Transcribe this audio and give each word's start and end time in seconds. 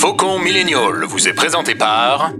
Faucon 0.00 0.38
Millennial 0.38 1.04
vous 1.06 1.28
est 1.28 1.34
présenté 1.34 1.74
par... 1.74 2.30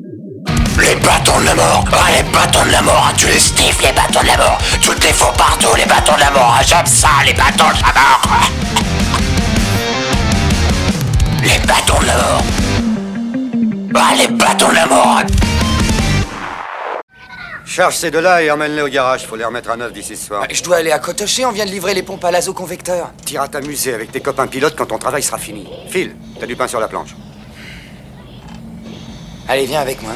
Les 0.78 0.94
bâtons 0.96 1.38
de 1.40 1.44
la 1.44 1.54
mort 1.54 1.84
Ah, 1.92 2.10
les 2.16 2.22
bâtons 2.30 2.64
de 2.64 2.72
la 2.72 2.80
mort 2.80 3.12
Tu 3.18 3.26
les 3.26 3.38
sniffes, 3.38 3.82
les 3.82 3.92
bâtons 3.92 4.22
de 4.22 4.28
la 4.28 4.38
mort 4.38 4.56
Tu 4.80 4.88
te 4.88 5.06
les 5.06 5.12
fous 5.12 5.30
partout, 5.36 5.68
les 5.76 5.84
bâtons 5.84 6.14
de 6.14 6.20
la 6.20 6.30
mort 6.30 6.56
Ah, 6.58 6.62
J'aime 6.62 6.86
ça, 6.86 7.08
les 7.26 7.34
bâtons 7.34 7.68
de 7.68 7.82
la 7.82 7.92
mort 7.92 8.22
Les 11.42 11.58
bâtons 11.66 12.00
de 12.00 12.06
la 12.06 12.16
mort 12.16 12.42
Ah, 13.94 14.14
les 14.16 14.28
bâtons 14.28 14.68
de 14.70 14.74
la 14.76 14.86
mort 14.86 15.20
Charge 17.66 17.96
ces 17.96 18.10
deux-là 18.10 18.42
et 18.42 18.50
emmène-les 18.50 18.80
au 18.80 18.88
garage. 18.88 19.26
Faut 19.26 19.36
les 19.36 19.44
remettre 19.44 19.68
à 19.70 19.76
neuf 19.76 19.92
d'ici 19.92 20.16
ce 20.16 20.26
soir. 20.28 20.44
Je 20.50 20.62
dois 20.62 20.78
aller 20.78 20.92
à 20.92 20.98
Cotoché, 20.98 21.44
on 21.44 21.52
vient 21.52 21.66
de 21.66 21.70
livrer 21.70 21.92
les 21.92 22.02
pompes 22.02 22.24
à 22.24 22.30
l'azo 22.30 22.54
convecteur. 22.54 23.12
T'iras 23.26 23.48
t'amuser 23.48 23.92
avec 23.92 24.10
tes 24.10 24.20
copains 24.20 24.46
pilotes 24.46 24.74
quand 24.76 24.86
ton 24.86 24.98
travail 24.98 25.22
sera 25.22 25.36
fini. 25.36 25.68
Phil, 25.90 26.16
t'as 26.40 26.46
du 26.46 26.56
pain 26.56 26.66
sur 26.66 26.80
la 26.80 26.88
planche. 26.88 27.10
Allez, 29.52 29.66
viens 29.66 29.80
avec 29.80 30.00
moi. 30.00 30.12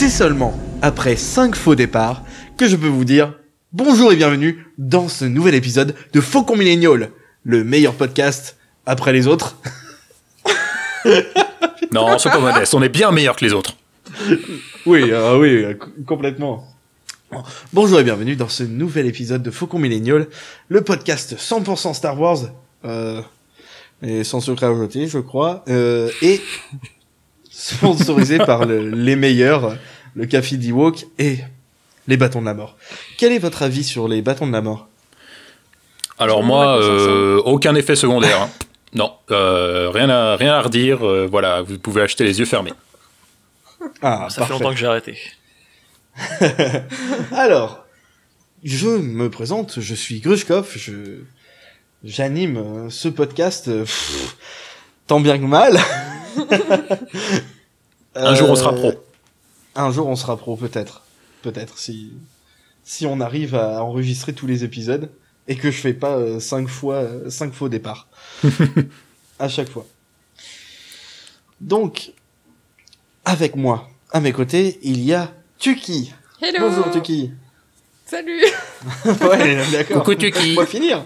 C'est 0.00 0.08
seulement 0.08 0.58
après 0.80 1.14
5 1.14 1.54
faux 1.54 1.74
départs 1.74 2.22
que 2.56 2.66
je 2.66 2.74
peux 2.74 2.86
vous 2.86 3.04
dire 3.04 3.34
bonjour 3.74 4.10
et 4.10 4.16
bienvenue 4.16 4.66
dans 4.78 5.08
ce 5.08 5.26
nouvel 5.26 5.54
épisode 5.54 5.94
de 6.14 6.20
Faucon 6.22 6.56
Millennial, 6.56 7.10
le 7.44 7.64
meilleur 7.64 7.92
podcast 7.92 8.56
après 8.86 9.12
les 9.12 9.26
autres. 9.26 9.58
Non, 11.92 12.18
c'est 12.18 12.30
pas 12.30 12.38
modeste, 12.38 12.72
on 12.72 12.82
est 12.82 12.88
bien 12.88 13.10
meilleur 13.10 13.36
que 13.36 13.44
les 13.44 13.52
autres. 13.52 13.76
Oui, 14.86 15.10
euh, 15.10 15.38
oui, 15.38 15.66
complètement. 16.06 16.66
Bonjour 17.74 18.00
et 18.00 18.04
bienvenue 18.04 18.36
dans 18.36 18.48
ce 18.48 18.62
nouvel 18.62 19.04
épisode 19.04 19.42
de 19.42 19.50
Faucon 19.50 19.78
Millennial, 19.78 20.28
le 20.68 20.80
podcast 20.80 21.36
100% 21.36 21.92
Star 21.92 22.18
Wars, 22.18 22.38
euh, 22.86 23.20
et 24.02 24.24
sans 24.24 24.40
secret 24.40 24.74
jeter, 24.74 25.08
je 25.08 25.18
crois, 25.18 25.62
euh, 25.68 26.08
et 26.22 26.40
sponsorisé 27.60 28.38
par 28.50 28.64
le- 28.64 28.88
les 28.90 29.16
meilleurs, 29.16 29.76
le 30.14 30.26
Café 30.26 30.56
d'Ewok 30.56 31.06
et 31.18 31.38
les 32.08 32.16
bâtons 32.16 32.40
de 32.40 32.46
la 32.46 32.54
mort. 32.54 32.76
Quel 33.18 33.32
est 33.32 33.38
votre 33.38 33.62
avis 33.62 33.84
sur 33.84 34.08
les 34.08 34.22
bâtons 34.22 34.46
de 34.46 34.52
la 34.52 34.62
mort? 34.62 34.88
Alors 36.18 36.42
moi, 36.42 36.80
euh, 36.82 37.40
aucun 37.44 37.74
effet 37.74 37.96
secondaire. 37.96 38.42
hein. 38.42 38.50
Non, 38.92 39.12
euh, 39.30 39.88
rien, 39.94 40.10
à, 40.10 40.34
rien 40.34 40.52
à 40.54 40.62
redire. 40.62 41.06
euh, 41.06 41.28
voilà, 41.30 41.62
vous 41.62 41.78
pouvez 41.78 42.02
acheter 42.02 42.24
les 42.24 42.40
yeux 42.40 42.44
fermés. 42.44 42.72
Ah, 44.02 44.26
Ça 44.28 44.44
fait 44.44 44.52
longtemps 44.52 44.72
que 44.72 44.76
j'ai 44.80 44.86
arrêté. 44.86 45.16
Alors, 47.32 47.84
je 48.64 48.88
me 48.88 49.30
présente, 49.30 49.78
je 49.80 49.94
suis 49.94 50.18
Grushkov, 50.20 50.72
je 50.76 51.20
j'anime 52.02 52.90
ce 52.90 53.08
podcast 53.08 53.66
pff, 53.66 54.36
tant 55.06 55.20
bien 55.20 55.38
que 55.38 55.44
mal. 55.44 55.78
Un 58.14 58.34
jour, 58.34 58.50
on 58.50 58.56
sera 58.56 58.72
Euh, 58.72 58.76
pro. 58.76 58.92
Un 59.76 59.90
jour, 59.92 60.06
on 60.08 60.16
sera 60.16 60.36
pro, 60.36 60.56
peut-être. 60.56 61.02
Peut-être, 61.42 61.78
si, 61.78 62.12
si 62.84 63.06
on 63.06 63.20
arrive 63.20 63.54
à 63.54 63.82
enregistrer 63.84 64.32
tous 64.32 64.46
les 64.46 64.64
épisodes 64.64 65.10
et 65.48 65.56
que 65.56 65.70
je 65.70 65.80
fais 65.80 65.94
pas 65.94 66.16
euh, 66.16 66.40
cinq 66.40 66.68
fois, 66.68 66.96
euh, 66.96 67.30
cinq 67.30 67.52
faux 67.52 67.68
départs. 67.68 68.08
à 69.38 69.48
chaque 69.48 69.68
fois. 69.70 69.86
Donc, 71.60 72.12
avec 73.24 73.56
moi, 73.56 73.88
à 74.12 74.20
mes 74.20 74.32
côtés, 74.32 74.78
il 74.82 75.00
y 75.02 75.14
a 75.14 75.32
Tuki. 75.58 76.12
Hello 76.42 76.68
Bonjour 76.68 76.90
Tuki. 76.90 77.32
Salut 78.06 78.42
ouais, 79.04 79.70
d'accord. 79.70 79.98
Coucou, 79.98 80.14
Tuki. 80.16 80.54
On 80.56 80.60
va 80.60 80.66
finir. 80.66 81.04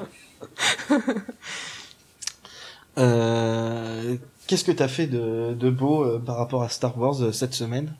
Euh, 2.96 4.16
Qu'est-ce 4.46 4.64
que 4.64 4.72
t'as 4.72 4.88
fait 4.88 5.06
de, 5.06 5.54
de 5.54 5.70
beau 5.70 6.04
euh, 6.04 6.18
par 6.18 6.36
rapport 6.36 6.62
à 6.62 6.68
Star 6.68 6.96
Wars 6.98 7.22
euh, 7.22 7.32
cette 7.32 7.54
semaine? 7.54 7.94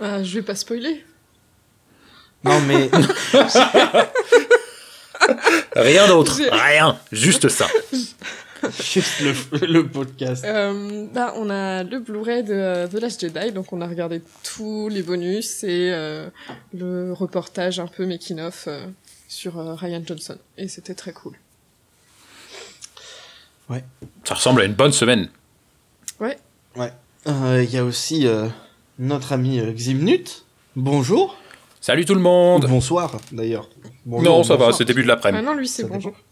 Ah, 0.00 0.22
Je 0.22 0.34
vais 0.38 0.42
pas 0.42 0.54
spoiler. 0.54 1.04
Non 2.44 2.60
mais 2.60 2.88
Rien 5.76 6.06
d'autre. 6.08 6.36
J'ai- 6.36 6.48
Rien. 6.50 6.98
Juste 7.12 7.48
ça. 7.48 7.66
juste 8.80 9.20
le, 9.20 9.66
le 9.66 9.86
podcast. 9.88 10.44
Euh, 10.44 11.06
bah, 11.12 11.32
on 11.36 11.50
a 11.50 11.82
le 11.84 11.98
Blu-ray 12.00 12.42
de 12.44 12.52
euh, 12.54 12.86
The 12.86 12.94
Last 12.94 13.20
Jedi, 13.20 13.52
donc 13.52 13.72
on 13.72 13.80
a 13.80 13.86
regardé 13.86 14.22
tous 14.42 14.88
les 14.88 15.02
bonus 15.02 15.62
et 15.64 15.90
euh, 15.92 16.28
le 16.72 17.12
reportage 17.12 17.78
un 17.80 17.86
peu 17.88 18.06
making-of 18.06 18.64
euh, 18.68 18.86
sur 19.28 19.58
euh, 19.58 19.74
Ryan 19.74 20.02
Johnson. 20.06 20.38
Et 20.56 20.68
c'était 20.68 20.94
très 20.94 21.12
cool. 21.12 21.34
Ça 24.24 24.34
ressemble 24.34 24.62
à 24.62 24.64
une 24.64 24.72
bonne 24.74 24.92
semaine. 24.92 25.28
Ouais. 26.20 26.36
Euh, 27.26 27.62
Il 27.62 27.70
y 27.72 27.78
a 27.78 27.84
aussi 27.84 28.26
euh, 28.26 28.46
notre 28.98 29.32
ami 29.32 29.60
euh, 29.60 29.72
Ximnut. 29.72 30.44
Bonjour. 30.74 31.36
Salut 31.80 32.04
tout 32.04 32.14
le 32.14 32.20
monde. 32.20 32.66
Bonsoir 32.68 33.16
d'ailleurs. 33.32 33.68
Non, 34.06 34.42
ça 34.42 34.56
va, 34.56 34.72
c'est 34.72 34.84
début 34.84 35.02
de 35.02 35.10
Ah 35.10 35.14
l'après-midi. 35.14 35.44
non, 35.44 35.54
lui 35.54 35.68
c'est 35.68 35.84
bonjour. 35.84 36.12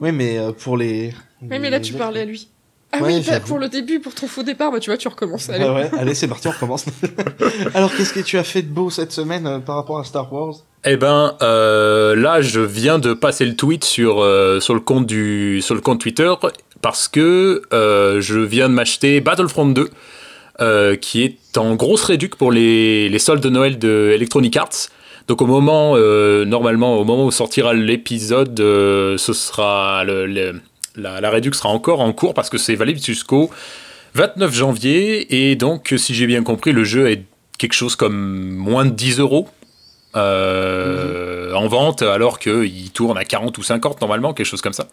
Oui 0.00 0.12
mais 0.12 0.36
euh, 0.38 0.52
pour 0.52 0.76
les. 0.76 1.14
Oui, 1.42 1.58
mais 1.58 1.70
là 1.70 1.80
tu 1.80 1.94
parlais 1.94 2.20
à 2.20 2.24
lui. 2.24 2.48
Ah 2.92 2.98
Ouais, 3.02 3.14
oui, 3.18 3.24
bah, 3.26 3.38
pour 3.38 3.58
le 3.58 3.68
début, 3.68 4.00
pour 4.00 4.14
ton 4.14 4.26
faux 4.26 4.42
départ, 4.42 4.72
bah 4.72 4.80
tu 4.80 4.90
vois, 4.90 4.96
tu 4.96 5.06
recommences. 5.06 5.48
Allez. 5.48 5.64
Ah 5.64 5.72
ouais, 5.72 5.90
allez 5.96 6.14
c'est 6.14 6.26
parti 6.26 6.48
on 6.48 6.50
recommence. 6.50 6.86
Alors 7.74 7.94
qu'est-ce 7.94 8.12
que 8.12 8.20
tu 8.20 8.36
as 8.36 8.42
fait 8.42 8.62
de 8.62 8.68
beau 8.68 8.90
cette 8.90 9.12
semaine 9.12 9.46
euh, 9.46 9.58
par 9.60 9.76
rapport 9.76 10.00
à 10.00 10.04
Star 10.04 10.30
Wars? 10.32 10.56
Eh 10.84 10.96
ben, 10.96 11.36
euh, 11.40 12.16
là, 12.16 12.40
je 12.40 12.60
viens 12.60 12.98
de 12.98 13.14
passer 13.14 13.44
le 13.44 13.54
tweet 13.54 13.84
sur, 13.84 14.20
euh, 14.20 14.58
sur, 14.58 14.74
le, 14.74 14.80
compte 14.80 15.06
du, 15.06 15.60
sur 15.62 15.76
le 15.76 15.80
compte 15.80 16.00
Twitter 16.00 16.32
parce 16.82 17.08
que 17.08 17.62
euh, 17.72 18.20
je 18.20 18.38
viens 18.40 18.68
de 18.68 18.74
m'acheter 18.74 19.20
Battlefront 19.20 19.66
2, 19.66 19.90
euh, 20.60 20.96
qui 20.96 21.22
est 21.22 21.56
en 21.58 21.74
grosse 21.74 22.04
réduc 22.04 22.34
pour 22.36 22.52
les, 22.52 23.08
les 23.08 23.18
soldes 23.18 23.42
de 23.42 23.50
Noël 23.50 23.78
de 23.78 24.10
Electronic 24.14 24.56
Arts. 24.56 24.88
Donc 25.28 25.42
au 25.42 25.46
moment, 25.46 25.92
euh, 25.96 26.44
normalement, 26.44 26.96
au 26.98 27.04
moment 27.04 27.24
où 27.26 27.30
sortira 27.30 27.72
l'épisode, 27.74 28.56
ce 28.58 29.32
sera 29.32 30.04
le, 30.04 30.26
le- 30.26 30.60
la, 30.96 31.20
la 31.20 31.30
réduc 31.30 31.54
sera 31.54 31.68
encore 31.68 32.00
en 32.00 32.12
cours 32.12 32.34
parce 32.34 32.50
que 32.50 32.58
c'est 32.58 32.74
valide 32.74 33.02
jusqu'au 33.04 33.48
29 34.14 34.52
janvier. 34.52 35.50
Et 35.50 35.54
donc, 35.56 35.94
si 35.96 36.14
j'ai 36.14 36.26
bien 36.26 36.42
compris, 36.42 36.72
le 36.72 36.82
jeu 36.84 37.08
est 37.10 37.22
quelque 37.58 37.74
chose 37.74 37.94
comme 37.94 38.50
moins 38.56 38.84
de 38.84 38.90
10 38.90 39.20
euros 39.20 39.48
euh, 40.16 41.52
en 41.54 41.68
vente, 41.68 42.02
alors 42.02 42.38
qu'il 42.38 42.90
tourne 42.90 43.16
à 43.18 43.24
40 43.24 43.56
ou 43.58 43.62
50 43.62 44.00
normalement, 44.00 44.32
quelque 44.34 44.46
chose 44.46 44.62
comme 44.62 44.72
ça. 44.72 44.86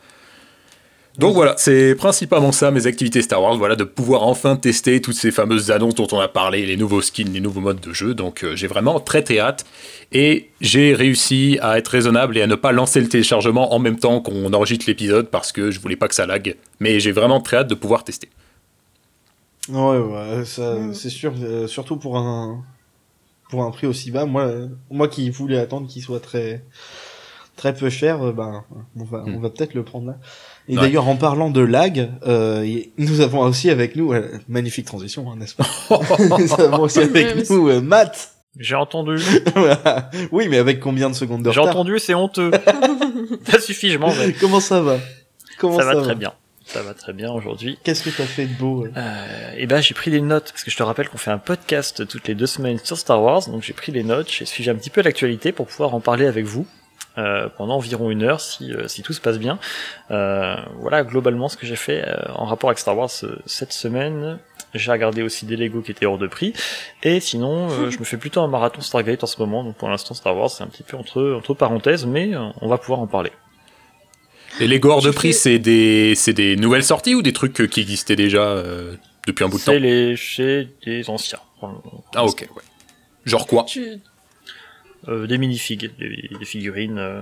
Donc 1.17 1.33
voilà, 1.33 1.55
c'est 1.57 1.95
principalement 1.95 2.51
ça 2.51 2.69
mes 2.69 2.85
activités 2.85 3.23
Star 3.23 3.41
Wars, 3.41 3.57
voilà, 3.57 3.75
de 3.75 3.83
pouvoir 3.83 4.22
enfin 4.23 4.55
tester 4.55 5.01
toutes 5.01 5.16
ces 5.16 5.31
fameuses 5.31 5.72
annonces 5.72 5.95
dont 5.95 6.07
on 6.11 6.19
a 6.19 6.28
parlé, 6.28 6.66
les 6.66 6.78
nouveaux 6.78 7.01
skins, 7.01 7.31
les 7.33 7.39
nouveaux 7.39 7.59
modes 7.59 7.79
de 7.79 7.91
jeu. 7.91 8.13
Donc 8.13 8.44
euh, 8.44 8.55
j'ai 8.55 8.67
vraiment 8.67 9.00
très 9.00 9.23
très 9.23 9.39
hâte 9.39 9.66
et 10.11 10.50
j'ai 10.61 10.94
réussi 10.94 11.57
à 11.61 11.79
être 11.79 11.88
raisonnable 11.88 12.38
et 12.38 12.44
à 12.44 12.47
ne 12.47 12.53
pas 12.53 12.72
lancer 12.72 13.01
le 13.01 13.09
téléchargement 13.09 13.73
en 13.73 13.79
même 13.79 13.97
temps 13.97 14.22
qu'on 14.22 14.53
enregistre 14.53 14.85
l'épisode 14.88 15.29
parce 15.29 15.51
que 15.51 15.72
je 15.72 15.79
voulais 15.79 15.95
pas 15.95 16.07
que 16.07 16.13
ça 16.16 16.27
lag. 16.27 16.56
Mais 16.80 17.00
j'ai 17.00 17.12
vraiment 17.12 17.42
très 17.42 17.57
hâte 17.57 17.68
de 17.68 17.75
pouvoir 17.75 18.03
tester. 18.03 18.30
Ouais, 19.69 19.97
ouais, 19.97 20.45
ça, 20.45 20.94
c'est 20.94 21.09
sûr, 21.09 21.33
euh, 21.42 21.68
surtout 21.68 21.97
pour 21.97 22.18
un, 22.18 22.63
pour 23.50 23.63
un 23.63 23.71
prix 23.71 23.88
aussi 23.88 24.12
bas. 24.12 24.25
Moi, 24.25 24.44
euh, 24.44 24.68
moi 24.92 25.07
qui 25.07 25.30
voulais 25.30 25.57
attendre 25.57 25.88
qu'il 25.88 26.01
soit 26.01 26.19
très, 26.21 26.63
très 27.57 27.74
peu 27.74 27.89
cher, 27.89 28.21
euh, 28.21 28.31
ben, 28.31 28.63
on 28.95 29.03
va, 29.03 29.24
Hmm. 29.24 29.36
on 29.36 29.39
va 29.39 29.50
peut-être 29.50 29.74
le 29.74 29.83
prendre 29.83 30.07
là. 30.07 30.18
Et 30.69 30.75
Ouais. 30.75 30.81
d'ailleurs, 30.81 31.08
en 31.08 31.16
parlant 31.16 31.50
de 31.50 31.62
lag, 31.62 32.10
euh, 32.25 32.66
nous 32.98 33.22
avons 33.22 33.40
aussi 33.42 33.69
avec 33.69 33.96
nous, 33.96 34.12
euh, 34.14 34.38
magnifique 34.50 34.86
transition, 34.86 35.31
hein, 35.31 35.36
n'est-ce 35.38 35.56
pas 35.56 35.66
Nous 36.40 36.54
avons 36.62 36.84
aussi 36.84 37.00
avec 37.00 37.50
nous 37.50 37.69
euh, 37.69 37.80
Matt. 37.81 38.31
J'ai 38.60 38.75
entendu. 38.75 39.18
Oui, 40.31 40.48
mais 40.50 40.58
avec 40.58 40.80
combien 40.80 41.10
de 41.10 41.16
secondes 41.16 41.44
de 41.44 41.52
J'ai 41.52 41.60
retard 41.60 41.75
entendu, 41.75 42.00
c'est 42.00 42.16
honteux. 42.16 42.52
ça 43.50 43.60
suffit, 43.60 43.92
je 43.92 43.98
m'en 43.98 44.10
vais. 44.10 44.34
Comment 44.34 44.60
ça 44.60 44.81
va 44.81 44.98
Comment 45.60 45.78
Ça 45.78 45.86
va 45.86 46.02
très 46.02 46.16
bien. 46.16 46.34
Ça 46.66 46.81
va 46.81 46.94
très 46.94 47.14
bien 47.14 47.31
aujourd'hui. 47.31 47.78
Qu'est-ce 47.84 48.04
que 48.04 48.10
t'as 48.10 48.25
fait 48.25 48.46
de 48.46 48.54
beau 48.56 48.84
euh 48.86 48.90
Euh, 48.98 49.52
et 49.58 49.68
ben 49.68 49.80
j'ai 49.80 49.94
pris 49.94 50.12
des 50.12 50.19
notes 50.19 50.52
parce 50.52 50.64
que 50.66 50.72
je 50.72 50.75
te 50.75 50.84
rappelle 50.84 51.08
qu'on 51.08 51.18
fait 51.18 51.31
un 51.31 51.38
podcast 51.38 52.06
toutes 52.08 52.28
les 52.28 52.36
deux 52.36 52.46
semaines 52.46 52.78
sur 52.84 52.98
Star 52.98 53.22
Wars, 53.24 53.48
donc 53.48 53.64
j'ai 53.64 53.72
pris 53.72 53.94
les 53.94 54.04
notes, 54.04 54.30
j'ai 54.30 54.44
suivi 54.44 54.69
un 54.69 54.75
petit 54.75 54.90
peu 54.90 55.02
l'actualité 55.02 55.54
pour 55.54 55.66
pouvoir 55.68 55.94
en 55.96 56.02
parler 56.02 56.25
avec 56.25 56.44
vous. 56.46 56.68
Euh, 57.18 57.50
pendant 57.56 57.75
environ 57.75 58.12
une 58.12 58.24
heure 58.24 58.40
si, 58.40 58.74
euh, 58.74 58.88
si 58.88 59.02
tout 59.02 59.14
se 59.14 59.22
passe 59.22 59.40
bien. 59.40 59.60
Euh, 60.12 60.56
voilà 60.80 61.04
globalement 61.04 61.50
ce 61.50 61.58
que 61.58 61.66
j'ai 61.66 61.75
fait 61.75 62.04
euh, 62.08 62.16
en 62.36 62.46
rapport 62.46 62.69
avec 62.69 62.80
Star 62.80 62.98
Wars 62.98 63.10
euh, 63.24 63.38
cette 63.46 63.74
semaine. 63.74 64.40
J'ai 64.74 64.92
regardé 64.92 65.22
aussi 65.22 65.46
des 65.46 65.56
Lego 65.56 65.81
qui 65.81 65.92
étaient 65.92 66.06
hors 66.06 66.18
de 66.18 66.28
prix. 66.28 66.54
Et 67.04 67.19
sinon, 67.19 67.69
euh, 67.72 67.90
je 67.92 68.00
me 68.00 68.04
fais 68.04 68.18
plutôt 68.18 68.42
un 68.42 68.48
marathon 68.48 68.81
Stargate 68.81 69.24
en 69.24 69.28
ce 69.28 69.40
moment. 69.40 69.64
Donc 69.64 69.75
pour 69.75 69.90
l'instant, 69.90 70.14
Star 70.14 70.36
Wars, 70.36 70.50
c'est 70.50 70.64
un 70.64 70.68
petit 70.68 70.84
peu 70.84 70.98
entre, 70.98 71.34
entre 71.38 71.54
parenthèses, 71.54 72.06
mais 72.06 72.36
euh, 72.36 72.50
on 72.62 72.68
va 72.68 72.78
pouvoir 72.78 73.00
en 73.00 73.08
parler. 73.08 73.31
Et 74.60 74.68
Lego 74.68 74.90
hors 74.90 75.02
de 75.02 75.12
prix, 75.12 75.34
c'est 75.34 75.60
des, 75.60 76.16
c'est 76.16 76.34
des 76.34 76.56
nouvelles 76.56 76.84
sorties 76.84 77.14
ou 77.16 77.22
des 77.22 77.34
trucs 77.34 77.54
qui 77.69 77.80
existaient 77.80 78.16
déjà 78.16 78.42
euh, 78.42 78.96
depuis 79.28 79.44
un 79.44 79.50
bout 79.50 79.60
de 79.60 79.64
temps? 79.64 79.72
C'est 79.72 79.80
les 79.80 80.16
chez 80.16 80.69
des 80.86 81.10
anciens. 81.10 81.40
Ah 82.16 82.25
ok, 82.25 82.48
ouais. 82.56 82.64
Genre 83.25 83.46
quoi? 83.46 83.64
Tu, 83.64 84.00
des 85.07 85.38
minifigs, 85.38 85.89
des, 85.98 86.30
des 86.38 86.45
figurines 86.45 86.98
euh, 86.98 87.21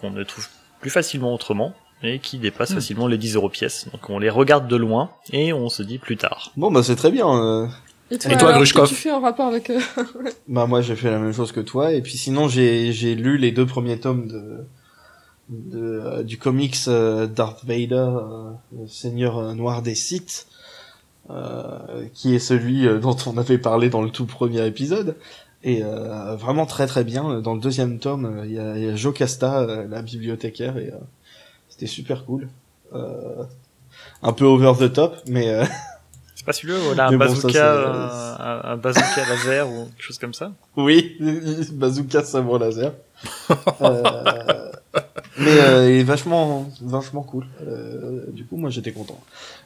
qu'on 0.00 0.10
ne 0.10 0.22
trouve 0.24 0.46
plus 0.80 0.90
facilement 0.90 1.34
autrement 1.34 1.74
et 2.02 2.20
qui 2.20 2.38
dépassent 2.38 2.74
facilement 2.74 3.08
les 3.08 3.18
10 3.18 3.34
euros 3.34 3.48
pièce. 3.48 3.88
Donc 3.90 4.08
on 4.08 4.18
les 4.20 4.30
regarde 4.30 4.68
de 4.68 4.76
loin 4.76 5.10
et 5.32 5.52
on 5.52 5.68
se 5.68 5.82
dit 5.82 5.98
plus 5.98 6.16
tard. 6.16 6.52
Bon, 6.56 6.70
bah 6.70 6.82
c'est 6.84 6.94
très 6.94 7.10
bien. 7.10 7.26
euh. 7.28 7.66
et 8.12 8.18
toi, 8.18 8.30
Et 8.32 8.36
toi, 8.36 8.48
alors, 8.50 8.58
Grushkov 8.60 8.82
qu'est-ce 8.84 8.90
que 8.92 8.96
tu 8.96 9.02
fais 9.08 9.10
en 9.12 9.20
rapport 9.20 9.46
avec... 9.48 9.70
euh, 9.70 9.80
Bah 10.48 10.66
moi 10.66 10.80
j'ai 10.80 10.94
fait 10.94 11.10
la 11.10 11.18
même 11.18 11.32
chose 11.32 11.50
que 11.50 11.58
toi 11.60 11.92
et 11.92 12.00
puis 12.00 12.16
sinon 12.16 12.46
j'ai 12.46 12.92
j'ai 12.92 13.16
lu 13.16 13.36
les 13.36 13.50
deux 13.50 13.66
premiers 13.66 13.98
tomes 13.98 14.28
de, 14.28 14.58
de 15.48 15.78
euh, 15.80 16.22
du 16.22 16.38
comics 16.38 16.76
euh, 16.86 17.26
Darth 17.26 17.64
Vader 17.64 17.94
euh, 17.96 18.50
le 18.80 18.86
Seigneur 18.86 19.38
euh, 19.38 19.54
noir 19.54 19.82
des 19.82 19.96
Sith 19.96 20.46
euh, 21.30 22.04
qui 22.14 22.34
est 22.34 22.38
celui 22.38 22.86
euh, 22.86 22.98
dont 22.98 23.16
on 23.26 23.36
avait 23.38 23.58
parlé 23.58 23.90
dans 23.90 24.02
le 24.02 24.10
tout 24.10 24.24
premier 24.26 24.64
épisode 24.66 25.16
et 25.64 25.82
euh, 25.82 26.36
vraiment 26.36 26.66
très 26.66 26.86
très 26.86 27.02
bien 27.04 27.40
dans 27.40 27.54
le 27.54 27.60
deuxième 27.60 27.98
tome 27.98 28.24
euh, 28.26 28.46
il 28.46 28.52
y, 28.52 28.58
a, 28.58 28.78
y 28.78 28.88
a 28.88 28.94
Jocasta 28.96 29.60
euh, 29.60 29.86
la 29.88 30.02
bibliothécaire 30.02 30.78
et 30.78 30.90
euh, 30.90 30.98
c'était 31.68 31.86
super 31.86 32.24
cool 32.24 32.48
euh, 32.94 33.44
un 34.22 34.32
peu 34.32 34.44
over 34.44 34.74
the 34.78 34.92
top 34.92 35.16
mais 35.26 35.48
euh, 35.48 35.64
C'est 36.38 36.46
pas 36.46 36.52
celui-là 36.52 36.78
où 36.78 37.00
a 37.00 37.04
un 37.06 37.10
bon, 37.10 37.18
bazooka, 37.18 38.38
un, 38.38 38.72
un 38.72 38.76
bazooka 38.76 39.26
laser 39.28 39.68
ou 39.68 39.86
quelque 39.86 40.02
chose 40.02 40.18
comme 40.18 40.34
ça? 40.34 40.52
Oui, 40.76 41.16
bazooka 41.72 42.22
sabre 42.22 42.60
laser. 42.60 42.92
mais 43.80 45.60
euh, 45.60 45.90
il 45.90 45.98
est 45.98 46.04
vachement, 46.04 46.70
vachement 46.80 47.24
cool. 47.24 47.44
Euh, 47.66 48.24
du 48.28 48.44
coup, 48.44 48.56
moi, 48.56 48.70
j'étais 48.70 48.92
content. 48.92 49.18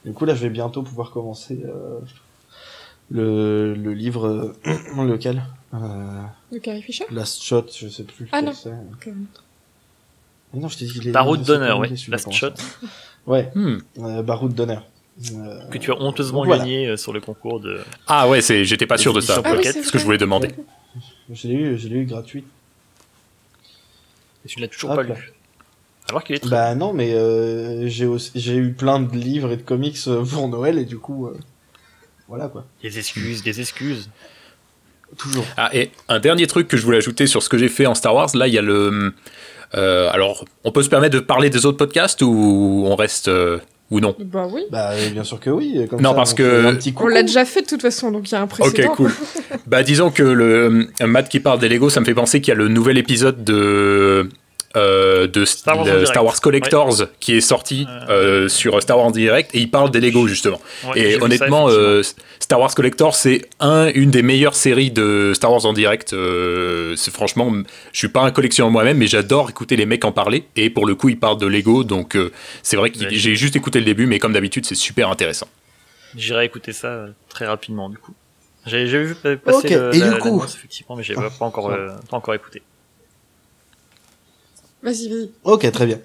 Du 0.07 0.15
coup, 0.15 0.25
là, 0.25 0.35
je 0.35 0.41
vais 0.41 0.49
bientôt 0.49 0.83
pouvoir 0.83 1.11
commencer 1.11 1.63
euh, 1.67 1.99
le, 3.11 3.75
le 3.75 3.93
livre 3.93 4.55
lequel? 4.97 5.43
Euh, 5.75 6.23
de 6.53 6.59
Carrie 6.59 6.83
Fisher 6.83 7.05
Last 7.11 7.43
Shot, 7.43 7.67
je 7.79 7.89
sais 7.89 8.05
plus. 8.05 8.29
Ah 8.33 8.43
non. 8.43 8.53
c'est. 8.53 8.69
Ok. 8.71 9.09
Mais 10.55 10.61
non, 10.61 10.69
je 10.69 10.79
t'ai 10.79 10.85
dit. 10.87 11.11
Baroud 11.11 11.43
d'honneur, 11.43 11.79
ouais. 11.79 11.89
Last 12.09 12.31
shot 12.33 12.53
ça 12.57 12.65
Ouais, 13.27 13.51
Hmm. 13.55 13.79
euh, 13.99 14.23
Baroud 14.23 14.53
d'honneur. 14.55 14.85
Euh, 15.35 15.69
que 15.69 15.79
tu 15.79 15.91
as 15.93 16.01
honteusement 16.01 16.45
voilà. 16.45 16.63
gagné 16.65 16.89
euh, 16.89 16.97
sur 16.97 17.13
le 17.13 17.21
concours 17.21 17.61
de. 17.61 17.81
Ah 18.07 18.29
ouais, 18.29 18.41
c'est, 18.41 18.65
j'étais 18.65 18.87
pas 18.87 18.99
sûr 18.99 19.13
de 19.13 19.21
ça. 19.21 19.41
Ah 19.45 19.55
oui, 19.57 19.63
c'est 19.63 19.83
ce 19.83 19.93
que 19.93 19.99
je 19.99 20.05
voulais 20.05 20.19
demander. 20.19 20.49
Je 21.31 21.49
l'ai 21.49 21.55
eu, 21.55 21.79
je 21.79 21.89
l'ai 21.89 21.97
eu 21.97 22.05
gratuit. 22.07 22.45
Et 24.45 24.49
tu 24.49 24.59
ne 24.59 24.63
l'as 24.65 24.69
toujours 24.69 24.91
Hop 24.91 24.97
pas 24.97 25.03
là. 25.05 25.15
lu. 25.15 25.33
Alors 26.09 26.25
qu'il 26.25 26.35
est 26.35 26.41
très. 26.41 26.51
Bah 26.51 26.75
non, 26.75 26.93
mais 26.93 27.13
euh, 27.15 27.87
j'ai 27.89 28.07
aussi, 28.07 28.33
j'ai 28.35 28.57
eu 28.57 28.73
plein 28.73 29.01
de 29.01 29.15
livres 29.17 29.53
et 29.53 29.57
de 29.57 29.63
comics 29.63 29.97
euh, 30.09 30.25
pour 30.25 30.49
Noël 30.49 30.79
et 30.79 30.85
du 30.85 30.99
coup, 30.99 31.27
euh, 31.29 31.39
voilà 32.29 32.49
quoi. 32.49 32.65
Des 32.83 32.99
excuses, 32.99 33.43
des 33.43 33.61
excuses. 33.61 34.11
Toujours. 35.19 35.45
Ah, 35.57 35.71
et 35.75 35.91
un 36.09 36.19
dernier 36.21 36.47
truc 36.47 36.69
que 36.69 36.77
je 36.77 36.85
voulais 36.85 36.99
ajouter 36.99 37.27
sur 37.27 37.43
ce 37.43 37.49
que 37.49 37.59
j'ai 37.59 37.69
fait 37.69 37.87
en 37.87 37.95
Star 37.95 38.15
Wars, 38.15 38.31
là, 38.35 38.47
il 38.49 38.55
y 38.55 38.59
a 38.59 38.63
le. 38.63 39.13
euh, 39.75 40.09
alors, 40.13 40.45
on 40.65 40.73
peut 40.73 40.83
se 40.83 40.89
permettre 40.89 41.15
de 41.15 41.21
parler 41.21 41.51
des 41.51 41.67
autres 41.67 41.79
podcasts 41.79 42.23
ou 42.23 42.85
on 42.87 42.97
reste. 42.97 43.29
euh, 43.29 43.59
ou 43.91 44.01
non? 44.01 44.17
Bah 44.21 44.49
oui. 44.51 44.63
Bah 44.71 44.93
euh, 44.93 45.11
bien 45.11 45.23
sûr 45.23 45.39
que 45.39 45.51
oui. 45.51 45.87
Comme 45.91 46.01
Non, 46.01 46.11
ça, 46.11 46.17
parce 46.17 46.33
on 46.33 46.37
que- 46.37 46.63
fait 46.63 46.67
un 46.69 46.75
petit 46.77 46.95
On 46.99 47.09
l'a 47.09 47.23
déjà 47.23 47.45
fait 47.45 47.61
de 47.61 47.67
toute 47.67 47.83
façon, 47.83 48.11
donc 48.11 48.27
il 48.27 48.33
y 48.33 48.37
a 48.37 48.41
un 48.41 48.45
Ok, 48.45 48.51
précédent. 48.59 48.95
cool. 48.95 49.11
bah, 49.67 49.83
disons 49.83 50.11
que 50.11 50.23
le 50.23 50.89
Matt 51.07 51.29
qui 51.29 51.41
parle 51.41 51.59
des 51.59 51.69
Lego, 51.69 51.91
ça 51.91 52.01
me 52.01 52.07
fait 52.07 52.15
penser 52.15 52.41
qu'il 52.41 52.53
y 52.53 52.55
a 52.55 52.59
le 52.59 52.69
nouvel 52.69 52.97
épisode 52.97 53.45
de. 53.45 54.31
Euh, 54.77 55.27
de 55.27 55.45
Star 55.45 55.77
Wars. 55.79 56.07
Star 56.07 56.41
Collectors 56.41 57.03
qui 57.21 57.35
est 57.37 57.41
sorti 57.41 57.87
euh, 58.09 58.49
sur 58.49 58.81
Star 58.83 58.99
Wars 58.99 59.13
Direct 59.13 59.55
et 59.55 59.59
il 59.61 59.71
parle 59.71 59.91
des 59.91 60.01
Lego 60.01 60.27
justement. 60.27 60.61
Ouais, 60.89 61.01
et 61.01 61.23
honnêtement, 61.23 61.69
euh, 61.69 62.03
Star 62.41 62.59
Wars 62.61 62.75
Collector, 62.75 63.15
c'est 63.15 63.43
un, 63.61 63.89
une 63.95 64.11
des 64.11 64.23
meilleures 64.23 64.55
séries 64.55 64.91
de 64.91 65.33
Star 65.35 65.53
Wars 65.53 65.65
en 65.67 65.73
direct. 65.73 66.13
Euh, 66.13 66.95
c'est 66.97 67.13
franchement, 67.13 67.53
je 67.93 67.99
suis 67.99 68.09
pas 68.09 68.23
un 68.23 68.31
collectionneur 68.31 68.71
moi-même, 68.71 68.99
mais 68.99 69.07
j'adore 69.07 69.51
écouter 69.51 69.77
les 69.77 69.87
mecs 69.87 70.05
en 70.05 70.13
parler. 70.13 70.45
Et 70.57 70.71
pour 70.71 70.87
le 70.87 70.95
coup, 70.95 71.09
ils 71.09 71.19
parlent 71.19 71.39
de 71.39 71.47
Lego, 71.47 71.85
donc 71.85 72.17
euh, 72.17 72.31
c'est 72.63 72.77
vrai 72.77 72.91
que 72.91 72.99
Ouais. 72.99 73.09
j'ai 73.11 73.35
juste 73.37 73.57
écouté 73.57 73.79
le 73.79 73.85
début, 73.85 74.07
mais 74.07 74.19
comme 74.19 74.33
d'habitude, 74.33 74.65
c'est 74.67 74.75
super 74.75 75.11
intéressant. 75.11 75.49
J'irai 76.17 76.45
écouter 76.45 76.73
ça 76.73 77.07
très 77.29 77.47
rapidement 77.47 77.89
du 77.89 77.97
coup. 77.99 78.13
J'ai 78.67 78.85
vu 78.85 79.15
pa- 79.17 79.37
passer 79.37 79.59
Ok, 79.67 79.71
le, 79.71 79.95
et 79.95 79.99
la, 79.99 80.11
du 80.11 80.19
coup- 80.19 80.29
l'annonce, 80.29 80.55
effectivement, 80.55 80.95
mais 80.95 81.03
j'ai 81.03 81.15
pas, 81.15 81.31
pas 81.31 81.45
encore 81.47 81.71
euh, 81.71 81.89
pas 82.11 82.17
encore 82.17 82.35
écouté. 82.35 82.63
Vas-y, 84.83 85.09
vas-y. 85.09 85.31
Ok, 85.45 85.71
très 85.71 85.87
bien. 85.87 85.99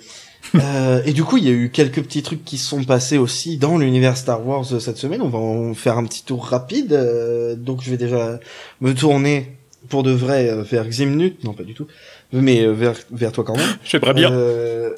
euh, 0.56 1.02
et 1.06 1.14
du 1.14 1.24
coup, 1.24 1.38
il 1.38 1.44
y 1.46 1.50
a 1.50 1.52
eu 1.52 1.70
quelques 1.70 2.02
petits 2.02 2.24
trucs 2.24 2.46
qui 2.46 2.58
sont 2.58 2.84
passés 2.84 3.18
aussi 3.18 3.58
dans 3.58 3.78
l'univers 3.78 4.16
Star 4.18 4.46
Wars 4.46 4.66
cette 4.80 4.98
semaine. 4.98 5.22
On 5.22 5.30
va 5.30 5.40
en 5.40 5.74
faire 5.74 5.98
un 5.98 6.06
petit 6.06 6.24
tour 6.24 6.46
rapide. 6.46 6.94
euh, 6.94 7.56
donc, 7.56 7.82
je 7.84 7.90
vais 7.90 7.98
déjà 7.98 8.40
me 8.82 8.94
tourner 8.94 9.58
pour 9.90 10.04
de 10.04 10.12
vrai 10.12 10.50
euh, 10.50 10.62
vers 10.64 10.88
Ximnut. 10.88 11.44
Non, 11.44 11.54
pas 11.54 11.64
du 11.64 11.74
tout. 11.74 11.88
Mais 12.32 12.62
euh, 12.66 12.72
vers, 12.72 12.94
vers 13.12 13.32
toi 13.32 13.44
quand 13.44 13.58
même. 13.58 13.76
J'aimerais 13.84 14.14
bien. 14.14 14.32
Euh, 14.32 14.92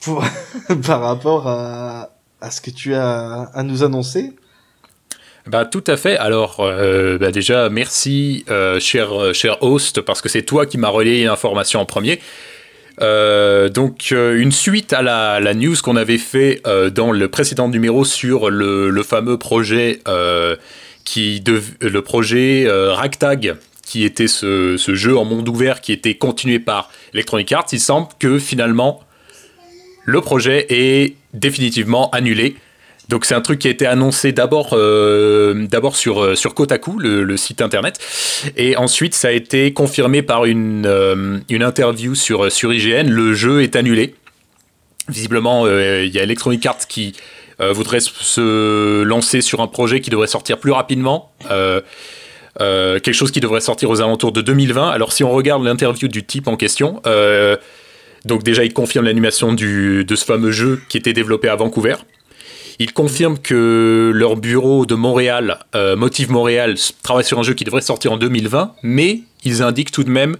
pour, 0.00 0.24
par 0.86 1.00
rapport 1.02 1.46
à, 1.46 2.10
à 2.40 2.50
ce 2.50 2.60
que 2.60 2.70
tu 2.70 2.94
as 2.94 3.50
à 3.52 3.62
nous 3.62 3.82
annoncer. 3.84 4.32
Bah, 5.46 5.64
tout 5.64 5.84
à 5.86 5.96
fait. 5.96 6.16
Alors, 6.16 6.60
euh, 6.60 7.18
bah, 7.18 7.32
déjà, 7.32 7.68
merci, 7.70 8.44
euh, 8.50 8.78
cher, 8.78 9.12
euh, 9.18 9.32
cher 9.32 9.62
host, 9.62 10.00
parce 10.02 10.20
que 10.20 10.28
c'est 10.28 10.42
toi 10.42 10.66
qui 10.66 10.78
m'as 10.78 10.88
relayé 10.90 11.24
l'information 11.24 11.80
en 11.80 11.86
premier. 11.86 12.20
Euh, 13.02 13.68
donc, 13.68 14.08
euh, 14.12 14.38
une 14.40 14.52
suite 14.52 14.92
à 14.92 15.02
la, 15.02 15.54
news 15.54 15.76
qu'on 15.82 15.96
avait 15.96 16.18
fait 16.18 16.60
euh, 16.66 16.90
dans 16.90 17.12
le 17.12 17.28
précédent 17.28 17.68
numéro 17.68 18.04
sur 18.04 18.50
le, 18.50 19.02
fameux 19.02 19.38
projet, 19.38 20.00
qui 21.04 21.42
le 21.80 22.00
projet 22.00 22.66
Ragtag, 22.68 23.56
qui 23.84 24.04
était 24.04 24.28
ce, 24.28 24.76
ce 24.76 24.94
jeu 24.94 25.16
en 25.16 25.24
monde 25.24 25.48
ouvert 25.48 25.80
qui 25.80 25.92
était 25.92 26.14
continué 26.14 26.58
par 26.58 26.90
Electronic 27.14 27.50
Arts. 27.52 27.66
Il 27.72 27.80
semble 27.80 28.08
que 28.18 28.38
finalement, 28.38 29.00
le 30.04 30.20
projet 30.20 30.66
est 30.68 31.16
définitivement 31.34 32.10
annulé. 32.10 32.56
Donc 33.10 33.24
c'est 33.24 33.34
un 33.34 33.40
truc 33.40 33.58
qui 33.58 33.66
a 33.66 33.72
été 33.72 33.86
annoncé 33.86 34.30
d'abord 34.30 34.68
euh, 34.72 35.66
sur 35.92 36.22
euh, 36.22 36.34
sur 36.36 36.54
Kotaku, 36.54 36.96
le, 37.00 37.36
site 37.36 37.60
internet, 37.60 37.98
et 38.56 38.76
ensuite 38.76 39.14
ça 39.14 39.28
a 39.28 39.30
été 39.32 39.72
confirmé 39.72 40.22
par 40.22 40.44
une 40.44 40.86
euh, 40.86 41.40
interview 41.50 42.14
sur 42.14 42.52
sur 42.52 42.72
IGN. 42.72 43.10
Le 43.10 43.34
jeu 43.34 43.62
est 43.62 43.74
annulé. 43.74 44.14
Visiblement, 45.08 45.66
il 45.66 46.14
y 46.14 46.20
a 46.20 46.22
Electronic 46.22 46.64
Arts 46.66 46.86
qui 46.88 47.16
voudrait 47.58 47.98
se 47.98 49.02
lancer 49.02 49.40
sur 49.40 49.60
un 49.60 49.66
projet 49.66 50.00
qui 50.00 50.08
devrait 50.08 50.28
sortir 50.28 50.58
plus 50.58 50.70
rapidement. 50.70 51.32
Quelque 52.58 53.12
chose 53.12 53.32
qui 53.32 53.40
devrait 53.40 53.60
sortir 53.60 53.90
aux 53.90 54.00
alentours 54.00 54.30
de 54.30 54.40
2020. 54.40 54.88
Alors 54.88 55.12
si 55.12 55.24
on 55.24 55.32
regarde 55.32 55.64
l'interview 55.64 56.06
du 56.06 56.24
type 56.24 56.46
en 56.46 56.56
question, 56.56 57.02
donc 58.24 58.44
déjà 58.44 58.62
il 58.62 58.72
confirme 58.72 59.06
l'animation 59.06 59.52
de 59.52 60.14
ce 60.14 60.24
fameux 60.24 60.52
jeu 60.52 60.80
qui 60.88 60.96
était 60.96 61.12
développé 61.12 61.48
à 61.48 61.56
Vancouver. 61.56 61.96
Il 62.80 62.94
confirme 62.94 63.38
que 63.38 64.10
leur 64.14 64.36
bureau 64.36 64.86
de 64.86 64.94
Montréal, 64.94 65.58
euh, 65.74 65.96
Motive 65.96 66.30
Montréal, 66.30 66.76
travaille 67.02 67.26
sur 67.26 67.38
un 67.38 67.42
jeu 67.42 67.52
qui 67.52 67.64
devrait 67.64 67.82
sortir 67.82 68.10
en 68.10 68.16
2020, 68.16 68.72
mais 68.82 69.20
ils 69.44 69.62
indiquent 69.62 69.92
tout 69.92 70.02
de 70.02 70.10
même 70.10 70.38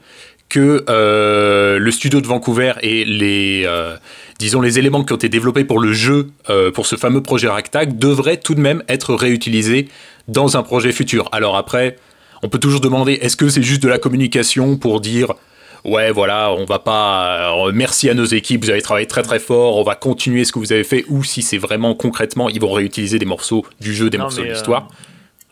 que 0.49 0.83
euh, 0.89 1.79
le 1.79 1.91
studio 1.91 2.23
de 2.23 2.27
Vancouver 2.27 2.73
et 2.81 3.05
les, 3.05 3.65
euh, 3.67 3.95
les 4.41 4.79
éléments 4.79 5.05
qui 5.05 5.13
ont 5.13 5.17
été 5.17 5.29
développés 5.29 5.65
pour 5.65 5.81
le 5.81 5.93
jeu, 5.93 6.31
pour 6.75 6.87
ce 6.87 6.97
fameux 6.97 7.23
projet 7.23 7.47
Ragtag, 7.47 7.99
devraient 7.99 8.39
tout 8.39 8.55
de 8.55 8.61
même 8.61 8.83
être 8.89 9.15
réutilisés 9.15 9.89
dans 10.27 10.57
un 10.57 10.63
projet 10.63 10.93
futur. 10.93 11.29
Alors 11.33 11.59
après, 11.59 11.99
on 12.43 12.49
peut 12.49 12.59
toujours 12.59 12.81
demander, 12.81 13.19
est-ce 13.21 13.37
que 13.37 13.51
c'est 13.51 13.63
juste 13.63 13.83
de 13.83 13.89
la 13.89 13.99
communication 13.99 14.79
pour 14.79 15.03
dire 15.03 15.35
ouais 15.85 16.11
voilà 16.11 16.53
on 16.53 16.65
va 16.65 16.79
pas 16.79 17.55
euh, 17.67 17.73
merci 17.73 18.09
à 18.11 18.15
nos 18.15 18.25
équipes 18.25 18.65
vous 18.65 18.71
avez 18.71 18.83
travaillé 18.83 19.07
très 19.07 19.23
très 19.23 19.39
fort 19.39 19.77
on 19.77 19.83
va 19.83 19.95
continuer 19.95 20.45
ce 20.45 20.53
que 20.53 20.59
vous 20.59 20.73
avez 20.73 20.85
fait 20.85 21.05
ou 21.09 21.25
si 21.25 21.43
c'est 21.43 21.59
vraiment 21.59 21.95
concrètement 21.95 22.49
ils 22.49 22.61
vont 22.61 22.73
réutiliser 22.73 23.19
des 23.19 23.25
morceaux 23.27 23.65
du 23.81 23.95
jeu 23.95 24.11
des 24.11 24.19
Non, 24.19 24.25
morceaux 24.25 24.43
de 24.43 24.47
euh, 24.49 24.53
l'histoire 24.53 24.89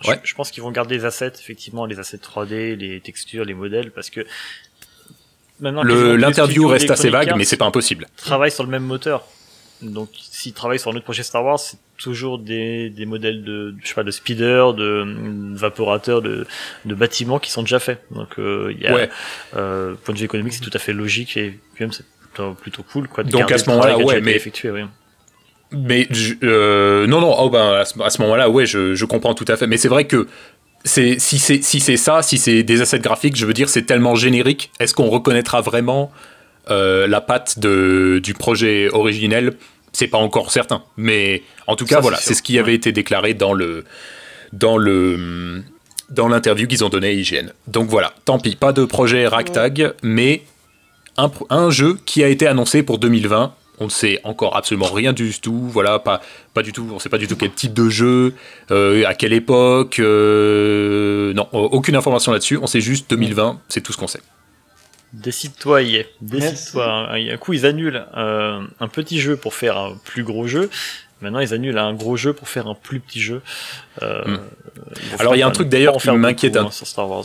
Je, 0.03 0.11
Ouais. 0.11 0.21
je 0.23 0.35
pense 0.35 0.51
qu'ils 0.53 0.63
vont 0.63 0.71
garder 0.71 0.97
les 0.97 1.05
assets, 1.05 1.33
effectivement, 1.41 1.85
les 1.85 1.99
assets 1.99 2.19
3D, 2.19 2.77
les 2.77 3.01
textures, 3.01 3.45
les 3.45 3.55
modèles, 3.55 3.91
parce 3.91 4.11
que 4.11 4.25
maintenant 5.61 5.83
l'interview 5.83 6.67
reste 6.69 6.91
assez 6.91 7.11
vague 7.11 7.33
mais 7.37 7.45
c'est 7.45 7.57
pas 7.57 7.65
impossible 7.67 8.07
travaillent 8.17 8.53
sur 8.53 8.65
le 8.65 8.71
même 8.71 8.85
moteur. 8.85 9.25
Donc, 9.83 10.09
s'ils 10.31 10.53
travaillent 10.53 10.79
sur 10.81 10.91
un 10.91 10.95
autre 10.95 11.05
projet 11.05 11.23
Star 11.23 11.45
Wars, 11.45 11.59
c'est 11.61 11.79
toujours 11.99 12.39
des, 12.39 12.91
des 12.91 13.07
modèles 13.07 13.43
de, 13.45 13.75
je 13.83 13.89
sais 13.89 13.95
pas, 13.95 14.05
de 14.05 14.11
speeder, 14.11 14.73
de, 14.75 15.05
de 15.53 15.57
vaporateurs, 15.59 16.23
de, 16.23 16.47
de 16.85 16.95
bâtiments 16.95 17.39
qui 17.39 17.51
sont 17.51 17.63
déjà 17.63 17.79
faits. 17.81 18.03
Donc, 18.13 18.39
euh, 18.39 18.73
il 18.75 18.81
y 18.83 18.87
a, 18.87 18.95
Ouais. 18.95 19.09
euh, 19.57 19.95
point 20.05 20.15
de 20.15 20.19
vue 20.19 20.25
économique, 20.25 20.53
c'est 20.55 20.61
tout 20.65 20.71
à 20.75 20.79
fait 20.79 20.93
logique 20.93 21.37
et 21.37 21.59
même 21.81 21.93
c'est 21.93 22.05
plutôt, 22.21 22.55
plutôt 22.55 22.83
cool, 22.85 23.09
quoi. 23.09 23.25
de 23.25 23.31
Donc, 23.31 23.51
à 23.51 23.59
ce 23.59 23.69
moment-là, 23.71 23.99
ouais, 23.99 24.21
mais- 24.21 24.37
effectué, 24.37 24.71
oui. 24.71 24.83
Mais 25.73 26.07
je- 26.11 26.35
euh, 26.45 27.07
non, 27.07 27.21
non, 27.21 27.35
oh 27.39 27.51
ben, 27.51 27.75
à 27.81 27.85
ce, 27.85 28.01
à 28.01 28.09
ce 28.09 28.23
moment-là, 28.23 28.49
ouais, 28.49 28.65
je, 28.65 28.95
je 28.95 29.05
comprends 29.05 29.35
tout 29.35 29.45
à 29.49 29.57
fait. 29.57 29.67
Mais 29.67 29.77
c'est 29.77 29.89
vrai 29.89 30.07
que 30.07 30.27
c'est 30.85 31.19
si 31.19 31.39
c'est 31.39 31.63
si 31.63 31.81
c'est 31.81 31.99
ça, 31.99 32.23
si 32.23 32.39
c'est 32.39 32.63
des 32.63 32.81
assets 32.81 33.01
graphiques, 33.01 33.37
je 33.37 33.45
veux 33.45 33.53
dire, 33.53 33.69
c'est 33.69 33.83
tellement 33.83 34.15
générique. 34.15 34.71
Est-ce 34.81 34.95
qu'on 34.95 35.11
reconnaîtra 35.11 35.61
vraiment 35.61 36.11
euh, 36.71 37.07
la 37.07 37.21
patte 37.21 37.59
de, 37.59 38.19
du 38.23 38.33
projet 38.33 38.89
originel 38.93 39.55
C'est 39.93 40.09
pas 40.09 40.19
encore 40.19 40.51
certain. 40.51 40.83
Mais 40.97 41.43
en 41.67 41.77
tout 41.77 41.85
cas, 41.85 41.97
Ça, 41.97 42.01
voilà, 42.01 42.19
c'est 42.19 42.35
ce 42.35 42.43
qui 42.43 42.59
avait 42.59 42.75
été 42.75 42.93
déclaré 42.93 43.35
dans 43.35 43.53
le 43.53 43.85
dans 44.53 44.77
le 44.77 45.63
dans 46.11 46.29
l'interview 46.29 46.67
qu'ils 46.67 46.85
ont 46.85 46.89
donné 46.89 47.09
à 47.09 47.13
IGN. 47.13 47.51
Donc 47.67 47.89
voilà, 47.89 48.15
tant 48.25 48.39
pis, 48.39 48.57
pas 48.57 48.73
de 48.73 48.85
projet 48.85 49.27
ragtag, 49.27 49.93
mais 50.03 50.43
un, 51.51 51.71
jeu 51.71 51.99
qui 52.07 52.23
a 52.23 52.29
été 52.29 52.47
annoncé 52.47 52.83
pour 52.83 52.99
2020. 52.99 53.53
On 53.81 53.85
ne 53.85 53.91
sait 53.91 54.21
encore 54.25 54.57
absolument 54.57 54.91
rien 54.91 55.13
du 55.13 55.33
tout. 55.39 55.69
Voilà, 55.69 55.99
pas, 56.01 56.21
pas 56.53 56.63
du 56.63 56.73
tout. 56.73 56.89
On 56.91 56.95
ne 56.95 56.99
sait 56.99 57.09
pas 57.09 57.19
du 57.19 57.29
tout 57.29 57.37
quel 57.37 57.53
type 57.53 57.73
de 57.75 57.89
jeu, 57.89 58.35
euh, 58.71 59.05
à 59.07 59.15
quelle 59.15 59.33
époque. 59.33 59.99
euh, 60.01 61.33
non, 61.35 61.47
aucune 61.53 61.95
information 61.95 62.33
là-dessus. 62.33 62.59
On 62.61 62.67
sait 62.67 62.81
juste 62.81 63.09
2020. 63.11 63.61
C'est 63.69 63.81
tout 63.81 63.93
ce 63.93 63.99
qu'on 63.99 64.09
sait. 64.09 64.21
Décide-toi, 65.13 65.83
y 65.83 65.97
est. 65.97 66.09
Merci. 66.21 66.51
Décide-toi. 66.51 67.09
Un 67.13 67.37
coup, 67.39 67.53
ils 67.55 67.65
annulent 67.67 68.05
euh, 68.17 68.61
un 68.81 68.89
petit 68.89 69.21
jeu 69.21 69.37
pour 69.37 69.55
faire 69.55 69.77
un 69.79 69.97
plus 70.05 70.23
gros 70.23 70.47
jeu. 70.47 70.69
Maintenant, 71.21 71.41
ils 71.41 71.53
annulent 71.55 71.79
un 71.79 71.95
gros 71.95 72.17
jeu 72.17 72.33
pour 72.33 72.49
faire 72.49 72.67
un 72.69 72.75
plus 72.75 73.01
petit 73.01 73.21
jeu. 73.21 73.43
Euh, 74.03 74.23
Hmm. 74.27 74.39
Alors, 75.19 75.35
il 75.35 75.39
y 75.39 75.43
a 75.43 75.47
un 75.47 75.51
truc 75.51 75.69
d'ailleurs 75.69 75.97
qui 75.97 76.11
m'inquiète 76.11 76.57
un- 76.57 76.67
hein, 76.67 76.71
sur 76.71 76.87
Star 76.87 77.09
Wars. 77.11 77.25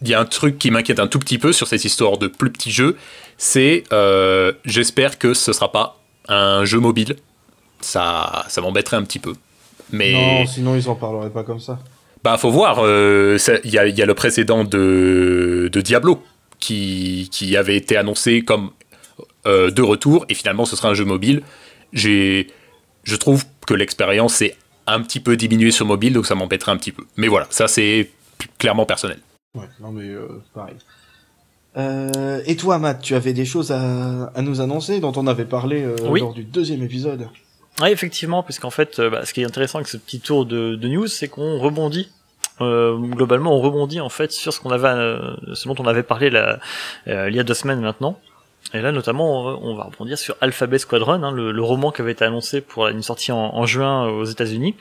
Il 0.00 0.08
y 0.08 0.14
a 0.14 0.20
un 0.20 0.24
truc 0.24 0.58
qui 0.58 0.70
m'inquiète 0.70 0.98
un 0.98 1.06
tout 1.06 1.18
petit 1.18 1.38
peu 1.38 1.52
sur 1.52 1.68
cette 1.68 1.84
histoire 1.84 2.16
de 2.18 2.26
plus 2.26 2.50
petit 2.50 2.70
jeu. 2.72 2.96
C'est, 3.38 3.84
euh, 3.92 4.52
j'espère 4.64 5.18
que 5.18 5.34
ce 5.34 5.52
sera 5.52 5.70
pas 5.70 5.98
un 6.28 6.64
jeu 6.64 6.78
mobile. 6.78 7.16
Ça, 7.80 8.44
ça 8.48 8.60
m'embêterait 8.60 8.96
un 8.96 9.04
petit 9.04 9.18
peu. 9.18 9.34
Mais 9.90 10.12
Non, 10.12 10.46
sinon 10.46 10.76
ils 10.76 10.88
en 10.88 10.94
parleraient 10.94 11.30
pas 11.30 11.42
comme 11.44 11.60
ça. 11.60 11.78
Bah, 12.24 12.36
faut 12.38 12.50
voir. 12.50 12.78
euh, 12.80 13.36
Il 13.64 13.70
y, 13.70 13.74
y 13.74 14.02
a 14.02 14.06
le 14.06 14.14
précédent 14.14 14.64
de, 14.64 15.68
de 15.72 15.80
Diablo 15.80 16.22
qui, 16.62 17.28
qui 17.30 17.56
avait 17.56 17.76
été 17.76 17.96
annoncé 17.96 18.42
comme 18.42 18.70
euh, 19.46 19.70
de 19.70 19.82
retour 19.82 20.24
et 20.28 20.34
finalement 20.34 20.64
ce 20.64 20.76
sera 20.76 20.88
un 20.88 20.94
jeu 20.94 21.04
mobile. 21.04 21.42
J'ai, 21.92 22.46
je 23.04 23.16
trouve 23.16 23.44
que 23.66 23.74
l'expérience 23.74 24.40
est 24.42 24.56
un 24.86 25.00
petit 25.02 25.20
peu 25.20 25.36
diminuée 25.36 25.72
sur 25.72 25.84
mobile 25.86 26.12
donc 26.12 26.26
ça 26.26 26.34
m'embêterait 26.34 26.72
un 26.72 26.76
petit 26.76 26.92
peu. 26.92 27.04
Mais 27.16 27.28
voilà, 27.28 27.46
ça 27.50 27.66
c'est 27.68 28.10
clairement 28.58 28.86
personnel. 28.86 29.18
Ouais, 29.54 29.68
non 29.80 29.90
mais 29.92 30.08
euh, 30.08 30.28
pareil. 30.54 30.76
Euh, 31.76 32.42
et 32.46 32.56
toi, 32.56 32.78
Matt, 32.78 33.00
tu 33.00 33.14
avais 33.14 33.32
des 33.32 33.46
choses 33.46 33.72
à, 33.72 34.26
à 34.34 34.42
nous 34.42 34.60
annoncer 34.60 35.00
dont 35.00 35.12
on 35.16 35.26
avait 35.26 35.46
parlé 35.46 35.82
euh, 35.82 35.96
Oui. 36.08 36.20
lors 36.20 36.34
du 36.34 36.44
deuxième 36.44 36.82
épisode? 36.82 37.28
Oui, 37.80 37.88
effectivement, 37.88 38.42
puisqu'en 38.42 38.70
fait, 38.70 38.98
euh, 38.98 39.08
bah, 39.08 39.24
ce 39.24 39.32
qui 39.32 39.40
est 39.40 39.46
intéressant 39.46 39.78
avec 39.78 39.88
ce 39.88 39.96
petit 39.96 40.20
tour 40.20 40.44
de, 40.44 40.74
de 40.76 40.88
news, 40.88 41.06
c'est 41.06 41.28
qu'on 41.28 41.58
rebondit. 41.58 42.10
Euh, 42.64 42.96
globalement, 42.98 43.56
on 43.56 43.60
rebondit 43.60 44.00
en 44.00 44.08
fait 44.08 44.32
sur 44.32 44.52
ce 44.52 44.60
qu'on 44.60 44.70
avait, 44.70 44.88
euh, 44.88 45.34
ce 45.54 45.68
dont 45.68 45.74
on 45.78 45.86
avait 45.86 46.02
parlé 46.02 46.30
euh, 46.32 47.28
il 47.30 47.34
y 47.36 47.40
a 47.40 47.42
deux 47.42 47.54
semaines 47.54 47.80
maintenant. 47.80 48.18
Et 48.74 48.80
là, 48.80 48.92
notamment, 48.92 49.40
on 49.40 49.44
va- 49.44 49.58
on 49.62 49.74
va 49.74 49.84
rebondir 49.84 50.16
sur 50.18 50.36
Alphabet 50.40 50.78
Squadron, 50.78 51.22
hein, 51.22 51.32
le, 51.32 51.52
le 51.52 51.62
roman 51.62 51.90
qui 51.90 52.00
avait 52.00 52.12
été 52.12 52.24
annoncé 52.24 52.60
pour 52.60 52.88
une 52.88 53.02
sortie 53.02 53.32
en, 53.32 53.38
en 53.54 53.66
juin 53.66 54.06
aux 54.08 54.24
États-Unis. 54.24 54.74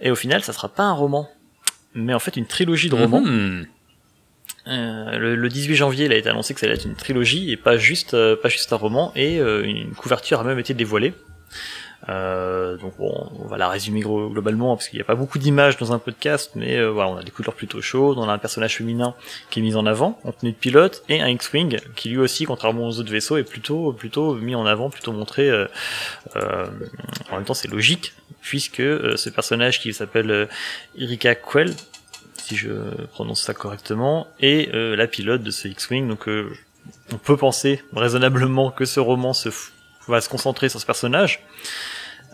Et 0.00 0.10
au 0.10 0.16
final, 0.16 0.42
ça 0.42 0.52
sera 0.52 0.68
pas 0.68 0.82
un 0.82 0.92
roman, 0.94 1.28
mais 1.94 2.12
en 2.14 2.18
fait 2.18 2.36
une 2.36 2.46
trilogie 2.46 2.88
de 2.88 2.94
romans. 2.96 3.20
Mhm. 3.20 3.66
Euh, 4.68 5.18
le, 5.18 5.34
le 5.36 5.48
18 5.48 5.74
janvier, 5.74 6.06
il 6.06 6.12
a 6.12 6.16
été 6.16 6.28
annoncé 6.28 6.54
que 6.54 6.60
ça 6.60 6.66
allait 6.66 6.76
être 6.76 6.84
une 6.86 6.94
trilogie 6.94 7.50
et 7.50 7.56
pas 7.56 7.76
juste, 7.76 8.14
euh, 8.14 8.36
pas 8.40 8.48
juste 8.48 8.72
un 8.72 8.76
roman. 8.76 9.12
Et 9.16 9.38
euh, 9.40 9.64
une 9.64 9.90
couverture 9.92 10.40
a 10.40 10.44
même 10.44 10.58
été 10.58 10.72
dévoilée. 10.74 11.14
Euh, 12.08 12.76
donc 12.78 12.96
bon, 12.96 13.30
on 13.38 13.46
va 13.46 13.56
la 13.58 13.68
résumer 13.68 14.00
globalement 14.00 14.76
parce 14.76 14.88
qu'il 14.88 14.98
n'y 14.98 15.02
a 15.02 15.04
pas 15.04 15.14
beaucoup 15.14 15.38
d'images 15.38 15.76
dans 15.76 15.92
un 15.92 15.98
podcast, 16.00 16.50
mais 16.56 16.76
euh, 16.76 16.90
voilà, 16.90 17.10
on 17.10 17.16
a 17.16 17.22
des 17.22 17.30
couleurs 17.30 17.54
plutôt 17.54 17.80
chaudes, 17.80 18.18
on 18.18 18.28
a 18.28 18.32
un 18.32 18.38
personnage 18.38 18.76
féminin 18.76 19.14
qui 19.50 19.60
est 19.60 19.62
mis 19.62 19.76
en 19.76 19.86
avant, 19.86 20.18
en 20.24 20.32
tenue 20.32 20.50
de 20.52 20.56
pilote, 20.56 21.04
et 21.08 21.20
un 21.20 21.28
X-wing 21.28 21.78
qui 21.94 22.08
lui 22.08 22.18
aussi, 22.18 22.44
contrairement 22.44 22.88
aux 22.88 22.98
autres 22.98 23.12
vaisseaux, 23.12 23.36
est 23.36 23.44
plutôt 23.44 23.92
plutôt 23.92 24.34
mis 24.34 24.54
en 24.54 24.66
avant, 24.66 24.90
plutôt 24.90 25.12
montré. 25.12 25.48
euh, 25.48 25.66
euh, 26.36 26.66
en 27.30 27.36
même 27.36 27.44
temps, 27.44 27.54
c'est 27.54 27.70
logique 27.70 28.14
puisque 28.40 28.80
euh, 28.80 29.16
ce 29.16 29.30
personnage 29.30 29.80
qui 29.80 29.92
s'appelle 29.94 30.30
euh, 30.30 30.46
Erika 30.98 31.36
Quell, 31.36 31.72
si 32.36 32.56
je 32.56 32.70
prononce 33.12 33.42
ça 33.42 33.54
correctement, 33.54 34.26
est 34.40 34.72
la 34.72 35.06
pilote 35.06 35.44
de 35.44 35.52
ce 35.52 35.68
X-wing. 35.68 36.08
Donc, 36.08 36.26
on 37.12 37.16
peut 37.16 37.36
penser 37.36 37.80
raisonnablement 37.94 38.72
que 38.72 38.84
ce 38.84 38.98
roman 38.98 39.32
se 39.32 39.48
va 40.08 40.20
se 40.20 40.28
concentrer 40.28 40.68
sur 40.68 40.80
ce 40.80 40.86
personnage. 40.86 41.40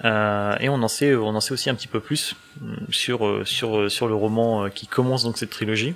Euh, 0.05 0.57
et 0.61 0.69
on 0.69 0.81
en 0.83 0.89
sait, 0.89 1.15
on 1.15 1.29
en 1.29 1.41
sait 1.41 1.53
aussi 1.53 1.71
un 1.71 1.75
petit 1.75 1.89
peu 1.89 2.01
plus 2.01 2.35
hum, 2.63 2.77
sur 2.91 3.27
euh, 3.27 3.45
sur 3.45 3.77
euh, 3.77 3.89
sur 3.89 4.07
le 4.07 4.15
roman 4.15 4.65
euh, 4.65 4.69
qui 4.69 4.87
commence 4.87 5.25
donc 5.25 5.39
cette 5.39 5.51
trilogie. 5.51 5.95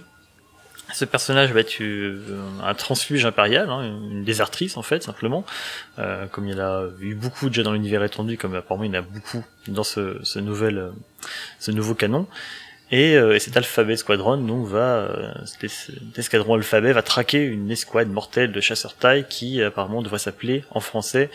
Ce 0.92 1.04
personnage 1.06 1.52
va 1.52 1.60
être 1.60 1.80
euh, 1.80 2.20
un 2.62 2.74
transfuge 2.74 3.24
impérial, 3.24 3.70
hein, 3.70 3.82
une 3.82 4.24
désertrice 4.24 4.76
en 4.76 4.82
fait 4.82 5.02
simplement, 5.02 5.44
euh, 5.98 6.26
comme 6.26 6.46
il 6.46 6.54
y 6.54 6.60
en 6.60 6.64
a 6.64 6.84
eu 7.00 7.14
beaucoup 7.14 7.48
déjà 7.48 7.62
dans 7.62 7.72
l'univers 7.72 8.02
étendu, 8.02 8.36
comme 8.36 8.54
apparemment 8.54 8.84
il 8.84 8.92
y 8.92 8.96
en 8.96 9.00
a 9.00 9.02
beaucoup 9.02 9.44
dans 9.68 9.84
ce, 9.84 10.18
ce 10.22 10.38
nouvel 10.38 10.78
euh, 10.78 10.90
ce 11.60 11.70
nouveau 11.70 11.94
canon. 11.94 12.26
Et, 12.94 13.16
euh, 13.16 13.34
et 13.34 13.38
cet 13.38 13.56
Alphabet 13.56 13.96
Squadron 13.96 14.36
donc 14.36 14.66
va 14.66 14.96
euh, 14.98 15.32
cet, 15.46 16.18
escadron 16.18 16.54
Alphabet 16.54 16.92
va 16.92 17.00
traquer 17.02 17.42
une 17.42 17.70
escouade 17.70 18.10
mortelle 18.10 18.52
de 18.52 18.60
chasseurs 18.60 18.94
taille 18.94 19.24
qui 19.28 19.62
apparemment 19.62 20.02
devrait 20.02 20.18
s'appeler 20.18 20.62
en 20.70 20.80
français 20.80 21.30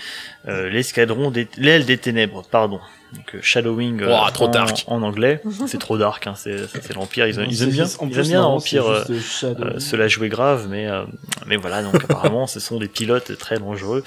euh, 0.47 0.69
l'escadron 0.69 1.31
des 1.31 1.47
l'aile 1.57 1.85
des 1.85 1.97
ténèbres 1.97 2.43
pardon 2.51 2.79
donc 3.13 3.33
euh, 3.35 3.39
Shadowing 3.41 4.01
euh, 4.03 4.07
Ouah, 4.09 4.29
trop 4.31 4.45
en, 4.45 4.51
dark. 4.51 4.83
en 4.85 5.01
anglais 5.01 5.41
c'est 5.67 5.79
trop 5.79 5.97
dark 5.97 6.27
hein, 6.27 6.33
c'est 6.35 6.93
l'empire 6.93 7.25
ils, 7.25 7.39
aiment 7.39 7.47
bien 7.71 7.85
juste- 7.85 8.01
en 8.03 8.07
ils 8.07 8.19
aiment 8.19 8.27
bien 8.27 8.41
l'empire 8.41 8.83
c'est 9.07 9.13
euh, 9.13 9.15
juste 9.15 9.31
Shadow. 9.39 9.63
euh, 9.63 9.79
se 9.79 9.95
la 9.95 10.07
jouer 10.07 10.29
grave, 10.29 10.67
mais 10.69 10.87
euh, 10.87 11.03
mais 11.47 11.55
voilà. 11.55 11.81
Donc 11.81 11.95
apparemment, 12.03 12.45
ce 12.45 12.59
sont 12.59 12.77
des 12.77 12.87
pilotes 12.89 13.35
très 13.37 13.57
dangereux 13.57 14.03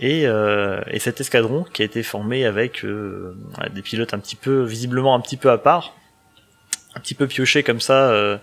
et 0.00 0.26
euh, 0.26 0.80
et 0.90 1.00
cet 1.00 1.20
escadron 1.20 1.64
qui 1.72 1.82
a 1.82 1.84
été 1.84 2.02
formé 2.02 2.46
avec 2.46 2.84
euh, 2.84 3.34
des 3.74 3.82
pilotes 3.82 4.14
un 4.14 4.18
petit 4.20 4.36
peu 4.36 4.62
visiblement 4.62 5.14
un 5.14 5.20
petit 5.20 5.36
peu 5.36 5.50
à 5.50 5.58
part, 5.58 5.94
un 6.96 7.00
petit 7.00 7.14
peu 7.14 7.26
piochés 7.26 7.62
comme 7.62 7.80
ça. 7.80 8.10
Euh, 8.10 8.38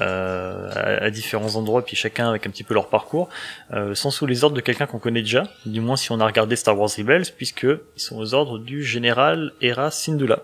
euh, 0.00 0.70
à, 0.74 1.04
à 1.04 1.10
différents 1.10 1.54
endroits, 1.56 1.84
puis 1.84 1.96
chacun 1.96 2.30
avec 2.30 2.46
un 2.46 2.50
petit 2.50 2.64
peu 2.64 2.72
leur 2.72 2.88
parcours, 2.88 3.28
euh, 3.74 3.94
sont 3.94 4.10
sous 4.10 4.24
les 4.24 4.42
ordres 4.42 4.56
de 4.56 4.62
quelqu'un 4.62 4.86
qu'on 4.86 4.98
connaît 4.98 5.20
déjà, 5.20 5.42
du 5.66 5.82
moins 5.82 5.96
si 5.96 6.10
on 6.12 6.18
a 6.20 6.24
regardé 6.24 6.56
Star 6.56 6.78
Wars 6.78 6.88
Rebels, 6.96 7.26
puisque 7.36 7.64
ils 7.64 8.00
sont 8.00 8.16
aux 8.16 8.32
ordres 8.32 8.58
du 8.58 8.82
général 8.82 9.52
Hera 9.60 9.90
Syndulla 9.90 10.38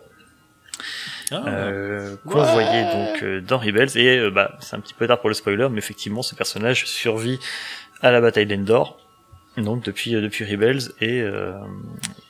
Ah. 1.30 1.42
euh, 1.46 2.16
qu'on 2.26 2.42
voyait 2.42 2.84
donc 2.84 3.22
euh, 3.22 3.40
dans 3.40 3.56
Rebels 3.58 3.96
et 3.96 4.18
euh, 4.18 4.30
bah 4.30 4.56
c'est 4.60 4.76
un 4.76 4.80
petit 4.80 4.94
peu 4.94 5.06
tard 5.06 5.18
pour 5.20 5.28
le 5.28 5.34
spoiler 5.34 5.68
mais 5.70 5.78
effectivement 5.78 6.22
ce 6.22 6.34
personnage 6.34 6.86
survit 6.86 7.38
à 8.02 8.10
la 8.10 8.20
bataille 8.20 8.46
d'Endor 8.46 8.98
donc 9.56 9.82
depuis 9.84 10.14
euh, 10.14 10.20
depuis 10.22 10.44
Rebels 10.44 10.82
et 11.00 11.20
euh, 11.20 11.52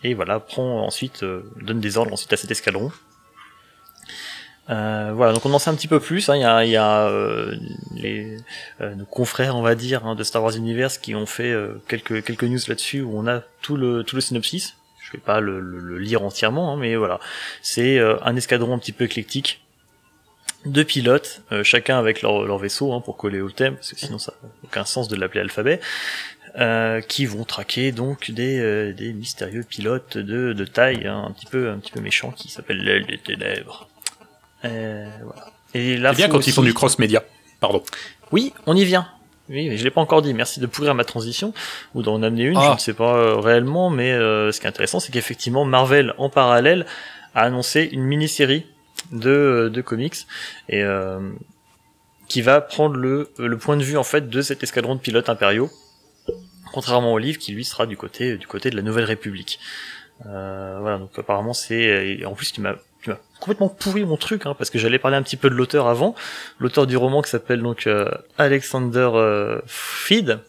et 0.02 0.14
voilà 0.14 0.40
prend 0.40 0.84
ensuite 0.87 1.22
euh, 1.22 1.42
donne 1.60 1.78
des 1.80 1.96
ordres 1.98 2.12
ensuite 2.12 2.32
à 2.32 2.37
cet 2.37 2.50
escadron 2.50 2.90
euh, 4.70 5.12
voilà, 5.14 5.32
donc 5.32 5.46
on 5.46 5.52
en 5.52 5.58
sait 5.58 5.70
un 5.70 5.75
petit 5.75 5.88
peu 5.88 6.00
plus. 6.00 6.28
hein. 6.28 6.37
Il 6.37 6.70
y 6.70 6.76
a, 6.76 7.08
euh, 7.08 7.56
les, 7.94 8.37
euh, 8.80 8.94
nos 8.94 9.06
confrères, 9.06 9.56
on 9.56 9.62
va 9.62 9.75
dire, 9.75 10.06
hein, 10.06 10.14
de 10.14 10.22
Star 10.22 10.42
Wars 10.42 10.54
Universe 10.54 10.98
qui 10.98 11.14
ont 11.14 11.26
fait 11.26 11.54
quelques 11.88 12.25
quelques 12.25 12.44
news 12.44 12.58
là-dessus 12.68 13.00
où 13.00 13.18
on 13.18 13.26
a 13.26 13.40
tout 13.62 13.76
le 13.76 14.02
tout 14.04 14.16
le 14.16 14.20
synopsis. 14.20 14.75
Je 15.00 15.12
vais 15.12 15.18
pas 15.18 15.40
le, 15.40 15.98
lire 15.98 16.22
entièrement, 16.22 16.72
hein, 16.75 16.76
mais 16.76 16.94
voilà, 16.96 17.18
c'est 17.62 17.98
un 17.98 18.37
escadron 18.37 18.75
un 18.75 18.78
petit 18.78 18.92
peu 18.92 19.04
éclectique 19.04 19.62
de 20.66 20.82
pilotes, 20.82 21.40
chacun 21.62 21.98
avec 21.98 22.20
leur, 22.20 22.44
leur 22.44 22.58
vaisseau 22.58 22.92
hein, 22.92 23.00
pour 23.00 23.16
coller 23.16 23.40
au 23.40 23.48
thème, 23.48 23.76
parce 23.76 23.92
que 23.92 23.98
sinon 23.98 24.18
ça 24.18 24.34
n'a 24.42 24.48
aucun 24.64 24.84
sens 24.84 25.08
de 25.08 25.16
l'appeler 25.16 25.40
alphabet, 25.40 25.80
qui 27.08 27.25
vont 27.25 27.44
traquer 27.44 27.90
donc 27.90 28.30
des, 28.30 28.92
des 28.92 29.14
mystérieux 29.14 29.62
pilotes 29.62 30.18
de, 30.18 30.52
de 30.52 30.64
taille 30.66 31.06
un 31.06 31.30
petit 31.30 31.46
peu 31.46 31.70
un 31.70 31.78
petit 31.78 31.92
peu 31.92 32.00
méchants 32.00 32.32
qui 32.32 32.50
s'appellent 32.50 32.84
l'aile 32.84 33.06
des 33.06 33.16
ténèbres. 33.16 33.88
Euh, 34.64 35.08
voilà. 35.24 35.46
Et 35.74 35.96
là, 35.96 36.10
C'est 36.10 36.16
bien 36.16 36.28
quand 36.28 36.46
ils 36.46 36.52
font 36.52 36.62
du 36.62 36.74
cross-média. 36.74 37.22
Pardon. 37.60 37.82
oui, 38.30 38.52
on 38.66 38.76
y 38.76 38.84
vient. 38.84 39.08
Oui, 39.50 39.68
mais 39.68 39.76
je 39.78 39.84
l'ai 39.84 39.90
pas 39.90 40.00
encore 40.00 40.22
dit. 40.22 40.34
Merci 40.34 40.60
de 40.60 40.66
pourrir 40.66 40.94
ma 40.94 41.04
transition 41.04 41.54
ou 41.94 42.02
d'en 42.02 42.22
amener 42.22 42.44
une. 42.44 42.56
Ah. 42.58 42.64
Je 42.68 42.72
ne 42.74 42.78
sais 42.78 42.92
pas 42.92 43.16
euh, 43.16 43.36
réellement, 43.36 43.90
mais 43.90 44.12
euh, 44.12 44.52
ce 44.52 44.60
qui 44.60 44.66
est 44.66 44.68
intéressant, 44.68 45.00
c'est 45.00 45.10
qu'effectivement 45.10 45.64
Marvel 45.64 46.14
en 46.18 46.28
parallèle 46.28 46.86
a 47.34 47.42
annoncé 47.42 47.88
une 47.90 48.02
mini-série 48.02 48.66
de 49.12 49.30
euh, 49.30 49.70
de 49.70 49.80
comics 49.80 50.26
et 50.68 50.82
euh, 50.82 51.30
qui 52.28 52.42
va 52.42 52.60
prendre 52.60 52.96
le 52.96 53.30
le 53.38 53.56
point 53.56 53.76
de 53.76 53.82
vue 53.82 53.96
en 53.96 54.02
fait 54.04 54.28
de 54.28 54.42
cet 54.42 54.62
escadron 54.62 54.96
de 54.96 55.00
pilotes 55.00 55.28
impériaux 55.28 55.70
contrairement 56.72 57.12
au 57.12 57.18
livre 57.18 57.38
qui 57.38 57.52
lui 57.52 57.64
sera 57.64 57.86
du 57.86 57.96
côté 57.96 58.36
du 58.36 58.46
côté 58.46 58.70
de 58.70 58.76
la 58.76 58.82
Nouvelle 58.82 59.04
République. 59.04 59.58
Euh, 60.26 60.78
voilà, 60.80 60.98
donc 60.98 61.10
apparemment 61.16 61.54
c'est 61.54 62.24
en 62.26 62.34
plus 62.34 62.52
tu 62.52 62.60
m'as 62.60 62.74
tu 63.02 63.10
m'as 63.10 63.16
complètement 63.40 63.68
pourri 63.68 64.04
mon 64.04 64.16
truc 64.16 64.46
hein, 64.46 64.54
parce 64.56 64.70
que 64.70 64.78
j'allais 64.78 64.98
parler 64.98 65.16
un 65.16 65.22
petit 65.22 65.36
peu 65.36 65.50
de 65.50 65.54
l'auteur 65.54 65.86
avant, 65.86 66.14
l'auteur 66.58 66.86
du 66.86 66.96
roman 66.96 67.22
qui 67.22 67.30
s'appelle 67.30 67.62
donc 67.62 67.86
euh, 67.86 68.10
Alexander 68.38 69.10
euh, 69.14 69.60
Feed 69.66 70.40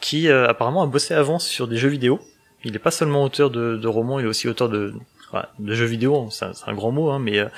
qui 0.00 0.28
euh, 0.28 0.48
apparemment 0.48 0.82
a 0.82 0.86
bossé 0.86 1.14
avant 1.14 1.38
sur 1.38 1.68
des 1.68 1.76
jeux 1.76 1.88
vidéo. 1.88 2.20
Il 2.64 2.72
n'est 2.72 2.78
pas 2.78 2.90
seulement 2.90 3.24
auteur 3.24 3.50
de, 3.50 3.76
de 3.76 3.88
romans, 3.88 4.18
il 4.18 4.26
est 4.26 4.28
aussi 4.28 4.48
auteur 4.48 4.68
de 4.68 4.94
de 5.58 5.74
jeux 5.74 5.86
vidéo, 5.86 6.28
c'est 6.30 6.44
un, 6.44 6.52
c'est 6.54 6.68
un 6.68 6.74
grand 6.74 6.90
mot, 6.90 7.10
hein, 7.10 7.18
mais 7.18 7.38
euh, 7.38 7.48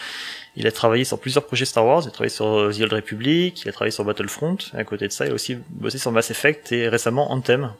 il 0.56 0.66
a 0.66 0.72
travaillé 0.72 1.04
sur 1.04 1.20
plusieurs 1.20 1.46
projets 1.46 1.64
Star 1.64 1.84
Wars, 1.86 2.02
il 2.04 2.08
a 2.08 2.10
travaillé 2.10 2.30
sur 2.30 2.46
euh, 2.46 2.72
The 2.72 2.80
Old 2.80 2.92
Republic, 2.92 3.62
il 3.62 3.68
a 3.68 3.72
travaillé 3.72 3.92
sur 3.92 4.04
Battlefront, 4.04 4.58
et 4.74 4.76
à 4.76 4.84
côté 4.84 5.06
de 5.06 5.12
ça, 5.12 5.26
il 5.26 5.32
a 5.32 5.34
aussi 5.34 5.56
bossé 5.70 5.98
sur 5.98 6.12
Mass 6.12 6.30
Effect 6.30 6.72
et 6.72 6.88
récemment 6.88 7.30
Anthem. 7.32 7.72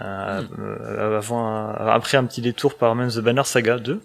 Euh, 0.00 0.42
euh, 0.58 1.18
avant, 1.18 1.68
après 1.68 2.16
un 2.16 2.24
petit 2.24 2.40
détour 2.40 2.74
par 2.74 2.94
même 2.94 3.10
The 3.10 3.18
Banner 3.18 3.44
Saga 3.44 3.78
2. 3.78 4.00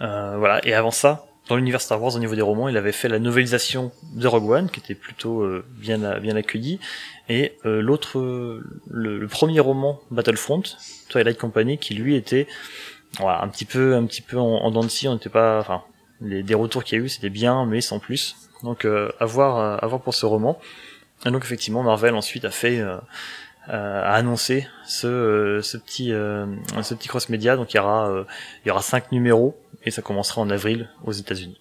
Euh, 0.00 0.36
voilà, 0.38 0.64
et 0.66 0.74
avant 0.74 0.90
ça, 0.90 1.26
dans 1.48 1.56
l'univers 1.56 1.80
Star 1.80 2.00
Wars, 2.02 2.14
au 2.14 2.18
niveau 2.18 2.34
des 2.34 2.42
romans, 2.42 2.68
il 2.68 2.76
avait 2.76 2.92
fait 2.92 3.08
la 3.08 3.18
novélisation 3.18 3.90
de 4.14 4.26
Rogue 4.26 4.50
One, 4.50 4.70
qui 4.70 4.80
était 4.80 4.94
plutôt 4.94 5.42
euh, 5.42 5.64
bien, 5.70 6.18
bien 6.20 6.36
accueillie, 6.36 6.78
et 7.28 7.56
euh, 7.64 7.80
l'autre, 7.80 8.18
euh, 8.18 8.62
le, 8.90 9.18
le 9.18 9.28
premier 9.28 9.60
roman 9.60 10.00
Battlefront, 10.10 10.62
Twilight 11.08 11.38
Company, 11.38 11.78
qui 11.78 11.94
lui 11.94 12.14
était 12.16 12.46
voilà, 13.18 13.42
un 13.42 13.48
petit 13.48 13.64
peu, 13.64 13.94
un 13.94 14.04
petit 14.04 14.22
peu 14.22 14.38
en, 14.38 14.46
en 14.46 14.70
dents 14.70 14.82
de 14.82 14.88
scie, 14.88 15.08
on 15.08 15.14
n'était 15.14 15.30
pas, 15.30 15.58
enfin, 15.60 15.82
les, 16.20 16.42
des 16.42 16.54
retours 16.54 16.84
qu'il 16.84 16.98
y 16.98 17.00
a 17.00 17.04
eu, 17.04 17.08
c'était 17.08 17.30
bien, 17.30 17.64
mais 17.66 17.80
sans 17.80 17.98
plus. 17.98 18.36
Donc, 18.62 18.84
euh, 18.84 19.10
à 19.20 19.24
voir, 19.24 19.56
euh, 19.58 19.76
à 19.80 19.86
voir 19.86 20.02
pour 20.02 20.14
ce 20.14 20.26
roman. 20.26 20.60
Et 21.24 21.30
donc, 21.30 21.42
effectivement, 21.44 21.82
Marvel 21.82 22.14
ensuite 22.14 22.44
a 22.44 22.50
fait, 22.50 22.80
euh, 23.68 23.72
euh, 23.72 24.02
a 24.02 24.12
annoncé 24.14 24.66
ce, 24.86 25.06
euh, 25.06 25.62
ce 25.62 25.76
petit, 25.76 26.12
euh, 26.12 26.46
ce 26.82 26.94
petit 26.94 27.08
cross 27.08 27.28
média. 27.28 27.56
Donc, 27.56 27.72
il 27.74 27.76
y 27.76 27.80
aura, 27.80 28.08
euh, 28.10 28.24
il 28.64 28.68
y 28.68 28.70
aura 28.70 28.82
cinq 28.82 29.12
numéros 29.12 29.56
et 29.84 29.90
ça 29.90 30.02
commencera 30.02 30.40
en 30.40 30.50
avril 30.50 30.88
aux 31.04 31.12
États-Unis. 31.12 31.58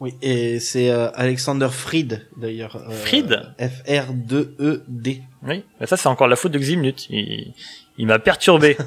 Oui, 0.00 0.14
et 0.20 0.58
c'est 0.58 0.90
euh, 0.90 1.10
Alexander 1.14 1.68
Fried 1.70 2.26
d'ailleurs. 2.36 2.74
euh, 2.76 2.90
Fried 2.90 3.40
F-R-2-E-D. 3.60 5.22
Oui, 5.46 5.64
mais 5.80 5.86
ça 5.86 5.96
c'est 5.96 6.08
encore 6.08 6.26
la 6.26 6.34
faute 6.34 6.50
de 6.52 6.58
Ximnut. 6.58 7.06
Il, 7.08 7.52
il 7.98 8.06
m'a 8.06 8.18
perturbé. 8.18 8.76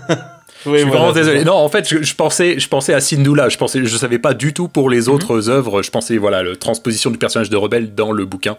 Oui, 0.66 0.78
je 0.80 0.84
suis 0.84 0.90
vraiment 0.90 1.12
désolé. 1.12 1.44
Non, 1.44 1.54
en 1.54 1.70
fait, 1.70 1.88
je, 1.88 2.02
je 2.02 2.16
pensais, 2.16 2.58
je 2.60 2.68
pensais 2.70 2.94
à 2.94 3.00
Syndulla. 3.00 3.50
Je 3.50 3.58
pensais, 3.58 3.84
je 3.86 3.98
savais 3.98 4.18
pas 4.18 4.34
du 4.34 4.52
tout 4.52 4.68
pour 4.68 4.90
les 4.90 5.10
autres 5.10 5.50
œuvres. 5.50 5.84
Je 5.84 5.92
pensais, 5.92 6.18
voilà, 6.18 6.42
la 6.42 6.56
transposition 6.56 7.12
du 7.12 7.20
personnage 7.20 7.52
de 7.52 7.58
Rebelle 7.58 7.94
dans 7.94 8.12
le 8.12 8.26
bouquin. 8.26 8.58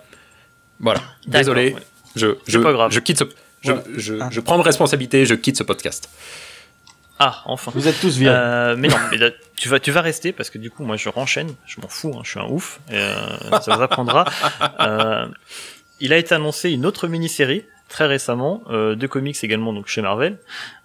Voilà. 0.78 1.00
Désolé. 1.26 1.72
ouais. 1.72 1.80
Je, 2.16 2.36
je, 2.48 2.58
pas 2.58 2.72
grave. 2.72 2.90
je 2.90 2.98
quitte 3.00 3.18
ce, 3.18 3.24
je, 3.62 3.72
je, 3.96 4.14
Ah. 4.20 4.28
je 4.32 4.40
prends 4.40 4.56
mes 4.56 4.64
responsabilités. 4.64 5.24
Je 5.26 5.34
quitte 5.34 5.56
ce 5.56 5.62
podcast. 5.62 6.08
Ah, 7.18 7.42
enfin. 7.46 7.70
Vous 7.74 7.88
êtes 7.88 7.98
tous 8.00 8.16
virés. 8.18 8.34
Euh, 8.36 8.74
mais 8.76 8.88
non, 8.88 8.96
mais 9.10 9.16
là, 9.16 9.30
tu 9.56 9.68
vas, 9.68 9.80
tu 9.80 9.90
vas 9.90 10.00
rester 10.02 10.32
parce 10.32 10.50
que 10.50 10.58
du 10.58 10.70
coup, 10.70 10.84
moi, 10.84 10.96
je 10.96 11.08
renchaîne. 11.08 11.54
Je 11.66 11.80
m'en 11.80 11.88
fous, 11.88 12.12
hein, 12.16 12.20
je 12.24 12.30
suis 12.30 12.40
un 12.40 12.46
ouf. 12.46 12.80
Et, 12.90 12.94
euh, 12.96 13.60
ça 13.62 13.76
vous 13.76 13.82
apprendra. 13.82 14.24
Euh, 14.80 15.26
il 16.00 16.12
a 16.12 16.16
été 16.18 16.34
annoncé 16.34 16.70
une 16.70 16.84
autre 16.84 17.08
mini-série 17.08 17.64
très 17.88 18.06
récemment, 18.06 18.62
euh, 18.70 18.96
comics 19.06 19.36
également 19.44 19.72
donc 19.72 19.86
chez 19.86 20.02
Marvel, 20.02 20.38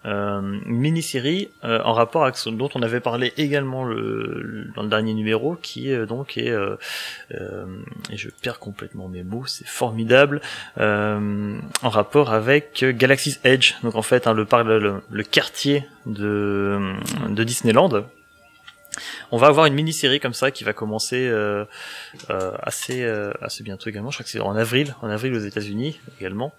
euh, 0.06 0.42
mini-série 0.66 1.50
euh, 1.64 1.82
en 1.84 1.94
rapport 1.94 2.24
avec 2.24 2.36
ce 2.38 2.50
dont 2.50 2.70
on 2.76 2.82
avait 2.82 3.00
parlé 3.00 3.34
également 3.38 3.84
le, 3.84 4.42
le- 4.44 4.66
dans 4.76 4.84
le 4.84 4.90
dernier 4.90 5.14
numéro, 5.14 5.56
qui 5.56 5.92
euh, 5.92 6.06
donc 6.06 6.38
est 6.38 6.52
et 8.12 8.18
je 8.18 8.30
perds 8.42 8.60
complètement 8.60 9.08
mes 9.08 9.24
mots, 9.24 9.46
c'est 9.48 9.68
formidable, 9.68 10.42
en 10.80 11.90
rapport 11.90 12.32
avec 12.34 12.84
Galaxy's 12.84 13.40
Edge, 13.44 13.74
donc 13.84 13.96
en 13.96 14.02
fait 14.02 14.28
hein, 14.28 14.34
le, 14.34 14.44
quartier 15.24 15.86
de 16.06 17.44
Disneyland. 17.44 17.90
On 19.32 19.38
va 19.38 19.48
avoir 19.48 19.66
une 19.66 19.74
mini-série 19.74 20.20
comme 20.20 20.34
ça 20.34 20.52
qui 20.52 20.64
va 20.64 20.74
commencer 20.74 21.28
euh, 21.28 21.66
euh, 22.30 22.52
assez 22.62 23.04
euh, 23.04 23.32
assez 23.42 23.64
bientôt 23.64 23.90
également. 23.90 24.12
Je 24.12 24.18
crois 24.18 24.26
que 24.26 24.30
c'est 24.30 24.40
en 24.40 24.56
avril, 24.56 24.96
en 25.02 25.10
avril 25.10 25.34
aux 25.34 25.40
États-Unis 25.40 26.00
également. 26.20 26.54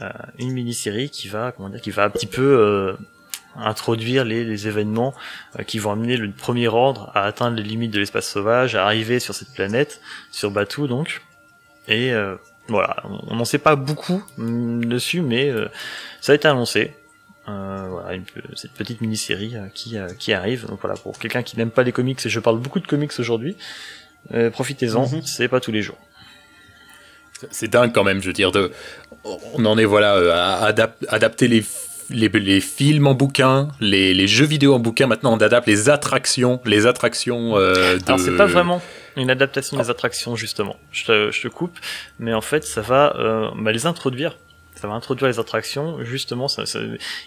Euh, 0.00 0.08
une 0.38 0.52
mini-série 0.52 1.10
qui 1.10 1.28
va 1.28 1.52
comment 1.52 1.68
dire, 1.68 1.80
qui 1.80 1.90
va 1.90 2.04
un 2.04 2.10
petit 2.10 2.26
peu 2.26 2.42
euh, 2.42 2.96
introduire 3.56 4.24
les, 4.24 4.68
événements 4.68 5.14
qui 5.66 5.78
vont 5.78 5.92
amener 5.92 6.16
le 6.16 6.30
premier 6.30 6.68
ordre 6.68 7.10
à 7.14 7.24
atteindre 7.24 7.56
les 7.56 7.62
limites 7.62 7.90
de 7.90 7.98
l'espace 7.98 8.26
sauvage, 8.26 8.76
à 8.76 8.84
arriver 8.84 9.20
sur 9.20 9.34
cette 9.34 9.52
planète, 9.52 10.00
sur 10.30 10.50
Batuu 10.50 10.88
donc. 10.88 11.20
Et 11.88 12.12
voilà, 12.68 12.96
on 13.28 13.34
n'en 13.34 13.44
sait 13.44 13.58
pas 13.58 13.76
beaucoup 13.76 14.24
hum, 14.38 14.82
dessus, 14.84 15.20
mais 15.20 15.52
ça 16.22 16.32
a 16.32 16.34
été 16.34 16.48
annoncé. 16.48 16.94
Euh, 17.48 17.86
voilà, 17.90 18.14
une 18.14 18.24
cette 18.54 18.70
petite 18.72 19.00
mini-série 19.00 19.56
euh, 19.56 19.66
qui, 19.74 19.98
euh, 19.98 20.06
qui 20.18 20.32
arrive. 20.32 20.66
Donc 20.66 20.80
voilà, 20.80 20.96
pour 20.96 21.18
quelqu'un 21.18 21.42
qui 21.42 21.56
n'aime 21.58 21.70
pas 21.72 21.82
les 21.82 21.90
comics, 21.90 22.24
et 22.24 22.28
je 22.28 22.38
parle 22.40 22.58
beaucoup 22.58 22.78
de 22.78 22.86
comics 22.86 23.12
aujourd'hui, 23.18 23.56
euh, 24.32 24.48
profitez-en, 24.50 25.08
Mhm. 25.08 25.22
c'est 25.22 25.48
pas 25.48 25.58
tous 25.58 25.72
les 25.72 25.82
jours. 25.82 25.98
C'est 27.50 27.66
dingue 27.68 27.92
quand 27.92 28.04
même, 28.04 28.20
je 28.22 28.28
veux 28.28 28.32
dire. 28.32 28.52
De, 28.52 28.70
on 29.24 29.64
en 29.64 29.76
est 29.76 29.84
voilà 29.84 30.12
à 30.62 30.70
adap- 30.72 31.04
adapter 31.08 31.48
les, 31.48 31.64
les, 32.10 32.28
les 32.28 32.60
films 32.60 33.08
en 33.08 33.14
bouquin, 33.14 33.68
les, 33.80 34.14
les 34.14 34.28
jeux 34.28 34.44
vidéo 34.46 34.74
en 34.74 34.78
bouquin. 34.78 35.08
Maintenant, 35.08 35.32
on 35.32 35.38
adapte 35.40 35.66
les 35.66 35.88
attractions, 35.90 36.60
les 36.64 36.86
attractions 36.86 37.56
euh, 37.58 37.98
de. 37.98 38.04
Alors 38.06 38.20
c'est 38.20 38.36
pas 38.36 38.46
vraiment 38.46 38.80
une 39.16 39.30
adaptation 39.30 39.76
des 39.76 39.90
attractions 39.90 40.36
justement. 40.36 40.76
Je 40.92 41.04
te, 41.06 41.30
je 41.32 41.42
te 41.42 41.48
coupe, 41.48 41.76
mais 42.20 42.32
en 42.32 42.40
fait 42.40 42.62
ça 42.62 42.80
va 42.82 43.16
euh, 43.18 43.48
bah, 43.56 43.72
les 43.72 43.86
introduire. 43.86 44.36
Ça 44.82 44.88
va 44.88 44.94
introduire 44.94 45.28
les 45.28 45.38
attractions. 45.38 46.02
Justement, 46.04 46.48
ça, 46.48 46.66
ça- 46.66 46.80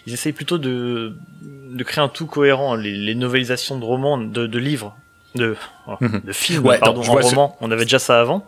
ils 0.06 0.12
essayent 0.12 0.32
plutôt 0.34 0.58
de, 0.58 1.16
de 1.42 1.84
créer 1.84 2.04
un 2.04 2.08
tout 2.08 2.26
cohérent. 2.26 2.74
Les, 2.76 2.94
les 2.94 3.14
novélisations 3.14 3.78
de 3.78 3.84
romans, 3.84 4.18
de, 4.18 4.46
de 4.46 4.58
livres, 4.58 4.94
de, 5.34 5.56
oh, 5.86 5.94
Mhm. 6.00 6.20
de 6.22 6.32
films, 6.32 6.66
Ouais, 6.66 6.78
pardon, 6.78 7.00
en 7.00 7.04
vois 7.04 7.22
ce- 7.22 7.28
roman. 7.30 7.56
On 7.62 7.70
avait 7.70 7.84
déjà 7.84 7.98
ça 7.98 8.20
avant. 8.20 8.46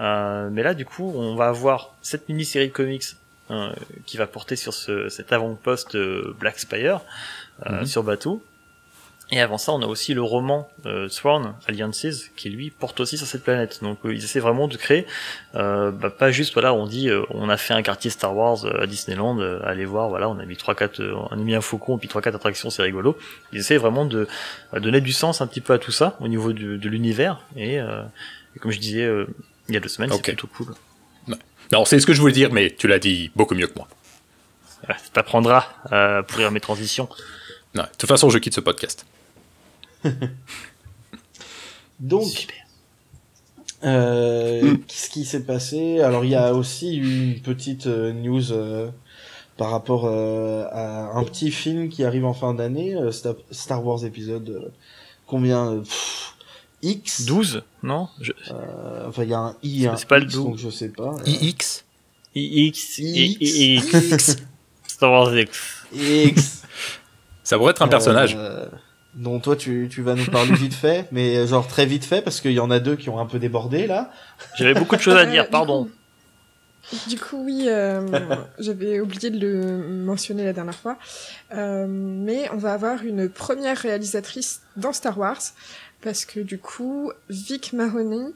Euh, 0.00 0.48
mais 0.50 0.62
là, 0.64 0.74
du 0.74 0.84
coup, 0.84 1.12
on 1.16 1.36
va 1.36 1.46
avoir 1.48 1.94
cette 2.02 2.28
mini-série 2.28 2.66
de 2.68 2.72
comics 2.72 3.04
euh, 3.50 3.70
qui 4.06 4.16
va 4.16 4.26
porter 4.26 4.56
sur 4.56 4.74
ce, 4.74 5.08
cet 5.08 5.32
avant-poste 5.32 5.94
euh, 5.94 6.34
Black 6.40 6.58
Spire 6.58 7.00
euh, 7.66 7.80
Mhm. 7.80 7.86
sur 7.86 8.02
bateau. 8.02 8.42
Et 9.34 9.40
avant 9.40 9.56
ça, 9.56 9.72
on 9.72 9.80
a 9.80 9.86
aussi 9.86 10.12
le 10.12 10.20
roman 10.22 10.68
euh, 10.84 11.08
Sworn 11.08 11.54
Alliances 11.66 12.06
qui 12.36 12.50
lui 12.50 12.70
porte 12.70 13.00
aussi 13.00 13.16
sur 13.16 13.26
cette 13.26 13.42
planète. 13.42 13.82
Donc 13.82 13.98
euh, 14.04 14.14
ils 14.14 14.22
essaient 14.22 14.40
vraiment 14.40 14.68
de 14.68 14.76
créer, 14.76 15.06
euh, 15.54 15.90
bah, 15.90 16.10
pas 16.10 16.30
juste 16.30 16.52
voilà, 16.52 16.74
on 16.74 16.86
dit 16.86 17.08
euh, 17.08 17.22
on 17.30 17.48
a 17.48 17.56
fait 17.56 17.72
un 17.72 17.80
quartier 17.82 18.10
Star 18.10 18.36
Wars 18.36 18.66
euh, 18.66 18.82
à 18.82 18.86
Disneyland, 18.86 19.40
euh, 19.40 19.58
allez 19.64 19.86
voir, 19.86 20.10
voilà, 20.10 20.28
on 20.28 20.38
a 20.38 20.44
mis 20.44 20.58
trois 20.58 20.74
quatre, 20.74 21.02
on 21.02 21.32
a 21.32 21.36
mis 21.36 21.54
un 21.54 21.62
faucon 21.62 21.96
puis 21.96 22.08
trois 22.08 22.20
quatre 22.20 22.34
attractions, 22.34 22.68
c'est 22.68 22.82
rigolo. 22.82 23.16
Ils 23.54 23.60
essaient 23.60 23.78
vraiment 23.78 24.04
de 24.04 24.28
bah, 24.70 24.80
donner 24.80 25.00
du 25.00 25.12
sens 25.12 25.40
un 25.40 25.46
petit 25.46 25.62
peu 25.62 25.72
à 25.72 25.78
tout 25.78 25.92
ça 25.92 26.14
au 26.20 26.28
niveau 26.28 26.52
du- 26.52 26.76
de 26.76 26.88
l'univers 26.90 27.40
et, 27.56 27.80
euh, 27.80 28.02
et 28.54 28.58
comme 28.58 28.70
je 28.70 28.78
disais 28.78 29.04
euh, 29.04 29.26
il 29.68 29.74
y 29.74 29.78
a 29.78 29.80
deux 29.80 29.88
semaines, 29.88 30.12
Ok. 30.12 30.20
c'est 30.26 30.32
plutôt 30.32 30.48
cool. 30.48 30.74
Non, 31.72 31.86
c'est 31.86 31.98
ce 32.00 32.04
que 32.04 32.12
je 32.12 32.20
voulais 32.20 32.34
dire, 32.34 32.52
mais 32.52 32.70
tu 32.76 32.86
l'as 32.86 32.98
dit 32.98 33.30
beaucoup 33.34 33.54
mieux 33.54 33.66
que 33.66 33.76
moi. 33.76 33.88
Ça 34.86 34.94
t'apprendra 35.14 35.66
à 35.90 36.22
pourrir 36.22 36.50
mes 36.50 36.60
transitions. 36.60 37.08
Non, 37.74 37.84
de 37.84 37.88
toute 37.96 38.08
façon, 38.10 38.28
je 38.28 38.36
quitte 38.36 38.54
ce 38.54 38.60
podcast. 38.60 39.06
Donc, 42.00 42.46
euh, 43.84 44.76
qu'est-ce 44.88 45.10
qui 45.10 45.24
s'est 45.24 45.44
passé? 45.44 46.00
Alors, 46.00 46.24
il 46.24 46.30
y 46.30 46.34
a 46.34 46.54
aussi 46.54 46.96
une 46.96 47.40
petite 47.40 47.86
euh, 47.86 48.12
news 48.12 48.52
euh, 48.52 48.88
par 49.56 49.70
rapport 49.70 50.06
euh, 50.06 50.64
à 50.72 51.16
un 51.16 51.24
petit 51.24 51.50
film 51.52 51.88
qui 51.88 52.04
arrive 52.04 52.24
en 52.24 52.34
fin 52.34 52.54
d'année, 52.54 52.94
euh, 52.94 53.10
Sta- 53.10 53.36
Star 53.50 53.84
Wars 53.84 54.04
épisode 54.04 54.48
euh, 54.48 54.68
combien 55.26 55.78
pff, 55.78 56.34
X? 56.82 57.24
12, 57.26 57.62
non? 57.82 58.08
Je- 58.20 58.32
Euh, 58.50 59.06
Enfin, 59.08 59.22
il 59.24 59.30
y 59.30 59.34
a 59.34 59.38
un 59.38 59.56
I 59.62 59.86
un 59.86 59.96
C'est 59.96 60.08
pas 60.08 60.18
le 60.18 60.24
X, 60.24 60.34
dou- 60.34 60.44
donc 60.44 60.58
je 60.58 60.70
sais 60.70 60.88
pas. 60.88 61.14
euh, 61.20 61.30
IX 61.30 61.84
IX, 62.34 63.36
X. 63.40 63.94
X, 64.12 64.36
Star 64.88 65.10
Wars 65.12 65.36
X. 65.36 65.86
X. 65.94 66.62
Ça 67.44 67.58
pourrait 67.58 67.72
être 67.72 67.82
un 67.82 67.88
personnage. 67.88 68.36
Euh, 69.14 69.22
dont 69.22 69.40
toi 69.40 69.56
tu, 69.56 69.88
tu 69.90 70.02
vas 70.02 70.14
nous 70.14 70.26
parler 70.26 70.52
vite 70.54 70.74
fait, 70.74 71.06
mais 71.12 71.46
genre 71.46 71.66
très 71.66 71.86
vite 71.86 72.04
fait 72.04 72.22
parce 72.22 72.40
qu'il 72.40 72.52
y 72.52 72.60
en 72.60 72.70
a 72.70 72.80
deux 72.80 72.96
qui 72.96 73.10
ont 73.10 73.18
un 73.18 73.26
peu 73.26 73.38
débordé 73.38 73.86
là. 73.86 74.10
J'avais 74.56 74.74
beaucoup 74.74 74.96
de 74.96 75.00
choses 75.00 75.16
à 75.16 75.20
Euh, 75.20 75.26
dire, 75.30 75.44
du 75.44 75.50
pardon. 75.50 75.88
Du 77.08 77.18
coup, 77.18 77.44
oui, 77.44 77.66
euh, 77.68 78.06
j'avais 78.58 79.00
oublié 79.00 79.30
de 79.30 79.38
le 79.38 79.86
mentionner 80.04 80.44
la 80.44 80.52
dernière 80.52 80.74
fois. 80.74 80.98
Euh, 81.54 81.86
mais 81.88 82.48
on 82.52 82.56
va 82.56 82.72
avoir 82.72 83.04
une 83.04 83.28
première 83.28 83.78
réalisatrice 83.78 84.62
dans 84.76 84.92
Star 84.92 85.16
Wars. 85.18 85.40
Parce 86.02 86.24
que 86.24 86.40
du 86.40 86.58
coup, 86.58 87.12
Vic 87.28 87.72
Mahoney, 87.72 88.32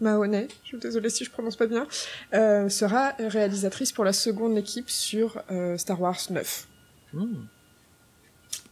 Mahoney, 0.00 0.46
je 0.62 0.68
suis 0.68 0.78
désolée 0.78 1.10
si 1.10 1.24
je 1.24 1.30
prononce 1.30 1.56
pas 1.56 1.66
bien, 1.66 1.86
euh, 2.34 2.68
sera 2.68 3.12
réalisatrice 3.18 3.90
pour 3.90 4.04
la 4.04 4.12
seconde 4.12 4.56
équipe 4.56 4.88
sur 4.88 5.42
euh, 5.50 5.76
Star 5.76 6.00
Wars 6.00 6.20
9. 6.30 6.66
Hmm. 7.12 7.26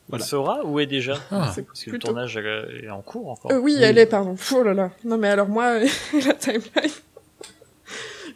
Voilà. 0.08 0.24
Sera 0.24 0.64
ou 0.64 0.80
est 0.80 0.86
déjà 0.86 1.20
Ah. 1.30 1.52
C'est 1.54 1.62
Parce 1.62 1.84
que 1.84 1.90
le 1.90 1.98
tournage 1.98 2.36
est 2.36 2.88
en 2.90 3.02
cours 3.02 3.30
encore. 3.30 3.52
Euh, 3.52 3.58
oui, 3.58 3.76
elle 3.80 3.98
est, 3.98 4.06
pardon. 4.06 4.36
Oh 4.54 4.62
là 4.62 4.72
là. 4.72 4.90
Non, 5.04 5.18
mais 5.18 5.28
alors 5.28 5.48
moi, 5.48 5.78
la 6.24 6.34
timeline. 6.34 6.92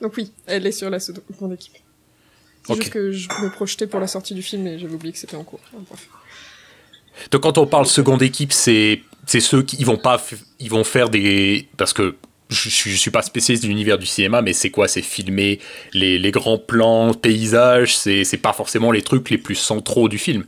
Donc 0.01 0.15
oui, 0.17 0.33
elle 0.47 0.67
est 0.67 0.73
sur 0.73 0.91
la 0.91 1.01
seconde 1.01 1.53
équipe. 1.55 1.73
C'est 2.67 2.75
juste 2.77 2.91
que 2.93 3.11
je 3.11 3.29
me 3.43 3.51
projetais 3.51 3.87
pour 3.87 4.01
la 4.01 4.07
sortie 4.07 4.35
du 4.35 4.43
film 4.43 4.67
et 4.67 4.79
j'avais 4.79 4.95
oublié 4.95 5.13
que 5.13 5.19
c'était 5.19 5.37
en 5.37 5.45
cours. 5.45 5.61
Bref. 5.73 6.09
Donc 7.31 7.43
quand 7.43 7.59
on 7.59 7.67
parle 7.67 7.87
seconde 7.87 8.23
équipe, 8.23 8.53
c'est 8.53 9.03
c'est 9.27 9.41
ceux 9.41 9.63
qui 9.63 9.77
ils 9.79 9.87
vont 9.87 9.97
pas 9.97 10.23
ils 10.61 10.71
vont 10.71 10.85
faire 10.85 11.09
des 11.09 11.69
parce 11.77 11.93
que 11.93 12.17
je, 12.51 12.69
je, 12.69 12.91
je 12.91 12.97
suis 12.97 13.11
pas 13.11 13.23
spécialiste 13.23 13.63
de 13.65 13.69
l'univers 13.69 13.99
du 13.99 14.07
cinéma, 14.07 14.43
mais 14.43 14.53
c'est 14.53 14.71
quoi? 14.71 14.89
C'est 14.89 15.03
filmer 15.03 15.59
les, 15.93 16.19
les 16.19 16.31
grands 16.31 16.59
plans, 16.59 17.15
paysages. 17.15 17.97
C'est 17.97 18.25
c'est 18.25 18.37
pas 18.37 18.53
forcément 18.53 18.91
les 18.93 19.03
trucs 19.03 19.31
les 19.31 19.39
plus 19.39 19.55
centraux 19.55 20.09
du 20.09 20.19
film. 20.19 20.45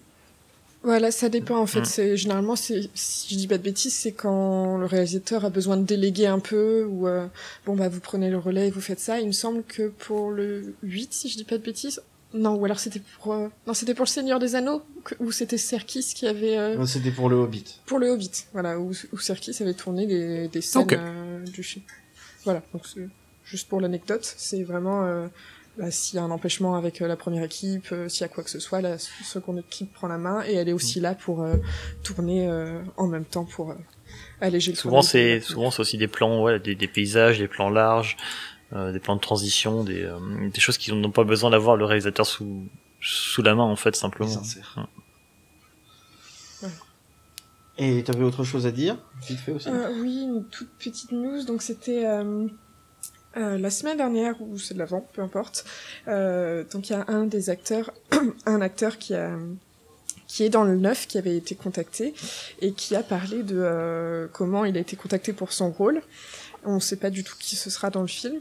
Voilà, 0.85 1.11
ça 1.11 1.29
dépend 1.31 1.57
en 1.59 1.67
fait. 1.67 1.81
Mm. 1.81 1.85
C'est 1.87 2.17
généralement, 2.17 2.57
c'est 2.57 2.89
si 2.95 3.33
je 3.35 3.39
dis 3.39 3.47
pas 3.49 3.59
de 3.59 3.63
bêtises, 3.63 3.95
c'est 3.95 4.13
quand 4.13 4.77
le 4.77 4.87
réalisateur 4.87 5.45
a 5.45 5.51
besoin 5.51 5.77
de 5.79 5.85
déléguer 5.85 6.27
un 6.27 6.39
peu 6.41 6.85
ou 6.85 7.09
euh, 7.09 7.27
bon 7.67 7.75
bah 7.75 7.89
vous 7.89 8.01
prenez 8.01 8.31
le 8.31 8.39
relais 8.39 8.69
et 8.69 8.71
vous 8.71 8.81
faites 8.83 9.01
ça. 9.01 9.19
Il 9.21 9.27
me 9.27 9.33
semble 9.33 9.63
que 9.65 9.89
pour 9.89 10.31
le 10.31 10.75
8, 10.83 11.13
si 11.13 11.29
je 11.31 11.37
dis 11.39 11.45
pas 11.45 11.57
de 11.59 11.63
bêtises, 11.63 12.03
non 12.35 12.55
ou 12.57 12.65
alors 12.65 12.79
c'était 12.79 13.01
pour 13.21 13.33
euh, 13.33 13.49
non 13.67 13.75
c'était 13.75 13.95
pour 13.95 14.05
le 14.05 14.11
Seigneur 14.11 14.39
des 14.39 14.57
Anneaux 14.57 14.83
où 15.21 15.33
c'était 15.33 15.57
Serkis 15.59 16.13
qui 16.15 16.27
avait 16.27 16.59
euh, 16.59 16.77
Non, 16.77 16.85
C'était 16.87 17.11
pour 17.13 17.29
le 17.29 17.37
Hobbit. 17.37 17.81
pour 17.87 17.99
le 17.99 18.11
Hobbit, 18.11 18.31
voilà 18.53 18.79
où, 18.79 18.91
où 19.13 19.19
Serkis 19.19 19.57
avait 19.63 19.75
tourné 19.75 20.07
des, 20.07 20.49
des 20.49 20.61
scènes 20.61 20.83
Ok. 20.83 20.93
euh, 20.95 21.45
du 21.45 21.63
film. 21.63 21.85
Voilà, 22.45 22.63
donc 22.75 22.83
juste 23.45 23.69
pour 23.69 23.81
l'anecdote, 23.81 24.35
c'est 24.37 24.63
vraiment 24.65 25.05
euh, 25.05 25.29
bah, 25.79 25.91
s'il 25.91 26.17
y 26.17 26.19
a 26.19 26.23
un 26.23 26.31
empêchement 26.31 26.77
avec 26.77 27.03
euh, 27.03 27.09
la 27.09 27.17
première 27.17 27.43
équipe, 27.43 27.89
euh, 27.93 28.09
s'il 28.09 28.23
y 28.23 28.25
a 28.25 28.29
quoi 28.29 28.45
que 28.45 28.51
ce 28.51 28.61
soit, 28.61 28.81
la 28.81 28.99
seconde 28.99 29.59
équipe 29.59 29.93
prend 29.93 30.09
la 30.09 30.19
main 30.19 30.45
et 30.47 30.55
elle 30.55 30.69
est 30.69 30.73
aussi 30.73 31.01
là 31.01 31.15
pour 31.15 31.43
euh, 31.43 31.57
tourner 32.03 32.49
euh, 32.49 32.81
en 32.97 33.07
même 33.07 33.25
temps 33.25 33.45
pour 33.45 33.71
euh, 33.73 33.75
alléger 34.41 34.71
le 34.73 34.77
Souvent, 34.77 35.03
c'est 35.03 35.41
souvent 35.41 35.71
c'est 35.71 35.81
aussi 35.81 35.99
des 35.99 36.09
plans, 36.09 36.43
ouais, 36.43 36.61
des, 36.61 36.75
des 36.75 36.89
paysages, 36.89 37.39
des 37.39 37.49
plans 37.49 37.71
larges, 37.71 38.17
euh, 38.73 38.93
des 38.93 39.01
plans 39.01 39.17
de 39.17 39.21
transition, 39.21 39.83
des, 39.85 40.05
euh, 40.05 40.19
des 40.53 40.61
choses 40.61 40.79
qui 40.79 40.93
n'ont 40.93 41.11
pas 41.11 41.25
besoin 41.25 41.51
d'avoir 41.51 41.77
le 41.77 41.85
réalisateur 41.85 42.27
sous 42.27 42.69
sous 43.01 43.43
la 43.43 43.55
main 43.55 43.65
en 43.65 43.77
fait 43.77 43.95
simplement. 43.97 44.31
Sincère. 44.31 44.89
Ouais. 46.63 46.69
Et 47.77 48.03
t'avais 48.05 48.23
autre 48.23 48.45
chose 48.45 48.67
à 48.67 48.71
dire 48.71 48.97
Vite 49.27 49.41
fait 49.41 49.53
aussi? 49.53 49.69
Euh, 49.69 50.01
oui, 50.01 50.23
une 50.23 50.45
toute 50.49 50.71
petite 50.79 51.11
news. 51.13 51.43
Donc 51.45 51.61
c'était 51.61 52.07
euh, 52.07 52.47
euh, 53.37 53.59
la 53.59 53.71
semaine 53.71 53.97
dernière 53.97 54.41
ou 54.41 54.59
c'est 54.59 54.75
de 54.75 54.79
l'avant, 54.79 55.07
peu 55.13 55.23
importe. 55.23 55.65
Euh, 56.09 56.65
donc 56.73 56.89
il 56.89 56.93
y 56.93 56.97
a 56.97 57.05
un 57.09 57.25
des 57.25 57.51
acteurs, 57.51 57.93
un 58.47 58.61
acteur 58.61 58.99
qui 58.99 59.15
a 59.15 59.37
qui 60.27 60.43
est 60.43 60.49
dans 60.49 60.65
le 60.65 60.77
neuf, 60.77 61.07
qui 61.07 61.17
avait 61.19 61.37
été 61.37 61.55
contacté 61.55 62.13
et 62.61 62.73
qui 62.73 62.97
a 62.97 63.05
parlé 63.05 63.43
de 63.45 63.57
euh, 63.57 64.27
comment 64.33 64.65
il 64.65 64.77
a 64.77 64.81
été 64.81 64.97
contacté 64.97 65.33
pour 65.33 65.53
son 65.53 65.71
rôle. 65.71 66.03
On 66.65 66.77
ne 66.77 66.81
sait 66.81 66.97
pas 66.97 67.11
du 67.11 67.23
tout 67.23 67.37
qui 67.39 67.57
ce 67.57 67.71
sera 67.71 67.91
dans 67.91 68.01
le 68.01 68.09
film. 68.09 68.41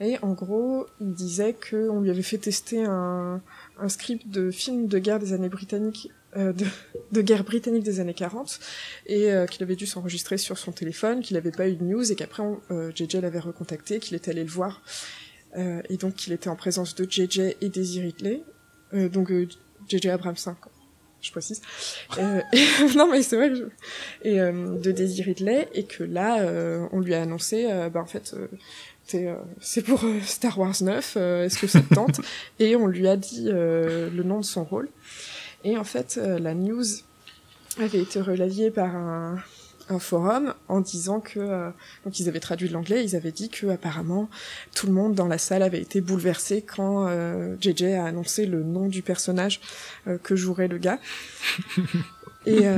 Et 0.00 0.18
en 0.22 0.32
gros, 0.32 0.86
il 1.00 1.14
disait 1.14 1.54
qu'on 1.54 2.00
lui 2.00 2.10
avait 2.10 2.22
fait 2.22 2.36
tester 2.36 2.84
un, 2.84 3.40
un 3.78 3.88
script 3.88 4.28
de 4.28 4.50
film 4.50 4.86
de 4.86 4.98
guerre 4.98 5.18
des 5.18 5.32
années 5.32 5.48
britanniques, 5.48 6.10
euh, 6.36 6.52
de, 6.52 6.64
de 7.12 7.22
guerre 7.22 7.44
britannique 7.44 7.82
des 7.82 8.00
années 8.00 8.14
40, 8.14 8.60
et 9.06 9.32
euh, 9.32 9.46
qu'il 9.46 9.62
avait 9.62 9.76
dû 9.76 9.86
s'enregistrer 9.86 10.38
sur 10.38 10.58
son 10.58 10.72
téléphone, 10.72 11.20
qu'il 11.22 11.34
n'avait 11.34 11.50
pas 11.50 11.68
eu 11.68 11.76
de 11.76 11.84
news, 11.84 12.10
et 12.12 12.14
qu'après 12.16 12.42
euh, 12.70 12.90
JJ 12.94 13.16
l'avait 13.16 13.38
recontacté, 13.40 13.98
qu'il 13.98 14.16
était 14.16 14.30
allé 14.30 14.44
le 14.44 14.50
voir, 14.50 14.82
euh, 15.56 15.80
et 15.88 15.96
donc 15.96 16.14
qu'il 16.14 16.32
était 16.32 16.48
en 16.48 16.56
présence 16.56 16.94
de 16.94 17.04
JJ 17.10 17.56
et 17.60 17.68
Daisy 17.68 18.00
Ridley, 18.00 18.42
euh, 18.94 19.08
donc 19.08 19.30
euh, 19.30 19.48
JJ 19.88 20.06
Abrams 20.06 20.36
5, 20.36 20.56
je 21.20 21.30
précise. 21.32 21.60
Euh, 22.18 22.40
et- 22.52 22.66
non 22.96 23.08
mais 23.10 23.22
c'est 23.22 23.36
vrai 23.36 23.52
je... 23.54 23.64
Et 24.22 24.40
euh, 24.40 24.78
de 24.78 24.92
Daisy 24.92 25.22
Ridley, 25.22 25.68
et 25.74 25.84
que 25.84 26.04
là, 26.04 26.40
euh, 26.42 26.86
on 26.92 27.00
lui 27.00 27.14
a 27.14 27.22
annoncé, 27.22 27.66
bah 27.92 28.00
en 28.00 28.06
fait... 28.06 28.34
euh, 28.36 28.46
euh, 29.14 29.34
c'est 29.60 29.82
pour 29.82 30.04
Star 30.24 30.56
Wars 30.56 30.76
9, 30.80 31.14
euh, 31.16 31.44
est-ce 31.44 31.58
que 31.58 31.66
ça 31.66 31.80
te 31.80 31.92
tente? 31.92 32.20
Et 32.60 32.76
on 32.76 32.86
lui 32.86 33.08
a 33.08 33.16
dit 33.16 33.48
euh, 33.48 34.08
le 34.08 34.22
nom 34.22 34.38
de 34.38 34.44
son 34.44 34.62
rôle. 34.62 34.88
Et 35.64 35.76
en 35.76 35.84
fait, 35.84 36.18
euh, 36.18 36.38
la 36.38 36.54
news 36.54 36.84
avait 37.78 38.00
été 38.00 38.20
relayée 38.20 38.70
par 38.70 38.94
un, 38.94 39.38
forum 39.98 40.54
en 40.68 40.80
disant 40.80 41.18
que 41.18 41.40
euh, 41.40 41.68
donc 42.04 42.20
ils 42.20 42.28
avaient 42.28 42.38
traduit 42.38 42.68
de 42.68 42.72
l'anglais, 42.72 43.04
ils 43.04 43.16
avaient 43.16 43.32
dit 43.32 43.48
que 43.48 43.66
apparemment 43.66 44.30
tout 44.72 44.86
le 44.86 44.92
monde 44.92 45.16
dans 45.16 45.26
la 45.26 45.36
salle 45.36 45.64
avait 45.64 45.80
été 45.80 46.00
bouleversé 46.00 46.62
quand 46.62 47.08
euh, 47.08 47.56
JJ 47.60 47.82
a 47.94 48.04
annoncé 48.04 48.46
le 48.46 48.62
nom 48.62 48.86
du 48.86 49.02
personnage 49.02 49.60
euh, 50.06 50.16
que 50.22 50.36
jouerait 50.36 50.68
le 50.68 50.78
gars. 50.78 51.00
Et 52.46 52.66
euh, 52.66 52.76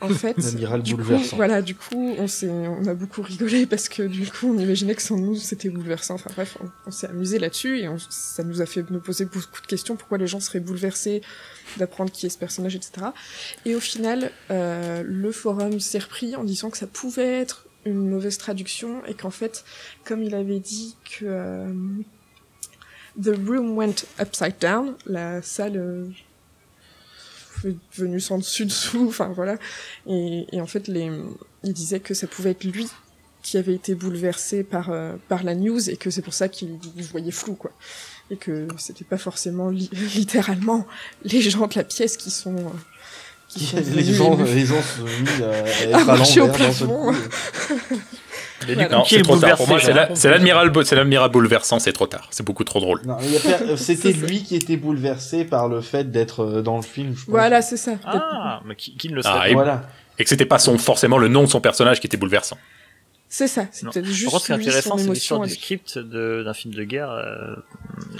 en 0.00 0.08
fait, 0.08 0.36
du 0.82 0.96
coup, 0.96 1.36
voilà, 1.36 1.62
du 1.62 1.74
coup, 1.76 2.14
on 2.18 2.26
s'est, 2.26 2.48
on 2.50 2.84
a 2.86 2.94
beaucoup 2.94 3.22
rigolé 3.22 3.64
parce 3.64 3.88
que 3.88 4.02
du 4.02 4.26
coup, 4.28 4.48
on 4.52 4.58
imaginait 4.58 4.96
que 4.96 5.02
sans 5.02 5.16
nous, 5.16 5.36
c'était 5.36 5.68
bouleversant. 5.68 6.14
Enfin 6.14 6.30
bref, 6.34 6.58
on, 6.62 6.68
on 6.86 6.90
s'est 6.90 7.06
amusé 7.06 7.38
là-dessus 7.38 7.78
et 7.78 7.88
on- 7.88 7.98
ça 7.98 8.42
nous 8.42 8.60
a 8.60 8.66
fait 8.66 8.84
nous 8.90 8.98
poser 8.98 9.24
beaucoup 9.26 9.60
de 9.62 9.66
questions. 9.68 9.94
Pourquoi 9.94 10.18
les 10.18 10.26
gens 10.26 10.40
seraient 10.40 10.58
bouleversés 10.60 11.22
d'apprendre 11.76 12.10
qui 12.10 12.26
est 12.26 12.28
ce 12.30 12.38
personnage, 12.38 12.74
etc. 12.74 13.06
Et 13.66 13.76
au 13.76 13.80
final, 13.80 14.32
euh, 14.50 15.04
le 15.06 15.30
forum 15.30 15.78
s'est 15.78 16.00
repris 16.00 16.34
en 16.34 16.42
disant 16.42 16.70
que 16.70 16.78
ça 16.78 16.88
pouvait 16.88 17.40
être 17.40 17.66
une 17.86 18.08
mauvaise 18.10 18.36
traduction 18.38 19.04
et 19.06 19.14
qu'en 19.14 19.30
fait, 19.30 19.64
comme 20.04 20.22
il 20.24 20.34
avait 20.34 20.58
dit 20.58 20.96
que 21.04 21.24
euh, 21.26 21.68
The 23.22 23.28
room 23.46 23.76
went 23.76 24.04
upside 24.20 24.56
down, 24.60 24.94
la 25.06 25.40
salle 25.40 25.76
euh, 25.76 26.06
devenue 27.96 28.20
sans 28.20 28.38
dessus 28.38 28.64
dessous, 28.66 29.06
enfin 29.08 29.32
voilà. 29.34 29.56
Et, 30.06 30.46
et 30.52 30.60
en 30.60 30.66
fait, 30.66 30.88
les, 30.88 31.10
il 31.62 31.72
disait 31.72 32.00
que 32.00 32.14
ça 32.14 32.26
pouvait 32.26 32.50
être 32.50 32.64
lui 32.64 32.86
qui 33.42 33.58
avait 33.58 33.74
été 33.74 33.94
bouleversé 33.94 34.64
par 34.64 34.88
euh, 34.90 35.12
par 35.28 35.42
la 35.42 35.54
news 35.54 35.90
et 35.90 35.96
que 35.98 36.08
c'est 36.10 36.22
pour 36.22 36.32
ça 36.34 36.48
qu'il 36.48 36.78
il 36.96 37.04
voyait 37.04 37.30
flou 37.30 37.54
quoi 37.54 37.72
et 38.30 38.36
que 38.36 38.66
c'était 38.78 39.04
pas 39.04 39.18
forcément 39.18 39.68
li- 39.68 39.90
littéralement 40.14 40.86
les 41.24 41.42
gens 41.42 41.66
de 41.66 41.74
la 41.76 41.84
pièce 41.84 42.16
qui 42.16 42.30
sont 42.30 42.56
euh, 42.56 42.60
qui 43.48 43.66
sont 43.66 43.76
les 43.94 44.02
gens, 44.14 44.34
les 44.42 44.64
gens 44.64 44.80
se 44.80 44.98
sont 45.00 45.04
mis 45.04 45.42
à, 45.44 45.50
à 45.50 45.58
être 45.58 45.94
À 45.94 46.00
à 46.00 46.04
marcher 46.04 46.40
au 46.40 46.48
plafond. 46.48 47.12
Coup. 48.64 48.70
Mais 48.70 48.74
Voilà. 48.74 48.88
du 48.88 48.94
Non, 48.94 49.00
coup, 49.02 49.06
qui 49.08 49.14
c'est 49.14 49.20
est 49.20 49.22
trop 49.24 49.36
tard. 49.38 49.56
Pour 49.56 49.68
moi, 49.68 49.78
bouleversé 49.78 50.14
c'est 50.14 50.28
la- 50.28 50.34
l'admiral, 50.96 51.28
bouleversant. 51.30 51.78
C'est 51.78 51.92
trop 51.92 52.06
tard. 52.06 52.28
C'est 52.30 52.44
beaucoup 52.44 52.64
trop 52.64 52.80
drôle. 52.80 53.00
Per- 53.02 53.76
C'était 53.76 54.12
lui 54.12 54.42
qui 54.42 54.56
était 54.56 54.76
bouleversé 54.76 55.44
par 55.44 55.68
le 55.68 55.80
fait 55.80 56.10
d'être 56.10 56.44
euh, 56.44 56.62
dans 56.62 56.76
le 56.76 56.82
film. 56.82 57.10
Je 57.16 57.24
pense. 57.24 57.28
voilà 57.28 57.62
c'est 57.62 57.76
ça 57.76 57.92
Ah, 58.04 58.60
mais 58.64 58.74
qui, 58.76 58.96
qui 58.96 59.08
ne 59.10 59.14
le 59.14 59.22
Ah, 59.24 59.34
serait 59.36 59.50
et- 59.50 59.54
Voilà. 59.54 59.82
Et 60.18 60.22
que 60.24 60.28
c'était 60.30 60.46
pas 60.46 60.58
son, 60.60 60.78
forcément 60.78 61.18
le 61.18 61.28
nom 61.28 61.42
de 61.42 61.48
son 61.48 61.60
personnage 61.60 62.00
qui 62.00 62.06
était 62.06 62.16
bouleversant. 62.16 62.56
c'est 63.28 63.48
ça 63.48 63.66
c'est 63.72 63.84
peut-être 63.88 64.04
Par 64.04 64.12
juste 64.12 64.30
contre, 64.30 64.42
ce 64.42 64.46
qui 64.46 64.52
est 64.52 64.54
intéressant, 64.54 64.90
son 64.90 64.96
c'est 64.98 65.04
émotion 65.04 65.42
l'histoire 65.42 65.42
du 65.42 65.54
script 65.54 65.98
d'un 65.98 66.54
film 66.54 66.72
de 66.74 66.84
guerre. 66.84 67.10
euh, 67.10 67.56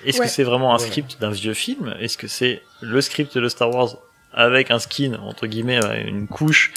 Est-ce 0.04 0.18
Ouais. 0.18 0.24
que 0.26 0.30
c'est 0.30 0.42
vraiment 0.42 0.74
un 0.74 0.78
script 0.78 1.18
d'un 1.20 1.30
vieux 1.30 1.54
film? 1.54 1.94
Est-ce 2.00 2.18
que 2.18 2.26
c'est 2.26 2.62
le 2.80 3.00
script 3.00 3.38
de 3.38 3.48
Star 3.48 3.70
Wars 3.72 3.96
avec 4.33 4.72
un 4.72 4.80
skin, 4.80 5.14
entre 5.24 5.46
guillemets, 5.46 5.78
euh, 5.85 6.04
une 6.04 6.26
couche 6.26 6.72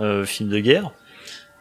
euh, 0.00 0.24
film 0.24 0.48
de 0.50 0.60
guerre? 0.60 0.92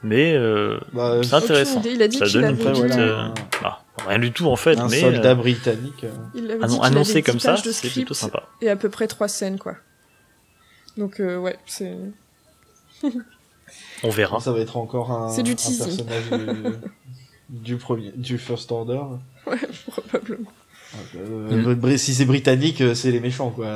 Mais 0.04 0.34
euh, 0.34 0.80
Bah, 0.94 1.20
c'est 1.24 1.34
intéressant. 1.34 1.80
idée, 1.82 1.92
il 1.94 2.02
a 2.02 2.08
dit 2.08 2.18
Ça 2.18 2.26
qu'il 2.26 2.34
donne 2.36 2.44
avait 2.46 2.54
une 2.54 2.60
petite... 2.70 2.78
voilà, 2.86 2.98
euh, 3.00 3.18
un- 3.18 3.34
bah, 3.62 3.84
rien 4.08 4.20
du 4.20 4.32
tout 4.32 4.48
en 4.48 4.56
fait, 4.56 4.78
un 4.80 4.88
mais 4.88 5.02
soldat 5.02 5.32
euh, 5.32 5.36
britannique. 5.36 6.04
euh. 6.06 6.10
il 6.36 6.50
avait 6.50 6.64
annon- 6.64 6.80
dit 6.80 6.86
annoncé 6.88 7.12
avait 7.12 7.22
comme 7.24 7.36
10 7.36 7.42
ça, 7.42 7.58
c'est 7.58 7.90
plutôt 7.90 8.14
sympa. 8.14 8.44
et 8.62 8.70
à 8.70 8.76
peu 8.78 8.90
près 8.90 9.08
trois 9.08 9.28
scènes 9.28 9.60
quoi 9.60 9.76
donc 10.98 11.20
euh, 11.20 11.38
ouais 11.38 11.58
c'est 11.66 11.96
On 14.04 14.10
verra. 14.10 14.40
Ça 14.40 14.52
va 14.52 14.60
être 14.60 14.78
encore 14.78 15.12
un, 15.12 15.30
C'est 15.30 15.44
du 15.44 15.52
un 15.52 15.56
teasing. 15.56 16.06
personnage 16.06 16.30
du, 16.30 16.64
du 17.50 17.76
premier, 17.78 18.12
du 18.16 18.38
First 18.38 18.72
Order. 18.72 19.02
ouais 19.48 19.58
probablement 19.92 20.52
Euh, 21.18 21.76
Br- 21.76 21.98
Si 21.98 22.14
c'est 22.16 22.26
britannique, 22.26 22.82
euh, 22.82 22.96
c'est 22.96 23.12
les 23.12 23.20
méchants, 23.20 23.52
quoi. 23.52 23.68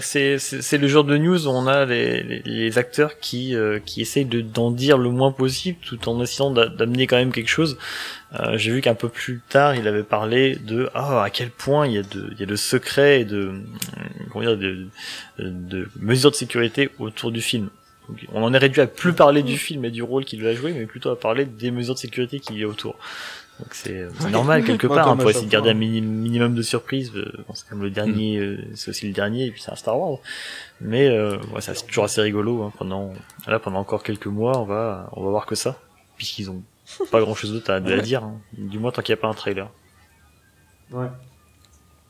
C'est 0.00 0.78
le 0.78 0.88
genre 0.88 1.04
de 1.04 1.18
news 1.18 1.46
où 1.46 1.50
on 1.50 1.66
a 1.66 1.84
les, 1.84 2.22
les, 2.22 2.42
les 2.44 2.78
acteurs 2.78 3.18
qui 3.18 3.54
euh, 3.54 3.78
qui 3.84 4.00
essayent 4.00 4.24
de 4.24 4.40
d'en 4.40 4.70
dire 4.70 4.96
le 4.96 5.10
moins 5.10 5.30
possible 5.30 5.78
tout 5.84 6.08
en 6.08 6.22
essayant 6.22 6.50
d'a- 6.50 6.68
d'amener 6.68 7.06
quand 7.06 7.16
même 7.16 7.32
quelque 7.32 7.50
chose. 7.50 7.76
Euh, 8.40 8.56
J'ai 8.56 8.72
vu 8.72 8.80
qu'un 8.80 8.94
peu 8.94 9.10
plus 9.10 9.42
tard, 9.48 9.74
il 9.76 9.86
avait 9.86 10.02
parlé 10.02 10.56
de 10.56 10.88
ah 10.94 11.22
à 11.22 11.28
quel 11.30 11.50
point 11.50 11.86
il 11.86 11.92
y 11.92 11.98
a 11.98 12.02
de 12.02 12.30
il 12.32 12.40
y 12.40 12.42
a 12.42 12.46
de 12.46 12.56
secrets 12.56 13.20
et 13.20 13.24
de 13.26 13.36
euh, 13.48 13.52
comment 14.32 14.44
dire 14.46 14.56
de, 14.56 14.86
de, 15.38 15.50
de 15.50 15.88
mesures 16.00 16.30
de 16.30 16.36
sécurité 16.36 16.88
autour 16.98 17.30
du 17.30 17.42
film. 17.42 17.68
Donc, 18.08 18.18
on 18.32 18.42
en 18.42 18.52
est 18.54 18.58
réduit 18.58 18.80
à 18.82 18.86
plus 18.86 19.12
parler 19.12 19.42
du 19.42 19.56
film 19.58 19.84
et 19.84 19.90
du 19.90 20.02
rôle 20.02 20.24
qu'il 20.24 20.42
va 20.42 20.54
jouer, 20.54 20.72
mais 20.72 20.84
plutôt 20.86 21.10
à 21.10 21.18
parler 21.18 21.44
des 21.46 21.70
mesures 21.70 21.94
de 21.94 21.98
sécurité 21.98 22.38
qu'il 22.40 22.58
y 22.58 22.62
a 22.62 22.68
autour. 22.68 22.98
Donc 23.60 23.68
c'est 23.72 24.08
c'est 24.18 24.30
normal 24.30 24.64
quelque 24.66 24.86
part, 24.88 25.08
hein, 25.08 25.16
pour 25.16 25.30
essayer 25.30 25.46
de 25.46 25.50
garder 25.50 25.70
un 25.70 25.74
mini- 25.74 26.00
minimum 26.00 26.54
de 26.54 26.62
surprise. 26.62 27.12
euh, 27.14 27.30
bon, 27.46 27.54
c'est 27.54 27.68
comme 27.68 27.82
le 27.82 27.90
dernier, 27.90 28.38
euh, 28.38 28.58
c'est 28.74 28.90
aussi 28.90 29.06
le 29.06 29.12
dernier, 29.12 29.46
et 29.46 29.50
puis 29.52 29.62
c'est 29.62 29.70
un 29.70 29.76
Star 29.76 29.98
Wars. 29.98 30.18
Mais 30.80 31.06
euh, 31.08 31.38
ouais, 31.54 31.60
ça, 31.60 31.72
c'est 31.74 31.86
toujours 31.86 32.04
assez 32.04 32.20
rigolo. 32.20 32.62
Hein, 32.64 32.72
pendant 32.78 33.12
là, 33.46 33.58
pendant 33.60 33.78
encore 33.78 34.02
quelques 34.02 34.26
mois, 34.26 34.58
on 34.58 34.64
va 34.64 35.08
on 35.12 35.22
va 35.22 35.30
voir 35.30 35.46
que 35.46 35.54
ça, 35.54 35.78
puisqu'ils 36.16 36.50
ont 36.50 36.62
pas 37.12 37.20
grand 37.20 37.34
chose 37.36 37.52
d'autre 37.52 37.70
à, 37.70 37.76
à 37.76 37.80
dire. 37.80 38.24
Hein. 38.24 38.40
Du 38.58 38.78
moins 38.80 38.90
tant 38.90 39.02
qu'il 39.02 39.14
n'y 39.14 39.18
a 39.18 39.22
pas 39.22 39.28
un 39.28 39.34
trailer. 39.34 39.70
ouais. 40.90 41.06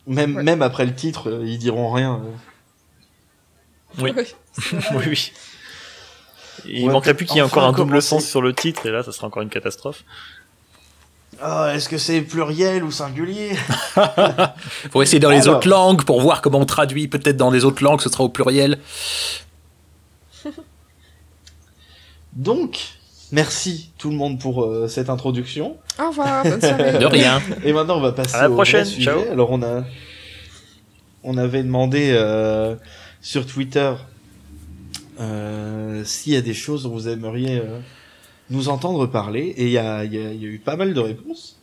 Même, 0.07 0.37
Ouais. 0.37 0.43
même 0.43 0.61
après 0.61 0.85
le 0.85 0.95
titre, 0.95 1.31
euh, 1.31 1.45
ils 1.47 1.57
diront 1.59 1.91
rien. 1.91 2.23
euh. 3.99 4.03
Oui. 4.03 4.13
Oui, 4.17 5.05
oui. 5.07 5.33
Et 6.67 6.81
il 6.81 6.87
Ouais, 6.87 6.93
manquerait 6.93 7.15
plus 7.15 7.27
qu'il 7.27 7.37
y 7.37 7.39
ait 7.39 7.43
encore 7.43 7.65
un 7.65 7.73
double 7.73 8.01
sens 8.03 8.25
sur 8.27 8.41
le 8.43 8.53
titre, 8.55 8.87
et 8.87 8.91
là, 8.91 9.03
ça 9.03 9.13
sera 9.13 9.27
encore 9.27 9.43
une 9.43 9.49
catastrophe. 9.51 10.05
Ah, 11.41 11.73
est-ce 11.75 11.89
que 11.89 11.99
c'est 11.99 12.21
pluriel 12.23 12.85
ou 12.85 12.91
singulier 12.91 13.51
Faut 14.91 15.03
essayer 15.03 15.19
dans 15.21 15.31
les 15.31 15.43
Alors. 15.43 15.57
autres 15.59 15.69
langues 15.69 16.05
pour 16.05 16.21
voir 16.21 16.41
comment 16.43 16.61
on 16.61 16.65
traduit. 16.67 17.09
Peut-être 17.09 17.37
dans 17.37 17.51
les 17.51 17.65
autres 17.65 17.83
langues, 17.83 18.01
ce 18.01 18.09
sera 18.09 18.25
au 18.25 18.29
pluriel. 18.29 18.79
Donc, 22.35 22.79
merci 23.33 23.91
tout 23.99 24.11
le 24.11 24.17
monde 24.17 24.41
pour 24.41 24.65
euh, 24.65 24.89
cette 24.89 25.09
introduction. 25.11 25.77
Au 26.01 26.09
revoir, 26.09 26.43
bonne 26.45 26.61
soirée. 26.61 26.99
De 26.99 27.07
rien. 27.07 27.41
Et 27.65 27.73
maintenant, 27.73 27.99
on 27.99 28.01
va 28.01 28.13
passer 28.13 28.35
À 28.35 28.43
la 28.43 28.51
au 28.51 28.55
prochaine, 28.55 28.85
sujet. 28.85 29.05
ciao. 29.11 29.21
Alors, 29.31 29.51
on 29.51 29.63
a, 29.63 29.85
on 31.23 31.37
avait 31.39 31.63
demandé 31.63 32.11
euh, 32.13 32.75
sur 33.21 33.47
Twitter 33.47 33.93
euh, 35.21 36.03
s'il 36.05 36.33
y 36.33 36.37
a 36.37 36.41
des 36.43 36.55
choses 36.55 36.83
dont 36.85 36.91
vous 36.91 37.09
aimeriez 37.09 37.59
euh, 37.59 37.79
nous 38.51 38.69
entendre 38.69 39.07
parler, 39.07 39.55
et 39.57 39.65
il 39.65 39.71
y 39.71 39.79
a, 39.79 40.05
il 40.05 40.15
y, 40.15 40.19
a, 40.19 40.33
il 40.33 40.43
y 40.43 40.47
a 40.47 40.49
eu 40.49 40.59
pas 40.59 40.77
mal 40.77 40.95
de 40.95 41.01
réponses. 41.01 41.59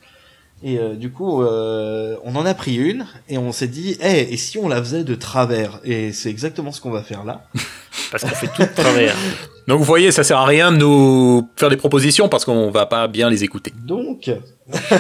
Et 0.64 0.78
euh, 0.78 0.96
du 0.96 1.12
coup, 1.12 1.42
euh, 1.42 2.18
on 2.24 2.36
en 2.36 2.46
a 2.46 2.54
pris 2.54 2.76
une, 2.76 3.06
et 3.30 3.38
on 3.38 3.52
s'est 3.52 3.68
dit, 3.68 3.98
eh, 4.02 4.34
et 4.34 4.38
si 4.38 4.58
on 4.58 4.68
la 4.68 4.78
faisait 4.78 5.04
de 5.04 5.16
travers? 5.16 5.80
Et 5.84 6.12
c'est 6.12 6.30
exactement 6.30 6.72
ce 6.72 6.82
qu'on 6.82 6.92
va 6.92 7.02
faire 7.02 7.24
là. 7.24 7.46
Parce 8.12 8.24
qu'on 8.24 8.30
fait 8.30 8.48
tout 8.48 8.62
de 8.62 8.76
travers. 8.76 9.16
Donc 9.68 9.80
vous 9.80 9.86
voyez, 9.86 10.12
ça 10.12 10.24
sert 10.24 10.38
à 10.38 10.46
rien 10.46 10.72
de 10.72 10.78
nous 10.78 11.48
faire 11.56 11.70
des 11.70 11.78
propositions 11.78 12.28
parce 12.28 12.46
qu'on 12.46 12.72
va 12.72 12.86
pas 12.86 13.08
bien 13.08 13.30
les 13.30 13.44
écouter. 13.44 13.72
Donc, 13.86 14.30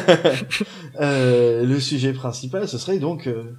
euh, 1.01 1.65
le 1.65 1.79
sujet 1.79 2.13
principal, 2.13 2.67
ce 2.67 2.77
serait 2.77 2.99
donc 2.99 3.27
euh, 3.27 3.55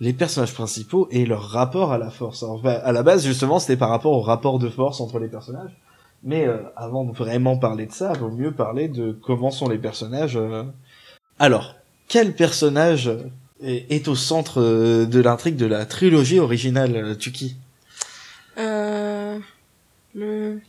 les 0.00 0.12
personnages 0.12 0.52
principaux 0.52 1.08
et 1.10 1.24
leur 1.24 1.42
rapport 1.42 1.92
à 1.92 1.98
la 1.98 2.10
force. 2.10 2.42
Alors, 2.42 2.60
à 2.66 2.92
la 2.92 3.02
base, 3.02 3.24
justement, 3.24 3.58
c'était 3.58 3.76
par 3.76 3.90
rapport 3.90 4.12
au 4.12 4.20
rapport 4.20 4.58
de 4.58 4.68
force 4.68 5.00
entre 5.00 5.18
les 5.18 5.28
personnages. 5.28 5.70
Mais 6.22 6.46
euh, 6.46 6.58
avant 6.76 7.04
de 7.04 7.12
vraiment 7.16 7.56
parler 7.56 7.86
de 7.86 7.92
ça, 7.92 8.12
il 8.14 8.20
vaut 8.20 8.30
mieux 8.30 8.52
parler 8.52 8.88
de 8.88 9.12
comment 9.12 9.50
sont 9.50 9.68
les 9.68 9.78
personnages. 9.78 10.36
euh. 10.36 10.64
Alors, 11.38 11.76
quel 12.08 12.34
personnage 12.34 13.10
est, 13.62 13.86
est 13.90 14.06
au 14.08 14.14
centre 14.14 14.60
euh, 14.60 15.06
de 15.06 15.20
l'intrigue 15.20 15.56
de 15.56 15.66
la 15.66 15.86
trilogie 15.86 16.38
originale, 16.38 16.94
euh, 16.96 17.14
Tuki? 17.14 17.56
Euh, 18.58 19.38
le, 20.14 20.60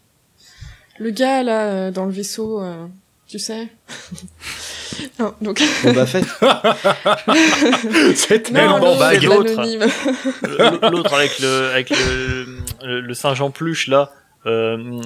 le 0.99 1.09
gars 1.09 1.43
là 1.43 1.63
euh, 1.65 1.91
dans 1.91 2.05
le 2.05 2.11
vaisseau, 2.11 2.61
euh, 2.61 2.85
tu 3.27 3.37
sais. 3.39 3.67
non, 5.19 5.33
donc. 5.41 5.61
Boba 5.83 6.05
Fett 6.05 6.25
C'est 8.15 8.43
tellement 8.43 8.77
l'autre, 8.77 8.99
vague. 8.99 9.23
L'autre 9.23 11.13
avec 11.13 11.39
le 11.39 11.71
avec 11.73 11.89
le, 11.89 12.45
le, 12.83 13.01
le 13.01 13.13
singe 13.13 13.41
en 13.41 13.51
peluche 13.51 13.87
là. 13.87 14.13
Euh, 14.47 15.01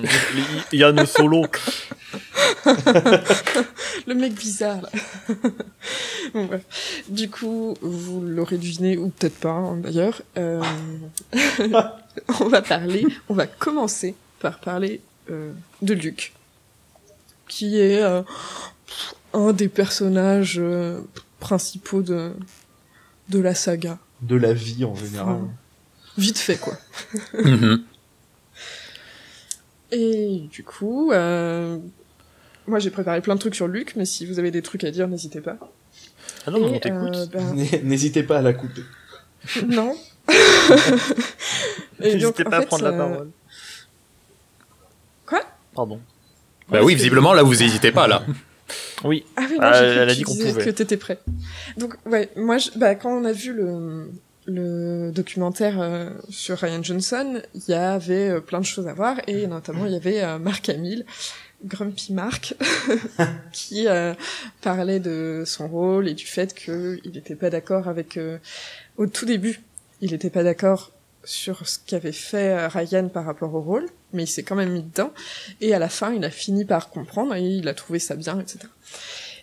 Yann 0.72 1.06
Solo. 1.06 1.46
le 4.08 4.14
mec 4.14 4.34
bizarre 4.34 4.82
là. 4.82 4.90
bon, 6.34 6.46
bref. 6.46 6.62
Du 7.10 7.30
coup, 7.30 7.76
vous 7.82 8.22
l'aurez 8.22 8.58
deviné 8.58 8.98
ou 8.98 9.10
peut-être 9.10 9.38
pas 9.40 9.50
hein, 9.50 9.78
d'ailleurs. 9.78 10.22
euh, 10.38 10.62
on 12.40 12.48
va 12.48 12.62
parler, 12.62 13.06
on 13.30 13.34
va 13.34 13.46
commencer 13.48 14.16
par 14.40 14.60
parler 14.60 15.02
euh, 15.30 15.52
de 15.82 15.94
Luke, 15.94 16.34
qui 17.48 17.80
est 17.80 18.02
euh, 18.02 18.22
un 19.34 19.52
des 19.54 19.68
personnages 19.68 20.58
euh, 20.60 21.02
principaux 21.40 22.02
de 22.02 22.32
de 23.30 23.40
la 23.40 23.56
saga. 23.56 23.98
de 24.22 24.36
la 24.36 24.54
vie 24.54 24.86
en 24.86 24.96
général. 24.96 25.40
Vite 26.18 26.38
fait 26.38 26.58
quoi. 26.58 26.78
Et 29.92 30.44
du 30.52 30.64
coup, 30.64 31.12
euh, 31.12 31.78
moi 32.68 32.80
j'ai 32.80 32.90
préparé 32.90 33.22
plein 33.22 33.36
de 33.36 33.40
trucs 33.40 33.56
sur 33.56 33.68
Luke, 33.68 33.94
mais 33.96 34.06
si 34.06 34.26
vous 34.26 34.40
avez 34.40 34.52
des 34.52 34.62
trucs 34.62 34.84
à 34.84 34.92
dire, 34.92 35.08
n'hésitez 35.08 35.42
pas. 35.42 35.58
Ah 36.48 36.52
non, 36.52 36.60
mais 36.60 36.76
on 36.76 36.80
t'écoute. 36.80 37.16
euh, 37.16 37.26
ben, 37.28 37.56
N'hésitez 37.84 38.24
pas 38.24 38.40
à 38.40 38.42
la 38.42 38.54
couper. 38.54 38.82
non. 39.68 39.96
N'hésitez 42.00 42.44
pas 42.44 42.58
à 42.58 42.62
prendre 42.64 42.84
la 42.84 42.90
euh, 42.92 42.98
parole. 42.98 43.30
Quoi? 45.26 45.42
Pardon. 45.74 46.00
Bah 46.70 46.80
oui, 46.84 46.96
visiblement, 46.96 47.34
là, 47.34 47.44
vous 47.44 47.62
hésitez 47.64 47.92
pas, 47.92 48.08
là. 48.08 48.24
Oui. 49.04 49.24
Ah 49.36 49.42
oui, 49.48 49.56
non, 49.58 49.62
Ah, 49.62 49.74
j'ai 49.74 49.80
cru 49.92 49.98
elle 50.00 50.10
a 50.10 50.14
que 50.14 50.18
dit 50.18 50.24
qu'on 50.24 50.36
pouvait. 50.36 50.66
que 50.66 50.70
t'étais 50.72 50.98
prêt. 50.98 51.20
Donc, 51.78 51.96
ouais, 52.08 52.30
moi, 52.36 52.58
je, 52.58 52.72
bah, 52.76 52.96
quand 52.96 53.12
on 53.12 53.24
a 53.26 53.32
vu 53.34 53.54
le, 53.54 54.10
le 54.46 55.12
documentaire 55.12 55.82
euh, 55.82 56.12
sur 56.30 56.58
Ryan 56.58 56.84
Johnson, 56.84 57.42
il 57.54 57.64
y 57.68 57.74
avait 57.74 58.30
euh, 58.30 58.42
plein 58.42 58.60
de 58.60 58.66
choses 58.66 58.88
à 58.88 58.94
voir, 58.94 59.18
et 59.28 59.48
notamment, 59.48 59.86
il 59.86 59.94
y 59.94 59.96
avait 59.96 60.24
euh, 60.24 60.38
Mark 60.38 60.70
Hamill, 60.70 61.06
Grumpy 61.64 62.14
Mark, 62.14 62.56
qui 63.52 63.88
euh, 63.88 64.14
parlait 64.62 65.00
de 65.00 65.44
son 65.46 65.68
rôle 65.68 66.08
et 66.08 66.14
du 66.14 66.26
fait 66.26 66.54
qu'il 66.54 67.12
n'était 67.14 67.36
pas 67.36 67.50
d'accord 67.50 67.88
avec... 67.88 68.20
au 68.98 69.08
tout 69.08 69.26
début, 69.26 69.62
il 70.02 70.12
n'était 70.12 70.30
pas 70.30 70.44
d'accord 70.44 70.92
sur 71.24 71.68
ce 71.68 71.80
qu'avait 71.86 72.12
fait 72.12 72.68
Ryan 72.68 73.10
par 73.10 73.26
rapport 73.26 73.56
au 73.56 73.62
rôle, 73.62 73.88
mais 74.14 74.24
il 74.24 74.28
s'est 74.28 74.44
quand 74.44 74.56
même 74.56 74.74
mis 74.74 74.84
dedans. 74.84 75.12
Et 75.60 75.74
à 75.74 75.80
la 75.80 75.90
fin, 75.90 76.14
il 76.14 76.24
a 76.24 76.30
fini 76.30 76.66
par 76.66 76.92
comprendre 76.92 77.34
et 77.34 77.42
il 77.42 77.68
a 77.68 77.74
trouvé 77.74 77.98
ça 77.98 78.16
bien, 78.16 78.40
etc. 78.40 78.60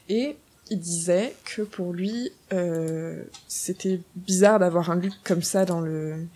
Et 0.09 0.37
il 0.73 0.81
disait 0.81 1.35
que 1.45 1.63
pour 1.63 1.93
lui, 1.93 2.33
euh, 2.53 3.23
c'était 3.47 4.01
bizarre 4.17 4.59
d'avoir 4.59 4.91
un 4.91 4.97
Luke 4.97 5.15
comme 5.23 5.43
ça 5.43 5.65
dans 5.65 5.81
le... 5.81 6.27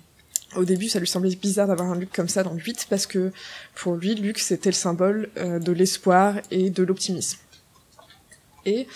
Au 0.54 0.64
début, 0.64 0.88
ça 0.88 1.00
lui 1.00 1.06
semblait 1.06 1.34
bizarre 1.34 1.66
d'avoir 1.66 1.90
un 1.90 1.96
Luke 1.96 2.12
comme 2.14 2.28
ça 2.28 2.42
dans 2.42 2.52
le 2.52 2.60
8 2.60 2.86
parce 2.88 3.06
que 3.06 3.32
pour 3.74 3.96
lui, 3.96 4.14
Luke, 4.14 4.38
c'était 4.38 4.68
le 4.68 4.74
symbole 4.74 5.30
euh, 5.38 5.58
de 5.58 5.72
l'espoir 5.72 6.36
et 6.50 6.70
de 6.70 6.82
l'optimisme. 6.82 7.38
Et 8.66 8.86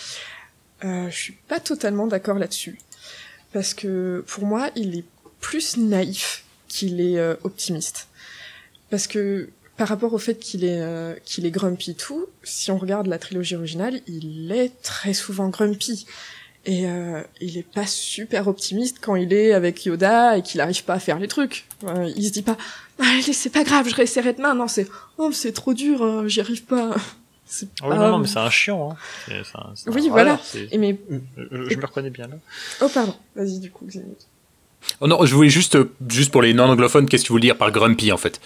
euh, 0.83 1.09
je 1.09 1.15
suis 1.15 1.37
pas 1.47 1.59
totalement 1.59 2.05
d'accord 2.05 2.37
là-dessus. 2.37 2.79
Parce 3.51 3.73
que 3.73 4.23
pour 4.27 4.45
moi, 4.45 4.69
il 4.75 4.99
est 4.99 5.05
plus 5.39 5.77
naïf 5.77 6.45
qu'il 6.67 7.01
est 7.01 7.17
euh, 7.17 7.35
optimiste. 7.43 8.07
Parce 8.91 9.07
que 9.07 9.49
par 9.81 9.87
rapport 9.87 10.13
au 10.13 10.19
fait 10.19 10.35
qu'il 10.37 10.63
est 10.63 10.79
euh, 10.79 11.15
qu'il 11.25 11.43
est 11.47 11.49
grumpy 11.49 11.95
tout, 11.95 12.27
si 12.43 12.69
on 12.69 12.77
regarde 12.77 13.07
la 13.07 13.17
trilogie 13.17 13.55
originale, 13.55 13.99
il 14.05 14.51
est 14.51 14.79
très 14.83 15.15
souvent 15.15 15.49
grumpy 15.49 16.05
et 16.67 16.87
euh, 16.87 17.23
il 17.41 17.57
est 17.57 17.65
pas 17.67 17.87
super 17.87 18.47
optimiste 18.47 18.97
quand 19.01 19.15
il 19.15 19.33
est 19.33 19.53
avec 19.53 19.83
Yoda 19.83 20.37
et 20.37 20.43
qu'il 20.43 20.61
arrive 20.61 20.83
pas 20.83 20.93
à 20.93 20.99
faire 20.99 21.17
les 21.17 21.27
trucs. 21.27 21.65
Euh, 21.85 22.11
il 22.15 22.27
se 22.27 22.31
dit 22.31 22.43
pas 22.43 22.57
allez 22.99 23.33
c'est 23.33 23.49
pas 23.49 23.63
grave 23.63 23.89
je 23.89 23.95
réessayerai 23.95 24.33
demain 24.33 24.53
non 24.53 24.67
c'est 24.67 24.87
oh 25.17 25.31
c'est 25.31 25.51
trop 25.51 25.73
dur 25.73 26.03
hein, 26.03 26.27
j'y 26.27 26.41
arrive 26.41 26.63
pas. 26.65 26.91
C'est 27.53 27.67
Ah 27.81 27.85
oui, 27.89 27.89
pas- 27.89 27.95
non, 27.97 28.11
non, 28.11 28.19
mais 28.19 28.27
c'est 28.27 28.37
un 28.39 28.49
chiant. 28.49 28.91
Hein. 28.91 28.95
C'est- 29.25 29.43
c'est 29.43 29.57
un- 29.57 29.71
c'est 29.75 29.89
un 29.89 29.93
Oui, 29.93 30.07
voilà. 30.07 30.39
c'est- 30.41 30.69
Et 30.71 30.77
mais 30.77 30.97
Je, 31.35 31.69
je 31.71 31.75
me 31.77 31.85
reconnais 31.85 32.09
bien 32.09 32.27
là. 32.27 32.35
oh 32.81 32.87
pardon 32.93 33.13
vas-y 33.35 33.59
du 33.59 33.69
coup. 33.71 33.85
Oh 35.01 35.07
non, 35.07 35.25
je 35.25 35.35
voulais 35.35 35.49
juste, 35.49 35.75
euh, 35.75 35.91
juste 36.07 36.31
pour 36.31 36.41
les 36.41 36.53
non-anglophones, 36.53 37.09
qu'est-ce 37.09 37.23
que 37.23 37.27
tu 37.27 37.33
voulais 37.33 37.47
dire 37.47 37.57
par 37.57 37.71
grumpy, 37.71 38.11
en 38.13 38.17
fait? 38.17 38.39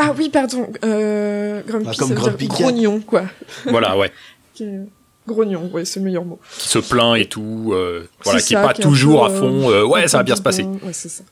Ah 0.00 0.14
oui 0.16 0.28
pardon 0.30 0.70
euh, 0.84 1.60
grumpy 1.62 1.84
Bah, 1.86 1.92
comme 1.98 2.08
ça 2.08 2.14
veut 2.14 2.20
Grumpy 2.20 2.46
dire 2.48 2.56
Cat. 2.56 2.62
grognon 2.64 3.00
quoi. 3.00 3.24
Voilà, 3.66 3.98
ouais. 3.98 4.12
Grognon 5.26 5.70
ouais 5.72 5.84
c'est 5.84 6.00
le 6.00 6.06
meilleur 6.06 6.24
mot. 6.24 6.38
Qui 6.58 6.68
se 6.68 6.78
plaint 6.78 7.16
et 7.18 7.26
tout, 7.26 7.70
euh, 7.72 8.08
voilà, 8.24 8.40
qui 8.40 8.54
est 8.54 8.56
ça, 8.56 8.62
pas 8.62 8.72
qui 8.72 8.80
toujours 8.82 9.26
peu, 9.26 9.34
à 9.34 9.38
fond, 9.38 9.70
euh, 9.70 9.84
ouais, 9.84 10.04
un 10.04 10.08
ça 10.08 10.18
va 10.18 10.22
bien 10.22 10.36
se 10.36 10.40
passer. 10.42 10.62
Ouais, 10.62 10.92
c'est 10.92 11.08
ça. 11.10 11.24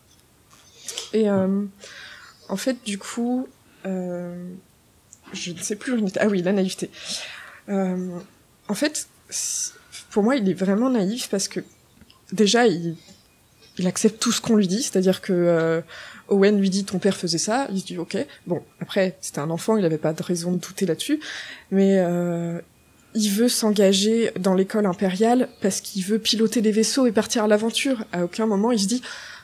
Et 1.13 1.31
euh, 1.31 1.63
en 2.49 2.57
fait, 2.57 2.77
du 2.85 2.99
coup, 2.99 3.49
euh, 3.87 4.35
je 5.33 5.53
ne 5.53 5.59
sais 5.59 5.77
plus 5.77 5.93
où. 5.95 6.07
Ah 6.21 6.27
oui, 6.27 6.43
la 6.43 6.53
naïveté. 6.53 6.91
Euh, 7.69 8.19
en 8.69 8.75
fait, 8.75 9.09
pour 10.11 10.23
moi, 10.25 10.37
il 10.37 10.49
est 10.49 10.55
vraiment 10.55 10.91
naïf 10.91 11.29
parce 11.31 11.49
que 11.49 11.61
déjà, 12.33 12.67
il, 12.67 12.97
il 13.79 13.87
accepte 13.87 14.21
tout 14.21 14.33
ce 14.33 14.41
qu'on 14.41 14.57
lui 14.57 14.69
dit, 14.69 14.83
c'est-à-dire 14.83 15.21
que 15.21 15.33
euh, 15.33 15.81
Owen 16.29 16.59
lui 16.59 16.71
dit 16.71 16.85
ton 16.85 16.99
père 16.99 17.17
faisait 17.17 17.39
ça, 17.39 17.69
il 17.73 17.81
se 17.81 17.87
dit 17.87 17.99
ok. 17.99 18.17
Bon, 18.47 18.63
après, 18.81 19.17
c'était 19.21 19.41
un 19.41 19.51
enfant, 19.51 19.77
il 19.77 19.83
n'avait 19.83 19.99
pas 19.99 20.13
de 20.13 20.23
raison 20.23 20.53
de 20.53 20.59
douter 20.59 20.87
là-dessus, 20.87 21.21
mais 21.71 21.99
euh, 21.99 22.59
il 23.17 23.31
veut 23.31 23.49
s'engager 23.49 24.31
dans 24.39 24.55
l'école 24.55 24.87
impériale 24.87 25.49
parce 25.63 25.81
qu'il 25.81 26.05
veut 26.05 26.19
piloter 26.19 26.61
des 26.61 26.71
vaisseaux 26.71 27.07
et 27.07 27.13
partir 27.13 27.45
à 27.45 27.49
l'aventure. 27.49 28.05
À 28.13 28.25
aucun 28.25 28.47
moment 28.47 28.73
il 28.73 28.79
se 28.79 28.87
dit 28.87 29.03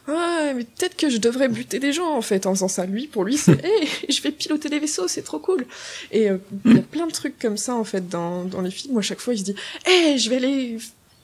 ah 0.08 0.52
mais 0.54 0.64
peut-être 0.64 0.96
que 0.96 1.08
je 1.08 1.16
devrais 1.18 1.48
buter 1.48 1.78
des 1.78 1.92
gens 1.92 2.10
en 2.10 2.22
fait 2.22 2.46
en 2.46 2.54
faisant 2.54 2.68
ça. 2.68 2.84
Lui 2.84 3.06
pour 3.06 3.24
lui 3.24 3.38
c'est 3.38 3.64
hey, 3.64 3.88
je 4.08 4.20
vais 4.20 4.30
piloter 4.30 4.68
des 4.68 4.78
vaisseaux 4.78 5.08
c'est 5.08 5.22
trop 5.22 5.38
cool. 5.38 5.64
Et 6.10 6.30
euh, 6.30 6.36
il 6.66 6.76
y 6.76 6.78
a 6.78 6.82
plein 6.82 7.06
de 7.06 7.12
trucs 7.12 7.38
comme 7.38 7.56
ça 7.56 7.74
en 7.74 7.84
fait 7.84 8.08
dans 8.08 8.44
dans 8.44 8.60
les 8.60 8.70
films. 8.70 8.94
Où 8.96 8.98
à 8.98 9.02
chaque 9.02 9.20
fois 9.20 9.32
il 9.32 9.38
se 9.38 9.44
dit 9.44 9.54
hey 9.86 10.18
je 10.18 10.28
vais 10.28 10.36
aller 10.36 10.78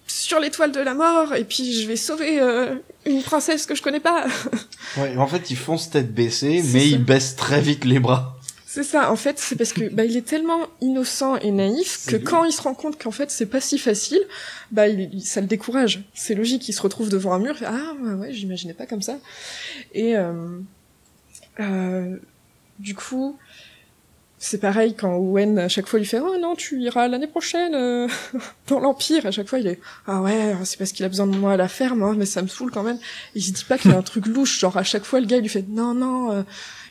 sur 0.08 0.40
l'étoile 0.40 0.72
de 0.72 0.80
la 0.80 0.94
mort 0.94 1.34
et 1.34 1.44
puis 1.44 1.72
je 1.80 1.86
vais 1.86 1.96
sauver 1.96 2.40
euh, 2.40 2.74
une 3.06 3.22
princesse 3.22 3.66
que 3.66 3.74
je 3.74 3.82
connais 3.82 4.00
pas. 4.00 4.26
Ouais, 4.96 5.16
en 5.16 5.26
fait, 5.26 5.50
ils 5.50 5.56
fonce 5.56 5.90
tête 5.90 6.12
baissée, 6.14 6.62
mais 6.72 6.80
ça. 6.80 6.86
ils 6.86 7.04
baissent 7.04 7.36
très 7.36 7.60
vite 7.60 7.84
les 7.84 8.00
bras. 8.00 8.34
C'est 8.66 8.82
ça, 8.84 9.10
en 9.12 9.16
fait, 9.16 9.38
c'est 9.38 9.56
parce 9.56 9.72
que 9.72 9.88
bah, 9.92 10.04
il 10.04 10.16
est 10.16 10.26
tellement 10.26 10.60
innocent 10.80 11.36
et 11.36 11.50
naïf 11.50 12.06
que 12.06 12.16
lui. 12.16 12.24
quand 12.24 12.44
il 12.44 12.52
se 12.52 12.62
rend 12.62 12.74
compte 12.74 13.00
qu'en 13.02 13.10
fait 13.10 13.30
c'est 13.30 13.46
pas 13.46 13.60
si 13.60 13.78
facile, 13.78 14.20
bah 14.72 14.88
il, 14.88 15.10
il- 15.14 15.20
ça 15.22 15.40
le 15.40 15.46
décourage. 15.46 16.02
C'est 16.14 16.34
logique, 16.34 16.68
il 16.68 16.72
se 16.72 16.80
retrouve 16.82 17.08
devant 17.10 17.32
un 17.34 17.38
mur, 17.38 17.54
il 17.54 17.58
fait, 17.58 17.66
ah 17.66 17.92
ouais, 18.02 18.12
ouais 18.12 18.32
j'imaginais 18.32 18.74
pas 18.74 18.86
comme 18.86 19.02
ça. 19.02 19.18
Et 19.94 20.16
euh, 20.16 20.58
euh, 21.60 22.16
du 22.78 22.94
coup, 22.94 23.36
c'est 24.38 24.58
pareil 24.58 24.94
quand 24.94 25.16
Owen 25.16 25.58
à 25.58 25.68
chaque 25.68 25.86
fois 25.86 25.98
lui 25.98 26.06
fait 26.06 26.20
oh 26.20 26.36
non 26.40 26.54
tu 26.54 26.80
iras 26.80 27.08
l'année 27.08 27.26
prochaine 27.26 27.74
euh, 27.74 28.08
dans 28.68 28.78
l'Empire 28.78 29.26
à 29.26 29.30
chaque 29.30 29.48
fois 29.48 29.58
il 29.58 29.66
est 29.66 29.80
ah 30.06 30.22
ouais 30.22 30.54
c'est 30.64 30.78
parce 30.78 30.92
qu'il 30.92 31.04
a 31.04 31.08
besoin 31.08 31.26
de 31.26 31.36
moi 31.36 31.52
à 31.54 31.56
la 31.56 31.68
ferme 31.68 32.02
hein, 32.02 32.14
mais 32.16 32.26
ça 32.26 32.42
me 32.42 32.48
saoule 32.48 32.70
quand 32.70 32.84
même 32.84 32.98
il 33.34 33.42
se 33.42 33.50
dit 33.50 33.64
pas 33.64 33.78
qu'il 33.78 33.90
a 33.90 33.98
un 33.98 34.02
truc 34.02 34.26
louche 34.26 34.60
genre 34.60 34.76
à 34.76 34.84
chaque 34.84 35.04
fois 35.04 35.20
le 35.20 35.26
gars 35.26 35.38
il 35.38 35.42
lui 35.42 35.48
fait 35.48 35.66
non 35.68 35.94
non 35.94 36.32
euh, 36.32 36.42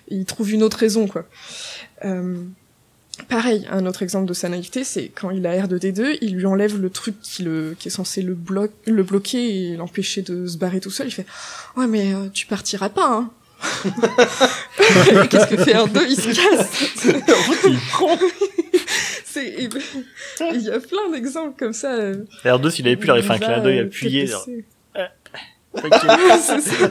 il 0.09 0.25
trouve 0.25 0.51
une 0.51 0.63
autre 0.63 0.77
raison 0.77 1.07
quoi. 1.07 1.25
Euh, 2.05 2.35
pareil 3.29 3.65
un 3.71 3.85
autre 3.85 4.03
exemple 4.03 4.25
de 4.25 4.33
sa 4.33 4.49
naïveté 4.49 4.83
c'est 4.83 5.07
quand 5.07 5.31
il 5.31 5.47
a 5.47 5.65
R2D2 5.65 6.17
il 6.21 6.35
lui 6.35 6.45
enlève 6.45 6.79
le 6.79 6.89
truc 6.89 7.15
qui 7.21 7.43
le 7.43 7.75
qui 7.79 7.87
est 7.87 7.91
censé 7.91 8.21
le 8.21 8.35
bloquer 8.35 8.91
le 8.91 9.03
bloquer 9.03 9.71
et 9.71 9.77
l'empêcher 9.77 10.21
de 10.21 10.47
se 10.47 10.57
barrer 10.57 10.81
tout 10.81 10.91
seul. 10.91 11.07
Il 11.07 11.11
fait 11.11 11.25
ouais 11.77 11.87
mais 11.87 12.13
euh, 12.13 12.27
tu 12.31 12.45
partiras 12.45 12.89
pas 12.89 13.09
hein 13.09 13.31
Qu'est-ce 15.29 15.47
que 15.47 15.57
fait 15.57 15.73
R2 15.73 16.05
Il 16.09 16.15
se 16.15 16.29
casse. 16.29 16.69
Il 20.55 20.61
y 20.61 20.69
a 20.71 20.79
plein 20.79 21.09
d'exemples 21.11 21.53
comme 21.57 21.73
ça. 21.73 21.91
euh, 21.93 22.23
R2, 22.43 22.69
s'il 22.71 22.87
avait 22.87 22.95
pu, 22.95 23.05
il 23.07 23.11
aurait 23.11 23.21
fait 23.21 23.33
un 23.33 23.37
clin 23.37 23.59
d'œil 23.61 23.79
appuyé. 23.79 24.29
Ok. 25.73 25.83
C'est 26.41 26.61
ça. 26.61 26.89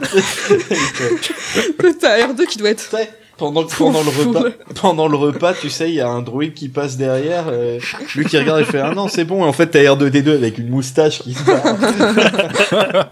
T'as 1.99 2.27
R2 2.27 2.45
qui 2.45 2.57
doit 2.57 2.69
être. 2.69 2.83
Tu 2.89 2.95
sais, 2.95 3.09
pendant, 3.37 3.63
pendant 3.65 4.03
le 4.03 4.11
Full. 4.11 4.27
repas, 4.37 4.49
pendant 4.75 5.07
le 5.07 5.17
repas, 5.17 5.53
tu 5.53 5.69
sais, 5.69 5.89
il 5.89 5.95
y 5.95 6.01
a 6.01 6.07
un 6.07 6.21
druide 6.21 6.53
qui 6.53 6.69
passe 6.69 6.95
derrière, 6.97 7.45
euh, 7.49 7.79
lui 8.15 8.25
qui 8.25 8.37
regarde 8.37 8.61
et 8.61 8.65
fait, 8.65 8.79
ah 8.79 8.93
non, 8.95 9.07
c'est 9.07 9.25
bon, 9.25 9.43
et 9.45 9.47
en 9.47 9.53
fait, 9.53 9.67
t'as 9.67 9.79
R2D2 9.79 10.33
avec 10.33 10.57
une 10.57 10.69
moustache 10.69 11.19
qui 11.19 11.33
se 11.33 11.43
barre. 11.43 13.11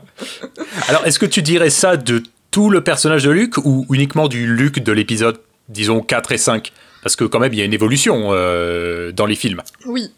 Alors, 0.87 1.05
est-ce 1.05 1.19
que 1.19 1.25
tu 1.25 1.41
dirais 1.41 1.69
ça 1.69 1.97
de 1.97 2.23
tout 2.55 2.69
le 2.69 2.81
personnage 2.81 3.25
de 3.25 3.31
Luke 3.31 3.57
ou 3.65 3.85
uniquement 3.91 4.29
du 4.29 4.47
Luke 4.47 4.81
de 4.81 4.93
l'épisode, 4.93 5.41
disons, 5.67 5.99
4 5.99 6.31
et 6.31 6.37
5 6.37 6.71
Parce 7.03 7.17
que 7.17 7.25
quand 7.25 7.39
même, 7.39 7.51
il 7.51 7.59
y 7.59 7.61
a 7.61 7.65
une 7.65 7.73
évolution 7.73 8.29
euh, 8.31 9.11
dans 9.11 9.25
les 9.25 9.35
films. 9.35 9.61
Oui. 9.85 10.09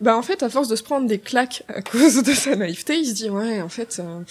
Bah 0.00 0.16
en 0.16 0.22
fait, 0.22 0.42
à 0.42 0.48
force 0.48 0.66
de 0.66 0.74
se 0.74 0.82
prendre 0.82 1.06
des 1.06 1.20
claques 1.20 1.62
à 1.68 1.80
cause 1.80 2.20
de 2.24 2.32
sa 2.32 2.56
naïveté, 2.56 2.98
il 2.98 3.06
se 3.06 3.14
dit 3.14 3.30
ouais, 3.30 3.62
en 3.62 3.68
fait, 3.68 4.00
euh, 4.00 4.22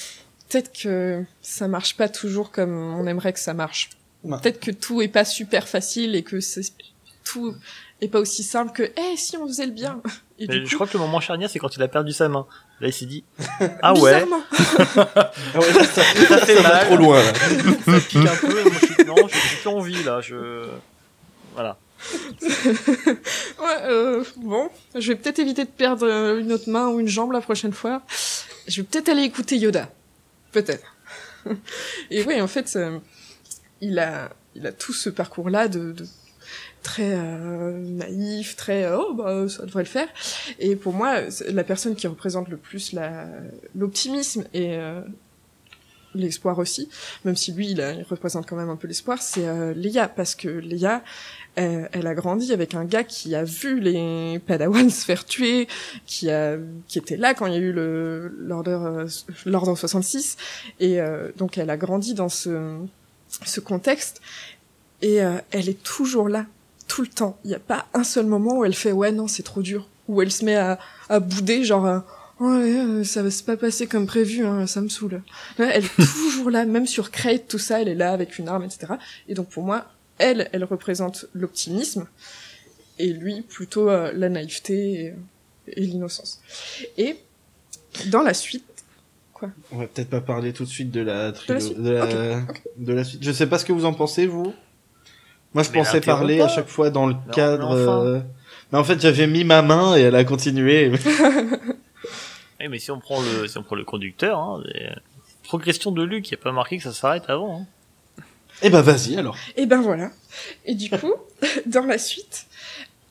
peut-être 0.49 0.73
que 0.77 1.23
ça 1.41 1.69
marche 1.69 1.95
pas 1.95 2.09
toujours 2.09 2.51
comme 2.51 2.75
on 2.75 3.07
aimerait 3.07 3.31
que 3.31 3.39
ça 3.39 3.53
marche. 3.53 3.91
Ouais. 4.25 4.37
Peut-être 4.43 4.59
que 4.59 4.71
tout 4.71 5.01
est 5.01 5.07
pas 5.07 5.23
super 5.23 5.69
facile 5.69 6.15
et 6.15 6.23
que 6.23 6.41
c'est 6.41 6.73
tout 7.23 7.55
est 8.01 8.09
pas 8.09 8.19
aussi 8.19 8.43
simple 8.43 8.73
que 8.73 8.83
eh 8.83 9.15
si 9.15 9.37
on 9.37 9.47
faisait 9.47 9.67
le 9.67 9.71
bien. 9.71 10.01
Et 10.37 10.47
du 10.47 10.67
je 10.67 10.75
crois 10.75 10.85
que 10.85 10.97
le 10.97 10.99
moment 10.99 11.21
charnière, 11.21 11.49
c'est 11.49 11.59
quand 11.59 11.73
il 11.77 11.81
a 11.81 11.87
perdu 11.87 12.11
sa 12.11 12.27
main. 12.27 12.45
Là, 12.79 12.87
il 12.87 12.93
s'est 12.93 13.05
dit, 13.07 13.23
ah 13.81 13.93
ouais, 13.95 14.23
Ah 14.97 15.31
ouais, 15.55 15.73
là, 15.73 15.83
ça, 15.83 16.03
ça 16.03 16.37
fait 16.45 16.55
ça 16.55 16.61
va 16.61 16.69
mal. 16.69 16.85
trop 16.85 16.97
loin, 16.97 17.23
là. 17.23 17.33
ça 17.33 17.99
pique 18.01 18.17
un 18.17 18.35
peu. 18.35 18.63
Moi, 18.63 18.71
je 18.81 18.85
suis, 18.85 19.05
non, 19.05 19.15
j'ai 19.27 19.57
plus 19.57 19.67
envie, 19.69 20.03
là. 20.03 20.21
Je, 20.21 20.67
voilà. 21.53 21.77
Ouais, 23.59 23.81
euh, 23.85 24.23
bon, 24.37 24.69
je 24.95 25.07
vais 25.11 25.15
peut-être 25.17 25.39
éviter 25.39 25.65
de 25.65 25.69
perdre 25.69 26.05
euh, 26.07 26.39
une 26.39 26.51
autre 26.51 26.69
main 26.69 26.87
ou 26.89 26.99
une 26.99 27.07
jambe 27.07 27.31
la 27.31 27.41
prochaine 27.41 27.73
fois. 27.73 28.03
Je 28.67 28.81
vais 28.81 28.87
peut-être 28.87 29.09
aller 29.09 29.23
écouter 29.23 29.57
Yoda. 29.57 29.89
Peut-être. 30.51 30.85
Et 32.11 32.23
oui, 32.23 32.39
en 32.39 32.47
fait, 32.47 32.71
euh, 32.75 32.99
il 33.81 33.97
a, 33.97 34.29
il 34.55 34.67
a 34.67 34.71
tout 34.71 34.93
ce 34.93 35.09
parcours-là 35.09 35.67
de, 35.67 35.93
de 35.93 36.05
très 36.91 37.11
euh, 37.13 37.77
naïf, 38.03 38.55
très 38.55 38.85
euh, 38.85 38.97
oh 38.97 39.13
bah 39.13 39.47
ça 39.49 39.65
devrait 39.65 39.83
le 39.83 39.89
faire. 39.89 40.07
Et 40.59 40.75
pour 40.75 40.93
moi, 40.93 41.11
la 41.49 41.63
personne 41.63 41.95
qui 41.95 42.07
représente 42.07 42.47
le 42.49 42.57
plus 42.57 42.95
l'optimisme 43.75 44.43
et 44.53 44.77
euh, 44.77 45.01
l'espoir 46.15 46.57
aussi, 46.59 46.89
même 47.25 47.35
si 47.35 47.51
lui 47.51 47.69
il, 47.71 47.81
a- 47.81 47.91
il 47.91 48.03
représente 48.03 48.47
quand 48.47 48.55
même 48.55 48.69
un 48.69 48.75
peu 48.77 48.87
l'espoir, 48.87 49.21
c'est 49.21 49.47
euh, 49.47 49.73
Leia. 49.73 50.07
Parce 50.07 50.33
que 50.35 50.47
Leia 50.47 51.03
elle, 51.55 51.89
elle 51.91 52.07
a 52.07 52.15
grandi 52.15 52.53
avec 52.53 52.73
un 52.75 52.85
gars 52.85 53.03
qui 53.03 53.35
a 53.35 53.43
vu 53.43 53.79
les 53.79 54.39
Padawans 54.47 54.89
se 54.89 55.03
faire 55.05 55.25
tuer, 55.25 55.67
qui 56.05 56.31
a 56.31 56.57
qui 56.87 56.99
était 56.99 57.17
là 57.17 57.33
quand 57.33 57.47
il 57.47 57.53
y 57.53 57.57
a 57.57 57.59
eu 57.59 57.71
le 57.73 58.31
euh, 58.49 59.07
l'ordre 59.45 59.75
66 59.75 60.37
et 60.79 61.01
euh, 61.01 61.29
donc 61.37 61.57
elle 61.57 61.69
a 61.69 61.77
grandi 61.77 62.13
dans 62.13 62.29
ce 62.29 62.77
ce 63.45 63.59
contexte. 63.59 64.21
Et 65.01 65.21
euh, 65.21 65.37
elle 65.51 65.67
est 65.69 65.83
toujours 65.83 66.29
là 66.29 66.45
tout 66.87 67.01
le 67.01 67.07
temps. 67.07 67.37
Il 67.43 67.49
n'y 67.49 67.55
a 67.55 67.59
pas 67.59 67.87
un 67.93 68.03
seul 68.03 68.25
moment 68.25 68.57
où 68.57 68.65
elle 68.65 68.73
fait 68.73 68.91
ouais 68.91 69.11
non 69.11 69.27
c'est 69.27 69.43
trop 69.43 69.61
dur, 69.61 69.87
où 70.07 70.21
elle 70.21 70.31
se 70.31 70.45
met 70.45 70.55
à, 70.55 70.79
à 71.09 71.19
bouder 71.19 71.63
genre 71.63 71.85
euh, 71.85 71.99
ouais 72.39 72.79
euh, 72.79 73.03
ça 73.03 73.23
va 73.23 73.31
se 73.31 73.43
pas 73.43 73.57
passer 73.57 73.87
comme 73.87 74.07
prévu, 74.07 74.45
hein, 74.45 74.67
ça 74.67 74.81
me 74.81 74.89
saoule. 74.89 75.21
Elle 75.57 75.85
est 75.85 75.95
toujours 75.95 76.49
là, 76.49 76.65
même 76.65 76.87
sur 76.87 77.11
Crate 77.11 77.47
tout 77.47 77.59
ça, 77.59 77.81
elle 77.81 77.89
est 77.89 77.95
là 77.95 78.11
avec 78.11 78.37
une 78.37 78.47
arme 78.47 78.63
etc. 78.63 78.93
Et 79.27 79.33
donc 79.33 79.49
pour 79.49 79.63
moi 79.63 79.85
elle 80.17 80.49
elle 80.53 80.63
représente 80.63 81.25
l'optimisme 81.33 82.07
et 82.99 83.13
lui 83.13 83.41
plutôt 83.41 83.89
euh, 83.89 84.11
la 84.15 84.29
naïveté 84.29 85.05
et, 85.05 85.13
et 85.67 85.85
l'innocence. 85.85 86.41
Et 86.97 87.17
dans 88.07 88.21
la 88.21 88.33
suite 88.33 88.63
On 89.71 89.77
va 89.77 89.87
peut-être 89.87 90.09
pas 90.09 90.21
parler 90.21 90.53
tout 90.53 90.63
de 90.63 90.69
suite 90.69 90.91
de 90.91 91.01
la 91.01 91.31
De 91.31 91.91
la 91.91 92.41
de 92.77 92.93
la 92.93 93.03
suite. 93.03 93.23
Je 93.23 93.31
sais 93.31 93.47
pas 93.47 93.59
ce 93.59 93.65
que 93.65 93.73
vous 93.73 93.85
en 93.85 93.93
pensez, 93.93 94.25
vous. 94.27 94.53
Moi, 95.53 95.63
je 95.63 95.69
Mais 95.71 95.79
pensais 95.79 96.01
parler 96.01 96.41
à 96.41 96.47
chaque 96.47 96.67
fois 96.67 96.89
dans 96.89 97.07
le 97.07 97.15
cadre. 97.33 97.67
enfin. 97.67 98.05
euh, 98.05 98.19
Mais 98.71 98.77
en 98.77 98.83
fait, 98.83 98.99
j'avais 99.01 99.27
mis 99.27 99.43
ma 99.43 99.61
main 99.61 99.95
et 99.97 100.01
elle 100.01 100.15
a 100.15 100.23
continué. 100.23 100.91
Eh, 102.59 102.69
mais 102.69 102.79
si 102.79 102.89
on 102.89 102.99
prend 102.99 103.21
le, 103.21 103.47
si 103.47 103.55
on 103.59 103.63
prend 103.63 103.75
le 103.75 103.83
conducteur, 103.83 104.39
hein, 104.39 104.63
les- 104.65 104.89
progression 105.43 105.91
de 105.91 106.01
Luke, 106.03 106.27
il 106.29 106.33
n'y 106.33 106.39
a 106.41 106.43
pas 106.43 106.51
marqué 106.51 106.77
que 106.77 106.83
ça 106.83 106.91
s'arrête 106.91 107.25
avant. 107.27 107.61
Hein. 108.19 108.23
Eh 108.63 108.69
ben, 108.71 108.81
vas-y 108.81 109.15
alors. 109.15 109.37
Et 109.55 109.67
ben 109.67 109.79
voilà. 109.79 110.09
Et 110.65 110.73
du 110.73 110.89
coup, 110.89 111.13
dans 111.67 111.85
la 111.85 111.99
suite, 111.99 112.47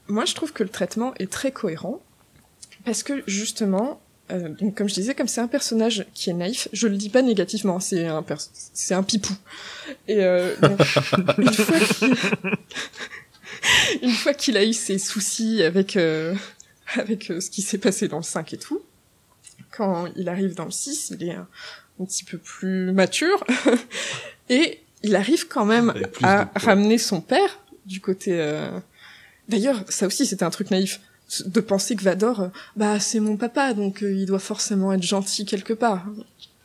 moi 0.09 0.25
je 0.25 0.35
trouve 0.35 0.53
que 0.53 0.65
le 0.65 0.69
traitement 0.69 1.15
est 1.21 1.31
très 1.31 1.53
cohérent 1.53 2.01
parce 2.85 3.05
que 3.05 3.23
justement, 3.29 4.01
euh, 4.31 4.49
donc 4.49 4.75
comme 4.77 4.89
je 4.89 4.95
disais, 4.95 5.15
comme 5.15 5.29
c'est 5.29 5.41
un 5.41 5.47
personnage 5.49 6.07
qui 6.15 6.31
est 6.31 6.35
naïf, 6.35 6.69
je 6.73 6.89
le 6.89 6.97
dis 6.97 7.09
pas 7.11 7.23
négativement, 7.23 7.79
c'est 7.81 8.07
un 8.07 8.25
c'est 8.75 8.95
un 8.95 9.03
pipou. 9.03 9.35
Et 10.09 10.25
euh, 10.25 10.55
donc, 10.61 10.79
une 11.39 11.53
fois 11.53 11.79
qu'il 11.81 12.15
une 14.03 14.13
fois 14.13 14.35
qu'il 14.35 14.57
a 14.57 14.65
eu 14.65 14.73
ses 14.73 14.99
soucis 14.99 15.63
avec 15.63 15.97
euh, 15.97 16.35
avec 16.95 17.31
euh, 17.31 17.41
ce 17.41 17.51
qui 17.51 17.63
s'est 17.63 17.79
passé 17.79 18.09
dans 18.09 18.19
le 18.19 18.23
5 18.23 18.53
et 18.53 18.59
tout, 18.59 18.83
quand 19.71 20.07
il 20.17 20.29
arrive 20.29 20.55
dans 20.55 20.65
le 20.65 20.71
6, 20.71 21.15
il 21.19 21.29
est 21.29 21.33
un, 21.35 21.47
un 22.01 22.05
petit 22.05 22.25
peu 22.25 22.39
plus 22.39 22.93
mature 22.93 23.45
et 24.49 24.81
il 25.03 25.15
arrive 25.17 25.47
quand 25.49 25.65
même 25.65 25.95
à 26.23 26.51
ramener 26.57 26.99
son 26.99 27.21
père 27.21 27.61
du 27.85 28.01
côté. 28.01 28.33
euh, 28.41 28.79
D'ailleurs, 29.49 29.85
ça 29.89 30.07
aussi 30.07 30.27
c'était 30.27 30.45
un 30.45 30.51
truc 30.51 30.71
naïf 30.71 31.01
de 31.45 31.61
penser 31.61 31.97
que 31.97 32.03
Vador, 32.05 32.41
euh, 32.41 32.49
bah 32.77 33.01
c'est 33.01 33.21
mon 33.21 33.37
papa, 33.37 33.75
donc 33.75 34.03
euh, 34.03 34.13
il 34.13 34.27
doit 34.27 34.39
forcément 34.39 34.93
être 34.93 35.03
gentil 35.03 35.45
quelque 35.45 35.73
part. 35.73 36.05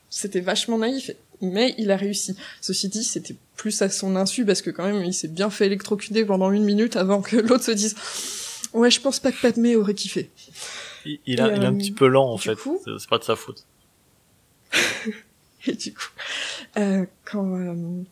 C'était 0.10 0.42
vachement 0.42 0.78
naïf, 0.78 1.12
mais 1.42 1.74
il 1.78 1.90
a 1.92 1.98
réussi. 1.98 2.36
Ceci 2.62 2.88
dit, 2.90 3.04
c'était 3.04 3.36
plus 3.56 3.82
à 3.82 3.90
son 3.90 4.16
insu 4.16 4.46
parce 4.46 4.62
que 4.62 4.70
quand 4.70 4.84
même 4.84 5.04
il 5.04 5.14
s'est 5.14 5.28
bien 5.28 5.50
fait 5.50 5.66
électrocuter 5.68 6.26
pendant 6.26 6.52
une 6.52 6.64
minute 6.64 6.96
avant 6.96 7.22
que 7.22 7.36
l'autre 7.48 7.64
se 7.64 7.72
dise. 7.72 7.96
Ouais, 8.74 8.92
je 8.92 9.02
pense 9.02 9.20
pas 9.20 9.32
que 9.32 9.42
Padmé 9.42 9.76
aurait 9.76 9.94
kiffé. 9.96 10.30
Il, 11.06 11.20
il, 11.26 11.42
a, 11.42 11.48
il 11.56 11.64
est 11.64 11.66
un 11.66 11.74
euh, 11.74 11.78
petit 11.78 11.92
peu 11.92 12.08
lent 12.08 12.30
en 12.30 12.38
fait. 12.38 12.56
coup- 12.56 12.80
C'est- 12.86 13.10
pas 13.10 13.18
de 13.18 13.24
sa 13.24 13.36
faute. 13.36 13.66
Et 15.68 15.74
du 15.74 15.94
coup, 15.94 16.10
euh, 16.78 17.06
quand 17.26 17.56
euh, 17.58 18.04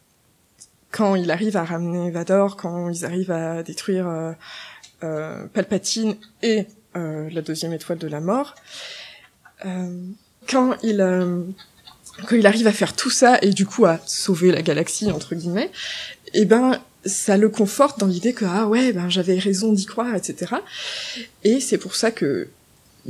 quand 0.91 1.15
il 1.15 1.31
arrive 1.31 1.55
à 1.57 1.63
ramener 1.63 2.11
Vador, 2.11 2.55
quand 2.57 2.89
ils 2.89 3.05
arrivent 3.05 3.31
à 3.31 3.63
détruire 3.63 4.07
Palpatine 5.01 6.15
et 6.41 6.65
euh, 6.95 7.29
la 7.31 7.41
deuxième 7.41 7.71
étoile 7.71 7.99
de 7.99 8.07
la 8.07 8.19
mort, 8.19 8.55
euh, 9.63 9.93
quand 10.49 10.75
il 10.81 11.01
euh, 11.01 11.43
quand 12.27 12.35
il 12.35 12.47
arrive 12.47 12.65
à 12.65 12.71
faire 12.71 12.95
tout 12.95 13.11
ça 13.11 13.37
et 13.43 13.51
du 13.51 13.67
coup 13.67 13.85
à 13.85 13.99
sauver 14.07 14.51
la 14.51 14.63
galaxie 14.63 15.11
entre 15.11 15.35
guillemets, 15.35 15.69
et 16.33 16.45
ben 16.45 16.81
ça 17.05 17.37
le 17.37 17.47
conforte 17.49 17.99
dans 17.99 18.07
l'idée 18.07 18.33
que 18.33 18.43
ah 18.45 18.67
ouais 18.67 18.91
ben 18.91 19.07
j'avais 19.07 19.37
raison 19.37 19.71
d'y 19.71 19.85
croire 19.85 20.15
etc. 20.15 20.55
Et 21.43 21.59
c'est 21.59 21.77
pour 21.77 21.95
ça 21.95 22.09
que 22.09 22.49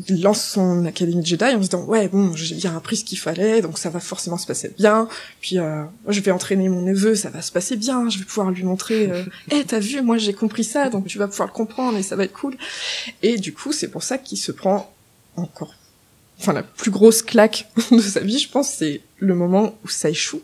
il 0.07 0.21
lance 0.21 0.43
son 0.43 0.85
académie 0.85 1.21
de 1.21 1.25
Jedi 1.25 1.43
en 1.43 1.61
se 1.61 1.69
disant 1.69 1.83
ouais 1.85 2.07
bon 2.07 2.35
j'ai 2.35 2.55
bien 2.55 2.75
appris 2.75 2.97
ce 2.97 3.03
qu'il 3.03 3.17
fallait 3.17 3.61
donc 3.61 3.77
ça 3.77 3.89
va 3.89 3.99
forcément 3.99 4.37
se 4.37 4.47
passer 4.47 4.73
bien. 4.77 5.07
Puis 5.41 5.57
euh, 5.57 5.83
je 6.07 6.19
vais 6.21 6.31
entraîner 6.31 6.69
mon 6.69 6.81
neveu 6.81 7.15
ça 7.15 7.29
va 7.29 7.41
se 7.41 7.51
passer 7.51 7.75
bien 7.75 8.09
je 8.09 8.19
vais 8.19 8.25
pouvoir 8.25 8.51
lui 8.51 8.63
montrer 8.63 9.09
euh, 9.11 9.23
Eh, 9.51 9.63
t'as 9.65 9.79
vu 9.79 10.01
moi 10.01 10.17
j'ai 10.17 10.33
compris 10.33 10.63
ça 10.63 10.89
donc 10.89 11.07
tu 11.07 11.17
vas 11.17 11.27
pouvoir 11.27 11.47
le 11.47 11.53
comprendre 11.53 11.97
et 11.97 12.03
ça 12.03 12.15
va 12.15 12.23
être 12.23 12.33
cool. 12.33 12.55
Et 13.23 13.37
du 13.37 13.53
coup 13.53 13.71
c'est 13.71 13.89
pour 13.89 14.03
ça 14.03 14.17
qu'il 14.17 14.37
se 14.37 14.51
prend 14.51 14.93
encore 15.35 15.73
enfin 16.39 16.53
la 16.53 16.63
plus 16.63 16.91
grosse 16.91 17.21
claque 17.21 17.69
de 17.91 17.99
sa 17.99 18.21
vie 18.21 18.39
je 18.39 18.49
pense 18.49 18.69
c'est 18.69 19.01
le 19.17 19.35
moment 19.35 19.75
où 19.83 19.89
ça 19.89 20.09
échoue. 20.09 20.41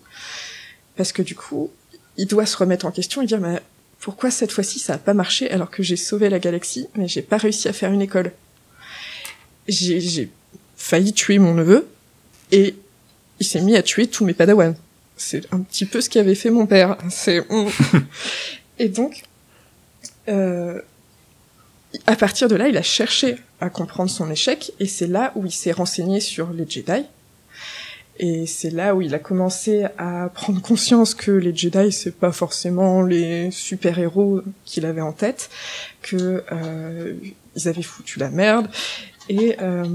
Parce 0.96 1.12
que 1.12 1.22
du 1.22 1.36
coup 1.36 1.72
il 2.18 2.28
doit 2.28 2.46
se 2.46 2.58
remettre 2.58 2.86
en 2.86 2.92
question 2.92 3.22
et 3.22 3.26
dire 3.26 3.40
mais 3.40 3.62
pourquoi 4.00 4.32
cette 4.32 4.52
fois-ci 4.52 4.80
ça 4.80 4.96
a 4.96 4.98
pas 4.98 5.14
marché 5.14 5.50
alors 5.52 5.70
que 5.70 5.84
j'ai 5.84 5.96
sauvé 5.96 6.30
la 6.30 6.40
galaxie 6.40 6.88
mais 6.96 7.08
j'ai 7.08 7.22
pas 7.22 7.38
réussi 7.38 7.68
à 7.68 7.74
faire 7.74 7.92
une 7.92 8.02
école? 8.02 8.32
J'ai 9.68 10.30
failli 10.78 11.14
tuer 11.14 11.40
mon 11.40 11.54
neveu 11.54 11.88
et 12.52 12.76
il 13.40 13.46
s'est 13.46 13.62
mis 13.62 13.76
à 13.76 13.84
tuer 13.84 14.08
tous 14.08 14.26
mes 14.26 14.34
padawans. 14.34 14.76
C'est 15.18 15.52
un 15.54 15.60
petit 15.60 15.86
peu 15.86 16.02
ce 16.02 16.10
qu'avait 16.10 16.36
fait 16.36 16.50
mon 16.50 16.66
père. 16.66 16.98
C'est 17.10 17.46
et 18.80 18.90
donc 18.90 19.24
euh, 20.28 20.82
à 22.08 22.16
partir 22.16 22.48
de 22.48 22.56
là, 22.56 22.68
il 22.68 22.78
a 22.78 22.82
cherché 22.82 23.38
à 23.62 23.70
comprendre 23.70 24.10
son 24.10 24.30
échec, 24.30 24.74
et 24.80 24.86
c'est 24.86 25.08
là 25.08 25.32
où 25.36 25.46
il 25.46 25.52
s'est 25.52 25.72
renseigné 25.72 26.20
sur 26.20 26.52
les 26.52 26.70
Jedi. 26.70 27.06
Et 28.18 28.46
c'est 28.46 28.70
là 28.70 28.96
où 28.96 29.02
il 29.02 29.14
a 29.14 29.20
commencé 29.20 29.86
à 29.98 30.30
prendre 30.34 30.62
conscience 30.62 31.14
que 31.14 31.32
les 31.32 31.56
Jedi, 31.56 31.92
c'est 31.92 32.16
pas 32.16 32.32
forcément 32.32 33.02
les 33.02 33.52
super-héros 33.52 34.42
qu'il 34.64 34.86
avait 34.86 35.02
en 35.02 35.12
tête, 35.12 35.50
que 36.02 36.44
euh, 36.52 37.14
ils 37.56 37.68
avaient 37.68 37.82
foutu 37.82 38.20
la 38.20 38.30
merde. 38.30 38.70
Et 39.30 39.56
euh, 39.62 39.86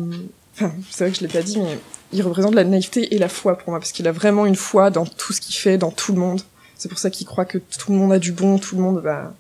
enfin, 0.55 0.73
c'est 0.91 1.05
vrai 1.05 1.13
que 1.13 1.19
je 1.19 1.23
l'ai 1.23 1.33
pas 1.33 1.43
dit, 1.43 1.59
mais 1.59 1.79
il 2.13 2.23
représente 2.23 2.55
la 2.55 2.65
naïveté 2.65 3.15
et 3.15 3.19
la 3.19 3.29
foi 3.29 3.57
pour 3.57 3.71
moi, 3.71 3.79
parce 3.79 3.93
qu'il 3.93 4.09
a 4.09 4.13
vraiment 4.13 4.47
une 4.47 4.57
foi 4.57 4.91
dans 4.91 5.07
tout 5.07 5.33
ce 5.33 5.41
qu'il 5.41 5.55
fait, 5.55 5.79
dans 5.79 5.91
tout 5.91 6.13
le 6.13 6.19
monde. 6.19 6.41
C'est 6.77 6.89
pour 6.89 6.99
ça 6.99 7.11
qu'il 7.11 7.27
croit 7.27 7.45
que 7.45 7.59
tout 7.59 7.93
le 7.93 7.99
monde 7.99 8.13
a 8.13 8.19
du 8.19 8.33
bon, 8.33 8.59
tout 8.59 8.77
le 8.77 8.83
monde 8.83 9.01
va, 9.01 9.35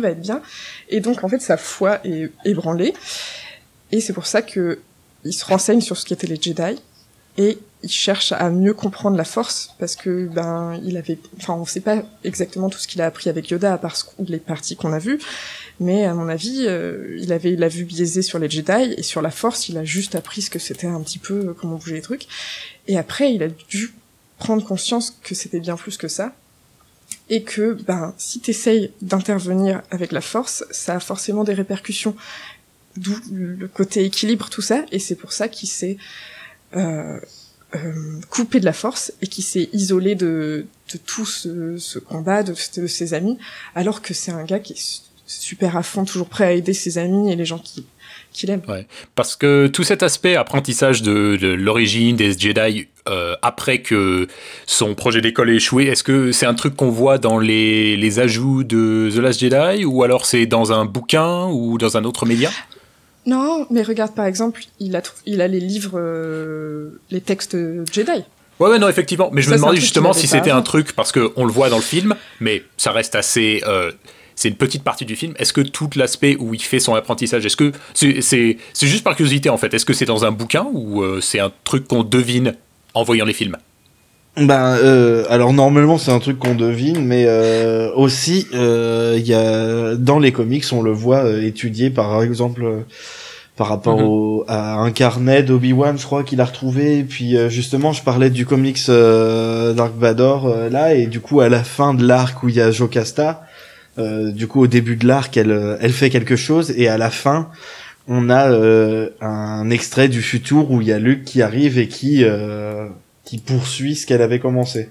va 0.00 0.10
être 0.10 0.20
bien. 0.20 0.42
Et 0.88 1.00
donc, 1.00 1.22
en 1.22 1.28
fait, 1.28 1.40
sa 1.40 1.56
foi 1.56 2.00
est 2.04 2.30
ébranlée. 2.44 2.94
Et 3.90 4.00
c'est 4.00 4.12
pour 4.12 4.26
ça 4.26 4.42
que 4.42 4.80
il 5.24 5.32
se 5.32 5.44
renseigne 5.44 5.80
sur 5.80 5.96
ce 5.96 6.04
qu'étaient 6.04 6.26
les 6.26 6.40
Jedi. 6.40 6.80
Et 7.38 7.58
il 7.82 7.90
cherche 7.90 8.32
à 8.32 8.50
mieux 8.50 8.74
comprendre 8.74 9.16
la 9.16 9.24
force 9.24 9.74
parce 9.78 9.96
que 9.96 10.26
ben 10.26 10.78
il 10.84 10.96
avait 10.96 11.18
enfin 11.38 11.54
on 11.54 11.64
sait 11.64 11.80
pas 11.80 12.02
exactement 12.24 12.68
tout 12.68 12.78
ce 12.78 12.86
qu'il 12.86 13.00
a 13.00 13.06
appris 13.06 13.28
avec 13.28 13.48
Yoda 13.50 13.72
à 13.72 13.78
part 13.78 13.96
les 14.20 14.38
parties 14.38 14.76
qu'on 14.76 14.92
a 14.92 14.98
vues 14.98 15.18
mais 15.82 16.04
à 16.04 16.14
mon 16.14 16.28
avis 16.28 16.64
euh, 16.66 17.16
il 17.20 17.32
avait 17.32 17.56
la 17.56 17.68
vue 17.68 17.84
biaisée 17.84 18.22
sur 18.22 18.38
les 18.38 18.48
Jedi 18.48 18.94
et 18.96 19.02
sur 19.02 19.22
la 19.22 19.30
force 19.30 19.68
il 19.68 19.76
a 19.78 19.84
juste 19.84 20.14
appris 20.14 20.42
ce 20.42 20.50
que 20.50 20.58
c'était 20.58 20.86
un 20.86 21.00
petit 21.00 21.18
peu 21.18 21.48
euh, 21.48 21.54
comment 21.58 21.76
bouger 21.76 21.94
les 21.94 22.02
trucs. 22.02 22.26
Et 22.88 22.98
après 22.98 23.34
il 23.34 23.42
a 23.42 23.48
dû 23.48 23.92
prendre 24.38 24.64
conscience 24.64 25.16
que 25.22 25.34
c'était 25.34 25.60
bien 25.60 25.76
plus 25.76 25.96
que 25.96 26.08
ça 26.08 26.34
et 27.28 27.42
que 27.42 27.74
ben 27.86 28.14
si 28.16 28.40
t'essayes 28.40 28.90
d'intervenir 29.02 29.82
avec 29.90 30.12
la 30.12 30.20
force 30.20 30.64
ça 30.70 30.96
a 30.96 31.00
forcément 31.00 31.44
des 31.44 31.54
répercussions. 31.54 32.16
D'où 32.96 33.16
le 33.32 33.68
côté 33.68 34.04
équilibre 34.04 34.50
tout 34.50 34.60
ça. 34.60 34.84
Et 34.92 34.98
c'est 34.98 35.14
pour 35.14 35.32
ça 35.32 35.48
qu'il 35.48 35.68
s'est 35.68 35.96
euh, 37.74 38.20
coupé 38.28 38.60
de 38.60 38.66
la 38.66 38.74
force 38.74 39.12
et 39.22 39.26
qui 39.26 39.40
s'est 39.40 39.70
isolé 39.72 40.14
de, 40.14 40.66
tout 41.06 41.24
ce, 41.24 41.78
ce 41.78 41.98
combat, 41.98 42.42
de, 42.42 42.54
de, 42.76 42.86
ses 42.86 43.14
amis, 43.14 43.38
alors 43.74 44.02
que 44.02 44.12
c'est 44.12 44.30
un 44.30 44.44
gars 44.44 44.58
qui 44.58 44.74
est 44.74 45.02
super 45.40 45.76
à 45.76 45.82
fond, 45.82 46.04
toujours 46.04 46.28
prêt 46.28 46.44
à 46.44 46.52
aider 46.52 46.72
ses 46.72 46.98
amis 46.98 47.32
et 47.32 47.36
les 47.36 47.44
gens 47.44 47.58
qui 47.58 47.84
qu'il 48.32 48.48
aime. 48.48 48.62
Ouais. 48.66 48.86
Parce 49.14 49.36
que 49.36 49.66
tout 49.66 49.84
cet 49.84 50.02
aspect 50.02 50.36
apprentissage 50.36 51.02
de, 51.02 51.36
de 51.36 51.48
l'origine 51.48 52.16
des 52.16 52.32
Jedi 52.38 52.88
euh, 53.08 53.34
après 53.42 53.82
que 53.82 54.26
son 54.66 54.94
projet 54.94 55.20
d'école 55.20 55.50
ait 55.50 55.56
échoué, 55.56 55.84
est-ce 55.84 56.02
que 56.02 56.32
c'est 56.32 56.46
un 56.46 56.54
truc 56.54 56.74
qu'on 56.74 56.88
voit 56.88 57.18
dans 57.18 57.38
les, 57.38 57.94
les 57.96 58.20
ajouts 58.20 58.64
de 58.64 59.10
The 59.14 59.18
Last 59.18 59.38
Jedi 59.40 59.84
ou 59.84 60.02
alors 60.02 60.24
c'est 60.24 60.46
dans 60.46 60.72
un 60.72 60.86
bouquin 60.86 61.46
ou 61.48 61.76
dans 61.76 61.98
un 61.98 62.04
autre 62.04 62.24
média? 62.24 62.50
Non, 63.26 63.66
mais 63.70 63.82
regarde 63.82 64.14
par 64.14 64.24
exemple, 64.24 64.62
il 64.80 64.96
a, 64.96 65.02
il 65.26 65.42
a 65.42 65.48
les 65.48 65.60
livres, 65.60 65.98
euh, 65.98 67.00
les 67.10 67.20
textes 67.20 67.56
Jedi. 67.92 68.24
Ouais, 68.60 68.70
ouais, 68.70 68.78
non, 68.78 68.88
effectivement. 68.88 69.28
Mais 69.32 69.42
je 69.42 69.48
Ça, 69.48 69.52
me 69.54 69.58
demandais 69.58 69.80
justement 69.80 70.12
si 70.14 70.26
c'était 70.26 70.50
un 70.50 70.62
truc, 70.62 70.92
parce 70.94 71.12
qu'on 71.12 71.44
le 71.44 71.52
voit 71.52 71.68
dans 71.68 71.76
le 71.76 71.82
film, 71.82 72.14
mais 72.40 72.62
ça 72.78 72.92
reste 72.92 73.14
assez. 73.14 73.62
euh, 73.66 73.92
c'est 74.42 74.48
une 74.48 74.56
petite 74.56 74.82
partie 74.82 75.04
du 75.04 75.14
film. 75.16 75.34
Est-ce 75.38 75.52
que 75.52 75.60
tout 75.60 75.88
l'aspect 75.96 76.36
où 76.38 76.52
il 76.52 76.60
fait 76.60 76.80
son 76.80 76.94
apprentissage, 76.94 77.46
est-ce 77.46 77.56
que 77.56 77.70
c'est 77.94 78.56
juste 78.82 79.04
par 79.04 79.14
curiosité 79.14 79.48
en 79.50 79.56
fait? 79.56 79.72
Est-ce 79.72 79.84
que 79.86 79.92
c'est 79.92 80.04
dans 80.04 80.24
un 80.24 80.32
bouquin 80.32 80.66
ou 80.72 81.02
euh, 81.02 81.20
c'est 81.20 81.38
un 81.38 81.52
truc 81.64 81.86
qu'on 81.86 82.02
devine 82.02 82.54
en 82.94 83.04
voyant 83.04 83.24
les 83.24 83.32
films? 83.32 83.56
Ben, 84.36 84.76
euh, 84.82 85.24
alors 85.28 85.52
normalement 85.52 85.98
c'est 85.98 86.10
un 86.10 86.18
truc 86.18 86.38
qu'on 86.38 86.54
devine, 86.54 87.04
mais 87.04 87.26
euh, 87.26 87.92
aussi 87.94 88.46
il 88.52 89.26
y 89.26 89.34
a 89.34 89.94
dans 89.94 90.18
les 90.18 90.32
comics 90.32 90.64
on 90.72 90.82
le 90.82 90.90
voit 90.92 91.30
étudié 91.40 91.90
par 91.90 92.22
exemple 92.22 92.84
par 93.56 93.68
rapport 93.68 93.98
Mhm. 93.98 94.04
au, 94.06 94.44
à 94.48 94.76
un 94.76 94.90
carnet 94.90 95.42
d'Obi-Wan, 95.42 95.98
je 95.98 96.04
crois 96.06 96.24
qu'il 96.24 96.40
a 96.40 96.46
retrouvé. 96.46 96.98
Et 96.98 97.04
puis 97.04 97.36
euh, 97.36 97.50
justement 97.50 97.92
je 97.92 98.02
parlais 98.02 98.30
du 98.30 98.46
comics 98.46 98.78
euh, 98.88 99.74
Dark 99.74 99.92
Vador 99.98 100.46
euh, 100.48 100.70
là 100.70 100.94
et 100.94 101.06
du 101.06 101.20
coup 101.20 101.40
à 101.42 101.48
la 101.50 101.62
fin 101.62 101.92
de 101.94 102.04
l'arc 102.04 102.42
où 102.42 102.48
il 102.48 102.54
y 102.56 102.60
a 102.62 102.70
Jocasta, 102.70 103.42
du 103.98 104.46
coup 104.48 104.60
au 104.62 104.66
début 104.66 104.96
de 104.96 105.06
l'arc 105.06 105.36
elle 105.36 105.50
euh, 105.50 105.76
elle 105.80 105.92
fait 105.92 106.08
quelque 106.10 106.36
chose 106.36 106.70
et 106.76 106.88
à 106.88 106.96
la 106.98 107.10
fin 107.10 107.50
on 108.08 108.30
a 108.30 108.50
euh, 108.50 109.10
un 109.20 109.68
extrait 109.70 110.08
du 110.08 110.22
futur 110.22 110.70
où 110.70 110.80
il 110.80 110.88
y 110.88 110.92
a 110.92 110.98
Luke 110.98 111.24
qui 111.24 111.42
arrive 111.42 111.78
et 111.78 111.88
qui 111.88 112.24
euh, 112.24 112.88
qui 113.24 113.38
poursuit 113.38 113.94
ce 113.94 114.06
qu'elle 114.06 114.22
avait 114.22 114.40
commencé. 114.40 114.90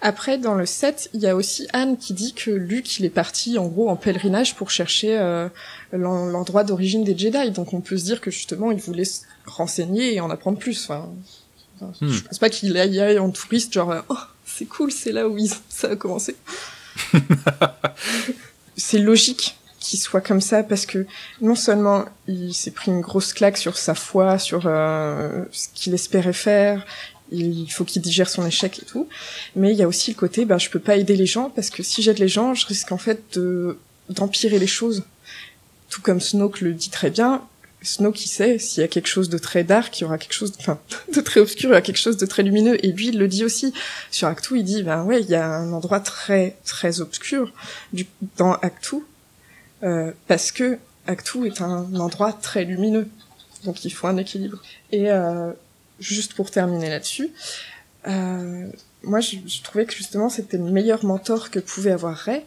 Après, 0.00 0.38
dans 0.38 0.54
le 0.54 0.64
7, 0.64 1.10
il 1.12 1.20
y 1.20 1.26
a 1.26 1.34
aussi 1.34 1.66
Anne 1.72 1.96
qui 1.98 2.14
dit 2.14 2.32
que 2.32 2.52
Luke, 2.52 2.98
il 3.00 3.04
est 3.04 3.10
parti 3.10 3.58
en 3.58 3.66
gros 3.66 3.88
en 3.90 3.96
pèlerinage 3.96 4.54
pour 4.54 4.70
chercher 4.70 5.18
euh, 5.18 5.48
l'en- 5.92 6.26
l'endroit 6.26 6.62
d'origine 6.62 7.02
des 7.02 7.18
Jedi. 7.18 7.50
Donc 7.50 7.74
on 7.74 7.80
peut 7.80 7.98
se 7.98 8.04
dire 8.04 8.20
que 8.20 8.30
justement, 8.30 8.70
il 8.70 8.78
voulait 8.78 9.04
se 9.04 9.22
renseigner 9.44 10.14
et 10.14 10.20
en 10.20 10.30
apprendre 10.30 10.56
plus. 10.58 10.84
Enfin, 10.84 11.08
enfin, 11.80 11.92
Hmm. 12.00 12.08
Je 12.12 12.22
pense 12.22 12.38
pas 12.38 12.48
qu'il 12.48 12.76
aille 12.78 13.18
en 13.18 13.30
touriste, 13.30 13.72
genre, 13.72 13.90
euh, 13.90 14.00
oh, 14.08 14.16
c'est 14.46 14.66
cool, 14.66 14.90
c'est 14.92 15.10
là 15.12 15.28
où 15.28 15.36
ils- 15.36 15.50
ça 15.68 15.88
a 15.90 15.96
commencé. 15.96 16.36
c'est 18.76 18.98
logique 18.98 19.56
qu'il 19.80 19.98
soit 19.98 20.20
comme 20.20 20.40
ça 20.40 20.62
parce 20.62 20.86
que 20.86 21.06
non 21.40 21.54
seulement 21.54 22.04
il 22.26 22.52
s'est 22.54 22.70
pris 22.70 22.90
une 22.90 23.00
grosse 23.00 23.32
claque 23.32 23.56
sur 23.56 23.76
sa 23.76 23.94
foi, 23.94 24.38
sur 24.38 24.62
euh, 24.66 25.44
ce 25.52 25.68
qu'il 25.74 25.94
espérait 25.94 26.32
faire, 26.32 26.84
il 27.30 27.68
faut 27.68 27.84
qu'il 27.84 28.02
digère 28.02 28.28
son 28.28 28.46
échec 28.46 28.80
et 28.82 28.86
tout, 28.86 29.08
mais 29.54 29.72
il 29.72 29.78
y 29.78 29.82
a 29.82 29.88
aussi 29.88 30.10
le 30.10 30.16
côté, 30.16 30.44
ben 30.44 30.58
je 30.58 30.70
peux 30.70 30.78
pas 30.78 30.96
aider 30.96 31.16
les 31.16 31.26
gens 31.26 31.50
parce 31.50 31.70
que 31.70 31.82
si 31.82 32.02
j'aide 32.02 32.18
les 32.18 32.28
gens, 32.28 32.54
je 32.54 32.66
risque 32.66 32.92
en 32.92 32.98
fait 32.98 33.22
de 33.34 33.78
d'empirer 34.08 34.58
les 34.58 34.66
choses. 34.66 35.04
Tout 35.90 36.00
comme 36.00 36.20
Snoke 36.20 36.60
le 36.60 36.72
dit 36.72 36.90
très 36.90 37.10
bien, 37.10 37.42
Snoke 37.82 38.24
il 38.24 38.28
sait 38.28 38.58
s'il 38.58 38.80
y 38.80 38.84
a 38.84 38.88
quelque 38.88 39.06
chose 39.06 39.28
de 39.28 39.38
très 39.38 39.62
dark, 39.62 39.98
il 39.98 40.02
y 40.02 40.04
aura 40.04 40.18
quelque 40.18 40.32
chose, 40.32 40.52
de, 40.52 40.58
enfin, 40.58 40.80
de 41.14 41.20
très 41.20 41.40
obscur, 41.40 41.68
il 41.68 41.72
y 41.72 41.72
aura 41.72 41.80
quelque 41.80 41.98
chose 41.98 42.16
de 42.16 42.26
très 42.26 42.42
lumineux, 42.42 42.84
et 42.84 42.92
lui 42.92 43.08
il 43.08 43.18
le 43.18 43.28
dit 43.28 43.44
aussi. 43.44 43.72
Sur 44.10 44.28
Actu, 44.28 44.58
il 44.58 44.64
dit 44.64 44.82
ben 44.82 45.04
ouais 45.04 45.20
il 45.20 45.28
y 45.28 45.34
a 45.34 45.46
un 45.46 45.72
endroit 45.72 46.00
très 46.00 46.56
très 46.64 47.00
obscur 47.00 47.52
du, 47.92 48.06
dans 48.36 48.54
Actu 48.54 48.96
euh, 49.84 50.12
parce 50.26 50.50
que 50.50 50.78
Actu 51.06 51.46
est 51.46 51.60
un 51.60 51.94
endroit 51.94 52.32
très 52.32 52.64
lumineux, 52.64 53.08
donc 53.64 53.84
il 53.84 53.90
faut 53.90 54.08
un 54.08 54.16
équilibre. 54.16 54.60
Et 54.90 55.10
euh, 55.10 55.52
juste 56.00 56.34
pour 56.34 56.50
terminer 56.50 56.88
là-dessus, 56.90 57.30
euh, 58.08 58.66
moi 59.04 59.20
je, 59.20 59.36
je 59.46 59.62
trouvais 59.62 59.86
que 59.86 59.94
justement 59.94 60.28
c'était 60.28 60.56
le 60.56 60.64
meilleur 60.64 61.04
mentor 61.04 61.50
que 61.50 61.60
pouvait 61.60 61.92
avoir 61.92 62.16
Ray 62.16 62.42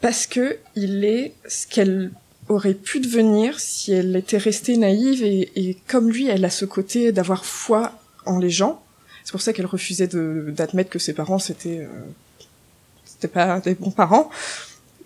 parce 0.00 0.26
que 0.26 0.58
il 0.76 1.04
est 1.04 1.34
ce 1.48 1.66
qu'elle 1.66 2.12
aurait 2.48 2.74
pu 2.74 3.00
devenir 3.00 3.60
si 3.60 3.92
elle 3.92 4.14
était 4.16 4.38
restée 4.38 4.76
naïve 4.76 5.22
et, 5.22 5.50
et 5.56 5.76
comme 5.86 6.10
lui 6.10 6.28
elle 6.28 6.44
a 6.44 6.50
ce 6.50 6.64
côté 6.64 7.12
d'avoir 7.12 7.44
foi 7.44 7.92
en 8.26 8.38
les 8.38 8.50
gens. 8.50 8.82
C'est 9.24 9.32
pour 9.32 9.40
ça 9.42 9.52
qu'elle 9.52 9.66
refusait 9.66 10.06
de- 10.06 10.46
d'admettre 10.56 10.90
que 10.90 10.98
ses 10.98 11.12
parents 11.12 11.38
c'était 11.38 11.80
euh, 11.80 11.86
c'était 13.04 13.28
pas 13.28 13.60
des 13.60 13.74
bons 13.74 13.90
parents. 13.90 14.30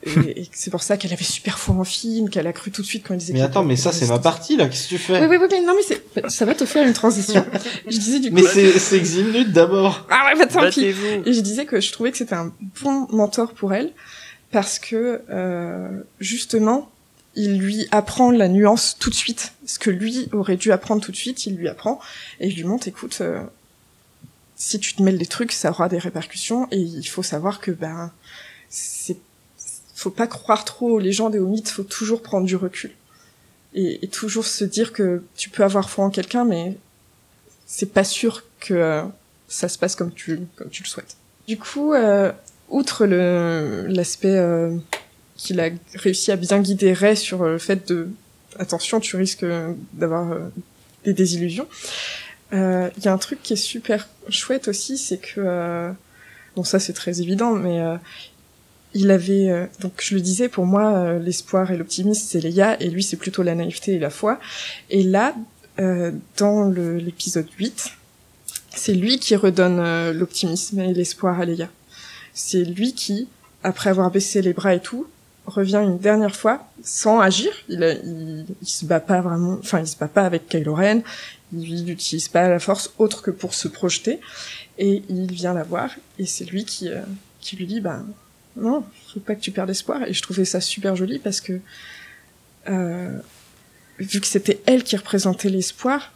Et, 0.05 0.11
et 0.43 0.49
c'est 0.53 0.71
pour 0.71 0.83
ça 0.83 0.97
qu'elle 0.97 1.13
avait 1.13 1.25
super 1.25 1.59
foi 1.59 1.75
en 1.77 1.85
film, 1.85 2.29
qu'elle 2.29 2.47
a 2.47 2.53
cru 2.53 2.71
tout 2.71 2.83
de 2.83 2.87
suite 2.87 3.05
quand 3.07 3.15
il 3.15 3.19
disait 3.19 3.33
Mais 3.33 3.43
attends, 3.43 3.65
mais 3.65 3.77
ça 3.77 3.93
c'est 3.93 4.07
ma 4.07 4.19
partie 4.19 4.57
là, 4.57 4.69
qu'est-ce 4.69 4.85
que 4.85 4.89
tu 4.91 4.99
fais? 4.99 5.21
Oui, 5.21 5.27
oui, 5.31 5.37
oui, 5.41 5.47
mais 5.51 5.61
non, 5.61 5.75
mais 5.77 5.83
c'est, 5.83 6.29
ça 6.31 6.45
va 6.45 6.55
te 6.55 6.65
faire 6.65 6.87
une 6.87 6.93
transition. 6.93 7.45
je 7.87 7.99
disais 7.99 8.19
du 8.21 8.29
coup. 8.31 8.37
Mais 8.37 8.43
c'est 8.43 8.79
c'est 8.79 9.01
minutes 9.01 9.53
d'abord. 9.53 10.07
Ah 10.11 10.27
ouais, 10.27 10.39
bah 10.39 10.47
tant 10.47 10.69
pis. 10.71 10.85
Et 11.27 11.33
je 11.33 11.41
disais 11.41 11.67
que 11.67 11.81
je 11.81 11.91
trouvais 11.93 12.11
que 12.13 12.19
c'était 12.19 12.35
un 12.35 12.53
bon 12.83 13.07
mentor 13.11 13.53
pour 13.55 13.73
elle 13.75 13.93
parce 14.51 14.79
que 14.79 15.23
euh, 15.31 15.89
justement, 16.21 16.91
il 17.35 17.59
lui 17.59 17.87
apprend 17.91 18.31
la 18.31 18.49
nuance 18.49 18.97
tout 18.99 19.11
de 19.11 19.15
suite. 19.15 19.53
Ce 19.67 19.79
que 19.79 19.91
lui 19.91 20.29
aurait 20.33 20.57
dû 20.57 20.73
apprendre 20.73 21.03
tout 21.03 21.13
de 21.13 21.17
suite, 21.17 21.47
il 21.47 21.57
lui 21.57 21.69
apprend 21.69 22.01
et 22.41 22.49
il 22.49 22.55
lui 22.55 22.65
montre, 22.65 22.89
écoute, 22.89 23.19
euh, 23.21 23.43
si 24.57 24.79
tu 24.79 24.95
te 24.95 25.03
mêles 25.03 25.19
des 25.19 25.27
trucs, 25.27 25.53
ça 25.53 25.71
aura 25.71 25.89
des 25.89 25.99
répercussions 25.99 26.69
et 26.71 26.79
il 26.79 27.09
faut 27.09 27.23
savoir 27.23 27.61
que 27.61 27.71
ben 27.71 28.13
c'est 28.69 29.17
faut 29.95 30.11
pas 30.11 30.27
croire 30.27 30.65
trop 30.65 30.91
aux 30.91 30.99
légendes 30.99 31.35
et 31.37 31.39
aux 31.39 31.47
mythes, 31.47 31.69
faut 31.69 31.85
toujours 31.85 32.23
prendre 32.23 32.47
du 32.47 32.57
recul 32.57 32.91
et, 33.75 34.05
et 34.05 34.09
toujours 34.09 34.45
se 34.45 34.65
dire 34.65 34.93
que 34.93 35.23
tu 35.37 35.49
peux 35.49 35.63
avoir 35.63 35.89
foi 35.89 36.05
en 36.05 36.11
quelqu'un, 36.11 36.45
mais 36.45 36.77
c'est 37.67 37.93
pas 37.93 38.05
sûr 38.05 38.43
que 38.61 38.75
euh, 38.75 39.03
ça 39.49 39.69
se 39.69 39.79
passe 39.79 39.97
comme 39.97 40.13
tu 40.13 40.41
comme 40.57 40.69
tu 40.71 40.83
le 40.83 40.89
souhaites. 40.89 41.17
Du 41.47 41.59
coup, 41.59 41.95
euh, 41.95 42.33
outre 42.69 43.07
le 43.07 43.87
l'aspect 43.89 44.37
euh, 44.37 44.77
qu'il 45.37 45.61
a 45.61 45.71
réussi 45.95 46.31
à 46.31 46.37
bien 46.37 46.61
guider 46.61 46.93
Ray 46.93 47.17
sur 47.17 47.43
euh, 47.43 47.53
le 47.53 47.59
fait 47.59 47.89
de 47.89 48.09
attention, 48.59 49.01
tu 49.01 49.17
risques 49.17 49.45
euh, 49.45 49.73
d'avoir 49.95 50.33
euh, 50.33 50.49
des 51.05 51.13
désillusions. 51.13 51.67
Il 52.55 53.03
y 53.03 53.09
a 53.09 53.13
un 53.13 53.19
truc 53.19 53.43
qui 53.43 53.55
est 53.55 53.57
super 53.57 54.09
chouette 54.29 54.69
aussi, 54.69 54.99
c'est 54.99 55.17
que 55.17 55.91
bon 56.55 56.65
ça 56.65 56.79
c'est 56.79 56.93
très 56.93 57.23
évident, 57.23 57.53
mais 57.53 57.81
il 58.95 59.11
avait 59.11 59.49
euh, 59.49 59.67
donc 59.81 60.03
je 60.03 60.15
le 60.15 60.21
disais 60.21 60.49
pour 60.49 60.67
moi 60.67 61.19
l'espoir 61.19 61.71
et 61.71 61.77
l'optimisme 61.77 62.27
c'est 62.29 62.41
Leia 62.41 62.81
et 62.83 62.91
lui 62.91 63.03
c'est 63.03 63.17
plutôt 63.17 63.43
la 63.43 63.55
naïveté 63.55 63.95
et 63.95 63.99
la 63.99 64.11
foi. 64.11 64.39
Et 64.91 65.03
là 65.03 65.35
euh, 65.81 66.13
dans 66.37 66.69
l'épisode 66.69 67.49
8, 67.59 67.93
c'est 68.75 68.95
lui 68.95 69.19
qui 69.19 69.35
redonne 69.37 70.11
l'optimisme 70.11 70.81
et 70.81 70.93
l'espoir 70.93 71.41
à 71.41 71.45
Leia. 71.47 71.69
C'est 72.35 72.65
lui 72.65 72.95
qui, 72.95 73.29
après 73.63 73.91
avoir 73.91 74.11
baissé 74.11 74.43
les 74.43 74.53
bras 74.53 74.75
et 74.75 74.81
tout, 74.81 75.07
revient 75.47 75.81
une 75.83 75.99
dernière 75.99 76.37
fois 76.37 76.67
sans 76.85 77.21
agir. 77.21 77.53
Il, 77.69 77.83
a- 77.83 77.93
il, 77.95 78.45
il 78.63 78.69
se 78.69 78.85
bat 78.85 79.01
pas 79.01 79.21
vraiment, 79.21 79.59
enfin 79.61 79.81
il 79.81 79.87
se 79.87 79.97
bat 79.97 80.09
pas 80.09 80.25
avec 80.25 80.49
Kylo 80.49 80.75
Ren. 80.75 81.03
Il 81.53 81.85
n'utilise 81.85 82.29
pas 82.29 82.49
la 82.49 82.59
force 82.59 82.93
autre 82.99 83.23
que 83.23 83.31
pour 83.31 83.53
se 83.55 83.69
projeter. 83.69 84.21
Et 84.79 85.03
il 85.09 85.31
vient 85.33 85.53
la 85.53 85.65
voir 85.65 85.91
et 86.19 86.27
c'est 86.27 86.45
lui 86.45 86.65
qui 86.65 86.89
euh, 86.91 87.01
qui 87.41 87.57
lui 87.57 87.67
dit 87.67 87.81
bah 87.81 88.01
non, 88.57 88.85
faut 89.13 89.21
pas 89.21 89.35
que 89.35 89.41
tu 89.41 89.51
perdes 89.51 89.71
espoir. 89.71 90.03
Et 90.05 90.13
je 90.15 90.23
trouvais 90.23 90.45
ça 90.45 90.61
super 90.61 90.97
joli 90.97 91.19
parce 91.19 91.41
que 91.41 91.61
euh, 92.69 93.19
vu 93.99 94.21
que 94.21 94.27
c'était 94.27 94.61
elle 94.67 94.83
qui 94.85 94.97
représentait 94.97 95.49
l'espoir, 95.51 96.13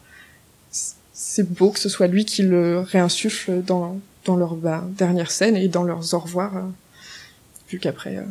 c'est 1.13 1.49
beau 1.51 1.71
que 1.71 1.79
ce 1.81 1.89
soit 1.89 2.07
lui 2.07 2.25
qui 2.25 2.43
le 2.43 2.81
réinsuffle 2.81 3.63
dans 3.63 4.01
dans 4.25 4.37
leur 4.37 4.55
bah, 4.57 4.85
dernière 4.97 5.31
scène 5.31 5.57
et 5.57 5.69
dans 5.69 5.83
leurs 5.85 6.15
au 6.15 6.19
revoir. 6.19 6.57
euh, 6.57 6.63
vu 7.71 7.79
qu'après 7.79 8.17
euh, 8.19 8.23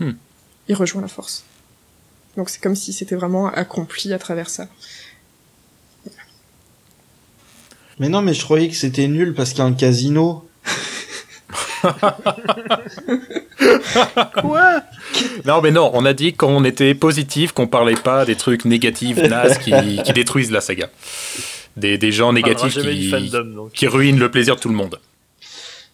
Hmm. 0.00 0.14
Il 0.68 0.74
rejoint 0.74 1.02
la 1.02 1.08
force. 1.08 1.44
Donc 2.36 2.50
c'est 2.50 2.60
comme 2.60 2.76
si 2.76 2.92
c'était 2.92 3.14
vraiment 3.14 3.46
accompli 3.48 4.12
à 4.12 4.18
travers 4.18 4.48
ça. 4.48 4.66
Mais 8.00 8.08
non, 8.08 8.22
mais 8.22 8.34
je 8.34 8.42
croyais 8.42 8.68
que 8.68 8.74
c'était 8.74 9.06
nul 9.06 9.34
parce 9.34 9.50
qu'il 9.50 9.60
y 9.60 9.62
a 9.62 9.66
un 9.66 9.72
casino. 9.72 10.48
Quoi? 14.40 14.82
Non, 15.44 15.60
mais 15.62 15.70
non, 15.70 15.92
on 15.94 16.04
a 16.04 16.12
dit 16.12 16.32
qu'on 16.32 16.64
était 16.64 16.94
positif, 16.94 17.52
qu'on 17.52 17.68
parlait 17.68 17.94
pas 17.94 18.24
des 18.24 18.34
trucs 18.34 18.64
négatifs, 18.64 19.18
nazes, 19.18 19.58
qui, 19.58 19.72
qui 20.02 20.12
détruisent 20.12 20.50
la 20.50 20.60
saga. 20.60 20.90
Des, 21.76 21.98
des 21.98 22.10
gens 22.10 22.32
négatifs 22.32 22.78
qui, 22.80 23.30
donc. 23.30 23.72
qui 23.72 23.86
ruinent 23.86 24.18
le 24.18 24.30
plaisir 24.30 24.56
de 24.56 24.60
tout 24.60 24.68
le 24.68 24.74
monde. 24.74 24.98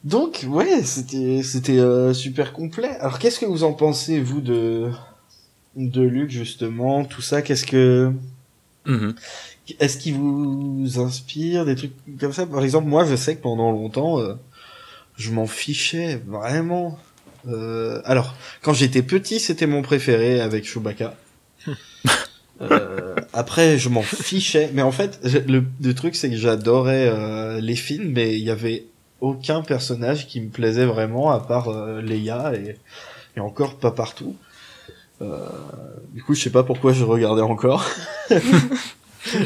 Donc, 0.05 0.47
ouais, 0.49 0.83
c'était 0.83 1.43
c'était 1.43 1.79
euh, 1.79 2.15
super 2.15 2.53
complet. 2.53 2.89
Alors, 3.01 3.19
qu'est-ce 3.19 3.39
que 3.39 3.47
vous 3.47 3.65
en 3.65 3.73
pensez, 3.73 4.21
vous, 4.21 4.41
de 4.41 4.91
de 5.77 6.03
Luc, 6.03 6.31
justement, 6.31 7.05
tout 7.05 7.23
ça? 7.23 7.43
Qu'est-ce 7.43 7.67
que... 7.67 8.13
Mhm. 8.87 9.15
Est-ce 9.79 9.99
qu'il 9.99 10.15
vous 10.15 10.99
inspire 10.99 11.65
des 11.65 11.77
trucs 11.77 11.93
comme 12.19 12.33
ça? 12.33 12.47
Par 12.47 12.65
exemple, 12.65 12.89
moi, 12.89 13.05
je 13.05 13.15
sais 13.15 13.37
que 13.37 13.43
pendant 13.43 13.71
longtemps, 13.71 14.19
euh, 14.19 14.35
je 15.17 15.31
m'en 15.31 15.47
fichais 15.47 16.21
vraiment. 16.27 16.99
Euh, 17.47 18.01
alors, 18.05 18.35
quand 18.63 18.73
j'étais 18.73 19.03
petit, 19.03 19.39
c'était 19.39 19.67
mon 19.67 19.83
préféré 19.83 20.41
avec 20.41 20.65
Chewbacca. 20.65 21.15
Euh, 22.63 23.15
après, 23.33 23.79
je 23.79 23.89
m'en 23.89 24.03
fichais. 24.03 24.69
Mais 24.75 24.83
en 24.83 24.93
fait, 24.93 25.19
le, 25.49 25.65
le 25.83 25.95
truc, 25.95 26.15
c'est 26.15 26.29
que 26.29 26.37
j'adorais 26.37 27.09
euh, 27.09 27.59
les 27.59 27.75
films, 27.75 28.13
mais 28.13 28.39
il 28.39 28.45
y 28.45 28.51
avait 28.51 28.85
aucun 29.21 29.63
personnage 29.63 30.27
qui 30.27 30.41
me 30.41 30.49
plaisait 30.49 30.87
vraiment, 30.87 31.31
à 31.31 31.41
part 31.41 31.69
euh, 31.69 32.01
Leia, 32.01 32.53
et, 32.55 32.77
et 33.37 33.41
encore 33.41 33.77
pas 33.77 33.91
partout. 33.91 34.35
Euh, 35.23 35.47
du 36.13 36.23
coup, 36.23 36.35
je 36.35 36.43
sais 36.43 36.51
pas 36.51 36.63
pourquoi 36.63 36.93
je 36.95 37.05
regardais 37.05 37.43
encore 37.43 37.85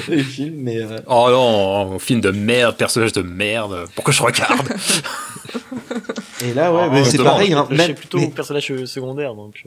les 0.08 0.22
films, 0.22 0.54
mais 0.58 0.78
euh, 0.80 0.98
Oh 1.08 1.26
non, 1.30 1.98
film 1.98 2.20
de 2.20 2.30
merde, 2.30 2.76
personnage 2.76 3.12
de 3.12 3.22
merde, 3.22 3.86
pourquoi 3.96 4.12
je 4.14 4.22
regarde 4.22 4.68
et 6.44 6.54
là, 6.54 6.72
ouais, 6.72 6.84
Oh, 6.86 6.90
mais 6.92 7.04
c'est 7.04 7.18
pareil. 7.18 7.52
Hein, 7.52 7.66
Je 7.70 7.74
suis 7.76 7.86
même, 7.88 7.94
plutôt 7.96 8.18
mais- 8.18 8.28
personnage 8.28 8.70
euh, 8.70 8.86
secondaire, 8.86 9.34
donc 9.34 9.64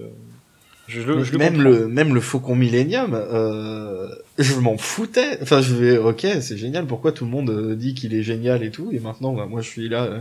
je, 0.88 1.02
je 1.02 1.32
le 1.32 1.38
même 1.38 1.62
le 1.62 1.88
même 1.88 2.14
le 2.14 2.22
Faucon 2.22 2.56
Millenium, 2.56 3.14
euh, 3.14 4.08
je 4.38 4.56
m'en 4.56 4.78
foutais. 4.78 5.38
Enfin, 5.42 5.62
je 5.62 5.76
vais, 5.76 5.98
ok, 5.98 6.26
c'est 6.42 6.58
génial. 6.58 6.86
Pourquoi 6.86 7.12
tout 7.12 7.26
le 7.26 7.32
monde 7.32 7.50
euh, 7.50 7.76
dit 7.76 7.94
qu'il 7.94 8.14
est 8.14 8.24
génial 8.24 8.64
et 8.64 8.72
tout, 8.72 8.90
et 8.94 9.00
maintenant, 9.00 9.34
bah, 9.34 9.46
moi, 9.50 9.62
je 9.62 9.68
suis 9.68 9.90
là. 9.90 10.04
euh, 10.04 10.20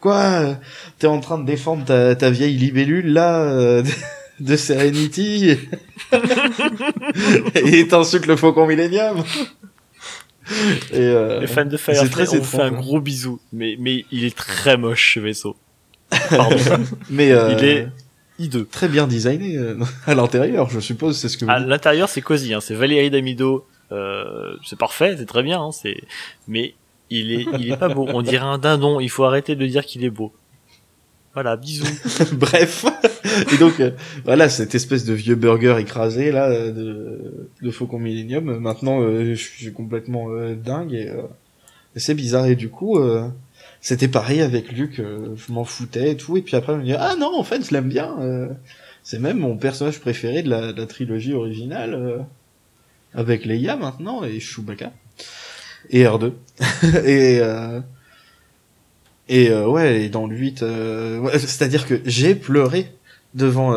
quoi? 0.00 0.56
T'es 0.98 1.06
en 1.06 1.20
train 1.20 1.38
de 1.38 1.44
défendre 1.44 1.84
ta, 1.84 2.14
ta 2.14 2.30
vieille 2.30 2.56
libellule 2.56 3.12
là 3.12 3.42
euh, 3.42 3.82
de 4.40 4.56
Serenity? 4.56 5.56
Et 7.54 7.88
t'insultes 7.88 8.26
le 8.26 8.36
Faucon 8.36 8.66
Millenium. 8.66 9.24
et 10.92 10.98
euh, 10.98 11.40
Les 11.40 11.46
fans 11.46 11.64
de 11.64 11.76
Firefly, 11.76 12.10
très 12.10 12.28
on 12.34 12.38
vous 12.38 12.44
fait 12.44 12.60
un 12.60 12.66
hein. 12.66 12.70
gros 12.72 13.00
bisou. 13.00 13.40
Mais, 13.52 13.76
mais 13.80 14.04
il 14.12 14.24
est 14.24 14.36
très 14.36 14.76
moche 14.76 15.14
ce 15.14 15.20
vaisseau. 15.20 15.56
Pardon. 16.30 16.56
mais 17.10 17.32
euh, 17.32 17.56
il 17.58 17.64
est 17.64 17.88
hideux. 18.38 18.66
très 18.70 18.88
bien 18.88 19.06
designé 19.06 19.56
euh, 19.56 19.78
à 20.06 20.14
l'intérieur, 20.14 20.70
je 20.70 20.80
suppose, 20.80 21.18
c'est 21.18 21.28
ce 21.28 21.38
que 21.38 21.44
vous 21.44 21.50
À 21.50 21.58
l'intérieur, 21.58 22.08
c'est 22.08 22.22
cosy. 22.22 22.54
Hein. 22.54 22.60
C'est 22.60 22.74
Valérie 22.74 23.10
Damido. 23.10 23.66
Euh, 23.92 24.56
c'est 24.64 24.78
parfait, 24.78 25.16
c'est 25.18 25.26
très 25.26 25.42
bien. 25.42 25.60
Hein. 25.60 25.72
C'est, 25.72 26.02
mais 26.48 26.74
il 27.10 27.32
est, 27.32 27.46
il 27.58 27.70
est 27.72 27.76
pas 27.76 27.88
beau. 27.88 28.06
On 28.08 28.22
dirait 28.22 28.44
un 28.44 28.58
dindon. 28.58 29.00
Il 29.00 29.10
faut 29.10 29.24
arrêter 29.24 29.56
de 29.56 29.66
dire 29.66 29.84
qu'il 29.84 30.04
est 30.04 30.10
beau. 30.10 30.32
Voilà, 31.34 31.56
bisous. 31.56 31.84
Bref. 32.32 32.86
Et 33.52 33.56
donc, 33.58 33.80
euh, 33.80 33.90
voilà, 34.24 34.48
cette 34.48 34.74
espèce 34.74 35.04
de 35.04 35.12
vieux 35.12 35.34
burger 35.34 35.76
écrasé, 35.80 36.30
là, 36.30 36.48
euh, 36.48 36.70
de, 36.70 37.50
de 37.60 37.70
Faucon 37.72 37.98
Millennium. 37.98 38.58
Maintenant, 38.58 39.00
euh, 39.00 39.34
je 39.34 39.42
suis 39.42 39.72
complètement 39.72 40.28
dingue 40.54 40.94
et, 40.94 41.08
euh, 41.08 41.22
c'est 41.96 42.14
bizarre. 42.14 42.46
Et 42.46 42.56
du 42.56 42.68
coup, 42.68 42.98
euh, 42.98 43.28
c'était 43.84 44.08
pareil 44.08 44.40
avec 44.40 44.72
Luc, 44.72 44.98
euh, 44.98 45.36
je 45.36 45.52
m'en 45.52 45.66
foutais 45.66 46.12
et 46.12 46.16
tout. 46.16 46.38
Et 46.38 46.42
puis 46.42 46.56
après, 46.56 46.72
je 46.72 46.78
me 46.78 46.84
dis, 46.84 46.94
ah 46.94 47.16
non, 47.18 47.38
en 47.38 47.44
fait, 47.44 47.62
je 47.62 47.70
l'aime 47.70 47.90
bien. 47.90 48.16
euh, 48.18 48.48
c'est 49.02 49.18
même 49.18 49.40
mon 49.40 49.58
personnage 49.58 50.00
préféré 50.00 50.42
de 50.42 50.48
la, 50.48 50.72
de 50.72 50.80
la 50.80 50.86
trilogie 50.86 51.34
originale, 51.34 51.92
euh, 51.92 52.18
avec 53.12 53.44
Leia 53.44 53.76
maintenant 53.76 54.24
et 54.24 54.40
Chewbacca. 54.40 54.90
Et 55.90 56.04
R2. 56.04 56.32
et... 57.04 57.40
Euh, 57.40 57.80
et 59.28 59.50
euh, 59.50 59.66
ouais, 59.66 60.04
et 60.04 60.08
dans 60.08 60.26
le 60.26 60.36
8, 60.36 60.62
euh, 60.62 61.18
ouais, 61.18 61.38
c'est-à-dire 61.38 61.86
que 61.86 62.00
j'ai 62.06 62.34
pleuré 62.34 62.90
devant 63.34 63.74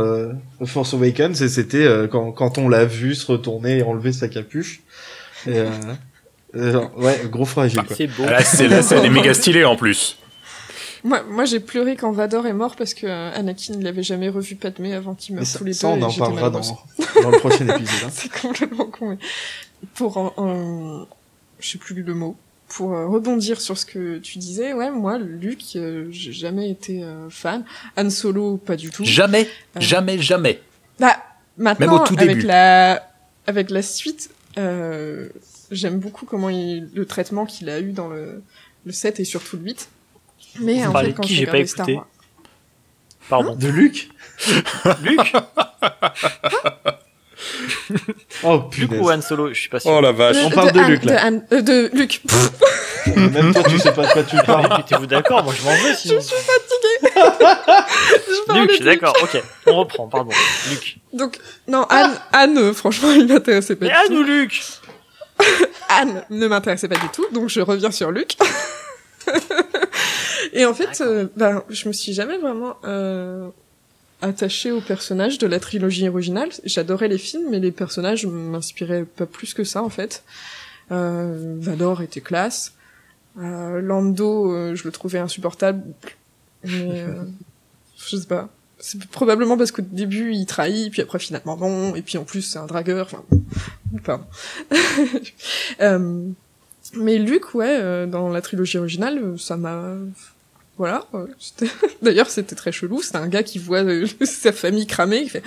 Force 0.65 0.93
Awakens 0.93 1.41
et 1.41 1.49
c'était 1.49 1.87
quand, 2.11 2.31
quand 2.31 2.57
on 2.57 2.69
l'a 2.69 2.85
vu 2.85 3.15
se 3.15 3.29
retourner 3.29 3.79
et 3.79 3.83
enlever 3.83 4.13
sa 4.13 4.27
capuche. 4.27 4.81
Et, 5.47 5.63
genre, 6.71 6.91
ouais, 6.97 7.21
gros 7.29 7.45
fragile 7.45 7.83
quoi. 7.83 7.95
C'est 7.95 8.07
beau. 8.07 8.23
Ah, 8.27 8.31
Là, 8.31 8.43
c'est 8.43 8.67
la 8.67 8.81
scène 8.81 9.03
est 9.05 9.09
méga 9.09 9.33
stylée 9.33 9.65
en 9.65 9.75
plus. 9.75 10.17
Moi, 11.03 11.21
moi 11.29 11.45
j'ai 11.45 11.59
pleuré 11.59 11.95
quand 11.95 12.11
Vador 12.11 12.47
est 12.47 12.53
mort 12.53 12.75
parce 12.75 12.93
que 12.93 13.05
euh, 13.05 13.31
Anakin 13.33 13.75
il 13.79 13.87
avait 13.87 14.03
jamais 14.03 14.29
revu 14.29 14.55
Padmé 14.55 14.93
avant 14.93 15.13
qu'ils 15.13 15.35
Mais 15.35 15.41
meurent 15.41 15.47
ça, 15.47 15.59
tous 15.59 15.65
les 15.65 15.73
ça, 15.73 15.87
deux. 15.95 16.01
on 16.03 16.09
et 16.09 16.11
en 16.11 16.13
parlera 16.13 16.49
dans, 16.49 16.61
dans 17.21 17.29
le 17.29 17.37
prochain 17.39 17.67
épisode. 17.67 18.03
hein. 18.05 18.09
C'est 18.11 18.31
complètement 18.41 18.85
con. 18.85 19.09
mais 19.11 19.17
Pour 19.93 20.17
en, 20.17 20.33
en- 20.37 21.07
je 21.59 21.67
sais 21.69 21.77
plus 21.77 22.01
le 22.01 22.13
mot. 22.13 22.35
Pour 22.67 22.93
euh, 22.93 23.07
rebondir 23.07 23.61
sur 23.61 23.77
ce 23.77 23.85
que 23.85 24.17
tu 24.17 24.39
disais, 24.39 24.73
ouais, 24.73 24.91
moi, 24.91 25.17
Luke, 25.17 25.63
euh, 25.77 26.07
j'ai 26.11 26.33
jamais 26.33 26.69
été 26.69 27.01
euh, 27.01 27.29
fan. 27.29 27.63
Han 27.95 28.09
Solo, 28.09 28.57
pas 28.57 28.75
du 28.75 28.89
tout. 28.89 29.05
Jamais, 29.05 29.47
Euh. 29.77 29.79
jamais, 29.79 30.19
jamais. 30.19 30.59
Bah, 30.99 31.15
maintenant, 31.57 31.85
Même 31.93 32.01
au 32.01 32.05
tout 32.05 32.15
avec 32.19 32.43
la, 32.43 33.07
avec 33.45 33.69
la 33.69 33.81
suite, 33.81 34.31
euh, 34.57 35.29
j'aime 35.71 35.99
beaucoup 35.99 36.25
comment 36.25 36.49
il, 36.49 36.89
le 36.93 37.05
traitement 37.05 37.45
qu'il 37.45 37.69
a 37.69 37.79
eu 37.79 37.91
dans 37.91 38.07
le, 38.09 38.41
le 38.85 38.91
7 38.91 39.19
et 39.19 39.25
surtout 39.25 39.57
le 39.57 39.63
8. 39.63 39.89
Mais 40.61 40.83
Vous 40.83 40.89
en 40.91 40.99
fait, 40.99 41.07
de 41.07 41.11
quand 41.13 41.23
qui 41.23 41.35
j'ai 41.35 41.45
pas 41.45 41.51
regardé 41.53 41.67
Star 41.67 41.87
écouté. 41.89 41.97
Wars, 41.97 42.07
Pardon. 43.29 43.55
De 43.55 43.67
Luc 43.67 44.09
Luc 45.03 45.33
Oh 48.43 48.69
Luc 48.77 48.91
ou 48.91 49.11
Han 49.11 49.21
Solo 49.21 49.49
Je 49.53 49.59
suis 49.59 49.69
pas 49.69 49.79
sûr. 49.79 49.91
Oh 49.91 50.01
la 50.01 50.11
vache. 50.11 50.37
On 50.43 50.49
parle 50.49 50.71
de 50.71 50.79
Han- 50.79 50.87
Luc, 50.89 51.03
là. 51.05 51.25
Han- 51.27 51.41
euh, 51.51 51.61
de 51.61 51.89
Luc. 51.93 52.21
Même 53.15 53.53
toi, 53.53 53.63
tu 53.63 53.77
sais 53.79 53.91
pas 53.93 54.05
de 54.07 54.11
quoi 54.11 54.23
tu 54.23 54.35
parles. 54.45 54.69
Mettez-vous 54.77 55.05
d'accord, 55.05 55.43
moi 55.43 55.53
je 55.57 55.63
m'en 55.63 55.71
veux 55.75 55.93
sinon. 55.93 56.19
je 56.19 56.29
parlais 58.47 58.61
Luc, 58.61 58.79
de 58.79 58.85
d'accord, 58.85 59.15
ok. 59.21 59.41
On 59.67 59.75
reprend, 59.75 60.07
pardon. 60.07 60.31
Luc. 60.69 60.97
Donc, 61.13 61.37
non, 61.67 61.83
Anne, 61.89 62.19
Anne, 62.33 62.57
euh, 62.57 62.73
franchement, 62.73 63.11
il 63.11 63.27
m'intéressait 63.27 63.75
pas 63.75 63.85
Mais 63.85 63.91
Anne 63.91 64.13
ou 64.17 64.23
Luc 64.23 64.61
Anne 65.89 66.23
ne 66.29 66.47
m'intéressait 66.47 66.87
pas 66.87 66.97
du 66.97 67.09
tout, 67.09 67.25
donc 67.31 67.49
je 67.49 67.61
reviens 67.61 67.91
sur 67.91 68.11
Luc. 68.11 68.37
Et 70.53 70.65
en 70.65 70.73
fait, 70.73 71.01
euh, 71.01 71.27
ben, 71.35 71.63
je 71.69 71.87
me 71.87 71.93
suis 71.93 72.13
jamais 72.13 72.37
vraiment 72.37 72.77
euh, 72.85 73.49
attachée 74.21 74.71
aux 74.71 74.81
personnages 74.81 75.37
de 75.37 75.47
la 75.47 75.59
trilogie 75.59 76.07
originale. 76.07 76.49
J'adorais 76.63 77.07
les 77.07 77.17
films, 77.17 77.49
mais 77.49 77.59
les 77.59 77.71
personnages 77.71 78.25
m'inspiraient 78.25 79.05
pas 79.05 79.25
plus 79.25 79.53
que 79.53 79.63
ça, 79.63 79.83
en 79.83 79.89
fait. 79.89 80.23
Euh, 80.91 81.57
Vador 81.59 82.01
était 82.01 82.21
classe. 82.21 82.73
Euh, 83.37 83.81
Lando, 83.81 84.75
je 84.75 84.83
le 84.83 84.91
trouvais 84.91 85.19
insupportable. 85.19 85.83
Mais 86.63 87.05
je 87.97 88.15
sais 88.15 88.27
pas. 88.27 88.49
C'est 88.79 89.03
probablement 89.07 89.57
parce 89.57 89.71
qu'au 89.71 89.81
début 89.81 90.33
il 90.33 90.45
trahit, 90.45 90.91
puis 90.91 91.01
après 91.01 91.19
finalement 91.19 91.57
non, 91.57 91.95
et 91.95 92.01
puis 92.01 92.17
en 92.17 92.23
plus 92.23 92.41
c'est 92.43 92.59
un 92.59 92.67
dragueur. 92.67 93.07
Enfin, 93.07 93.23
pardon. 94.03 94.25
Euh, 95.81 96.29
mais 96.93 97.17
Luke, 97.17 97.53
ouais, 97.53 97.77
euh, 97.79 98.05
dans 98.05 98.29
la 98.29 98.41
trilogie 98.41 98.77
originale, 98.77 99.19
euh, 99.19 99.37
ça 99.37 99.57
m'a. 99.57 99.95
Voilà. 100.77 101.05
euh, 101.13 101.27
D'ailleurs, 102.01 102.29
c'était 102.29 102.55
très 102.55 102.71
chelou. 102.71 103.01
C'était 103.01 103.17
un 103.17 103.27
gars 103.27 103.43
qui 103.43 103.59
voit 103.59 103.83
euh, 103.83 104.05
sa 104.25 104.51
famille 104.51 104.87
cramée, 104.87 105.23
qui 105.23 105.29
fait 105.29 105.43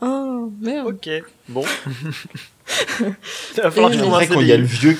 Oh 0.00 0.52
merde. 0.60 0.88
Ok, 0.88 1.08
bon. 1.48 1.64
Il 3.00 3.62
va 3.62 3.70
falloir 3.70 4.42
y 4.42 4.52
a 4.52 4.56
le 4.56 4.64
vieux, 4.64 4.96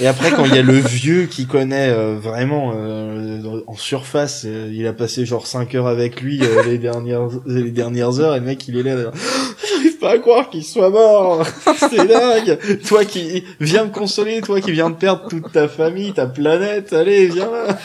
Et 0.00 0.06
après, 0.06 0.30
quand 0.30 0.44
il 0.44 0.54
y 0.54 0.58
a 0.58 0.62
le 0.62 0.78
vieux 0.78 1.26
qui 1.26 1.46
connaît 1.46 1.90
euh, 1.90 2.16
vraiment 2.20 2.72
euh, 2.76 3.62
en 3.66 3.74
surface, 3.74 4.44
euh, 4.46 4.70
il 4.72 4.86
a 4.86 4.92
passé 4.92 5.26
genre 5.26 5.46
5 5.46 5.74
heures 5.74 5.88
avec 5.88 6.20
lui 6.20 6.40
euh, 6.42 6.62
les 6.64 6.78
dernières 6.78 7.28
les 7.46 7.70
dernières 7.72 8.20
heures, 8.20 8.36
et 8.36 8.38
le 8.38 8.46
mec 8.46 8.68
il 8.68 8.76
est 8.78 8.84
là, 8.84 8.94
là, 8.94 9.10
j'arrive 9.68 9.98
pas 9.98 10.12
à 10.12 10.18
croire 10.18 10.50
qu'il 10.50 10.64
soit 10.64 10.90
mort, 10.90 11.44
c'est 11.90 12.06
dingue. 12.06 12.58
Toi 12.86 13.04
qui 13.04 13.44
viens 13.58 13.86
me 13.86 13.90
consoler, 13.90 14.40
toi 14.40 14.60
qui 14.60 14.70
viens 14.70 14.90
de 14.90 14.94
perdre 14.94 15.26
toute 15.28 15.50
ta 15.50 15.66
famille, 15.66 16.12
ta 16.12 16.26
planète, 16.26 16.92
allez 16.92 17.26
viens 17.26 17.50
là. 17.50 17.78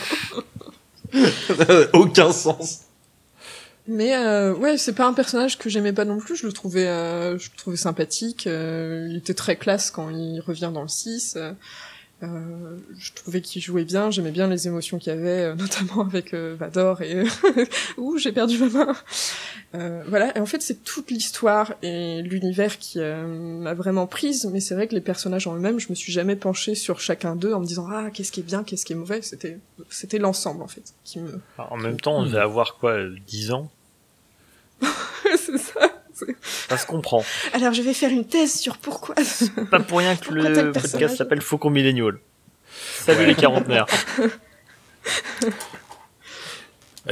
Aucun 1.94 2.30
sens. 2.32 2.80
Mais 3.86 4.16
euh, 4.16 4.54
ouais, 4.54 4.78
c'est 4.78 4.94
pas 4.94 5.06
un 5.06 5.12
personnage 5.12 5.58
que 5.58 5.68
j'aimais 5.68 5.92
pas 5.92 6.04
non 6.04 6.18
plus. 6.18 6.36
Je 6.36 6.46
le 6.46 6.52
trouvais, 6.52 6.86
euh, 6.88 7.38
je 7.38 7.50
le 7.50 7.56
trouvais 7.56 7.76
sympathique. 7.76 8.46
euh, 8.46 9.06
il 9.10 9.16
était 9.16 9.34
très 9.34 9.56
classe 9.56 9.90
quand 9.90 10.08
il 10.10 10.40
revient 10.40 10.70
dans 10.72 10.82
le 10.82 10.88
6. 10.88 11.36
Euh, 12.24 12.76
je 12.98 13.12
trouvais 13.12 13.40
qu'il 13.40 13.62
jouait 13.62 13.84
bien. 13.84 14.10
J'aimais 14.10 14.30
bien 14.30 14.46
les 14.46 14.66
émotions 14.66 14.98
qu'il 14.98 15.12
y 15.12 15.16
avait, 15.16 15.42
euh, 15.42 15.54
notamment 15.56 16.02
avec 16.02 16.34
euh, 16.34 16.56
Vador 16.58 17.02
et 17.02 17.24
ouh 17.96 18.18
j'ai 18.18 18.32
perdu 18.32 18.58
ma 18.58 18.68
main. 18.68 18.96
Euh, 19.74 20.02
voilà. 20.08 20.36
Et 20.36 20.40
en 20.40 20.46
fait, 20.46 20.62
c'est 20.62 20.84
toute 20.84 21.10
l'histoire 21.10 21.74
et 21.82 22.22
l'univers 22.22 22.78
qui 22.78 22.98
m'a 22.98 23.74
vraiment 23.74 24.06
prise. 24.06 24.48
Mais 24.52 24.60
c'est 24.60 24.74
vrai 24.74 24.86
que 24.88 24.94
les 24.94 25.00
personnages 25.00 25.46
en 25.46 25.54
eux-mêmes, 25.56 25.80
je 25.80 25.88
me 25.90 25.94
suis 25.94 26.12
jamais 26.12 26.36
penchée 26.36 26.74
sur 26.74 27.00
chacun 27.00 27.36
d'eux 27.36 27.52
en 27.52 27.60
me 27.60 27.66
disant 27.66 27.86
ah 27.90 28.10
qu'est-ce 28.12 28.32
qui 28.32 28.40
est 28.40 28.44
bien, 28.44 28.64
qu'est-ce 28.64 28.84
qui 28.84 28.92
est 28.92 28.96
mauvais. 28.96 29.22
C'était, 29.22 29.58
c'était 29.90 30.18
l'ensemble 30.18 30.62
en 30.62 30.68
fait 30.68 30.94
qui 31.04 31.20
me. 31.20 31.40
Alors, 31.58 31.72
En 31.72 31.76
même 31.76 32.00
temps, 32.00 32.18
on 32.18 32.24
devait 32.24 32.38
avoir 32.38 32.76
quoi, 32.76 32.92
euh, 32.92 33.16
10 33.26 33.52
ans? 33.52 33.70
C'est 35.36 35.58
ça. 35.58 35.93
Ça 36.68 36.76
se 36.78 36.86
comprend. 36.86 37.24
Alors 37.52 37.72
je 37.72 37.82
vais 37.82 37.94
faire 37.94 38.10
une 38.10 38.26
thèse 38.26 38.58
sur 38.58 38.78
pourquoi. 38.78 39.14
Pas 39.70 39.80
pour 39.80 39.98
rien 39.98 40.16
que 40.16 40.24
Pourquoi 40.24 40.48
le 40.48 40.72
podcast 40.72 41.16
s'appelle 41.16 41.42
Faucon 41.42 41.70
Millennial. 41.70 42.18
Salut 43.00 43.26
les 43.26 43.34
quarantenaires. 43.34 43.86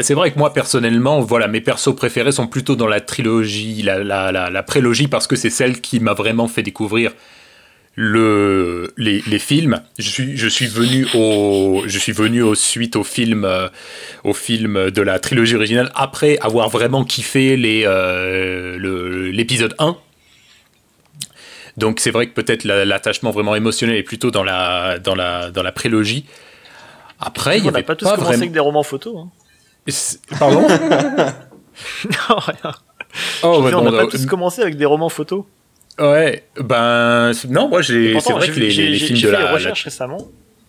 C'est 0.00 0.14
vrai 0.14 0.32
que 0.32 0.38
moi 0.38 0.54
personnellement, 0.54 1.20
voilà, 1.20 1.48
mes 1.48 1.60
persos 1.60 1.94
préférés 1.94 2.32
sont 2.32 2.46
plutôt 2.46 2.76
dans 2.76 2.86
la 2.86 3.02
trilogie, 3.02 3.82
la, 3.82 4.02
la, 4.02 4.32
la, 4.32 4.48
la 4.48 4.62
prélogie, 4.62 5.06
parce 5.06 5.26
que 5.26 5.36
c'est 5.36 5.50
celle 5.50 5.82
qui 5.82 6.00
m'a 6.00 6.14
vraiment 6.14 6.48
fait 6.48 6.62
découvrir 6.62 7.12
le, 7.94 8.92
les, 8.96 9.22
les 9.26 9.38
films. 9.38 9.82
Je 9.98 10.08
suis, 10.08 10.36
je 10.36 10.48
suis 10.48 10.66
venu 10.66 11.06
au, 11.14 11.82
je 11.86 11.98
suis 11.98 12.12
venu 12.12 12.42
au 12.42 12.54
suite 12.54 12.96
au 12.96 13.04
film, 13.04 13.44
euh, 13.44 13.68
au 14.24 14.32
film 14.32 14.90
de 14.90 15.02
la 15.02 15.18
trilogie 15.18 15.56
originale 15.56 15.90
après 15.94 16.38
avoir 16.38 16.68
vraiment 16.70 17.04
kiffé 17.04 17.56
les, 17.56 17.82
euh, 17.86 19.30
l'épisode 19.32 19.74
1. 19.78 19.96
Donc 21.76 22.00
c'est 22.00 22.10
vrai 22.10 22.26
que 22.28 22.32
peut-être 22.34 22.64
la- 22.64 22.84
l'attachement 22.84 23.30
vraiment 23.30 23.54
émotionnel 23.54 23.96
est 23.96 24.02
plutôt 24.02 24.30
dans 24.30 24.44
la, 24.44 24.98
dans 24.98 25.14
la, 25.14 25.50
dans 25.50 25.62
la 25.62 25.72
prélogie. 25.72 26.26
Après, 27.20 27.58
il 27.58 27.64
y 27.64 27.68
on 27.68 27.72
n'a 27.72 27.78
avait 27.78 27.86
pas 27.86 27.94
tous 27.96 28.04
pas 28.04 28.12
commencé 28.16 28.28
vraiment. 28.28 28.42
avec 28.42 28.52
des 28.52 28.60
romans 28.60 28.82
photos. 28.82 29.16
Hein. 29.18 29.28
Pardon? 30.38 30.66
Non, 32.04 32.36
rien. 32.38 32.74
Oh, 33.42 33.62
on 33.74 33.82
n'a 33.82 33.90
pas 33.90 34.02
euh, 34.04 34.06
tous 34.06 34.26
commencé 34.26 34.60
avec 34.60 34.76
des 34.76 34.84
romans 34.84 35.08
photos. 35.08 35.44
Ouais, 35.98 36.44
ben 36.58 37.32
non, 37.50 37.68
moi 37.68 37.82
j'ai, 37.82 38.18
c'est 38.20 38.32
vrai 38.32 38.48
que 38.48 38.58
les, 38.58 38.70
les 38.70 38.98
films 38.98 39.18
de 39.20 39.26
fait 39.26 39.32
la, 39.32 39.38
des 39.38 39.44
la- 39.44 39.52
recherches 39.52 39.84
récemment 39.84 40.28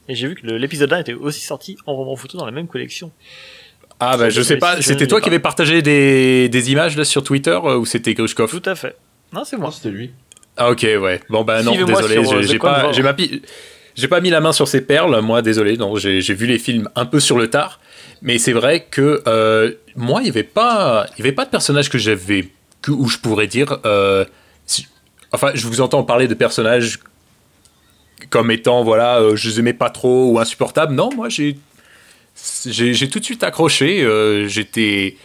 et 0.09 0.15
j'ai 0.15 0.27
vu 0.27 0.35
que 0.35 0.45
l'épisode 0.47 0.91
1 0.91 0.99
était 0.99 1.13
aussi 1.13 1.39
sorti 1.41 1.77
en 1.85 1.95
roman 1.95 2.15
photo 2.17 2.37
dans 2.37 2.45
la 2.45 2.51
même 2.51 2.67
collection. 2.67 3.09
ah 4.01 4.17
ben 4.17 4.29
je 4.29 4.41
sais 4.41 4.57
pas, 4.57 4.81
c'était 4.81 5.07
toi 5.07 5.21
qui 5.21 5.29
avais 5.29 5.39
partagé 5.39 5.81
des, 5.81 6.49
des 6.49 6.71
images 6.71 6.97
là 6.97 7.05
sur 7.05 7.23
Twitter 7.23 7.57
euh, 7.63 7.77
ou 7.77 7.85
c'était 7.85 8.13
Grushkov 8.13 8.49
Tout 8.49 8.69
à 8.69 8.75
fait. 8.75 8.97
Non, 9.31 9.43
c'est 9.45 9.55
moi. 9.57 9.71
c'était 9.71 9.89
lui. 9.89 10.11
Ah 10.57 10.69
ok 10.69 10.81
ouais, 10.83 11.21
bon 11.29 11.43
ben 11.43 11.63
non 11.63 11.71
désolé, 11.73 12.17
euh, 12.17 12.41
j'ai, 12.43 12.59
pas, 12.59 12.91
j'ai 12.91 13.41
j'ai 13.95 14.07
pas 14.07 14.21
mis 14.21 14.29
la 14.29 14.39
main 14.41 14.51
sur 14.51 14.67
ces 14.67 14.81
perles, 14.81 15.19
moi 15.21 15.41
désolé, 15.41 15.77
non 15.77 15.95
j'ai, 15.95 16.21
j'ai 16.21 16.33
vu 16.35 16.45
les 16.45 16.59
films 16.59 16.89
un 16.95 17.05
peu 17.05 17.19
sur 17.19 17.37
le 17.39 17.49
tard, 17.49 17.79
mais 18.21 18.37
c'est 18.37 18.53
vrai 18.53 18.85
que 18.91 19.23
euh, 19.25 19.71
moi 19.95 20.19
il 20.21 20.27
y 20.27 20.29
avait 20.29 20.43
pas, 20.43 21.07
il 21.15 21.19
y 21.19 21.21
avait 21.23 21.31
pas 21.31 21.45
de 21.45 21.49
personnage 21.49 21.89
que 21.89 21.97
j'avais, 21.97 22.49
que, 22.83 22.91
où 22.91 23.07
je 23.07 23.17
pourrais 23.17 23.47
dire, 23.47 23.79
euh, 23.85 24.25
enfin 25.33 25.51
je 25.53 25.67
vous 25.67 25.81
entends 25.81 26.03
parler 26.03 26.27
de 26.27 26.33
personnages 26.33 26.99
comme 28.29 28.51
étant 28.51 28.83
voilà, 28.83 29.19
euh, 29.19 29.35
je 29.35 29.49
les 29.49 29.59
aimais 29.59 29.73
pas 29.73 29.89
trop 29.89 30.31
ou 30.31 30.39
insupportables, 30.39 30.93
non 30.93 31.09
moi 31.15 31.27
j'ai 31.29 31.57
tout 33.11 33.19
de 33.19 33.25
suite 33.25 33.43
accroché. 33.43 34.01
euh, 34.03 34.47
J'étais, 34.47 35.17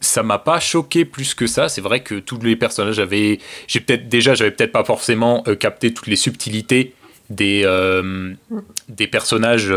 ça 0.00 0.22
m'a 0.22 0.38
pas 0.38 0.58
choqué 0.58 1.04
plus 1.04 1.34
que 1.34 1.46
ça. 1.46 1.68
C'est 1.68 1.80
vrai 1.80 2.00
que 2.00 2.14
tous 2.16 2.40
les 2.40 2.56
personnages 2.56 2.98
avaient, 2.98 3.38
j'ai 3.68 3.80
peut-être 3.80 4.08
déjà, 4.08 4.34
j'avais 4.34 4.50
peut-être 4.50 4.72
pas 4.72 4.84
forcément 4.84 5.44
euh, 5.46 5.54
capté 5.54 5.92
toutes 5.92 6.06
les 6.08 6.16
subtilités 6.16 6.94
des 7.30 7.64
des 8.88 9.06
personnages. 9.06 9.72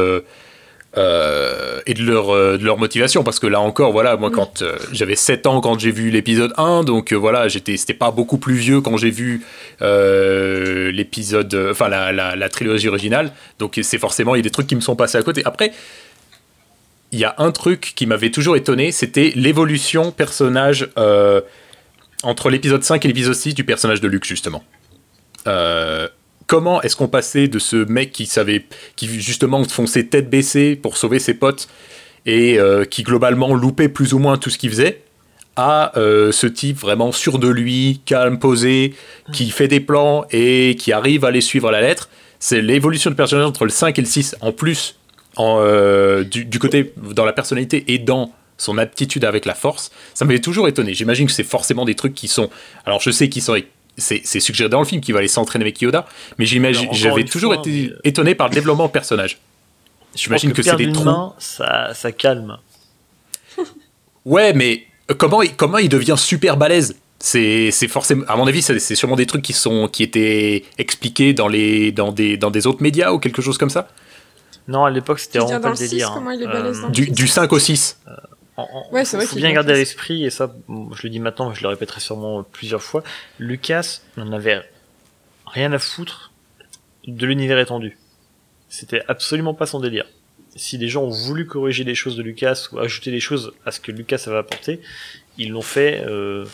Euh, 0.98 1.82
et 1.86 1.94
de 1.94 2.04
leur, 2.04 2.34
euh, 2.34 2.58
de 2.58 2.66
leur 2.66 2.80
motivation. 2.80 3.24
Parce 3.24 3.38
que 3.38 3.46
là 3.46 3.60
encore 3.60 3.92
voilà 3.92 4.18
moi 4.18 4.32
quand 4.32 4.64
euh, 4.64 4.76
j'avais 4.92 5.16
7 5.16 5.46
ans 5.46 5.62
quand 5.62 5.78
j'ai 5.78 5.92
vu 5.92 6.10
l'épisode 6.10 6.52
1 6.58 6.84
donc 6.84 7.14
voilà 7.14 7.48
j'étais 7.48 7.78
c'était 7.78 7.94
pas 7.94 8.10
beaucoup 8.10 8.40
plus 8.40 8.56
vieux 8.56 8.82
quand 8.82 8.98
j'ai 8.98 9.12
vu 9.12 9.46
l'épisode 9.82 11.54
enfin 11.70 11.90
la, 11.90 12.12
la, 12.12 12.36
la 12.36 12.50
trilogie 12.50 12.88
originale. 12.88 13.32
Donc 13.60 13.80
c'est 13.84 14.00
forcément 14.00 14.34
il 14.34 14.40
y 14.40 14.42
a 14.42 14.44
des 14.44 14.50
trucs 14.50 14.68
qui 14.68 14.76
me 14.76 14.82
sont 14.82 14.96
passés 14.96 15.18
à 15.20 15.22
côté. 15.22 15.44
Après 15.46 15.72
il 17.12 17.20
y 17.20 17.26
a 17.26 17.36
un 17.38 17.52
truc 17.52 17.94
qui 17.96 18.06
m'avait 18.06 18.32
toujours 18.32 18.56
étonné, 18.56 18.92
c'était 18.92 19.32
l'évolution 19.36 20.12
personnage 20.12 20.90
entre 22.24 22.50
l'épisode 22.50 22.84
5 22.84 23.06
et 23.06 23.08
l'épisode 23.08 23.34
6 23.34 23.54
du 23.54 23.64
personnage 23.64 24.02
de 24.02 24.08
Luke, 24.08 24.26
justement. 24.26 24.64
Comment 26.50 26.82
est-ce 26.82 26.95
qu'on 26.95 27.08
passait 27.08 27.47
de 27.47 27.60
ce 27.60 27.76
mec 27.76 28.12
qui 28.12 28.26
savait, 28.26 28.66
qui 28.95 29.08
justement 29.22 29.64
fonçait 29.66 30.06
tête 30.06 30.32
baissée 30.32 30.76
pour 30.76 30.97
sauver 30.97 31.20
ses 31.20 31.36
potes 31.36 31.70
et 32.26 32.58
euh, 32.58 32.86
qui 32.86 33.04
globalement 33.04 33.54
loupait 33.54 33.88
plus 33.88 34.16
ou 34.16 34.18
moins 34.18 34.39
tout 34.39 34.50
ce 34.50 34.58
qu'il 34.58 34.72
faisait, 34.72 35.04
à 35.56 35.95
euh, 35.95 36.32
ce 36.32 36.47
type 36.47 36.80
vraiment 36.80 37.12
sûr 37.12 37.38
de 37.38 37.47
lui, 37.47 38.02
calme, 38.04 38.39
posé, 38.39 38.95
qui 39.32 39.52
fait 39.52 39.68
des 39.68 39.80
plans 39.80 40.26
et 40.32 40.76
qui 40.80 40.91
arrive 40.91 41.24
à 41.24 41.30
les 41.30 41.41
suivre 41.41 41.68
à 41.68 41.72
la 41.72 41.82
lettre. 41.82 42.10
C'est 42.39 42.64
l'évolution 42.64 43.12
de 43.12 43.16
personnage 43.16 43.45
entre 43.45 43.66
le 43.66 43.70
5 43.70 44.00
et 44.00 44.02
le 44.02 44.08
6. 44.08 44.36
En 44.41 44.52
plus, 44.52 44.97
en, 45.36 45.60
euh, 45.62 46.24
du, 46.24 46.45
du 46.45 46.58
côté 46.58 46.95
dans 46.97 47.26
la 47.26 47.34
personnalité 47.34 47.84
et 47.93 48.00
dans 48.00 48.34
son 48.58 48.80
aptitude 48.80 49.24
avec 49.24 49.45
la 49.45 49.54
force, 49.54 49.91
ça 50.16 50.26
m'avait 50.26 50.39
toujours 50.39 50.68
étonné. 50.68 50.95
J'imagine 50.95 51.28
que 51.28 51.32
c'est 51.32 51.43
forcément 51.43 51.86
des 51.86 51.93
trucs 51.93 52.16
qui 52.16 52.28
sont. 52.28 52.50
Alors 52.86 53.02
je 53.02 53.12
sais 53.12 53.30
qu'ils 53.30 53.43
sont. 53.43 53.56
C'est 54.00 54.22
c'est 54.24 54.39
suggéré 54.39 54.70
dans 54.70 54.80
le 54.80 54.86
film 54.86 55.02
qu'il 55.02 55.14
va 55.14 55.20
aller 55.20 55.28
s'entraîner 55.28 55.64
avec 55.64 55.80
Yoda, 55.82 56.06
mais 56.38 56.45
j'imagine, 56.45 56.89
j'avais 56.93 57.24
toujours 57.26 57.54
fois, 57.54 57.62
été 57.62 57.72
mais, 57.72 57.93
euh, 57.93 58.00
étonné 58.04 58.36
par 58.36 58.47
le 58.50 58.54
développement 58.56 58.88
de 58.88 58.91
personnage. 58.91 59.39
Je 60.16 60.22
J'imagine 60.24 60.50
pense 60.52 60.58
que 60.58 60.64
c'est 60.64 60.76
des 60.76 60.91
trous. 60.91 61.04
main, 61.04 61.34
ça, 61.38 61.93
ça 61.93 62.12
calme. 62.12 62.58
Ouais, 64.26 64.54
mais 64.54 64.84
comment, 65.18 65.41
il- 65.41 65.56
comment 65.56 65.78
il 65.78 65.89
devient 65.89 66.16
super 66.18 66.58
balèze? 66.58 66.95
C'est 67.22 67.70
c'est 67.72 67.88
forcément 67.89 68.24
à 68.30 68.38
mon 68.38 68.47
avis 68.47 68.62
c'est 68.62 68.95
sûrement 68.95 69.18
des 69.18 69.26
trucs 69.26 69.41
qui 69.41 69.52
sont 69.52 69.89
qui 69.89 70.04
étaient 70.04 70.64
expliqués 70.78 71.34
dans 71.34 71.50
les 71.50 71.91
dans 71.91 72.14
des 72.14 72.38
dans 72.38 72.50
des 72.50 72.66
autres 72.66 72.82
médias 72.82 73.12
ou 73.12 73.20
quelque 73.20 73.41
chose 73.41 73.58
comme 73.58 73.70
ça 73.70 73.89
Non, 74.70 74.86
à 74.86 74.89
l'époque, 74.89 75.20
c'était 75.20 75.39
vraiment 75.39 75.60
pas 75.60 75.72
le 75.72 75.76
délire. 75.76 76.12
comment 76.14 76.30
hein. 76.30 76.36
il 76.36 76.43
est 76.43 76.47
balèze 76.47 76.80
dans 76.80 76.88
le 76.88 76.93
du, 76.93 77.12
du 77.12 77.28
5 77.28 77.52
au 77.52 77.60
6 77.60 77.97
en- 78.08 78.12
en- 78.12 78.16
Ouais, 78.91 79.05
c'est 79.05 79.12
faut- 79.12 79.18
vrai 79.18 79.26
faut 79.26 79.34
qu'il 79.34 79.41
bien 79.41 79.53
garder 79.53 79.74
à 79.74 79.76
l'esprit, 79.76 80.24
et 80.26 80.30
ça, 80.30 80.53
je 80.70 81.03
le 81.03 81.10
dis 81.10 81.20
maintenant, 81.20 81.53
je 81.53 81.62
le 81.62 81.68
répéterai 81.70 81.99
sûrement 81.99 82.43
plusieurs 82.43 82.82
fois. 82.82 83.03
Lucas 83.39 84.01
n'en 84.18 84.32
avait 84.32 84.62
rien 85.45 85.72
à 85.74 85.80
foutre 85.80 86.32
de 87.07 87.26
l'univers 87.26 87.60
étendu. 87.60 87.97
C'était 88.70 89.01
absolument 89.07 89.53
pas 89.53 89.66
son 89.66 89.80
délire. 89.80 90.05
Si 90.55 90.78
des 90.78 90.88
gens 90.88 91.03
ont 91.03 91.10
voulu 91.10 91.45
corriger 91.45 91.84
des 91.84 91.95
choses 91.95 92.16
de 92.18 92.24
Lucas 92.24 92.68
ou 92.72 92.80
ajouter 92.80 93.12
des 93.12 93.20
choses 93.20 93.53
à 93.66 93.72
ce 93.72 93.80
que 93.80 93.91
Lucas 93.91 94.24
avait 94.28 94.38
apporté, 94.38 94.80
ils 95.38 95.51
l'ont 95.51 95.62
fait 95.62 96.03
euh, 96.05 96.45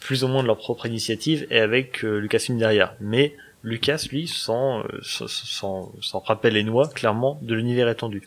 plus 0.00 0.24
ou 0.24 0.28
moins 0.28 0.42
de 0.42 0.46
leur 0.48 0.56
propre 0.58 0.86
initiative 0.86 1.46
et 1.50 1.58
avec 1.60 2.04
euh, 2.04 2.18
Lucasfilm 2.18 2.58
derrière. 2.58 2.94
Mais 3.00 3.34
Lucas, 3.62 4.06
lui, 4.10 4.28
s'en 4.28 4.80
euh, 4.80 4.84
s'en- 5.02 5.28
s'en 5.28 5.92
s'en 6.02 6.18
rappelle 6.20 6.54
les 6.54 6.64
noix, 6.64 6.88
clairement, 6.88 7.38
de 7.42 7.54
l'univers 7.54 7.88
étendu. 7.88 8.22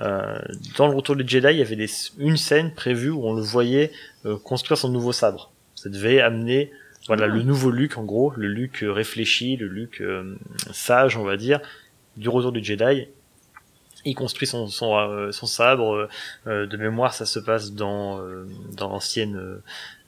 Euh, 0.00 0.38
dans 0.78 0.88
le 0.88 0.96
retour 0.96 1.14
du 1.16 1.24
Jedi, 1.26 1.48
il 1.50 1.58
y 1.58 1.62
avait 1.62 1.76
des, 1.76 1.90
une 2.18 2.36
scène 2.36 2.72
prévue 2.72 3.10
où 3.10 3.26
on 3.26 3.34
le 3.34 3.42
voyait 3.42 3.92
euh, 4.24 4.38
construire 4.38 4.78
son 4.78 4.88
nouveau 4.88 5.12
sabre. 5.12 5.52
Ça 5.74 5.88
devait 5.90 6.20
amener 6.20 6.72
voilà 7.06 7.26
le 7.26 7.42
nouveau 7.42 7.70
Luke 7.70 7.96
en 7.98 8.04
gros, 8.04 8.32
le 8.36 8.48
Luke 8.48 8.82
euh, 8.82 8.92
réfléchi, 8.92 9.56
le 9.56 9.66
Luke 9.66 10.00
euh, 10.00 10.36
sage, 10.72 11.16
on 11.16 11.24
va 11.24 11.36
dire, 11.36 11.60
du 12.16 12.28
retour 12.28 12.52
du 12.52 12.62
Jedi. 12.62 13.08
Il 14.04 14.14
construit 14.14 14.46
son 14.46 14.66
son, 14.68 14.96
euh, 14.96 15.32
son 15.32 15.46
sabre. 15.46 16.08
euh, 16.46 16.66
de 16.66 16.76
mémoire, 16.76 17.12
ça 17.12 17.26
se 17.26 17.38
passe 17.38 17.72
dans 17.72 18.20
euh, 18.20 18.46
dans 18.72 18.88
l'ancienne 18.88 19.60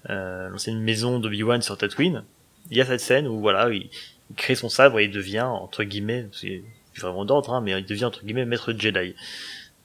l'ancienne 0.09 0.81
maison 0.81 1.19
d'Obi-Wan 1.19 1.63
sur 1.63 1.77
Tatooine. 1.77 2.25
Il 2.71 2.77
y 2.77 2.81
a 2.81 2.87
cette 2.87 3.01
scène 3.01 3.27
où 3.27 3.41
voilà, 3.41 3.71
il, 3.71 3.91
il 4.31 4.37
crée 4.37 4.55
son 4.55 4.69
sabre 4.69 4.99
et 5.01 5.05
il 5.05 5.11
devient 5.11 5.43
entre 5.43 5.85
guillemets, 5.85 6.27
c'est 6.33 6.63
vraiment 6.99 7.25
d'ordre, 7.25 7.55
hein, 7.55 7.61
mais 7.61 7.73
il 7.79 7.87
devient 7.87 8.07
entre 8.07 8.25
guillemets 8.25 8.45
maître 8.45 8.73
Jedi. 8.73 9.15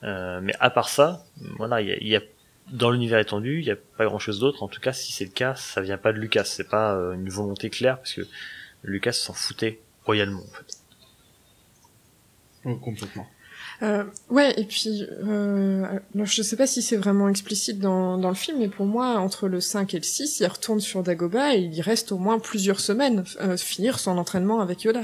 Euh, 0.03 0.39
mais 0.41 0.53
à 0.59 0.69
part 0.69 0.89
ça, 0.89 1.25
voilà, 1.57 1.81
il 1.81 1.87
y 1.87 1.91
a, 1.91 1.97
il 1.97 2.07
y 2.07 2.15
a- 2.15 2.21
dans 2.71 2.91
l'univers 2.91 3.19
étendu, 3.19 3.59
il 3.59 3.65
n'y 3.65 3.71
a 3.71 3.77
pas 3.97 4.05
grand 4.05 4.19
chose 4.19 4.39
d'autre. 4.39 4.61
En 4.61 4.67
tout 4.67 4.81
cas, 4.81 4.91
si 4.93 5.11
c'est 5.13 5.23
le 5.25 5.31
cas, 5.31 5.55
ça 5.55 5.81
vient 5.81 5.97
pas 5.97 6.11
de 6.11 6.17
Lucas. 6.19 6.43
C'est 6.43 6.67
pas 6.69 6.93
euh, 6.95 7.13
une 7.13 7.29
volonté 7.29 7.69
claire 7.69 7.97
parce 7.97 8.13
que 8.13 8.21
Lucas 8.83 9.13
s'en 9.13 9.33
foutait 9.33 9.79
royalement 10.05 10.41
en 10.41 10.53
fait. 10.55 10.77
Ouais, 12.65 12.77
complètement. 12.83 13.27
Euh, 13.83 14.03
ouais, 14.29 14.59
et 14.59 14.65
puis, 14.65 15.05
euh, 15.23 15.85
je 16.15 16.41
sais 16.41 16.55
pas 16.57 16.65
si 16.67 16.81
c'est 16.81 16.97
vraiment 16.97 17.29
explicite 17.29 17.79
dans, 17.79 18.17
dans 18.17 18.29
le 18.29 18.35
film, 18.35 18.57
mais 18.59 18.67
pour 18.69 18.85
moi, 18.87 19.17
entre 19.17 19.47
le 19.47 19.61
5 19.61 19.93
et 19.93 19.97
le 19.97 20.03
6, 20.03 20.39
il 20.39 20.47
retourne 20.47 20.79
sur 20.79 21.03
Dagobah 21.03 21.55
et 21.55 21.59
il 21.59 21.73
y 21.73 21.81
reste 21.81 22.11
au 22.11 22.17
moins 22.17 22.39
plusieurs 22.39 22.79
semaines, 22.79 23.23
euh, 23.39 23.55
finir 23.55 23.99
son 23.99 24.17
entraînement 24.17 24.61
avec 24.61 24.83
Yoda. 24.83 25.03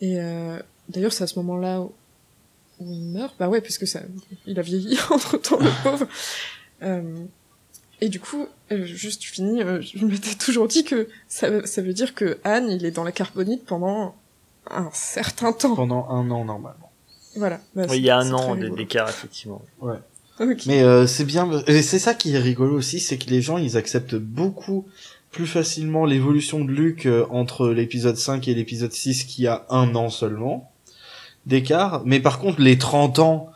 Et 0.00 0.20
euh, 0.20 0.58
d'ailleurs, 0.90 1.12
c'est 1.12 1.24
à 1.24 1.26
ce 1.26 1.38
moment-là 1.38 1.84
où, 2.78 2.84
où 2.84 2.92
il 2.92 3.04
meurt. 3.04 3.34
Bah 3.38 3.48
ouais, 3.48 3.60
puisque 3.60 3.86
ça, 3.86 4.00
il 4.46 4.58
a 4.58 4.62
vieilli 4.62 4.98
entre-temps, 5.10 5.58
le 5.58 5.70
pauvre. 5.82 6.06
Euh, 6.82 7.02
et 8.00 8.08
du 8.08 8.20
coup, 8.20 8.46
euh, 8.72 8.84
juste 8.84 9.24
fini, 9.24 9.62
euh, 9.62 9.80
je 9.80 10.04
m'étais 10.04 10.34
toujours 10.34 10.68
dit 10.68 10.84
que 10.84 11.08
ça, 11.28 11.66
ça 11.66 11.82
veut 11.82 11.94
dire 11.94 12.14
que 12.14 12.38
Anne, 12.44 12.68
il 12.70 12.84
est 12.84 12.90
dans 12.90 13.04
la 13.04 13.12
carbonite 13.12 13.64
pendant 13.64 14.14
un 14.70 14.90
certain 14.92 15.52
temps. 15.52 15.74
Pendant 15.74 16.08
un 16.10 16.30
an, 16.30 16.44
normalement. 16.44 16.90
Voilà. 17.36 17.60
Bah, 17.74 17.86
Oui, 17.88 17.98
il 17.98 18.04
y 18.04 18.10
a 18.10 18.18
un 18.18 18.32
an 18.32 18.56
d'écart, 18.56 19.08
effectivement. 19.08 19.62
Ok. 19.80 20.66
Mais 20.66 20.82
euh, 20.82 21.06
c'est 21.06 21.24
bien, 21.24 21.50
et 21.66 21.82
c'est 21.82 21.98
ça 21.98 22.12
qui 22.14 22.34
est 22.34 22.38
rigolo 22.38 22.76
aussi, 22.76 23.00
c'est 23.00 23.16
que 23.16 23.30
les 23.30 23.40
gens 23.40 23.56
ils 23.56 23.76
acceptent 23.76 24.16
beaucoup 24.16 24.86
plus 25.30 25.46
facilement 25.46 26.04
l'évolution 26.04 26.64
de 26.64 26.70
Luke 26.70 27.06
euh, 27.06 27.26
entre 27.30 27.68
l'épisode 27.68 28.16
5 28.16 28.46
et 28.48 28.54
l'épisode 28.54 28.92
6 28.92 29.24
qui 29.24 29.46
a 29.46 29.64
un 29.70 29.94
an 29.94 30.10
seulement 30.10 30.70
d'écart, 31.46 32.02
mais 32.04 32.20
par 32.20 32.38
contre 32.38 32.60
les 32.60 32.76
30 32.78 33.18
ans 33.20 33.50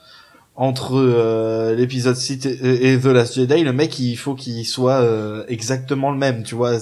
entre 0.57 0.97
euh, 0.99 1.75
l'épisode 1.75 2.17
6 2.17 2.45
et, 2.47 2.93
et 2.93 2.99
The 3.01 3.07
Last 3.07 3.35
Jedi, 3.35 3.63
le 3.65 3.73
mec 3.73 3.99
il 3.99 4.17
faut 4.17 4.35
qu'il 4.35 4.67
soit 4.67 5.01
euh, 5.01 5.45
exactement 5.49 6.11
le 6.11 6.19
même, 6.19 6.43
tu 6.43 6.55
vois. 6.55 6.77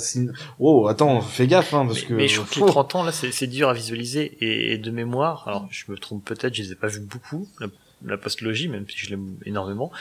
Oh 0.58 0.88
attends, 0.88 1.20
fais 1.20 1.46
gaffe 1.46 1.74
hein, 1.74 1.86
parce 1.86 2.00
mais, 2.02 2.06
que 2.08 2.14
mais 2.14 2.28
je 2.28 2.36
trouve 2.36 2.48
que 2.50 2.54
les 2.56 2.62
Oh. 2.62 2.68
30 2.70 2.94
ans, 2.96 3.02
là, 3.04 3.12
c'est 3.12 3.30
c'est 3.30 3.46
dur 3.46 3.68
à 3.68 3.74
visualiser. 3.74 4.36
Et, 4.40 4.72
et 4.72 4.78
de 4.78 4.90
mémoire, 4.90 5.46
alors 5.46 5.66
je 5.70 5.84
me 5.90 5.96
trompe 5.96 6.24
peut-être, 6.24 6.54
je 6.54 6.62
les 6.62 6.72
ai 6.72 6.74
pas 6.74 6.88
vus 6.88 7.00
beaucoup, 7.00 7.46
la, 7.60 7.68
la 8.04 8.16
postlogie, 8.16 8.68
même 8.68 8.84
si 8.88 8.96
je 8.98 9.10
l'aime 9.10 9.36
énormément. 9.46 9.92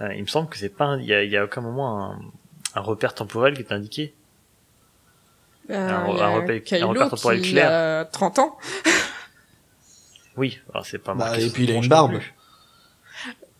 euh, 0.00 0.14
il 0.14 0.22
me 0.22 0.26
semble 0.28 0.48
que 0.48 0.56
c'est 0.58 0.68
pas, 0.68 0.84
un- 0.84 1.00
il 1.00 1.06
y 1.06 1.14
a, 1.14 1.24
il 1.24 1.30
y 1.30 1.36
a 1.36 1.44
aucun 1.44 1.62
moment 1.62 2.04
un, 2.12 2.20
un 2.76 2.80
repère 2.80 3.12
temporel 3.14 3.54
qui 3.54 3.62
est 3.62 3.72
indiqué. 3.72 4.14
Ben, 5.68 5.80
un- 5.80 6.04
un 6.04 6.28
repère- 6.40 6.82
un 6.82 6.86
repère 6.86 7.10
temporel 7.10 7.40
qui 7.40 7.52
clair. 7.52 7.70
a 7.72 8.04
30 8.04 8.38
ans. 8.38 8.56
Oui, 10.36 10.58
alors 10.72 10.84
c'est 10.86 10.98
pas 10.98 11.14
Bah, 11.14 11.26
marqué 11.26 11.46
et 11.46 11.50
puis 11.50 11.64
il 11.64 11.70
a 11.70 11.74
une 11.74 11.88
barbe. 11.88 12.18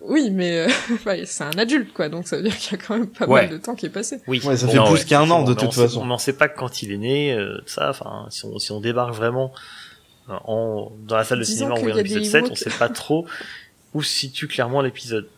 Oui, 0.00 0.30
mais 0.30 0.58
euh, 0.58 0.68
ouais, 1.06 1.24
c'est 1.26 1.44
un 1.44 1.58
adulte, 1.58 1.92
quoi. 1.92 2.08
Donc 2.08 2.28
ça 2.28 2.36
veut 2.36 2.42
dire 2.42 2.56
qu'il 2.56 2.72
y 2.78 2.80
a 2.80 2.84
quand 2.84 2.96
même 2.96 3.08
pas 3.08 3.26
Ouais. 3.26 3.42
mal 3.42 3.50
de 3.50 3.56
temps 3.56 3.74
qui 3.74 3.86
est 3.86 3.90
passé. 3.90 4.20
Oui, 4.26 4.40
Ouais, 4.44 4.56
ça 4.56 4.66
bon, 4.66 4.72
fait 4.72 4.78
Non, 4.78 4.84
plus 4.84 4.98
ouais, 5.00 5.04
qu'un 5.04 5.28
an 5.30 5.42
de 5.42 5.50
mais 5.50 5.56
toute 5.56 5.72
façon. 5.74 6.08
On 6.08 6.18
sait 6.18 6.34
pas 6.34 6.48
quand 6.48 6.82
il 6.82 6.92
est 6.92 6.98
né, 6.98 7.32
euh, 7.32 7.58
ça, 7.66 7.90
enfin, 7.90 8.26
si 8.30 8.44
on, 8.44 8.58
si 8.58 8.72
on 8.72 8.80
débarque 8.80 9.14
vraiment 9.14 9.52
en, 10.28 10.92
dans 11.06 11.16
la 11.16 11.24
salle 11.24 11.38
de 11.38 11.44
Disons 11.44 11.56
cinéma 11.56 11.74
en 11.74 11.78
voyant 11.78 11.96
y 11.96 12.00
a 12.00 12.02
l'épisode 12.02 12.22
des 12.22 12.28
7, 12.28 12.42
on 12.42 12.46
Ewoks. 12.48 12.58
sait 12.58 12.70
pas 12.70 12.88
trop 12.88 13.26
où 13.94 14.02
se 14.02 14.12
situe 14.14 14.48
clairement 14.48 14.82
l'épisode. 14.82 15.28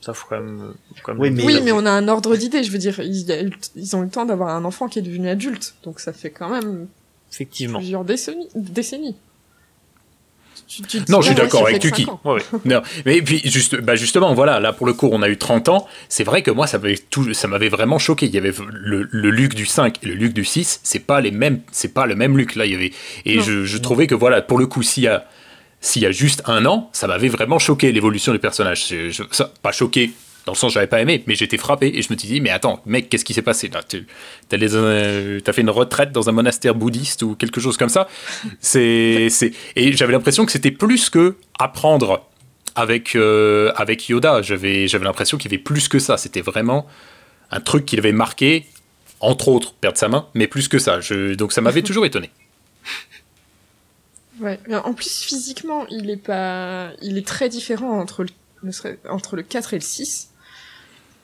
Ça, 0.00 0.12
faut 0.14 0.26
quand 0.28 0.40
même, 0.40 0.74
faut 0.94 1.02
quand 1.04 1.12
même 1.12 1.20
Oui, 1.20 1.30
mais- 1.30 1.36
dire. 1.42 1.46
oui, 1.46 1.60
mais 1.64 1.72
on 1.72 1.84
a 1.86 1.90
un 1.90 2.06
ordre 2.08 2.36
d'idée. 2.36 2.62
Je 2.64 2.70
veux 2.70 2.78
dire, 2.78 2.98
ils, 3.00 3.26
y 3.28 3.32
a 3.32 3.42
eu- 3.42 3.52
ils 3.76 3.96
ont 3.96 4.00
eu 4.02 4.04
le 4.06 4.10
temps 4.10 4.26
d'avoir 4.26 4.54
un 4.54 4.64
enfant 4.64 4.88
qui 4.88 4.98
est 4.98 5.02
devenu 5.02 5.28
adulte. 5.28 5.74
Donc 5.84 6.00
ça 6.00 6.12
fait 6.12 6.30
quand 6.30 6.48
même 6.48 6.88
Effectivement. 7.32 7.78
plusieurs 7.78 8.04
décennies. 8.04 8.48
décennies. 8.54 9.16
Tu- 10.66 10.82
tu 10.82 10.98
Non, 11.08 11.20
je 11.20 11.26
suis 11.28 11.34
d'accord 11.34 11.66
avec 11.66 11.80
Tuki. 11.80 12.04
cinq 12.04 12.12
ans. 12.12 12.20
Ouais, 12.24 12.34
ouais. 12.52 12.58
Non, 12.64 12.82
mais 13.06 13.22
puis 13.22 13.40
juste, 13.44 13.76
bah 13.80 13.94
justement, 13.96 14.34
voilà, 14.34 14.60
là 14.60 14.72
pour 14.72 14.86
le 14.86 14.92
coup, 14.94 15.08
on 15.12 15.22
a 15.22 15.28
eu 15.28 15.36
30 15.36 15.68
ans. 15.68 15.86
C'est 16.08 16.24
vrai 16.24 16.42
que 16.42 16.50
moi, 16.50 16.66
ça 16.66 16.78
m'avait 16.78 16.98
tout, 16.98 17.32
ça 17.34 17.48
m'avait 17.48 17.68
vraiment 17.68 17.98
choqué. 17.98 18.26
Il 18.26 18.34
y 18.34 18.38
avait 18.38 18.52
le, 18.72 19.08
le 19.10 19.30
Luc 19.30 19.54
du 19.54 19.66
5 19.66 19.98
et 20.02 20.06
le 20.06 20.14
Luc 20.14 20.32
du 20.32 20.44
6, 20.44 20.80
c'est 20.82 20.98
pas 21.06 21.20
les 21.20 21.30
mêmes, 21.30 21.60
c'est 21.72 21.94
pas 21.94 22.06
le 22.06 22.14
même 22.16 22.36
Luc. 22.36 22.54
Là, 22.56 22.66
il 22.66 22.72
y 22.72 22.74
avait, 22.74 22.92
et 23.24 23.36
Non. 23.36 23.42
je, 23.42 23.64
je 23.64 23.78
trouvais 23.78 24.06
que 24.06 24.14
voilà, 24.14 24.42
pour 24.42 24.58
le 24.58 24.66
coup, 24.66 24.82
s'il 24.82 25.04
y 25.04 25.08
a, 25.08 25.26
s'il 25.80 26.02
y 26.02 26.06
a 26.06 26.10
juste 26.10 26.42
un 26.46 26.66
an, 26.66 26.90
ça 26.92 27.06
m'avait 27.06 27.28
vraiment 27.28 27.58
choqué 27.58 27.92
l'évolution 27.92 28.32
du 28.32 28.38
personnage. 28.38 28.86
Je- 28.88 29.10
je- 29.10 29.22
ça, 29.30 29.52
pas 29.62 29.70
choqué 29.72 30.10
dans 30.46 30.52
le 30.52 30.56
sens 30.56 30.72
j'avais 30.72 30.86
pas 30.86 31.00
aimé, 31.00 31.22
mais 31.26 31.34
j'étais 31.34 31.58
frappé 31.58 31.88
et 31.88 32.02
je 32.02 32.12
me 32.12 32.18
suis 32.18 32.28
dit, 32.28 32.40
mais 32.40 32.50
attends, 32.50 32.82
mec, 32.86 33.08
qu'est-ce 33.08 33.24
qui 33.24 33.34
s'est 33.34 33.42
passé 33.42 33.68
là? 33.68 33.82
Tu 33.82 34.06
as, 34.52 35.52
fait 35.52 35.60
une 35.60 35.70
retraite 35.70 36.12
dans 36.12 36.28
un 36.28 36.32
monastère 36.32 36.74
bouddhiste 36.74 37.22
ou 37.22 37.34
quelque 37.34 37.60
chose 37.60 37.76
comme 37.76 37.88
ça? 37.88 38.08
C'est, 38.60 39.28
c'est, 39.30 39.52
et 39.76 39.92
j'avais 39.92 40.12
l'impression 40.12 40.46
que 40.46 40.52
c'était 40.52 40.70
plus 40.70 41.10
que 41.10 41.36
apprendre 41.58 42.26
avec 42.74 43.16
euh, 43.16 43.72
avec 43.76 44.08
Yoda. 44.08 44.40
J'avais 44.42 44.88
j'avais 44.88 45.04
l'impression 45.04 45.36
qu'il 45.36 45.50
y 45.50 45.54
avait 45.54 45.62
plus 45.62 45.88
que 45.88 45.98
ça. 45.98 46.16
C'était 46.16 46.40
vraiment 46.40 46.86
un 47.50 47.60
truc 47.60 47.84
qu'il 47.84 47.98
avait 47.98 48.12
marqué, 48.12 48.66
entre 49.20 49.48
autres, 49.48 49.74
perdre 49.74 49.98
sa 49.98 50.08
main, 50.08 50.28
mais 50.34 50.46
plus 50.46 50.68
que 50.68 50.78
ça. 50.78 51.00
Je, 51.00 51.34
donc 51.34 51.52
ça 51.52 51.60
m'avait 51.60 51.82
toujours 51.88 52.06
étonné. 52.06 52.30
Ouais. 54.40 54.58
Mais 54.68 54.76
en 54.76 54.94
plus, 54.94 55.22
physiquement, 55.24 55.86
il 55.90 56.10
est 56.10 56.16
pas, 56.16 56.90
il 57.02 57.18
est 57.18 57.26
très 57.26 57.48
différent 57.48 57.98
entre 57.98 58.22
le, 58.22 58.30
ne 58.62 58.72
serait- 58.72 58.98
entre 59.08 59.36
le 59.36 59.42
4 59.42 59.74
et 59.74 59.76
le 59.78 59.82
6. 59.82 60.28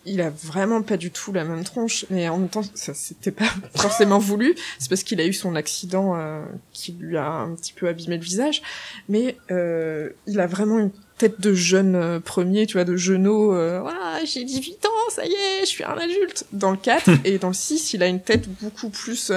Il 0.06 0.20
a 0.20 0.28
vraiment 0.28 0.82
pas 0.82 0.98
du 0.98 1.10
tout 1.10 1.32
la 1.32 1.44
même 1.44 1.64
tronche, 1.64 2.04
mais 2.10 2.28
en 2.28 2.36
même 2.36 2.50
temps, 2.50 2.60
ça 2.74 2.92
c'était 2.92 3.30
pas 3.30 3.46
forcément 3.74 4.18
voulu. 4.18 4.54
C'est 4.78 4.90
parce 4.90 5.02
qu'il 5.02 5.18
a 5.18 5.24
eu 5.26 5.32
son 5.32 5.54
accident 5.56 6.14
euh, 6.14 6.44
qui 6.74 6.92
lui 6.92 7.16
a 7.16 7.26
un 7.30 7.54
petit 7.54 7.72
peu 7.72 7.88
abîmé 7.88 8.18
le 8.18 8.22
visage. 8.22 8.60
Mais 9.08 9.36
euh, 9.50 10.10
il 10.26 10.40
a 10.40 10.46
vraiment 10.46 10.78
une 10.78 10.90
tête 11.16 11.40
de 11.40 11.54
jeune 11.54 11.94
euh, 11.94 12.20
premier, 12.20 12.66
tu 12.66 12.74
vois, 12.74 12.84
de 12.84 12.96
jeuneau. 12.96 13.54
Euh, 13.54 13.80
voilà, 13.80 14.22
j'ai 14.26 14.44
18 14.44 14.84
ans, 14.84 15.10
ça 15.10 15.24
y 15.24 15.32
est, 15.32 15.60
je 15.60 15.66
suis 15.66 15.84
un 15.84 15.96
adulte. 15.96 16.44
Dans 16.52 16.70
le 16.72 16.76
4 16.76 17.08
et 17.24 17.38
dans 17.38 17.48
le 17.48 17.54
6, 17.54 17.94
il 17.94 18.02
a 18.02 18.06
une 18.06 18.20
tête 18.20 18.46
beaucoup 18.60 18.90
plus 18.90 19.32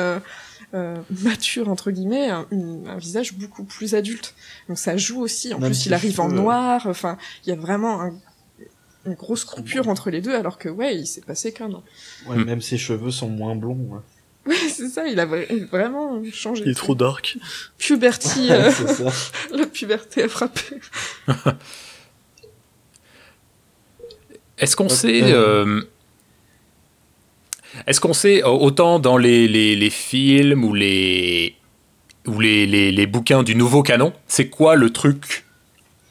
mature 1.24 1.70
entre 1.70 1.92
guillemets, 1.92 2.30
un, 2.30 2.46
une- 2.52 2.88
un 2.88 2.98
visage 2.98 3.34
beaucoup 3.34 3.64
plus 3.64 3.96
adulte. 3.96 4.36
Donc 4.68 4.78
ça 4.78 4.98
joue 4.98 5.22
aussi. 5.22 5.54
En 5.54 5.60
Même 5.60 5.72
plus, 5.72 5.76
si 5.82 5.88
il 5.90 5.94
arrive 5.94 6.20
en 6.20 6.30
je- 6.30 6.36
noir. 6.36 6.82
Enfin, 6.88 7.18
il 7.46 7.50
y 7.50 7.52
a 7.54 7.56
vraiment 7.56 8.02
un- 8.02 8.14
une 9.06 9.14
grosse 9.14 9.46
coupure 9.46 9.88
entre 9.88 10.10
les 10.10 10.20
deux, 10.22 10.36
alors 10.36 10.58
que 10.58 10.68
ouais, 10.68 10.96
il 10.98 11.08
s'est 11.08 11.22
passé 11.22 11.54
qu'un 11.54 11.72
an. 11.72 11.84
Ouais, 12.28 12.36
Hmm. 12.36 12.44
même 12.44 12.62
ses 12.62 12.78
cheveux 12.78 13.12
sont 13.12 13.30
moins 13.30 13.56
blonds. 13.56 13.78
ouais. 13.90 14.00
Ouais, 14.48 14.56
c'est 14.70 14.88
ça. 14.88 15.06
Il 15.08 15.20
a 15.20 15.26
vra- 15.26 15.66
vraiment 15.66 16.22
changé. 16.32 16.64
Il 16.66 16.72
est 16.72 16.74
trop 16.74 16.96
dark. 16.96 17.38
Puberty, 17.78 18.48
euh, 18.52 18.72
la 19.54 19.66
puberté 19.66 20.24
a 20.24 20.30
frappé. 20.30 20.62
Est-ce 24.58 24.76
qu'on 24.76 24.86
Euh, 24.86 24.90
sait. 24.90 25.22
euh, 25.24 25.66
euh, 25.66 25.84
Est-ce 27.86 28.02
qu'on 28.02 28.14
sait, 28.14 28.44
autant 28.44 29.00
dans 29.00 29.18
les, 29.18 29.48
les, 29.48 29.76
les 29.76 29.90
films 29.90 30.64
ou 30.64 30.74
les, 30.74 31.56
ou 32.26 32.40
les, 32.40 32.66
les, 32.66 33.06
bouquins 33.08 33.44
du 33.44 33.56
nouveau 33.56 33.84
canon, 33.84 34.14
c'est 34.28 34.50
quoi 34.50 34.76
le 34.76 34.90
truc, 34.90 35.46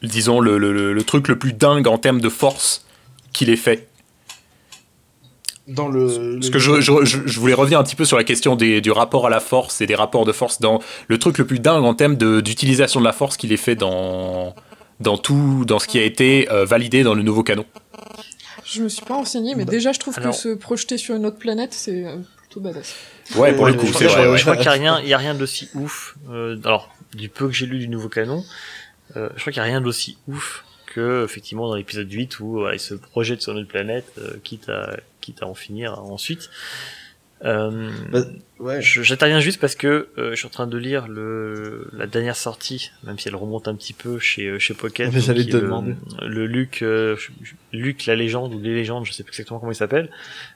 disons, 0.01 0.39
le, 0.39 0.57
le, 0.57 0.93
le- 0.93 1.03
truc 1.03 1.27
le 1.27 1.37
plus 1.37 1.53
dingue 1.53 1.87
en 1.87 1.97
termes 1.97 2.21
de 2.21 2.29
force 2.29 2.85
qu'il 3.33 3.49
ait 3.49 3.55
fait? 3.55 3.87
Dans 5.67 5.89
le. 5.89 6.37
Parce 6.39 6.49
que 6.49 6.59
je, 6.59 6.79
je, 6.79 7.03
je- 7.03 7.39
voulais 7.39 7.53
revenir 7.53 7.77
un 7.77 7.83
petit 7.83 7.97
peu 7.97 8.05
sur 8.05 8.15
la 8.15 8.23
question 8.23 8.55
des, 8.55 8.79
du 8.79 8.89
rapport 8.89 9.27
à 9.27 9.29
la 9.29 9.41
force 9.41 9.81
et 9.81 9.85
des 9.85 9.95
rapports 9.95 10.23
de 10.25 10.31
force 10.31 10.61
dans 10.61 10.79
le 11.09 11.17
truc 11.17 11.37
le 11.37 11.45
plus 11.45 11.59
dingue 11.59 11.83
en 11.83 11.93
termes 11.93 12.15
de- 12.15 12.39
d'utilisation 12.39 13.01
de, 13.01 13.05
la 13.05 13.11
force 13.11 13.35
qu'il 13.35 13.51
ait 13.51 13.57
fait 13.57 13.75
dans, 13.75 14.55
dans 15.01 15.17
tout, 15.17 15.65
dans 15.67 15.79
ce 15.79 15.87
qui 15.87 15.99
a 15.99 16.03
été 16.03 16.47
euh, 16.51 16.63
validé 16.63 17.03
dans 17.03 17.13
le 17.13 17.21
nouveau 17.21 17.43
canon. 17.43 17.65
Je 18.69 18.81
me 18.83 18.89
suis 18.89 19.05
pas 19.05 19.15
renseignée, 19.15 19.55
mais 19.55 19.65
Bah, 19.65 19.71
déjà, 19.71 19.91
je 19.93 19.99
trouve 19.99 20.17
alors- 20.19 20.31
que 20.33 20.37
se 20.37 20.49
projeter 20.49 20.97
sur 20.97 21.15
une 21.15 21.25
autre 21.25 21.37
planète, 21.37 21.73
c'est 21.73 22.05
euh, 22.05 22.17
plutôt 22.37 22.59
badass. 22.59 22.95
Ouais, 23.35 23.53
pour 23.55 23.65
le 23.67 23.73
coup, 23.73 23.87
je 23.87 23.93
c'est 23.93 24.05
vrai. 24.07 24.29
ouais. 24.29 24.37
Je 24.37 24.41
crois 24.43 24.55
qu'il 24.55 24.63
n'y 24.63 24.67
a 24.69 24.71
rien, 24.71 24.99
il 25.01 25.07
y 25.07 25.13
a 25.13 25.17
rien 25.17 25.33
d'aussi 25.33 25.69
ouf. 25.73 26.15
euh, 26.29 26.57
alors, 26.65 26.93
du 27.15 27.29
peu 27.29 27.47
que 27.47 27.53
j'ai 27.53 27.65
lu 27.65 27.79
du 27.79 27.87
nouveau 27.87 28.09
canon, 28.09 28.43
euh, 29.15 29.29
je 29.35 29.41
crois 29.41 29.53
qu'il 29.53 29.61
n'y 29.61 29.67
a 29.67 29.71
rien 29.71 29.81
d'aussi 29.81 30.17
ouf 30.27 30.63
que 30.93 31.23
effectivement 31.23 31.67
dans 31.67 31.75
l'épisode 31.75 32.11
8 32.11 32.39
où 32.41 32.67
il 32.71 32.79
se 32.79 32.93
projette 32.95 33.41
sur 33.41 33.53
notre 33.53 33.67
planète, 33.69 34.05
euh, 34.17 34.35
quitte 34.43 34.67
à 34.69 34.97
quitte 35.21 35.43
à 35.43 35.47
en 35.47 35.53
finir 35.55 35.99
ensuite. 36.03 36.49
Euh, 37.45 37.91
Bah, 38.11 38.21
ouais. 38.59 38.81
J'interviens 38.81 39.39
juste 39.39 39.59
parce 39.59 39.75
que 39.75 40.09
euh, 40.17 40.31
je 40.31 40.35
suis 40.35 40.47
en 40.47 40.49
train 40.49 40.67
de 40.67 40.77
lire 40.77 41.07
le 41.07 41.87
la 41.93 42.07
dernière 42.07 42.35
sortie, 42.35 42.91
même 43.03 43.19
si 43.19 43.27
elle 43.27 43.35
remonte 43.35 43.67
un 43.67 43.75
petit 43.75 43.93
peu 43.93 44.17
chez 44.17 44.47
euh, 44.47 44.59
chez 44.59 44.73
Pocket. 44.73 45.09
Ah, 45.09 45.11
mais 45.13 45.21
j'allais 45.21 45.45
te 45.45 45.55
le, 45.55 45.61
demander. 45.61 45.95
Le 46.21 46.47
Luc, 46.47 46.81
euh, 46.81 47.15
Luc 47.73 48.05
la 48.07 48.15
légende 48.15 48.53
ou 48.53 48.59
les 48.59 48.73
légendes, 48.73 49.05
je 49.05 49.11
sais 49.11 49.23
plus 49.23 49.31
exactement 49.31 49.59
comment 49.59 49.71
il 49.71 49.75
s'appelle. 49.75 50.09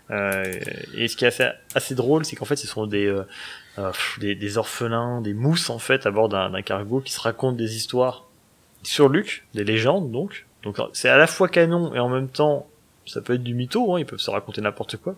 Euh, 0.10 0.60
et 0.96 1.08
ce 1.08 1.16
qui 1.16 1.26
est 1.26 1.28
assez, 1.28 1.48
assez 1.76 1.96
drôle, 1.96 2.26
c'est 2.26 2.36
qu'en 2.36 2.46
fait, 2.46 2.56
ce 2.56 2.68
sont 2.68 2.88
des, 2.88 3.06
euh, 3.06 3.24
euh, 3.78 3.92
des 4.20 4.36
des 4.36 4.58
orphelins, 4.58 5.22
des 5.22 5.34
mousses 5.34 5.70
en 5.70 5.80
fait 5.80 6.06
à 6.06 6.12
bord 6.12 6.30
d'un 6.30 6.50
d'un 6.50 6.62
cargo 6.64 7.00
qui 7.00 7.14
se 7.14 7.22
racontent 7.22 7.56
des 7.56 7.76
histoires 7.76 8.26
sur 8.84 9.08
Luc, 9.10 9.46
des 9.54 9.64
légendes 9.64 10.12
donc. 10.12 10.48
Donc 10.64 10.78
c'est 10.94 11.10
à 11.10 11.18
la 11.18 11.28
fois 11.28 11.48
canon 11.48 11.94
et 11.96 12.00
en 12.00 12.10
même 12.10 12.28
temps 12.28 12.68
ça 13.08 13.22
peut 13.22 13.34
être 13.34 13.44
du 13.44 13.56
mytho, 13.56 13.96
hein, 13.96 14.00
ils 14.00 14.06
peuvent 14.06 14.20
se 14.20 14.30
raconter 14.30 14.62
n'importe 14.62 14.98
quoi. 14.98 15.16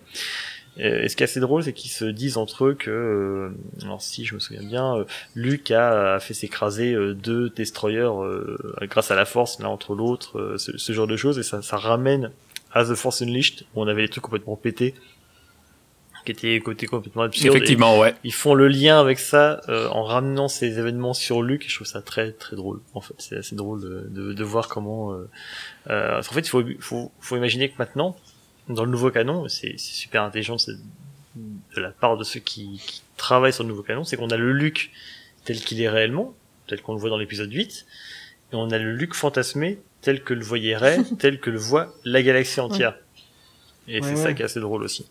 Et, 0.78 1.06
et 1.06 1.10
ce 1.10 1.16
qui 1.16 1.24
est 1.24 1.26
assez 1.26 1.40
drôle, 1.40 1.64
c'est 1.64 1.74
qu'ils 1.74 1.92
se 1.92 2.06
disent 2.06 2.38
entre 2.38 2.66
eux 2.66 2.74
que, 2.74 2.90
euh, 2.90 3.50
alors 3.84 4.02
si 4.02 4.26
je 4.26 4.36
me 4.36 4.40
souviens 4.40 4.64
bien, 4.64 4.98
euh, 4.98 5.06
Luke 5.36 5.72
a, 5.72 6.16
a 6.16 6.20
fait 6.20 6.34
s'écraser 6.34 6.94
euh, 6.94 7.14
deux 7.14 7.50
destroyers 7.50 8.00
euh, 8.00 8.58
grâce 8.84 9.12
à 9.12 9.16
la 9.16 9.26
Force 9.26 9.60
l'un 9.60 9.70
entre 9.70 9.96
l'autre, 9.96 10.40
euh, 10.40 10.58
ce, 10.58 10.78
ce 10.78 10.94
genre 10.94 11.08
de 11.08 11.18
choses, 11.18 11.38
et 11.38 11.44
ça, 11.44 11.62
ça 11.62 11.78
ramène 11.78 12.32
à 12.72 12.84
The 12.86 12.96
Force 12.96 13.22
Unleashed 13.22 13.66
où 13.76 13.82
on 13.82 13.88
avait 13.88 14.02
les 14.02 14.10
trucs 14.10 14.24
complètement 14.24 14.56
pétés 14.56 14.96
qui 16.26 16.32
était 16.32 16.58
côté 16.62 16.86
complètement 16.88 17.24
absurde. 17.24 17.54
Effectivement, 17.54 18.00
ouais. 18.00 18.16
Ils 18.24 18.34
font 18.34 18.54
le 18.54 18.70
lien 18.70 18.98
avec 18.98 19.20
ça 19.20 19.60
euh, 19.68 19.90
en 19.90 20.04
ramenant 20.06 20.48
ces 20.48 20.80
événements 20.80 21.14
sur 21.14 21.42
Luke. 21.42 21.66
Et 21.66 21.68
je 21.68 21.76
trouve 21.76 21.88
ça 21.88 22.02
très 22.02 22.32
très 22.32 22.56
drôle. 22.56 22.80
En 22.94 23.02
fait, 23.02 23.14
c'est 23.18 23.36
assez 23.36 23.58
drôle 23.58 23.82
de, 23.82 24.08
de, 24.10 24.32
de 24.32 24.44
voir 24.46 24.70
comment. 24.70 25.12
Euh, 25.12 25.30
euh, 25.90 26.20
en 26.20 26.22
fait, 26.24 26.40
il 26.40 26.48
faut, 26.48 26.64
faut 26.80 27.12
faut 27.20 27.36
imaginer 27.36 27.68
que 27.68 27.76
maintenant, 27.78 28.16
dans 28.70 28.86
le 28.86 28.92
nouveau 28.92 29.12
canon, 29.12 29.48
c'est 29.48 29.76
c'est 29.78 29.94
super 29.94 30.24
intelligent 30.24 30.56
de, 30.68 30.78
de 31.76 31.82
la 31.82 31.90
part 31.90 32.18
de 32.18 32.24
ceux 32.24 32.40
qui, 32.40 32.82
qui 32.86 33.02
travaillent 33.18 33.54
sur 33.54 33.64
le 33.64 33.70
nouveau 33.70 33.84
canon, 33.84 34.04
c'est 34.04 34.18
qu'on 34.18 34.30
a 34.30 34.38
le 34.38 34.52
Luke 34.54 34.92
tel 35.46 35.58
qu'il 35.58 35.82
est 35.82 35.90
réellement, 35.90 36.34
tel 36.68 36.82
qu'on 36.82 36.94
le 36.94 37.00
voit 37.00 37.10
dans 37.10 37.18
l'épisode 37.18 37.52
8, 37.52 37.86
et 38.54 38.56
on 38.56 38.70
a 38.72 38.78
le 38.78 38.96
Luke 38.96 39.14
fantasmé 39.16 39.80
tel 40.02 40.24
que 40.24 40.34
le 40.34 40.44
voyait 40.44 40.76
Ray, 40.76 41.00
tel 41.20 41.40
que 41.40 41.50
le 41.50 41.58
voit 41.58 41.94
la 42.06 42.22
galaxie 42.22 42.60
entière. 42.60 42.96
Et 43.88 44.00
Ouais, 44.00 44.08
c'est 44.08 44.16
ouais. 44.16 44.24
ça 44.24 44.34
qui 44.34 44.42
est 44.42 44.46
assez 44.46 44.60
drôle 44.60 44.84
aussi. 44.84 45.06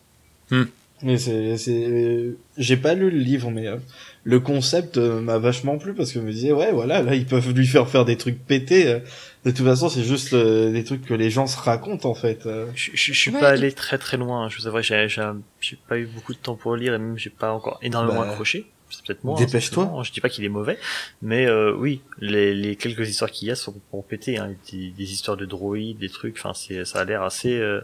Mais 1.02 1.18
c'est, 1.18 1.56
c'est, 1.56 1.84
euh, 1.84 2.36
j'ai 2.56 2.76
pas 2.76 2.94
lu 2.94 3.10
le 3.10 3.18
livre, 3.18 3.50
mais 3.50 3.66
euh, 3.66 3.76
le 4.22 4.38
concept 4.38 4.98
euh, 4.98 5.20
m'a 5.20 5.38
vachement 5.38 5.76
plu 5.76 5.94
parce 5.94 6.12
que 6.12 6.20
je 6.20 6.24
me 6.24 6.30
disais, 6.30 6.52
ouais, 6.52 6.70
voilà, 6.70 7.02
là, 7.02 7.14
ils 7.16 7.26
peuvent 7.26 7.50
lui 7.52 7.66
faire 7.66 7.88
faire 7.88 8.04
des 8.04 8.16
trucs 8.16 8.38
pétés. 8.38 9.00
De 9.44 9.50
toute 9.50 9.66
façon, 9.66 9.88
c'est 9.88 10.04
juste 10.04 10.32
euh, 10.34 10.70
des 10.72 10.84
trucs 10.84 11.04
que 11.04 11.14
les 11.14 11.30
gens 11.30 11.46
se 11.46 11.58
racontent, 11.58 12.08
en 12.08 12.14
fait. 12.14 12.46
euh. 12.46 12.66
Je, 12.74 12.90
je, 12.94 13.12
je 13.12 13.18
suis 13.18 13.30
Ouais, 13.32 13.40
pas 13.40 13.48
allé 13.50 13.72
très 13.72 13.98
très 13.98 14.16
loin, 14.16 14.48
je 14.48 14.56
vous 14.58 14.66
avouerai, 14.66 14.82
j'ai, 14.82 15.08
j'ai, 15.08 15.22
j'ai 15.60 15.76
pas 15.88 15.98
eu 15.98 16.06
beaucoup 16.06 16.32
de 16.32 16.38
temps 16.38 16.54
pour 16.54 16.76
lire 16.76 16.94
et 16.94 16.98
même 16.98 17.18
j'ai 17.18 17.30
pas 17.30 17.52
encore 17.52 17.78
énormément 17.82 18.20
Bah, 18.20 18.28
accroché. 18.30 18.66
C'est 18.90 19.04
peut-être 19.06 19.24
moi. 19.24 19.34
hein, 19.40 19.44
dépêche-toi. 19.44 19.84
simplement. 19.84 20.02
Je 20.02 20.12
dis 20.12 20.20
pas 20.20 20.28
qu'il 20.28 20.44
est 20.44 20.50
mauvais, 20.50 20.78
mais 21.22 21.46
euh, 21.46 21.74
oui, 21.74 22.02
les, 22.20 22.54
les 22.54 22.76
quelques 22.76 23.08
histoires 23.08 23.30
qu'il 23.30 23.48
y 23.48 23.50
a 23.50 23.54
sont 23.54 23.74
pour 23.90 24.04
péter. 24.04 24.36
Hein, 24.36 24.54
des, 24.70 24.90
des 24.90 25.12
histoires 25.12 25.36
de 25.38 25.46
droïdes, 25.46 25.98
des 25.98 26.10
trucs. 26.10 26.36
Enfin, 26.38 26.52
c'est, 26.54 26.84
ça 26.84 27.00
a 27.00 27.04
l'air 27.04 27.22
assez, 27.22 27.58
euh, 27.58 27.80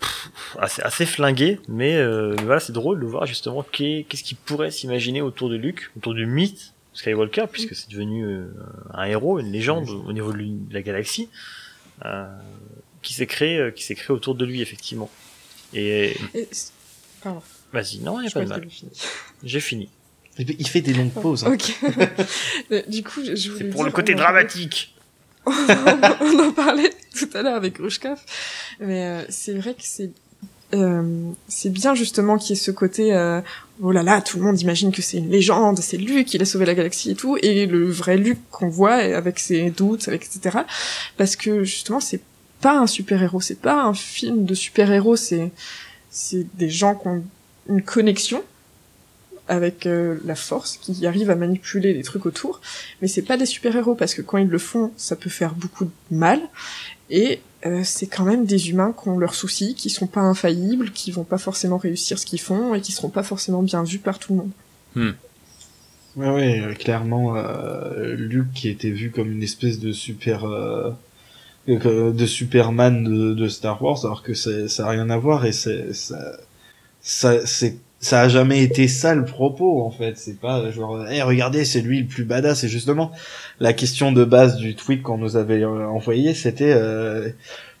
pff, 0.00 0.56
assez, 0.58 0.82
assez 0.82 1.06
flingué, 1.06 1.60
mais, 1.68 1.96
euh, 1.96 2.34
mais 2.38 2.44
voilà, 2.44 2.60
c'est 2.60 2.72
drôle 2.72 2.98
de 3.00 3.06
voir 3.06 3.26
justement 3.26 3.62
qu'est- 3.62 4.06
qu'est-ce 4.08 4.24
qu'il 4.24 4.36
pourrait 4.38 4.70
s'imaginer 4.70 5.20
autour 5.22 5.50
de 5.50 5.56
Luke, 5.56 5.90
autour 5.96 6.14
du 6.14 6.26
mythe 6.26 6.72
Skywalker, 6.94 7.46
puisque 7.50 7.74
c'est 7.74 7.90
devenu 7.90 8.24
euh, 8.24 8.46
un 8.92 9.04
héros, 9.04 9.38
une 9.40 9.50
légende 9.52 9.88
au 9.90 10.12
niveau 10.12 10.32
de 10.32 10.46
la 10.72 10.80
galaxie, 10.82 11.28
euh, 12.04 12.26
qui 13.02 13.12
s'est 13.14 13.26
créé, 13.26 13.58
euh, 13.58 13.70
qui 13.70 13.82
s'est 13.84 13.94
créé 13.94 14.14
autour 14.14 14.34
de 14.34 14.44
lui 14.44 14.62
effectivement. 14.62 15.10
Et 15.72 16.16
Et 16.34 16.48
c'est- 16.50 16.72
Pardon, 17.22 17.42
vas-y, 17.72 17.98
non, 17.98 18.20
y 18.20 18.26
a 18.26 18.28
je 18.28 18.34
pas 18.34 18.44
de 18.44 18.48
mal. 18.48 18.66
J'ai 19.42 19.60
fini. 19.60 19.88
Il 20.38 20.66
fait 20.68 20.80
des 20.80 20.92
longues 20.94 21.12
pauses. 21.12 21.44
hein. 21.44 21.52
Ok. 21.54 21.74
Du 22.88 23.02
coup, 23.02 23.22
je 23.24 23.34
C'est 23.36 23.64
pour 23.70 23.84
le 23.84 23.90
côté 23.92 24.14
dramatique. 24.14 24.94
on 25.46 26.38
en 26.40 26.52
parlait 26.52 26.90
tout 27.18 27.28
à 27.34 27.42
l'heure 27.42 27.54
avec 27.56 27.76
Rouchkov, 27.78 28.18
mais 28.80 29.04
euh, 29.04 29.24
c'est 29.28 29.52
vrai 29.54 29.74
que 29.74 29.82
c'est 29.82 30.10
euh, 30.72 31.30
c'est 31.46 31.70
bien 31.70 31.94
justement 31.94 32.38
qu'il 32.38 32.50
y 32.50 32.58
ait 32.58 32.62
ce 32.62 32.70
côté 32.70 33.14
euh, 33.14 33.40
oh 33.82 33.92
là 33.92 34.02
là 34.02 34.20
tout 34.20 34.38
le 34.38 34.44
monde 34.44 34.60
imagine 34.60 34.92
que 34.92 35.02
c'est 35.02 35.18
une 35.18 35.30
légende 35.30 35.78
c'est 35.78 35.98
Luke 35.98 36.32
il 36.32 36.42
a 36.42 36.44
sauvé 36.44 36.64
la 36.64 36.74
galaxie 36.74 37.10
et 37.10 37.14
tout 37.14 37.36
et 37.42 37.66
le 37.66 37.90
vrai 37.90 38.16
Luke 38.16 38.38
qu'on 38.50 38.68
voit 38.68 38.94
avec 38.94 39.38
ses 39.38 39.70
doutes 39.70 40.08
avec 40.08 40.24
etc 40.24 40.60
parce 41.16 41.36
que 41.36 41.64
justement 41.64 42.00
c'est 42.00 42.22
pas 42.60 42.78
un 42.78 42.86
super 42.86 43.22
héros 43.22 43.40
c'est 43.40 43.60
pas 43.60 43.82
un 43.82 43.94
film 43.94 44.46
de 44.46 44.54
super 44.54 44.90
héros 44.90 45.16
c'est 45.16 45.52
c'est 46.10 46.46
des 46.56 46.70
gens 46.70 46.94
qui 46.94 47.08
ont 47.08 47.24
une 47.68 47.82
connexion 47.82 48.42
avec 49.46 49.86
euh, 49.86 50.18
la 50.24 50.34
force 50.34 50.78
qui 50.78 51.06
arrivent 51.06 51.30
à 51.30 51.36
manipuler 51.36 51.92
les 51.92 52.02
trucs 52.02 52.26
autour 52.26 52.60
mais 53.02 53.08
c'est 53.08 53.22
pas 53.22 53.36
des 53.36 53.46
super-héros 53.46 53.94
parce 53.94 54.14
que 54.14 54.22
quand 54.22 54.38
ils 54.38 54.48
le 54.48 54.58
font, 54.58 54.92
ça 54.96 55.16
peut 55.16 55.30
faire 55.30 55.54
beaucoup 55.54 55.84
de 55.84 55.90
mal 56.10 56.40
et 57.10 57.40
euh, 57.66 57.80
c'est 57.84 58.06
quand 58.06 58.24
même 58.24 58.44
des 58.44 58.70
humains 58.70 58.92
qui 58.92 59.08
ont 59.08 59.18
leurs 59.18 59.34
soucis, 59.34 59.74
qui 59.74 59.90
sont 59.90 60.06
pas 60.06 60.20
infaillibles, 60.20 60.90
qui 60.92 61.10
vont 61.10 61.24
pas 61.24 61.38
forcément 61.38 61.78
réussir 61.78 62.18
ce 62.18 62.26
qu'ils 62.26 62.40
font 62.40 62.74
et 62.74 62.80
qui 62.80 62.92
seront 62.92 63.08
pas 63.08 63.22
forcément 63.22 63.62
bien 63.62 63.82
vus 63.82 63.98
par 63.98 64.18
tout 64.18 64.32
le 64.32 64.38
monde. 64.38 64.50
Ouais, 66.16 66.30
ouais, 66.30 66.60
euh, 66.60 66.74
clairement, 66.74 67.36
euh, 67.36 68.14
Luke 68.14 68.52
qui 68.54 68.68
était 68.68 68.90
vu 68.90 69.10
comme 69.10 69.32
une 69.32 69.42
espèce 69.42 69.80
de 69.80 69.90
super, 69.92 70.44
euh, 70.44 70.92
de 71.66 72.26
Superman 72.26 73.02
de, 73.02 73.34
de 73.34 73.48
Star 73.48 73.82
Wars, 73.82 74.04
alors 74.04 74.22
que 74.22 74.34
ça 74.34 74.86
a 74.86 74.90
rien 74.90 75.10
à 75.10 75.16
voir 75.16 75.44
et 75.44 75.52
c'est, 75.52 75.92
ça, 75.92 76.38
ça, 77.00 77.44
c'est, 77.46 77.78
ça 78.04 78.20
a 78.22 78.28
jamais 78.28 78.62
été 78.62 78.86
ça 78.88 79.14
le 79.14 79.24
propos 79.24 79.82
en 79.82 79.90
fait. 79.90 80.16
C'est 80.16 80.38
pas 80.38 80.70
genre, 80.70 81.06
hey, 81.08 81.22
regardez, 81.22 81.64
c'est 81.64 81.80
lui 81.80 82.00
le 82.00 82.06
plus 82.06 82.24
badass. 82.24 82.64
Et 82.64 82.68
justement, 82.68 83.12
la 83.60 83.72
question 83.72 84.12
de 84.12 84.24
base 84.24 84.56
du 84.56 84.74
tweet 84.74 85.02
qu'on 85.02 85.18
nous 85.18 85.36
avait 85.36 85.62
euh, 85.62 85.86
envoyé, 85.88 86.34
c'était 86.34 86.72
euh, 86.76 87.30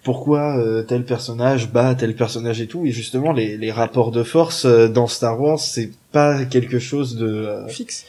pourquoi 0.02 0.56
euh, 0.58 0.82
tel 0.82 1.04
personnage 1.04 1.70
bat 1.70 1.94
tel 1.94 2.14
personnage 2.14 2.60
et 2.60 2.66
tout. 2.66 2.84
Et 2.86 2.90
justement, 2.90 3.32
les, 3.32 3.56
les 3.56 3.70
rapports 3.72 4.10
de 4.10 4.22
force 4.22 4.64
euh, 4.64 4.88
dans 4.88 5.06
Star 5.06 5.40
Wars, 5.40 5.58
c'est 5.60 5.90
pas 6.12 6.44
quelque 6.44 6.78
chose 6.78 7.16
de 7.16 7.26
euh, 7.26 7.68
Fixe. 7.68 8.06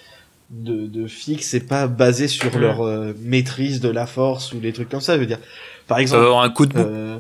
de, 0.52 0.88
de 0.88 1.08
fixe, 1.08 1.48
c'est 1.48 1.68
pas 1.68 1.88
basé 1.88 2.28
sur 2.28 2.54
Mhm. 2.54 2.62
leur 2.62 2.82
euh, 2.86 3.14
maîtrise 3.22 3.82
de 3.82 3.90
la 3.90 4.06
force 4.08 4.54
ou 4.54 4.60
des 4.60 4.74
trucs 4.74 4.90
comme 4.90 5.02
ça. 5.02 5.16
Je 5.16 5.20
veux 5.22 5.26
dire, 5.26 5.40
par 5.88 5.96
Ça 5.98 6.00
va 6.00 6.02
exemple, 6.02 6.24
avoir 6.26 6.44
un 6.44 6.50
coup 6.50 6.66
de 6.66 6.74
bout. 6.74 6.80
euh, 6.80 7.18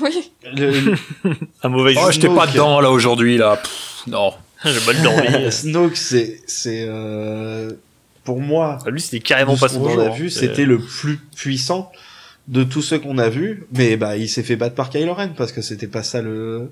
Oui, 0.00 0.32
le, 0.54 0.94
Un 1.62 1.68
mauvais 1.68 1.94
oh, 1.96 2.10
j'étais 2.10 2.28
pas 2.28 2.46
dedans 2.46 2.80
là 2.80 2.90
aujourd'hui 2.90 3.36
là. 3.38 3.56
Pff, 3.56 3.91
non. 4.06 4.32
J'ai 4.64 4.86
mal 4.86 5.02
dormi. 5.02 5.52
Snoke, 5.52 5.96
c'est 5.96 6.40
c'est 6.46 6.84
euh, 6.88 7.72
pour 8.24 8.40
moi, 8.40 8.78
Lui, 8.86 9.00
c'était 9.00 9.20
carrément 9.20 9.56
pas 9.56 9.68
ce 9.68 9.78
qu'on 9.78 9.98
a 9.98 10.06
hein. 10.06 10.10
vu, 10.10 10.30
c'était 10.30 10.64
le 10.64 10.78
plus 10.78 11.18
puissant 11.36 11.90
de 12.48 12.64
tous 12.64 12.82
ceux 12.82 12.98
qu'on 12.98 13.18
a 13.18 13.28
vus, 13.28 13.66
mais 13.72 13.96
bah 13.96 14.16
il 14.16 14.28
s'est 14.28 14.42
fait 14.42 14.56
battre 14.56 14.74
par 14.74 14.90
Kylo 14.90 15.14
Ren 15.14 15.30
parce 15.36 15.52
que 15.52 15.62
c'était 15.62 15.86
pas 15.86 16.02
ça 16.02 16.22
le. 16.22 16.70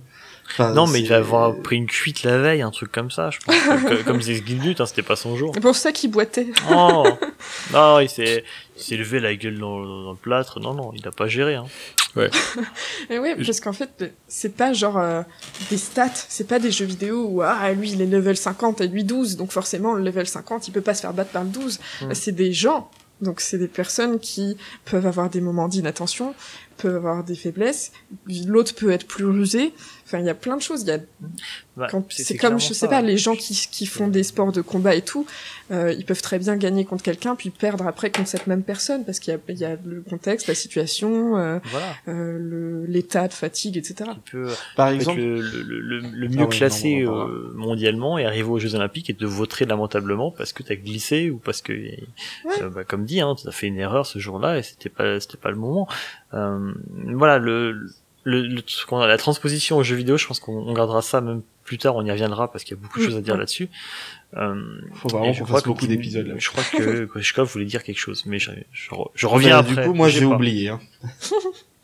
Enfin, 0.52 0.72
Non, 0.72 0.86
mais 0.86 1.00
il 1.00 1.08
va 1.08 1.16
avoir 1.16 1.56
pris 1.56 1.76
une 1.76 1.86
cuite 1.86 2.22
la 2.22 2.38
veille, 2.38 2.62
un 2.62 2.70
truc 2.70 2.92
comme 2.92 3.10
ça, 3.10 3.30
je 3.30 3.38
pense. 3.38 3.54
comme, 3.88 4.04
comme 4.04 4.18
disait 4.18 4.42
hein, 4.78 4.86
c'était 4.86 5.02
pas 5.02 5.16
son 5.16 5.36
jour. 5.36 5.52
c'est 5.54 5.60
pour 5.60 5.76
ça 5.76 5.92
qu'il 5.92 6.10
boitait. 6.10 6.48
Oh 6.70 7.06
Non, 7.72 8.00
il 8.00 8.08
s'est, 8.08 8.44
il 8.76 8.82
s'est 8.82 8.96
levé 8.96 9.20
la 9.20 9.34
gueule 9.34 9.58
dans, 9.58 9.80
dans 9.80 10.10
le 10.10 10.16
plâtre. 10.16 10.60
Non, 10.60 10.74
non, 10.74 10.92
il 10.94 11.06
a 11.06 11.12
pas 11.12 11.28
géré. 11.28 11.54
Hein. 11.54 11.66
Et 13.08 13.18
oui, 13.18 13.34
parce 13.44 13.60
qu'en 13.60 13.72
fait, 13.72 14.12
c'est 14.26 14.56
pas 14.56 14.72
genre 14.72 14.98
euh, 14.98 15.22
des 15.70 15.76
stats, 15.76 16.10
c'est 16.14 16.46
pas 16.46 16.58
des 16.58 16.70
jeux 16.70 16.84
vidéo 16.84 17.26
où 17.28 17.42
ah 17.42 17.72
lui 17.72 17.92
il 17.92 18.02
est 18.02 18.06
level 18.06 18.36
50 18.36 18.80
et 18.80 18.88
lui 18.88 19.04
12, 19.04 19.36
donc 19.36 19.52
forcément 19.52 19.94
le 19.94 20.02
level 20.02 20.26
50 20.26 20.68
il 20.68 20.72
peut 20.72 20.80
pas 20.80 20.94
se 20.94 21.02
faire 21.02 21.14
battre 21.14 21.30
par 21.30 21.44
le 21.44 21.50
12. 21.50 21.78
Mm. 22.02 22.14
C'est 22.14 22.32
des 22.32 22.52
gens, 22.52 22.90
donc 23.20 23.40
c'est 23.40 23.58
des 23.58 23.68
personnes 23.68 24.18
qui 24.18 24.56
peuvent 24.84 25.06
avoir 25.06 25.30
des 25.30 25.40
moments 25.40 25.68
d'inattention, 25.68 26.34
peuvent 26.78 26.96
avoir 26.96 27.22
des 27.22 27.36
faiblesses, 27.36 27.92
l'autre 28.46 28.74
peut 28.74 28.90
être 28.90 29.06
plus 29.06 29.26
rusé. 29.26 29.72
Enfin, 30.10 30.18
il 30.18 30.26
y 30.26 30.30
a 30.30 30.34
plein 30.34 30.56
de 30.56 30.62
choses. 30.62 30.82
Il 30.82 30.88
y 30.88 30.92
a 30.92 30.98
Bah, 31.76 31.86
quand 31.90 32.04
c'est- 32.10 32.36
comme 32.36 32.58
je 32.60 32.66
ça, 32.68 32.74
sais 32.74 32.88
pas 32.88 33.00
ouais. 33.00 33.06
les 33.06 33.16
gens 33.16 33.36
qui 33.36 33.54
qui 33.70 33.86
font 33.86 34.08
des 34.08 34.22
sports 34.24 34.50
de 34.52 34.60
combat 34.60 34.94
et 34.96 35.02
tout 35.02 35.24
euh, 35.70 35.92
ils 35.96 36.04
peuvent 36.04 36.20
très 36.20 36.38
bien 36.38 36.56
gagner 36.56 36.84
contre 36.84 37.02
quelqu'un 37.04 37.36
puis 37.36 37.48
perdre 37.50 37.86
après 37.86 38.10
contre 38.10 38.28
cette 38.28 38.46
même 38.48 38.62
personne 38.64 39.04
parce 39.04 39.18
qu'il 39.20 39.32
y 39.32 39.36
a 39.36 39.40
il 39.48 39.58
y 39.58 39.64
a 39.64 39.76
le 39.86 40.02
contexte 40.02 40.48
la 40.48 40.54
situation 40.56 41.38
euh, 41.38 41.58
Voilà. 41.70 41.86
euh, 42.08 42.38
le 42.38 42.84
l'état 42.86 43.28
de 43.28 43.32
fatigue 43.32 43.76
etc 43.78 44.10
peut 44.30 44.48
Par 44.76 44.88
être 44.88 44.94
exemple, 44.96 45.20
le, 45.20 45.40
le, 45.40 45.80
le, 45.80 46.00
le 46.00 46.26
Ah 46.26 46.36
mieux 46.36 46.44
oui, 46.44 46.48
classé 46.58 47.00
non, 47.04 47.28
euh, 47.28 47.52
mondialement 47.54 48.18
et 48.18 48.26
arriver 48.26 48.48
aux 48.50 48.58
Jeux 48.58 48.74
Olympiques 48.74 49.08
et 49.08 49.14
te 49.14 49.24
vautrer 49.24 49.64
lamentablement 49.64 50.32
parce 50.32 50.52
que 50.52 50.62
t'as 50.64 50.74
glissé 50.74 51.30
ou 51.30 51.38
parce 51.38 51.62
que, 51.62 51.72
euh, 51.72 52.68
bah, 52.68 52.84
comme 52.84 53.04
dit, 53.04 53.20
hein, 53.20 53.34
t'as 53.42 53.52
fait 53.52 53.68
une 53.68 53.78
erreur 53.78 54.04
ce 54.06 54.18
jour-là 54.18 54.58
et 54.58 54.62
c'était 54.62 54.88
pas, 54.90 55.18
c'était 55.20 55.38
pas 55.38 55.50
le 55.50 55.56
moment. 55.56 55.88
Euh, 56.34 56.72
voilà, 57.14 57.38
le, 57.38 57.86
le, 58.24 58.42
le 58.46 58.62
ce 58.66 58.84
qu'on 58.86 58.98
a- 59.00 59.06
la 59.06 59.18
transposition 59.18 59.76
aux 59.78 59.82
jeux 59.82 59.96
vidéo, 59.96 60.16
je 60.18 60.26
pense 60.26 60.40
qu'on 60.40 60.52
on 60.56 60.72
gardera 60.74 61.02
ça 61.02 61.20
même 61.20 61.42
plus 61.64 61.78
tard, 61.78 61.96
on 61.96 62.04
y 62.04 62.10
reviendra 62.10 62.50
parce 62.50 62.64
qu'il 62.64 62.76
y 62.76 62.80
a 62.80 62.82
beaucoup 62.82 62.98
de 62.98 63.04
Mm, 63.04 63.06
choses 63.06 63.16
à 63.16 63.20
dire 63.20 63.34
ouais. 63.34 63.40
là-dessus. 63.40 63.68
Euh, 64.36 64.62
faut 64.94 65.08
vraiment 65.08 65.32
je 65.32 65.38
qu'on 65.40 65.44
crois 65.44 65.56
fasse 65.56 65.62
que 65.64 65.68
beaucoup 65.68 65.86
d'épisodes 65.86 66.26
là. 66.26 66.34
Je 66.38 66.48
crois 66.50 66.62
que 66.64 67.04
Koshkov 67.12 67.48
voulait 67.52 67.64
dire 67.64 67.82
quelque 67.82 67.98
chose, 67.98 68.24
mais 68.26 68.38
je, 68.38 68.50
je, 68.72 68.90
je 69.14 69.26
reviens 69.26 69.62
Mais, 69.62 69.70
après. 69.70 69.82
Du 69.82 69.88
coup, 69.88 69.94
moi 69.94 70.08
j'ai 70.08 70.20
pas. 70.20 70.26
oublié. 70.26 70.68
Hein. 70.68 70.80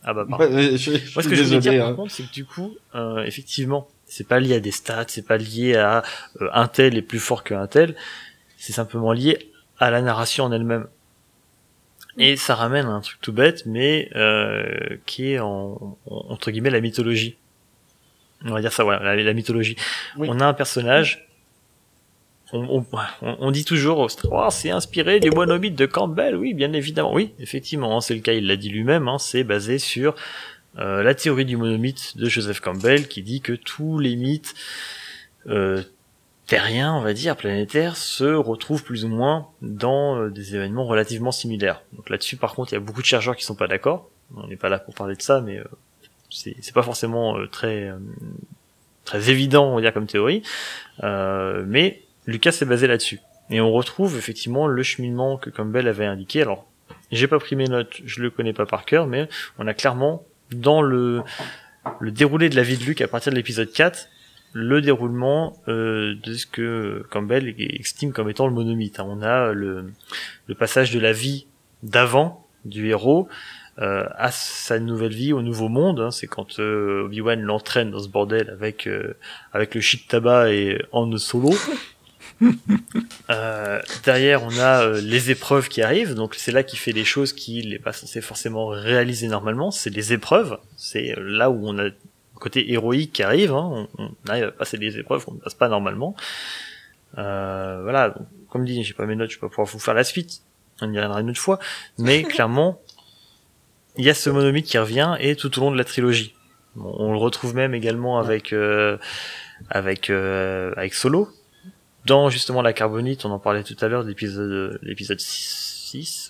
Ah 0.05 0.14
bah 0.14 0.24
pardon. 0.28 0.45
Ouais, 0.55 0.76
je, 0.76 0.76
je 0.76 1.14
Moi, 1.14 1.22
ce 1.22 1.28
que 1.28 1.34
je 1.34 1.43
voulais 1.43 1.57
désolé. 1.59 1.61
dire, 1.61 1.84
hein. 1.84 1.89
par 1.89 1.97
contre, 1.97 2.12
c'est 2.12 2.22
que 2.24 2.32
du 2.32 2.45
coup, 2.45 2.76
euh, 2.95 3.24
effectivement, 3.24 3.89
c'est 4.07 4.26
pas 4.28 4.39
lié 4.39 4.55
à 4.55 4.61
des 4.61 4.70
stats, 4.70 5.07
c'est 5.09 5.26
pas 5.26 5.37
lié 5.37 5.74
à 5.76 6.05
euh, 6.41 6.49
un 6.53 6.68
tel 6.68 6.97
est 6.97 7.03
plus 7.03 7.18
fort 7.18 7.43
qu'un 7.43 7.66
tel, 7.66 7.97
c'est 8.57 8.72
simplement 8.72 9.12
lié 9.12 9.51
à 9.78 9.91
la 9.91 10.03
narration 10.03 10.45
en 10.45 10.53
elle-même. 10.53 10.87
Et 12.19 12.37
ça 12.37 12.55
ramène 12.55 12.87
à 12.87 12.91
un 12.91 13.01
truc 13.01 13.19
tout 13.21 13.33
bête, 13.33 13.64
mais 13.67 14.11
euh, 14.17 14.97
qui 15.07 15.33
est 15.33 15.39
en, 15.39 15.99
en- 16.07 16.27
entre 16.31 16.51
guillemets 16.51 16.71
la 16.71 16.81
mythologie. 16.81 17.37
On 18.45 18.53
va 18.53 18.61
dire 18.61 18.73
ça, 18.73 18.85
voilà, 18.85 19.14
la, 19.17 19.23
la 19.23 19.33
mythologie. 19.33 19.77
Oui. 20.17 20.29
On 20.31 20.41
a 20.41 20.47
un 20.47 20.55
personnage. 20.55 21.27
On, 22.53 22.61
on, 22.81 22.87
on- 23.23 23.37
on 23.41 23.51
dit 23.51 23.64
toujours, 23.64 23.99
oh, 24.31 24.49
c'est 24.51 24.71
inspiré 24.71 25.21
du 25.21 25.31
monomythe 25.31 25.75
de 25.75 25.87
Campbell. 25.87 26.37
Oui, 26.37 26.55
bien 26.55 26.73
évidemment. 26.73 27.12
Oui, 27.12 27.33
effectivement, 27.39 27.97
hein, 27.97 28.01
c'est 28.01 28.14
le 28.14 28.21
cas. 28.21 28.33
Il 28.33 28.47
l'a 28.47 28.57
dit 28.57 28.69
lui-même. 28.71 29.09
Hein, 29.09 29.19
c'est 29.19 29.45
basé 29.45 29.79
sur 29.79 30.14
euh, 30.79 31.03
la 31.03 31.14
théorie 31.14 31.45
du 31.45 31.57
monomythe 31.57 32.17
de 32.17 32.29
Joseph 32.29 32.61
Campbell, 32.61 33.09
qui 33.09 33.23
dit 33.23 33.41
que 33.41 33.53
tous 33.53 33.99
les 33.99 34.17
mythes 34.17 34.55
euh, 35.49 35.83
terriens, 36.47 36.94
on 36.94 37.01
va 37.01 37.12
dire, 37.12 37.36
planétaires, 37.36 37.97
se 37.97 38.24
retrouvent 38.24 38.84
plus 38.84 39.05
ou 39.05 39.09
moins 39.09 39.49
dans 39.62 40.16
euh, 40.16 40.30
des 40.30 40.55
événements 40.55 40.86
relativement 40.86 41.32
similaires. 41.32 41.82
Donc 41.92 42.09
là-dessus, 42.09 42.36
par 42.36 42.55
contre, 42.55 42.72
il 42.72 42.76
y 42.76 42.78
a 42.78 42.80
beaucoup 42.80 43.01
de 43.01 43.07
chercheurs 43.07 43.36
qui 43.36 43.44
sont 43.44 43.55
pas 43.55 43.66
d'accord. 43.66 44.09
On 44.36 44.47
n'est 44.47 44.57
pas 44.57 44.68
là 44.68 44.78
pour 44.78 44.94
parler 44.94 45.16
de 45.16 45.22
ça, 45.22 45.40
mais 45.40 45.59
euh, 45.59 45.64
c'est 46.30 46.74
pas 46.74 46.82
forcément 46.82 47.38
euh, 47.38 47.47
très 47.47 47.90
très 49.05 49.30
évident, 49.30 49.70
on 49.70 49.76
va 49.76 49.80
dire 49.82 49.94
comme 49.94 50.09
théorie, 50.09 50.42
mais 51.01 52.03
Lucas 52.26 52.51
s'est 52.51 52.64
basé 52.64 52.88
là-dessus. 52.88 53.20
Et 53.51 53.61
on 53.61 53.70
retrouve 53.70 54.18
effectivement 54.18 54.66
le 54.66 54.82
cheminement 54.82 55.36
que 55.36 55.49
Campbell 55.49 55.86
avait 55.86 56.07
indiqué. 56.07 56.42
Alors, 56.42 56.66
j'ai 57.12 57.28
pas 57.28 57.38
pris 57.38 57.55
mes 57.55 57.68
notes, 57.68 58.01
je 58.05 58.20
le 58.20 58.30
connais 58.30 58.53
pas 58.53 58.66
par 58.66 58.84
cœur, 58.84 59.07
mais 59.07 59.28
on 59.61 59.68
a 59.68 59.74
clairement 59.74 60.24
dans 60.51 60.82
le 60.82 61.22
le 62.01 62.11
déroulé 62.11 62.49
de 62.49 62.57
la 62.57 62.64
vie 62.64 62.76
de 62.76 62.82
Luke 62.82 63.01
à 63.01 63.07
partir 63.07 63.30
de 63.30 63.36
l'épisode 63.36 63.70
4 63.72 64.09
le 64.59 64.80
déroulement 64.80 65.52
euh, 65.68 66.14
de 66.22 66.32
ce 66.32 66.46
que 66.46 67.04
Campbell 67.11 67.54
estime 67.59 68.12
comme 68.12 68.30
étant 68.30 68.46
le 68.46 68.54
monomythe. 68.54 68.98
On 69.00 69.20
a 69.20 69.52
le, 69.52 69.92
le 70.46 70.54
passage 70.54 70.90
de 70.92 70.98
la 70.98 71.12
vie 71.12 71.46
d'avant 71.82 72.46
du 72.64 72.88
héros 72.88 73.28
euh, 73.82 74.07
à 74.16 74.30
sa 74.30 74.78
nouvelle 74.78 75.12
vie, 75.12 75.34
au 75.34 75.42
nouveau 75.42 75.68
monde. 75.68 76.00
Hein. 76.00 76.11
C'est 76.11 76.26
quand 76.26 76.59
euh, 76.59 77.04
Obi-Wan 77.04 77.38
l'entraîne 77.42 77.90
dans 77.90 78.00
ce 78.00 78.09
bordel 78.09 78.48
avec 78.48 78.86
euh, 78.86 79.14
avec 79.52 79.74
le 79.74 79.82
shit 79.82 80.09
tabac 80.09 80.50
et 80.52 80.82
en 80.90 81.14
solo. 81.18 81.54
Euh, 83.30 83.80
derrière, 84.04 84.44
on 84.44 84.59
a 84.59 84.82
euh, 84.82 85.00
les 85.00 85.30
épreuves 85.30 85.68
qui 85.68 85.80
arrivent, 85.82 86.14
donc 86.14 86.34
c'est 86.36 86.52
là 86.52 86.62
qu'il 86.62 86.78
fait 86.78 86.92
les 86.92 87.04
choses 87.04 87.32
qu'il 87.32 87.70
n'est 87.70 87.78
pas 87.78 87.92
censé 87.92 88.20
forcément 88.20 88.66
réaliser 88.66 89.26
normalement. 89.26 89.70
C'est 89.70 89.90
les 89.90 90.12
épreuves, 90.12 90.59
c'est 90.76 91.14
là 91.18 91.50
où 91.50 91.66
on 91.66 91.78
a 91.78 91.88
côté 92.39 92.72
héroïque 92.72 93.12
qui 93.12 93.22
arrive, 93.22 93.53
hein, 93.53 93.89
on, 93.99 94.11
arrive 94.28 94.45
à 94.45 94.53
passer 94.53 94.78
des 94.78 94.99
épreuves 94.99 95.24
qu'on 95.24 95.34
ne 95.34 95.41
passe 95.41 95.55
pas 95.55 95.68
normalement. 95.68 96.14
Euh, 97.18 97.80
voilà, 97.82 98.11
donc, 98.11 98.26
comme 98.51 98.64
dit, 98.64 98.82
j'ai 98.84 98.95
pas 98.95 99.07
mes 99.07 99.16
notes, 99.16 99.30
je 99.30 99.37
vais 99.37 99.41
pas 99.41 99.49
pouvoir 99.49 99.66
vous 99.66 99.78
faire 99.78 99.95
la 99.95 100.05
suite, 100.05 100.43
on 100.80 100.87
y 100.93 100.97
reviendra 100.97 101.20
une 101.20 101.30
autre 101.30 101.41
fois, 101.41 101.59
mais 101.99 102.22
clairement, 102.24 102.80
il 103.97 104.05
y 104.05 104.11
a 104.11 104.14
ce 104.14 104.30
monomythe 104.30 104.66
qui 104.66 104.78
revient 104.78 105.16
et 105.20 105.37
tout 105.37 105.57
au 105.59 105.62
long 105.62 105.70
de 105.70 105.78
la 105.78 105.84
trilogie. 105.84 106.34
Bon, 106.74 106.95
on 106.99 107.12
le 107.12 107.18
retrouve 107.18 107.55
même 107.55 107.74
également 107.74 108.18
avec 108.18 108.53
euh, 108.53 108.99
avec 109.70 110.11
euh, 110.11 110.72
avec 110.76 110.95
Solo. 110.95 111.30
Dans 112.05 112.28
justement 112.28 112.61
la 112.62 112.72
carbonite, 112.72 113.24
on 113.24 113.30
en 113.30 113.39
parlait 113.39 113.62
tout 113.62 113.76
à 113.80 113.89
l'heure 113.89 114.05
de 114.05 114.11
l'épisode 114.11 114.78
l'épisode 114.82 115.18
6, 115.18 115.66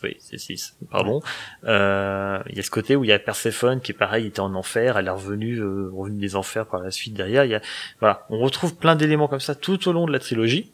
oui, 0.03 0.17
c'est 0.21 0.39
6, 0.39 0.77
pardon. 0.91 1.21
Euh, 1.65 2.39
il 2.49 2.57
y 2.57 2.61
a 2.61 2.63
ce 2.63 2.71
côté 2.71 2.97
où 2.97 3.05
il 3.05 3.09
y 3.09 3.13
a 3.13 3.19
Perséphone 3.19 3.81
qui 3.81 3.93
est 3.93 3.95
pareil, 3.95 4.25
il 4.25 4.29
était 4.29 4.41
en 4.41 4.55
enfer, 4.55 4.99
elle 4.99 5.07
est 5.07 5.11
revenue, 5.11 5.59
euh, 5.59 5.91
revenue 5.93 6.19
des 6.19 6.37
enfers 6.37 6.67
par 6.67 6.81
la 6.81 6.91
suite 6.91 7.15
derrière. 7.15 7.45
Y 7.45 7.55
a, 7.55 7.61
voilà, 8.01 8.27
on 8.31 8.39
retrouve 8.39 8.77
plein 8.77 8.97
d'éléments 8.97 9.29
comme 9.29 9.41
ça 9.41 9.55
tout 9.55 9.89
au 9.89 9.93
long 9.93 10.07
de 10.07 10.13
la 10.13 10.19
trilogie. 10.19 10.73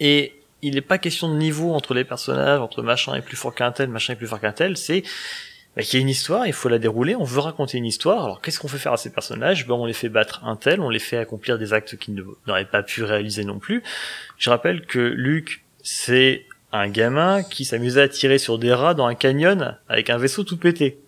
Et 0.00 0.34
il 0.62 0.74
n'est 0.74 0.80
pas 0.80 0.98
question 0.98 1.28
de 1.28 1.36
niveau 1.36 1.72
entre 1.72 1.94
les 1.94 2.04
personnages, 2.04 2.60
entre 2.60 2.82
machin 2.82 3.14
est 3.14 3.22
plus 3.22 3.36
fort 3.36 3.54
qu'un 3.54 3.72
tel, 3.72 3.88
machin 3.88 4.14
est 4.14 4.16
plus 4.16 4.28
fort 4.28 4.40
qu'un 4.40 4.52
tel, 4.52 4.76
c'est 4.76 5.02
bah, 5.76 5.82
qu'il 5.82 5.94
y 5.94 5.96
a 5.98 6.02
une 6.02 6.08
histoire, 6.08 6.46
il 6.46 6.52
faut 6.52 6.68
la 6.68 6.78
dérouler, 6.78 7.16
on 7.16 7.24
veut 7.24 7.40
raconter 7.40 7.78
une 7.78 7.86
histoire, 7.86 8.24
alors 8.24 8.40
qu'est-ce 8.40 8.60
qu'on 8.60 8.68
fait 8.68 8.78
faire 8.78 8.92
à 8.92 8.96
ces 8.96 9.10
personnages? 9.10 9.66
Ben 9.66 9.74
on 9.74 9.86
les 9.86 9.92
fait 9.92 10.08
battre 10.08 10.44
un 10.44 10.56
tel, 10.56 10.80
on 10.80 10.90
les 10.90 10.98
fait 10.98 11.16
accomplir 11.16 11.58
des 11.58 11.72
actes 11.72 11.96
qu'ils 11.96 12.24
n'auraient 12.46 12.66
pas 12.66 12.82
pu 12.82 13.02
réaliser 13.02 13.44
non 13.44 13.58
plus. 13.58 13.82
Je 14.38 14.50
rappelle 14.50 14.84
que 14.84 14.98
Luc, 14.98 15.64
c'est 15.82 16.46
un 16.72 16.88
gamin 16.88 17.42
qui 17.42 17.64
s'amusait 17.64 18.02
à 18.02 18.08
tirer 18.08 18.38
sur 18.38 18.58
des 18.58 18.72
rats 18.72 18.94
dans 18.94 19.06
un 19.06 19.14
canyon 19.14 19.76
avec 19.88 20.10
un 20.10 20.18
vaisseau 20.18 20.42
tout 20.42 20.56
pété. 20.56 20.98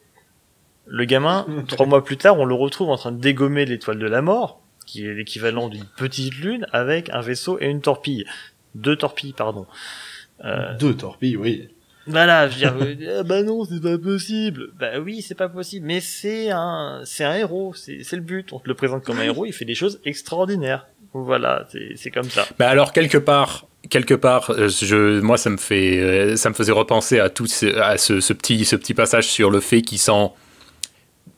Le 0.86 1.04
gamin, 1.04 1.46
trois 1.68 1.86
mois 1.86 2.04
plus 2.04 2.16
tard, 2.16 2.38
on 2.38 2.44
le 2.44 2.54
retrouve 2.54 2.90
en 2.90 2.96
train 2.96 3.12
de 3.12 3.20
dégommer 3.20 3.64
l'étoile 3.64 3.98
de 3.98 4.06
la 4.06 4.22
mort, 4.22 4.60
qui 4.86 5.06
est 5.06 5.14
l'équivalent 5.14 5.68
d'une 5.68 5.86
petite 5.96 6.34
lune, 6.34 6.66
avec 6.72 7.08
un 7.10 7.20
vaisseau 7.20 7.58
et 7.60 7.66
une 7.66 7.80
torpille. 7.80 8.26
Deux 8.74 8.96
torpilles, 8.96 9.32
pardon. 9.32 9.66
Euh... 10.44 10.76
Deux 10.76 10.94
torpilles, 10.94 11.36
oui. 11.36 11.68
Voilà, 12.06 12.48
je 12.48 12.66
veux 12.68 12.94
dire, 12.94 13.14
ah 13.20 13.22
bah 13.22 13.42
non, 13.42 13.64
c'est 13.64 13.80
pas 13.80 13.96
possible. 13.96 14.72
Bah 14.78 14.98
oui, 15.00 15.22
c'est 15.22 15.34
pas 15.34 15.48
possible, 15.48 15.86
mais 15.86 16.00
c'est 16.00 16.50
un, 16.50 17.00
c'est 17.04 17.24
un 17.24 17.34
héros, 17.34 17.72
c'est, 17.74 18.02
c'est 18.02 18.16
le 18.16 18.22
but. 18.22 18.52
On 18.52 18.58
te 18.58 18.68
le 18.68 18.74
présente 18.74 19.04
comme 19.04 19.18
un 19.18 19.24
héros, 19.24 19.46
il 19.46 19.52
fait 19.52 19.64
des 19.64 19.74
choses 19.74 20.00
extraordinaires. 20.04 20.86
Voilà, 21.14 21.66
c'est, 21.70 21.92
c'est 21.96 22.10
comme 22.10 22.28
ça. 22.28 22.44
Bah 22.58 22.68
alors 22.68 22.92
quelque 22.92 23.16
part, 23.16 23.68
quelque 23.90 24.14
part, 24.14 24.50
euh, 24.50 24.68
je, 24.68 25.20
moi 25.20 25.36
ça 25.36 25.50
me 25.50 25.56
fait, 25.56 25.98
euh, 25.98 26.36
ça 26.36 26.48
me 26.48 26.54
faisait 26.54 26.72
repenser 26.72 27.20
à 27.20 27.28
tout 27.28 27.46
ce, 27.46 27.76
à 27.78 27.98
ce, 27.98 28.20
ce 28.20 28.32
petit, 28.32 28.64
ce 28.64 28.76
petit 28.76 28.94
passage 28.94 29.26
sur 29.26 29.50
le 29.50 29.60
fait 29.60 29.82
qu'il 29.82 29.98
sent 29.98 30.30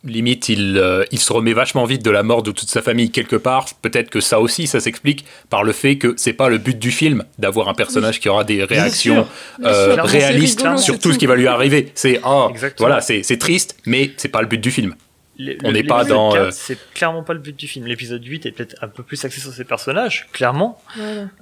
limite, 0.07 0.49
il, 0.49 0.79
euh, 0.79 1.05
il 1.11 1.19
se 1.19 1.33
remet 1.33 1.53
vachement 1.53 1.85
vite 1.85 2.05
de 2.05 2.11
la 2.11 2.23
mort 2.23 2.43
de 2.43 2.51
toute 2.51 2.69
sa 2.69 2.83
famille 2.83 3.11
quelque 3.11 3.37
part. 3.37 3.67
Peut-être 3.83 4.11
que 4.11 4.21
ça 4.21 4.41
aussi, 4.41 4.67
ça 4.67 4.81
s'explique 4.81 5.25
par 5.51 5.65
le 5.65 5.73
fait 5.73 5.97
que 5.97 6.15
c'est 6.17 6.33
pas 6.33 6.49
le 6.49 6.59
but 6.59 6.79
du 6.79 6.91
film 6.91 7.25
d'avoir 7.39 7.69
un 7.69 7.75
personnage 7.75 8.21
qui 8.21 8.29
aura 8.29 8.45
des 8.45 8.65
réactions 8.65 9.27
euh, 9.65 9.97
réalistes 10.03 10.61
rigolo, 10.63 10.79
sur 10.79 10.99
tout 10.99 11.13
ce 11.13 11.19
qui 11.19 11.27
va 11.27 11.37
lui 11.37 11.47
arriver. 11.47 11.93
C'est 11.95 12.21
ah, 12.25 12.49
Exactement. 12.51 12.89
voilà, 12.89 13.01
c'est 13.01 13.23
c'est 13.23 13.39
triste, 13.39 13.77
mais 13.87 14.13
c'est 14.17 14.29
pas 14.29 14.41
le 14.41 14.49
but 14.49 14.61
du 14.61 14.71
film. 14.71 14.95
Le- 15.39 15.57
On 15.65 15.73
n'est 15.73 15.83
pas 15.85 16.05
dans, 16.05 16.33
4, 16.33 16.43
euh, 16.43 16.51
C'est 16.51 16.79
clairement 16.95 17.23
pas 17.23 17.33
le 17.35 17.41
but 17.41 17.55
du 17.57 17.67
film. 17.69 17.87
L'épisode 17.87 18.25
8 18.25 18.47
est 18.47 18.53
peut-être 18.53 18.77
un 18.83 18.89
peu 18.89 19.03
plus 19.03 19.25
axé 19.25 19.41
sur 19.41 19.53
ses 19.53 19.65
personnages, 19.65 20.29
clairement. 20.33 20.81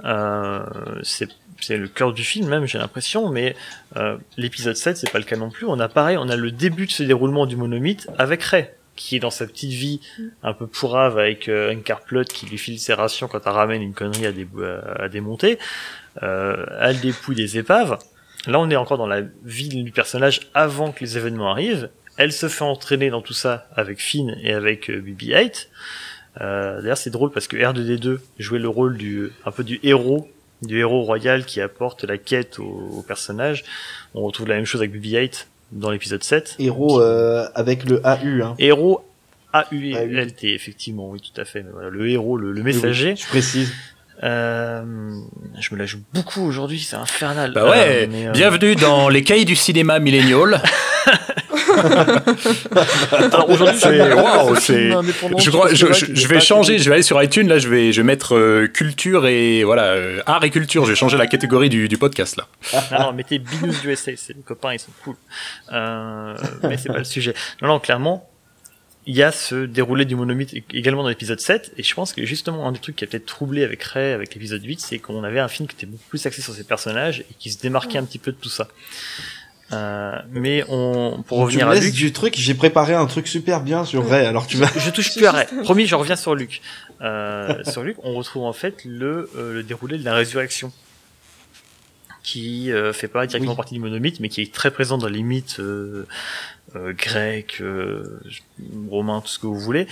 Euh, 0.04 0.60
c'est 1.02 1.28
c'est 1.60 1.76
le 1.78 1.88
cœur 1.88 2.12
du 2.12 2.24
film 2.24 2.48
même, 2.48 2.66
j'ai 2.66 2.78
l'impression, 2.78 3.30
mais 3.30 3.54
euh, 3.96 4.18
l'épisode 4.36 4.76
7, 4.76 4.96
c'est 4.98 5.10
pas 5.10 5.18
le 5.20 5.24
cas 5.24 5.36
non 5.36 5.50
plus. 5.50 5.66
On 5.66 5.78
a 5.80 5.88
pareil, 5.88 6.16
on 6.18 6.28
a 6.28 6.36
le 6.36 6.50
début 6.50 6.86
de 6.86 6.90
ce 6.90 7.02
déroulement 7.04 7.46
du 7.46 7.56
monomythe 7.56 8.08
avec 8.18 8.42
Ray, 8.42 8.68
qui 8.96 9.16
est 9.16 9.20
dans 9.20 9.30
sa 9.30 9.46
petite 9.46 9.70
vie 9.70 10.00
un 10.42 10.52
peu 10.52 10.66
pourrave 10.66 11.16
avec 11.18 11.48
euh, 11.48 11.70
un 11.72 11.76
carplot 11.76 12.24
qui 12.24 12.46
lui 12.46 12.58
file 12.58 12.78
ses 12.78 12.92
rations 12.92 13.28
quand 13.28 13.40
elle 13.46 13.52
ramène 13.52 13.80
une 13.82 13.94
connerie 13.94 14.26
à, 14.26 14.32
dé- 14.32 14.46
à 14.98 15.08
démonter. 15.08 15.58
Euh, 16.22 16.66
elle 16.80 17.00
dépouille 17.00 17.36
des 17.36 17.56
épaves. 17.56 17.98
Là, 18.46 18.58
on 18.60 18.68
est 18.68 18.76
encore 18.76 18.98
dans 18.98 19.06
la 19.06 19.22
vie 19.44 19.68
du 19.68 19.90
personnage 19.92 20.40
avant 20.52 20.92
que 20.92 21.00
les 21.00 21.16
événements 21.16 21.50
arrivent. 21.50 21.88
Elle 22.16 22.32
se 22.32 22.48
fait 22.48 22.62
entraîner 22.64 23.10
dans 23.10 23.22
tout 23.22 23.32
ça 23.34 23.66
avec 23.76 24.00
Finn 24.00 24.36
et 24.42 24.52
avec 24.52 24.88
euh, 24.90 25.00
BB-8. 25.00 25.66
Euh, 26.40 26.80
D'ailleurs, 26.80 26.96
c'est 26.98 27.10
drôle 27.10 27.30
parce 27.30 27.46
que 27.48 27.56
R2D2 27.56 28.18
jouait 28.38 28.58
le 28.58 28.68
rôle 28.68 28.96
du 28.96 29.30
un 29.44 29.50
peu 29.50 29.64
du 29.64 29.80
héros, 29.82 30.28
du 30.62 30.78
héros 30.78 31.02
royal 31.02 31.44
qui 31.44 31.60
apporte 31.60 32.04
la 32.04 32.18
quête 32.18 32.58
au, 32.58 32.64
au 32.98 33.02
personnage. 33.02 33.64
On 34.14 34.22
retrouve 34.22 34.48
la 34.48 34.54
même 34.56 34.64
chose 34.64 34.80
avec 34.80 34.94
BB-8 34.94 35.46
dans 35.72 35.90
l'épisode 35.90 36.22
7. 36.22 36.56
Héros 36.58 37.00
euh, 37.00 37.48
avec 37.54 37.84
le 37.84 38.00
AU, 38.04 38.42
hein. 38.42 38.54
Héros 38.58 39.04
A-U-L-T, 39.52 40.52
effectivement, 40.54 41.10
oui, 41.10 41.20
tout 41.20 41.40
à 41.40 41.44
fait. 41.44 41.62
Mais 41.62 41.70
voilà, 41.72 41.88
le 41.90 42.08
héros, 42.10 42.36
le, 42.36 42.50
le 42.52 42.62
messager. 42.62 43.14
Je 43.16 43.26
précise. 43.26 43.72
Euh, 44.22 44.82
je 45.60 45.74
me 45.74 45.78
la 45.78 45.86
joue 45.86 46.00
beaucoup 46.12 46.42
aujourd'hui, 46.42 46.78
c'est 46.80 46.96
infernal. 46.96 47.52
Bah 47.52 47.68
ouais, 47.68 48.04
Euh, 48.04 48.06
mais, 48.10 48.28
euh, 48.28 48.32
bienvenue 48.32 48.74
dans 48.76 49.08
les 49.08 49.22
cahiers 49.24 49.44
du 49.44 49.56
cinéma 49.56 49.98
millénial. 49.98 50.60
Alors 53.32 53.50
aujourd'hui, 53.50 53.78
je 53.80 53.88
vais 53.88 54.12
Waouh, 54.14 54.54
ce 54.56 54.60
c'est- 54.60 54.90
Je, 55.38 55.50
crois, 55.50 55.68
vais 55.68 56.40
changer, 56.40 56.78
je 56.78 56.88
vais 56.88 56.94
aller 56.94 57.02
sur 57.02 57.22
iTunes, 57.22 57.48
là 57.48 57.58
je 57.58 57.68
vais, 57.68 57.92
je 57.92 58.00
vais 58.00 58.06
mettre 58.06 58.34
euh, 58.36 58.66
culture 58.66 59.26
et 59.26 59.64
voilà, 59.64 59.84
euh, 59.92 60.20
art 60.26 60.44
et 60.44 60.50
culture, 60.50 60.84
je 60.84 60.90
vais 60.90 60.96
changer 60.96 61.16
la 61.16 61.26
catégorie 61.26 61.68
du, 61.68 61.88
du 61.88 61.98
podcast 61.98 62.36
là. 62.36 62.46
Non, 62.92 63.06
non, 63.06 63.12
mettez 63.12 63.38
Binous 63.38 63.74
USA, 63.84 64.12
c'est 64.16 64.34
les 64.34 64.42
copains, 64.42 64.72
ils 64.74 64.78
sont 64.78 64.92
cool. 65.02 65.16
Euh, 65.72 66.34
mais 66.62 66.76
c'est 66.76 66.88
pas 66.88 66.98
le 66.98 67.04
sujet. 67.04 67.34
Non, 67.62 67.68
non, 67.68 67.78
clairement, 67.80 68.28
il 69.06 69.14
y 69.14 69.22
a 69.22 69.32
ce 69.32 69.66
déroulé 69.66 70.04
du 70.06 70.16
monomythe 70.16 70.54
également 70.72 71.02
dans 71.02 71.08
l'épisode 71.10 71.40
7, 71.40 71.72
et 71.76 71.82
je 71.82 71.94
pense 71.94 72.12
que 72.14 72.24
justement, 72.24 72.66
un 72.66 72.72
des 72.72 72.78
trucs 72.78 72.96
qui 72.96 73.04
a 73.04 73.06
peut-être 73.06 73.26
troublé 73.26 73.62
avec 73.64 73.82
Ray, 73.82 74.12
avec 74.12 74.34
l'épisode 74.34 74.64
8, 74.64 74.80
c'est 74.80 74.98
qu'on 74.98 75.22
avait 75.24 75.40
un 75.40 75.48
film 75.48 75.68
qui 75.68 75.76
était 75.76 75.86
beaucoup 75.86 76.08
plus 76.08 76.24
axé 76.26 76.40
sur 76.40 76.54
ses 76.54 76.64
personnages 76.64 77.20
et 77.20 77.34
qui 77.38 77.50
se 77.50 77.58
démarquait 77.60 77.98
un 77.98 78.04
petit 78.04 78.18
peu 78.18 78.32
de 78.32 78.36
tout 78.38 78.48
ça. 78.48 78.68
Euh, 79.74 80.18
mais 80.30 80.64
on, 80.68 81.22
pour 81.26 81.38
tu 81.38 81.44
revenir 81.58 81.66
me 81.68 81.72
à 81.72 81.80
Luc, 81.80 81.92
du 81.92 82.12
truc, 82.12 82.34
j'ai 82.36 82.54
préparé 82.54 82.94
un 82.94 83.06
truc 83.06 83.26
super 83.26 83.60
bien 83.60 83.84
sur 83.84 84.08
Ray, 84.08 84.26
alors 84.26 84.46
tu 84.46 84.56
vas... 84.56 84.68
je 84.76 84.90
touche 84.90 85.14
plus 85.14 85.26
à 85.26 85.32
Ray. 85.32 85.46
Promis, 85.62 85.86
je 85.86 85.94
reviens 85.94 86.16
sur 86.16 86.34
Luc. 86.34 86.60
Euh, 87.00 87.62
sur 87.64 87.82
Luc, 87.82 87.96
on 88.02 88.14
retrouve 88.14 88.44
en 88.44 88.52
fait 88.52 88.84
le, 88.84 89.30
euh, 89.36 89.54
le 89.54 89.62
déroulé 89.62 89.98
de 89.98 90.04
la 90.04 90.14
résurrection, 90.14 90.72
qui 92.22 92.72
euh, 92.72 92.92
fait 92.92 93.08
pas 93.08 93.26
directement 93.26 93.52
Oui. 93.52 93.56
partie 93.56 93.74
du 93.74 93.80
monomythe, 93.80 94.20
mais 94.20 94.28
qui 94.28 94.40
est 94.42 94.52
très 94.52 94.70
présent 94.70 94.96
dans 94.96 95.08
les 95.08 95.22
mythes 95.22 95.60
euh, 96.76 96.92
grecs, 96.92 97.58
euh, 97.60 98.20
romains, 98.88 99.20
tout 99.20 99.28
ce 99.28 99.38
que 99.38 99.46
vous 99.46 99.58
voulez, 99.58 99.86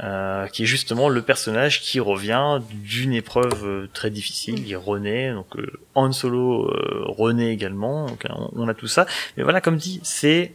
euh, 0.00 0.46
qui 0.48 0.62
est 0.62 0.66
justement 0.66 1.08
le 1.08 1.22
personnage 1.22 1.80
qui 1.80 2.00
revient 2.00 2.60
d'une 2.72 3.12
épreuve 3.12 3.88
très 3.92 4.10
difficile. 4.10 4.66
Il 4.66 4.76
renaît, 4.76 5.32
donc 5.32 5.46
Han 5.94 6.12
Solo 6.12 6.70
renaît 7.06 7.52
également. 7.52 8.06
Donc, 8.06 8.24
on, 8.28 8.50
on 8.54 8.68
a 8.68 8.74
tout 8.74 8.88
ça. 8.88 9.06
Mais 9.36 9.42
voilà, 9.42 9.60
comme 9.60 9.76
dit, 9.76 10.00
c'est 10.02 10.54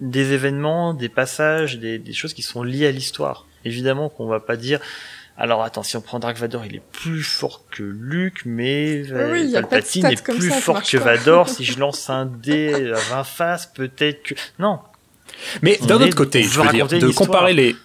des 0.00 0.32
événements, 0.32 0.94
des 0.94 1.08
passages, 1.08 1.78
des, 1.78 1.98
des 1.98 2.12
choses 2.12 2.34
qui 2.34 2.42
sont 2.42 2.62
liées 2.62 2.86
à 2.86 2.90
l'histoire. 2.90 3.46
Évidemment 3.64 4.08
qu'on 4.08 4.26
va 4.26 4.40
pas 4.40 4.56
dire. 4.56 4.80
Alors 5.36 5.64
attends, 5.64 5.82
si 5.82 5.96
on 5.96 6.00
prend 6.00 6.20
Dark 6.20 6.36
Vador, 6.36 6.64
il 6.64 6.76
est 6.76 6.82
plus 6.92 7.24
fort 7.24 7.64
que 7.70 7.82
Luke, 7.82 8.42
mais 8.44 9.02
euh, 9.10 9.32
Oui, 9.32 9.48
de 9.48 9.54
Palpatine 9.54 10.06
est 10.06 10.22
plus 10.22 10.50
ça, 10.50 10.60
fort 10.60 10.82
que 10.82 10.96
pas. 10.96 11.16
Vador. 11.16 11.48
si 11.48 11.64
je 11.64 11.78
lance 11.78 12.08
un 12.08 12.26
dé 12.26 12.92
à 12.92 12.98
20 13.16 13.24
faces, 13.24 13.66
peut-être 13.66 14.22
que 14.22 14.34
non. 14.58 14.78
Mais 15.62 15.78
d'un 15.82 16.00
autre 16.00 16.14
côté, 16.14 16.42
je 16.44 16.60
veux 16.60 16.70
dire, 16.70 16.86
de 16.86 17.10
comparer 17.10 17.52
les 17.52 17.76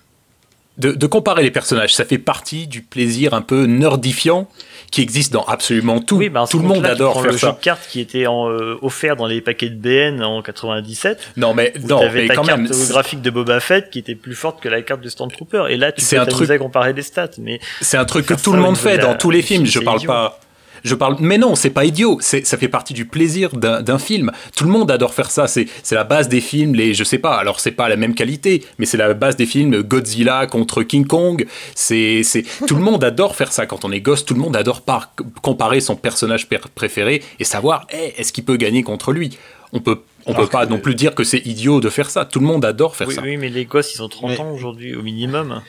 de, 0.80 0.92
de 0.94 1.08
comparer 1.08 1.44
les 1.44 1.52
personnages, 1.52 1.94
ça 1.94 2.06
fait 2.06 2.18
partie 2.18 2.66
du 2.68 2.82
plaisir 2.82 3.34
un 3.34 3.42
peu 3.42 3.66
nerdifiant 3.66 4.48
qui 4.92 5.02
existe 5.02 5.32
dans 5.32 5.44
absolument 5.44 6.00
tout. 6.00 6.16
Oui, 6.18 6.30
bah, 6.30 6.46
tout 6.50 6.58
le 6.58 6.66
monde 6.68 6.84
tu 6.84 6.90
adore 6.90 7.22
faire 7.22 7.32
le 7.32 7.38
ça. 7.38 7.48
jeu 7.50 7.54
de 7.54 7.60
cartes 7.60 7.86
qui 7.88 8.00
était 8.00 8.26
en, 8.26 8.50
euh, 8.50 8.78
offert 8.82 9.16
dans 9.16 9.28
les 9.28 9.40
paquets 9.42 9.70
de 9.70 9.76
BN 9.76 10.24
en 10.24 10.42
97. 10.42 11.34
Non, 11.38 11.54
mais 11.54 11.74
non, 11.88 12.00
t'avais 12.00 12.22
mais 12.24 12.28
ta 12.30 12.36
quand 12.36 12.44
carte 12.44 12.62
même. 12.62 12.72
holographique 12.72 13.22
de 13.22 13.30
Boba 13.30 13.60
Fett 13.60 13.90
qui 13.92 14.00
était 14.00 14.16
plus 14.16 14.34
forte 14.34 14.62
que 14.62 14.68
la 14.70 14.82
carte 14.82 15.02
de 15.02 15.10
Stormtrooper. 15.10 15.66
Et 15.70 15.78
là, 15.78 15.92
tu 15.92 16.04
peux 16.04 16.20
un 16.20 16.26
truc- 16.26 16.50
à 16.50 16.58
comparer 16.58 16.94
des 16.94 17.04
stats. 17.04 17.30
Mais 17.38 17.60
C'est 17.82 17.98
un 17.98 18.06
truc 18.06 18.26
que 18.26 18.34
tout 18.34 18.54
le 18.54 18.60
monde 18.62 18.78
fait 18.78 18.98
dans 18.98 19.14
tous 19.16 19.30
les 19.30 19.42
films. 19.44 19.66
film, 19.68 19.82
Je 19.82 19.86
parle 19.86 19.98
idiot. 19.98 20.08
pas. 20.12 20.40
Je 20.84 20.96
parle, 20.96 21.18
mais 21.20 21.38
non, 21.38 21.56
c'est 21.56 21.70
pas 21.70 21.86
idiot. 21.86 22.18
C'est, 22.22 22.46
ça 22.46 22.58
fait 22.58 22.68
partie 22.68 22.94
du 22.94 23.06
plaisir 23.06 23.56
d'un, 23.56 23.82
d'un 23.82 24.00
film. 24.00 24.32
Tout 24.56 24.64
le 24.66 24.70
monde 24.72 24.90
adore 24.92 25.14
faire 25.14 25.32
ça. 25.32 25.48
C'est, 25.48 25.68
c'est 25.84 25.96
la 25.96 26.04
base 26.04 26.30
des 26.30 26.42
films. 26.42 26.74
Les, 26.76 26.94
je 26.94 27.04
sais 27.04 27.18
pas. 27.20 27.36
Alors 27.38 27.60
c'est 27.60 27.72
pas 27.72 27.90
la 27.90 27.96
même 27.96 28.16
qualité, 28.16 28.64
mais 28.78 28.86
c'est 28.86 28.98
la 28.98 29.14
base 29.14 29.36
des 29.36 29.46
films. 29.46 29.82
Godzilla 29.84 30.48
contre 30.48 30.84
King 30.84 31.06
Kong. 31.06 31.46
C'est, 31.76 32.22
c'est 32.24 32.44
tout 32.68 32.76
le 32.76 32.82
monde 32.82 33.04
adore 33.04 33.36
faire 33.36 33.52
ça. 33.52 33.66
Quand 33.66 33.86
on 33.86 33.92
est 33.92 34.02
gosse, 34.02 34.26
tout 34.26 34.34
le 34.34 34.40
monde 34.40 34.56
adore 34.56 34.82
par, 34.82 35.14
comparer 35.42 35.80
son 35.82 35.96
personnage 35.96 36.48
per- 36.48 36.60
préféré 36.76 37.22
et 37.40 37.44
savoir, 37.44 37.88
eh, 37.92 38.20
est-ce 38.20 38.32
qu'il 38.34 38.46
peut 38.46 38.58
gagner 38.58 38.84
contre 38.84 39.12
lui? 39.12 39.38
On 39.72 39.80
peut, 39.82 40.00
on 40.26 40.32
Alors 40.34 40.46
peut 40.46 40.50
pas 40.52 40.66
que- 40.66 40.72
non 40.72 40.80
plus 40.80 40.96
dire 40.96 41.14
que 41.14 41.24
c'est 41.24 41.46
idiot 41.46 41.80
de 41.80 41.90
faire 41.90 42.10
ça. 42.10 42.26
Tout 42.26 42.40
le 42.40 42.46
monde 42.48 42.66
adore 42.66 42.96
faire 42.96 43.08
oui, 43.08 43.16
ça. 43.16 43.22
oui, 43.22 43.38
mais 43.38 43.50
les 43.50 43.66
gosses, 43.66 43.94
ils 43.96 44.02
ont 44.02 44.10
30 44.10 44.32
Mais- 44.32 44.40
ans 44.40 44.52
aujourd'hui 44.52 44.96
au 44.96 45.02
minimum. 45.04 45.62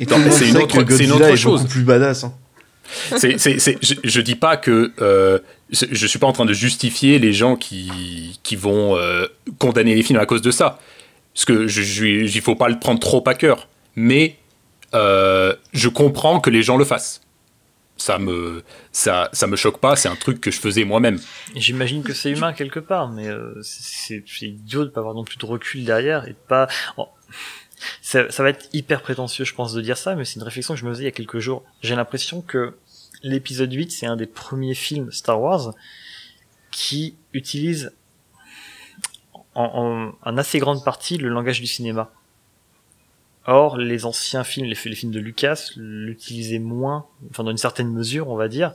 Et 0.00 0.06
c'est 0.30 0.48
une 0.48 0.56
autre- 0.56 0.82
que 0.82 0.96
c'est 0.96 1.04
une 1.04 1.10
Godzilla 1.10 1.14
autre 1.16 1.26
est 1.26 1.36
chose. 1.36 1.60
beaucoup 1.60 1.72
plus 1.72 1.82
badass. 1.84 2.24
Hein. 2.24 2.32
Je, 3.12 3.96
je 4.02 4.20
dis 4.20 4.34
pas 4.34 4.56
que 4.56 4.92
euh, 5.00 5.38
je, 5.70 6.06
suis 6.06 6.18
pas 6.18 6.26
en 6.26 6.32
train 6.32 6.44
de 6.44 6.52
justifier 6.52 7.18
les 7.18 7.32
gens 7.32 7.56
qui, 7.56 8.38
qui 8.42 8.56
vont 8.56 8.96
euh, 8.96 9.26
condamner 9.58 9.94
les 9.94 10.02
films 10.02 10.18
à 10.18 10.26
cause 10.26 10.42
de 10.42 10.50
ça. 10.50 10.78
Parce 11.34 11.44
que 11.44 11.66
je, 11.68 12.04
il 12.04 12.40
faut 12.40 12.56
pas 12.56 12.68
le 12.68 12.78
prendre 12.78 13.00
trop 13.00 13.22
à 13.26 13.34
cœur. 13.34 13.68
Mais 13.94 14.36
euh, 14.94 15.54
je 15.72 15.88
comprends 15.88 16.40
que 16.40 16.50
les 16.50 16.62
gens 16.62 16.76
le 16.76 16.84
fassent. 16.84 17.22
Ça 17.96 18.18
me, 18.18 18.62
ça, 18.92 19.28
ça 19.32 19.46
me 19.46 19.56
choque 19.56 19.78
pas. 19.78 19.94
C'est 19.94 20.08
un 20.08 20.16
truc 20.16 20.40
que 20.40 20.50
je 20.50 20.58
faisais 20.58 20.84
moi-même. 20.84 21.20
J'imagine 21.54 22.02
que 22.02 22.14
c'est 22.14 22.30
humain 22.30 22.54
quelque 22.54 22.80
part, 22.80 23.10
mais 23.10 23.28
euh, 23.28 23.60
c'est 23.62 24.22
idiot 24.40 24.86
de 24.86 24.90
pas 24.90 25.00
avoir 25.00 25.14
non 25.14 25.24
plus 25.24 25.36
de 25.36 25.44
recul 25.44 25.84
derrière 25.84 26.26
et 26.26 26.30
de 26.30 26.36
pas. 26.48 26.66
Ça, 28.02 28.30
ça 28.30 28.42
va 28.42 28.50
être 28.50 28.68
hyper 28.72 29.02
prétentieux, 29.02 29.44
je 29.44 29.54
pense, 29.54 29.72
de 29.72 29.80
dire 29.80 29.96
ça, 29.96 30.14
mais 30.14 30.24
c'est 30.24 30.36
une 30.36 30.42
réflexion 30.42 30.74
que 30.74 30.80
je 30.80 30.84
me 30.84 30.90
faisais 30.90 31.04
il 31.04 31.06
y 31.06 31.08
a 31.08 31.12
quelques 31.12 31.38
jours. 31.38 31.64
J'ai 31.82 31.96
l'impression 31.96 32.42
que 32.42 32.76
l'épisode 33.22 33.72
8, 33.72 33.90
c'est 33.92 34.06
un 34.06 34.16
des 34.16 34.26
premiers 34.26 34.74
films 34.74 35.10
Star 35.12 35.40
Wars 35.40 35.74
qui 36.70 37.14
utilise 37.32 37.92
en, 39.54 40.12
en, 40.22 40.28
en 40.30 40.38
assez 40.38 40.58
grande 40.58 40.84
partie 40.84 41.16
le 41.18 41.28
langage 41.28 41.60
du 41.60 41.66
cinéma. 41.66 42.12
Or, 43.46 43.78
les 43.78 44.04
anciens 44.04 44.44
films, 44.44 44.66
les, 44.66 44.76
les 44.84 44.94
films 44.94 45.12
de 45.12 45.20
Lucas, 45.20 45.70
l'utilisaient 45.76 46.58
moins, 46.58 47.06
enfin 47.30 47.42
dans 47.42 47.50
une 47.50 47.56
certaine 47.56 47.90
mesure, 47.90 48.28
on 48.28 48.36
va 48.36 48.48
dire, 48.48 48.74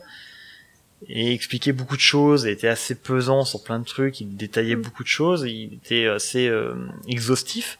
et 1.07 1.33
expliquait 1.33 1.71
beaucoup 1.71 1.95
de 1.95 2.01
choses, 2.01 2.45
et 2.45 2.51
était 2.51 2.67
assez 2.67 2.95
pesant 2.95 3.45
sur 3.45 3.63
plein 3.63 3.79
de 3.79 3.85
trucs, 3.85 4.21
il 4.21 4.35
détaillait 4.35 4.75
Mm. 4.75 4.81
beaucoup 4.81 5.03
de 5.03 5.07
choses, 5.07 5.43
il 5.43 5.75
était 5.75 6.07
assez 6.07 6.47
euh, 6.47 6.73
exhaustif. 7.07 7.77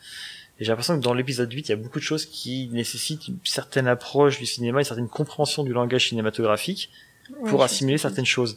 Et 0.60 0.64
j'ai 0.64 0.72
l'impression 0.72 0.98
que 0.98 1.04
dans 1.04 1.14
l'épisode 1.14 1.52
8, 1.52 1.68
il 1.68 1.70
y 1.70 1.74
a 1.74 1.76
beaucoup 1.76 2.00
de 2.00 2.04
choses 2.04 2.26
qui 2.26 2.70
nécessitent 2.72 3.28
une 3.28 3.38
certaine 3.44 3.88
approche 3.88 4.40
du 4.40 4.46
cinéma, 4.46 4.80
une 4.80 4.86
certaine 4.86 5.10
compréhension 5.10 5.64
du 5.64 5.74
langage 5.74 6.10
cinématographique 6.10 6.90
pour 7.48 7.64
assimiler 7.64 7.98
certaines 7.98 8.26
choses. 8.26 8.56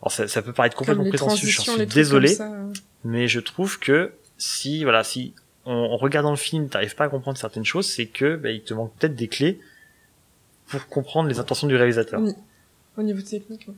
Alors 0.00 0.12
ça, 0.12 0.28
ça 0.28 0.42
peut 0.42 0.52
paraître 0.52 0.76
complètement 0.76 1.08
prétentieux, 1.08 1.48
j'en 1.48 1.62
suis 1.62 1.86
désolé, 1.86 2.28
ça, 2.28 2.52
euh. 2.52 2.72
mais 3.04 3.28
je 3.28 3.40
trouve 3.40 3.78
que 3.78 4.12
si 4.38 4.84
voilà, 4.84 5.02
si 5.02 5.34
en, 5.64 5.72
en 5.72 5.96
regardant 5.96 6.30
le 6.30 6.36
film, 6.36 6.68
t'arrives 6.68 6.94
pas 6.94 7.04
à 7.04 7.08
comprendre 7.08 7.38
certaines 7.38 7.64
choses, 7.64 7.86
c'est 7.88 8.06
que 8.06 8.36
bah, 8.36 8.50
il 8.50 8.62
te 8.62 8.74
manque 8.74 8.92
peut-être 8.98 9.16
des 9.16 9.28
clés 9.28 9.58
pour 10.68 10.86
comprendre 10.88 11.28
les 11.28 11.38
intentions 11.38 11.66
du 11.66 11.76
réalisateur. 11.76 12.20
Oui. 12.20 12.34
Au 12.98 13.02
niveau 13.02 13.20
technique. 13.20 13.66
ouais. 13.68 13.74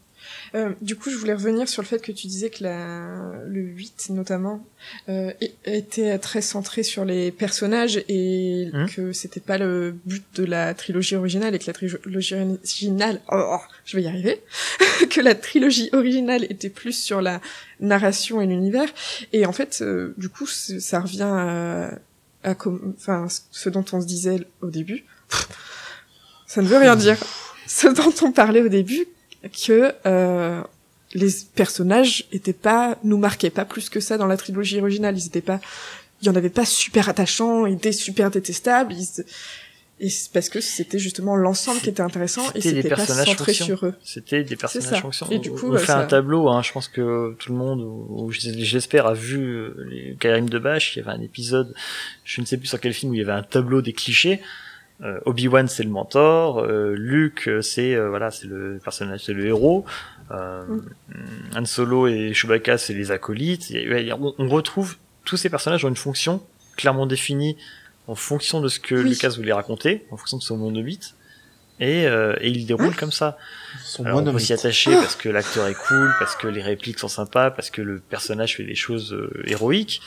Euh, 0.55 0.73
du 0.81 0.95
coup, 0.97 1.11
je 1.11 1.17
voulais 1.17 1.33
revenir 1.35 1.69
sur 1.69 1.83
le 1.83 1.87
fait 1.89 2.01
que 2.01 2.13
tu 2.13 2.27
disais 2.29 2.51
que 2.51 2.63
la, 2.65 3.33
le 3.47 3.61
8, 3.61 4.11
notamment, 4.11 4.65
euh, 5.09 5.33
était 5.65 6.19
très 6.19 6.41
centré 6.41 6.83
sur 6.85 7.05
les 7.05 7.31
personnages 7.33 8.03
et 8.09 8.71
Mhm. 8.73 8.89
que 8.91 9.13
c'était 9.13 9.41
pas 9.41 9.59
le 9.59 9.97
but 10.07 10.25
de 10.35 10.45
la 10.45 10.75
trilogie 10.75 11.17
originale 11.17 11.55
et 11.55 11.59
que 11.59 11.67
la 11.67 11.73
trilogie 11.73 12.35
originale, 12.37 13.21
oh, 13.33 13.43
oh, 13.55 13.61
je 13.85 13.97
vais 13.97 14.03
y 14.05 14.09
arriver, 14.09 14.41
que 15.11 15.21
la 15.21 15.35
trilogie 15.35 15.89
originale 15.93 16.45
était 16.51 16.71
plus 16.71 16.93
sur 16.93 17.21
la 17.21 17.41
narration 17.81 18.41
et 18.41 18.47
l'univers. 18.47 18.89
Et 19.33 19.47
en 19.47 19.53
fait, 19.53 19.79
euh, 19.83 20.15
du 20.17 20.29
coup, 20.29 20.47
ça 20.47 21.01
revient 21.01 21.23
à, 21.23 21.91
à 22.45 22.55
enfin, 22.97 23.27
ce 23.51 23.69
dont 23.69 23.85
on 23.93 24.01
se 24.01 24.07
disait 24.07 24.47
au 24.63 24.71
début. 24.71 25.05
Ça 26.47 26.63
ne 26.63 26.69
veut 26.69 26.79
rien 26.79 26.97
dire. 26.97 27.17
Ce 27.69 27.87
dont 27.87 28.13
on 28.23 28.33
parlait 28.33 28.63
au 28.63 28.69
début, 28.69 29.07
que 29.67 29.93
euh, 30.07 30.61
les 31.15 31.29
personnages 31.55 32.25
étaient 32.33 32.53
pas 32.53 32.99
nous 33.05 33.19
marquaient 33.19 33.51
pas 33.51 33.65
plus 33.65 33.89
que 33.91 34.01
ça 34.01 34.17
dans 34.19 34.27
la 34.27 34.37
trilogie 34.37 34.81
originale. 34.81 35.17
Ils 35.17 35.27
étaient 35.27 35.41
pas, 35.41 35.61
il 36.23 36.27
y 36.27 36.31
en 36.31 36.35
avait 36.35 36.49
pas 36.51 36.65
super 36.65 37.09
attachants, 37.09 37.67
ils 37.67 37.75
étaient 37.75 37.93
super 37.93 38.31
détestables. 38.31 38.93
Ils, 38.95 39.25
et 40.01 40.11
c'est 40.11 40.31
parce 40.33 40.49
que 40.49 40.61
c'était 40.61 41.01
justement 41.01 41.35
l'ensemble 41.35 41.81
qui 41.81 41.89
était 41.91 42.03
intéressant 42.03 42.43
et 42.55 42.61
C'était 42.61 42.89
pas 42.89 42.95
personnages 42.97 43.27
centré 43.27 43.47
fonctions. 43.53 43.67
sur 43.67 43.85
eux. 43.87 43.95
C'était 44.05 44.45
des 44.45 44.55
personnages 44.55 44.91
ça. 44.91 45.01
fonctions. 45.01 45.27
Et 45.31 45.41
du 45.41 45.51
On- 45.51 45.55
coup, 45.57 45.67
on 45.67 45.73
bah, 45.73 45.79
fait 45.81 45.87
ça- 45.87 45.99
un 45.99 46.07
tableau, 46.07 46.49
hein, 46.49 46.63
je 46.63 46.71
pense 46.73 46.87
que 46.87 47.35
tout 47.39 47.51
le 47.53 47.59
monde, 47.59 47.81
ou 47.83 48.31
j'espère, 48.31 49.07
a 49.07 49.15
vu 49.15 49.41
euh, 49.41 50.15
Karim 50.21 50.49
de 50.49 50.59
Bâche, 50.61 50.95
il 50.95 51.01
y 51.01 51.03
avait 51.03 51.11
un 51.19 51.21
épisode, 51.21 51.75
je 52.25 52.41
ne 52.41 52.47
sais 52.47 52.57
plus 52.59 52.69
sur 52.69 52.79
quel 52.81 52.95
film, 52.95 53.11
où 53.11 53.15
il 53.15 53.19
y 53.19 53.23
avait 53.23 53.33
un 53.33 53.43
tableau 53.43 53.83
des 53.83 53.93
clichés. 53.93 54.41
Euh, 55.05 55.21
Obi-Wan 55.27 55.69
c'est 55.69 55.85
le 55.85 55.91
mentor, 55.91 56.59
euh, 56.59 56.93
Luke 56.97 57.49
c'est 57.63 57.95
euh, 57.95 58.09
voilà 58.09 58.33
c'est 58.33 58.49
le 58.49 58.81
personnage 58.83 59.21
c'est 59.27 59.33
le 59.33 59.47
héros, 59.47 59.85
euh, 60.33 60.65
Han 61.57 61.65
Solo 61.67 62.09
et 62.09 62.33
Chewbacca 62.35 62.79
c'est 62.79 62.95
les 62.95 63.13
acolytes. 63.13 63.73
A- 63.73 64.17
on, 64.21 64.35
on 64.39 64.49
retrouve 64.49 64.97
tous 65.25 65.37
ces 65.37 65.51
personnages 65.51 65.85
ont 65.85 65.89
une 65.89 65.95
fonction 65.97 66.43
clairement 66.77 67.07
définie 67.07 67.57
en 68.09 68.17
fonction 68.17 68.61
de 68.61 68.67
ce 68.69 68.81
que 68.81 68.97
Oui. 68.97 69.11
Lucas 69.11 69.29
voulait 69.37 69.53
raconter, 69.53 70.05
en 70.11 70.17
fonction 70.17 70.37
de 70.39 70.43
son 70.43 70.57
monde 70.57 70.75
de 70.75 70.83
bits, 70.83 70.99
et, 71.79 72.07
euh, 72.09 72.35
et 72.41 72.49
il 72.49 72.67
déroule 72.67 72.97
comme 72.97 73.13
ça. 73.13 73.37
Son 73.85 74.05
Alors, 74.05 74.21
on 74.27 74.33
peut 74.33 74.39
s'y 74.41 74.53
attacher 74.53 74.91
parce 74.93 75.15
que 75.15 75.29
l'acteur 75.29 75.69
est 75.69 75.75
cool, 75.87 76.11
parce 76.19 76.35
que 76.35 76.49
les 76.49 76.63
répliques 76.63 76.99
sont 76.99 77.07
sympas, 77.09 77.53
parce 77.53 77.71
que 77.71 77.83
le 77.83 78.01
personnage 78.01 78.57
fait 78.57 78.65
des 78.65 78.75
choses 78.75 79.13
euh, 79.13 79.31
héroïques. 79.47 80.01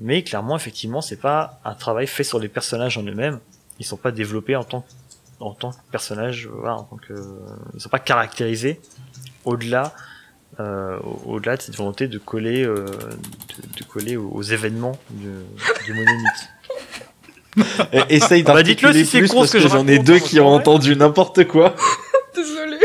Mais 0.00 0.24
clairement, 0.24 0.56
effectivement, 0.56 1.00
c'est 1.02 1.20
pas 1.20 1.60
un 1.64 1.74
travail 1.74 2.06
fait 2.08 2.24
sur 2.24 2.40
les 2.40 2.48
personnages 2.48 2.96
en 2.98 3.02
eux-mêmes. 3.04 3.38
Ils 3.78 3.84
sont 3.86 3.96
pas 3.96 4.10
développés 4.12 4.56
en 4.56 4.64
tant 4.64 4.84
en 5.40 5.52
tant 5.54 5.72
que 5.72 5.76
personnages, 5.90 6.46
euh, 6.46 6.50
voilà, 6.56 6.76
en 6.76 6.82
tant 6.84 6.96
que 6.96 7.14
ils 7.74 7.80
sont 7.80 7.88
pas 7.88 7.98
caractérisés 7.98 8.80
au-delà 9.44 9.92
euh, 10.60 10.98
au- 11.00 11.32
au-delà 11.34 11.56
de 11.56 11.62
cette 11.62 11.76
volonté 11.76 12.06
de 12.08 12.18
coller 12.18 12.62
euh, 12.64 12.84
de, 12.86 13.78
de 13.78 13.84
coller 13.88 14.16
aux, 14.16 14.28
aux 14.30 14.42
événements 14.42 14.96
du, 15.10 15.30
du 15.86 15.92
monomythe. 15.94 16.48
Essaye 18.08 18.42
Bah, 18.44 18.62
dites-le 18.62 18.90
d'articuler 18.92 19.04
si 19.04 19.10
c'est 19.10 19.18
plus 19.18 19.28
con 19.28 19.38
parce 19.40 19.48
ce 19.48 19.52
que 19.56 19.58
que 19.58 19.64
je 19.64 19.68
j'en 19.72 19.86
ai 19.88 19.98
deux 19.98 20.14
hein, 20.16 20.20
qui 20.20 20.40
ont 20.40 20.48
entendu 20.48 20.94
n'importe 20.96 21.46
quoi. 21.48 21.74
Désolée. 22.34 22.78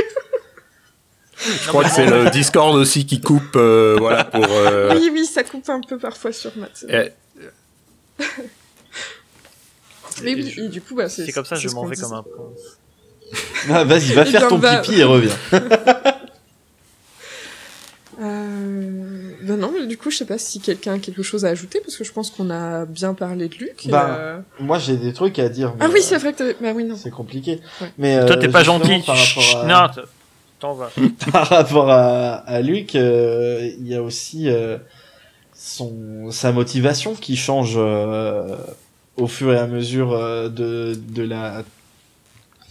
Je 1.39 1.67
crois 1.67 1.83
que 1.83 1.89
c'est 1.91 2.05
le 2.05 2.29
Discord 2.31 2.75
aussi 2.75 3.05
qui 3.05 3.21
coupe, 3.21 3.55
euh, 3.55 3.95
voilà, 3.99 4.25
pour. 4.25 4.43
euh, 4.43 4.93
Oui, 4.95 5.09
oui, 5.13 5.25
ça 5.25 5.43
coupe 5.43 5.69
un 5.69 5.79
peu 5.81 5.97
parfois 5.97 6.33
sur 6.33 6.51
Matt. 6.57 6.85
Mais 10.23 10.31
Et 10.31 10.35
oui, 10.35 10.53
je- 10.55 10.61
et 10.61 10.67
du 10.69 10.81
coup, 10.81 10.95
bah, 10.95 11.09
c'est 11.09 11.31
comme 11.31 11.45
ça, 11.45 11.55
je 11.55 11.67
m'en 11.69 11.85
vais 11.85 11.95
comme 11.95 12.13
un 12.13 12.23
prince. 12.23 12.77
Ah, 13.69 13.83
Vas-y, 13.83 14.13
va 14.13 14.23
faire 14.25 14.47
ton 14.47 14.57
va- 14.57 14.77
pipi 14.77 14.99
et 14.99 15.03
reviens. 15.03 15.35
Euh... 18.19 19.31
Ben 19.43 19.57
non, 19.57 19.71
mais 19.71 19.85
du 19.85 19.95
coup, 19.97 20.09
je 20.09 20.17
sais 20.17 20.25
pas 20.25 20.37
si 20.39 20.59
quelqu'un 20.59 20.93
a 20.95 20.99
quelque 20.99 21.21
chose 21.21 21.45
à 21.45 21.49
ajouter, 21.49 21.79
parce 21.81 21.95
que 21.95 22.03
je 22.03 22.11
pense 22.11 22.31
qu'on 22.31 22.49
a 22.49 22.85
bien 22.85 23.13
parlé 23.13 23.47
de 23.47 23.55
Luc. 23.55 23.85
et, 23.85 23.89
Bah, 23.89 24.07
euh, 24.19 24.39
Moi, 24.59 24.79
j'ai 24.79 24.97
des 24.97 25.13
trucs 25.13 25.37
à 25.39 25.49
dire. 25.49 25.73
Ah 25.79 25.87
oui, 25.93 25.99
euh, 25.99 26.03
c'est 26.03 26.17
vrai 26.17 26.33
que 26.33 26.37
t'avais... 26.39 26.55
Bah 26.59 26.71
oui, 26.73 26.83
non. 26.83 26.95
C'est 26.95 27.11
compliqué. 27.11 27.59
Ouais. 27.79 27.91
Mais 27.99 28.25
Toi, 28.25 28.35
euh, 28.35 28.39
t'es 28.39 28.49
pas 28.49 28.63
gentil. 28.63 29.03
Par 29.05 29.15
rapport 29.17 29.57
à, 29.61 29.65
Non, 29.67 30.03
t'en 30.59 30.73
vas. 30.73 30.89
par 31.31 31.47
rapport 31.47 31.91
à, 31.91 32.35
à 32.37 32.61
Luc, 32.61 32.95
euh, 32.95 33.69
il 33.79 33.87
y 33.87 33.93
a 33.95 34.01
aussi 34.01 34.49
euh, 34.49 34.77
son 35.53 36.31
sa 36.31 36.51
motivation 36.51 37.13
qui 37.13 37.35
change 37.37 37.75
euh, 37.77 38.55
au 39.17 39.27
fur 39.27 39.53
et 39.53 39.57
à 39.57 39.67
mesure 39.67 40.13
euh, 40.13 40.49
de 40.49 40.97
de 41.09 41.23
la. 41.23 41.57
euh, 41.59 41.63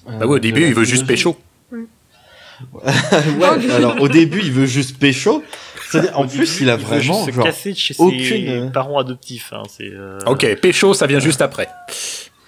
bah 0.06 0.26
oui, 0.26 0.36
au 0.36 0.38
début, 0.38 0.66
il 0.66 0.74
veut 0.74 0.84
juste 0.84 1.06
pécho. 1.06 1.36
ouais, 1.72 3.70
alors 3.74 4.00
au 4.00 4.08
début, 4.08 4.40
il 4.42 4.52
veut 4.52 4.66
juste 4.66 4.98
pécho. 4.98 5.42
C'est-à-dire, 5.88 6.18
en 6.18 6.24
Au 6.24 6.26
plus, 6.28 6.38
début, 6.38 6.62
il 6.62 6.70
a 6.70 6.76
veut 6.76 6.82
vraiment 6.84 7.00
juste 7.14 7.26
se 7.26 7.30
genre, 7.32 7.44
casser 7.44 7.72
de 7.72 7.76
chez 7.76 7.94
aucune, 7.98 8.20
ses 8.24 8.48
euh, 8.48 8.66
parents 8.70 8.98
adoptifs. 8.98 9.52
Hein, 9.52 9.62
euh, 9.82 10.18
Ok, 10.26 10.46
pécho, 10.60 10.94
ça 10.94 11.06
vient 11.06 11.20
juste 11.20 11.42
après. 11.42 11.68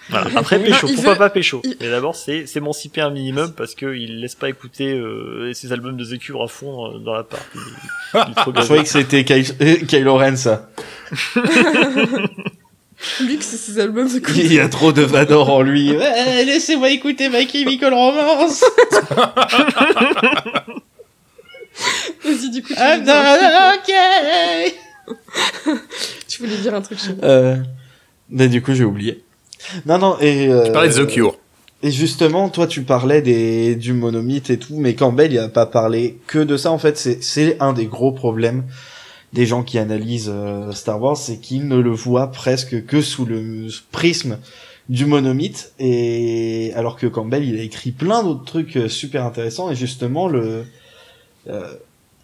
Voilà. 0.09 0.27
Après 0.35 0.57
pécho, 0.59 0.87
pourquoi 0.87 1.13
veut- 1.13 1.19
pas 1.19 1.29
pécho 1.29 1.61
il- 1.63 1.77
Mais 1.79 1.89
d'abord, 1.89 2.15
c'est 2.15 2.47
s'émanciper 2.47 2.99
un 3.01 3.11
minimum 3.11 3.53
parce 3.55 3.75
que 3.75 3.95
il 3.95 4.19
laisse 4.21 4.33
pas 4.35 4.49
écouter 4.49 4.91
euh, 4.91 5.53
ses 5.53 5.71
albums 5.71 5.95
de 5.97 6.03
The 6.03 6.17
Cure 6.17 6.41
à 6.41 6.47
fond 6.47 6.95
euh, 6.95 6.97
dans 6.99 7.13
la 7.13 7.23
part. 7.23 7.39
Il, 8.15 8.33
Je 8.57 8.63
croyais 8.63 8.83
que 8.83 8.89
c'était 8.89 9.23
Kyle- 9.23 9.85
Kylo 9.87 10.15
Ren, 10.17 10.35
ça. 10.35 10.67
Luke, 13.21 13.43
c'est 13.43 13.57
ses 13.57 13.79
albums 13.79 14.07
de 14.07 14.21
Il 14.35 14.53
y 14.53 14.59
a 14.59 14.67
trop 14.67 14.91
de 14.91 15.01
Vador 15.01 15.49
en 15.49 15.61
lui. 15.61 15.91
Ouais, 15.97 16.43
laissez-moi 16.45 16.89
écouter 16.91 17.29
My 17.29 17.47
Chemical 17.47 17.93
Romance. 17.93 18.63
Vas-y, 22.23 22.49
du 22.51 22.61
coup, 22.61 22.73
tu, 22.73 22.79
I'm 22.79 22.99
voulais 22.99 23.37
dire 23.37 23.53
un 23.55 23.71
not 23.71 23.77
truc. 23.83 25.79
tu 26.27 26.41
voulais 26.41 26.57
dire 26.57 26.75
un 26.75 26.81
truc 26.81 26.99
chez 26.99 27.13
moi. 27.13 27.23
Euh, 27.23 27.55
mais 28.29 28.49
du 28.49 28.61
coup, 28.61 28.73
j'ai 28.73 28.83
oublié. 28.83 29.23
Non, 29.85 29.97
non, 29.97 30.17
et... 30.19 30.47
Euh, 30.47 30.65
Tu 30.65 30.71
parlais 30.71 30.89
de 30.89 31.05
The 31.05 31.07
Cure. 31.07 31.37
Et 31.81 31.91
justement, 31.91 32.49
toi, 32.49 32.67
tu 32.67 32.81
parlais 32.81 33.21
des, 33.21 33.75
du 33.75 33.93
monomythe 33.93 34.49
et 34.49 34.59
tout, 34.59 34.75
mais 34.75 34.95
Campbell, 34.95 35.31
il 35.31 35.39
a 35.39 35.47
pas 35.47 35.65
parlé 35.65 36.19
que 36.27 36.39
de 36.39 36.57
ça. 36.57 36.71
En 36.71 36.77
fait, 36.77 36.97
c'est, 36.97 37.23
c'est 37.23 37.55
un 37.61 37.71
des 37.71 37.85
gros 37.85 38.11
problèmes 38.11 38.65
des 39.33 39.45
gens 39.45 39.63
qui 39.63 39.77
analysent 39.77 40.31
euh, 40.33 40.71
Star 40.71 41.01
Wars, 41.01 41.17
c'est 41.17 41.37
qu'ils 41.37 41.67
ne 41.67 41.77
le 41.77 41.91
voient 41.91 42.31
presque 42.31 42.85
que 42.85 43.01
sous 43.01 43.25
le 43.25 43.67
prisme 43.91 44.39
du 44.89 45.05
monomythe. 45.05 45.73
Et 45.79 46.71
alors 46.75 46.95
que 46.95 47.05
Campbell, 47.07 47.43
il 47.43 47.59
a 47.59 47.63
écrit 47.63 47.91
plein 47.91 48.23
d'autres 48.23 48.45
trucs 48.45 48.75
euh, 48.75 48.89
super 48.89 49.25
intéressants. 49.25 49.69
Et 49.71 49.75
justement, 49.75 50.27
le 50.27 50.65
euh, 51.47 51.73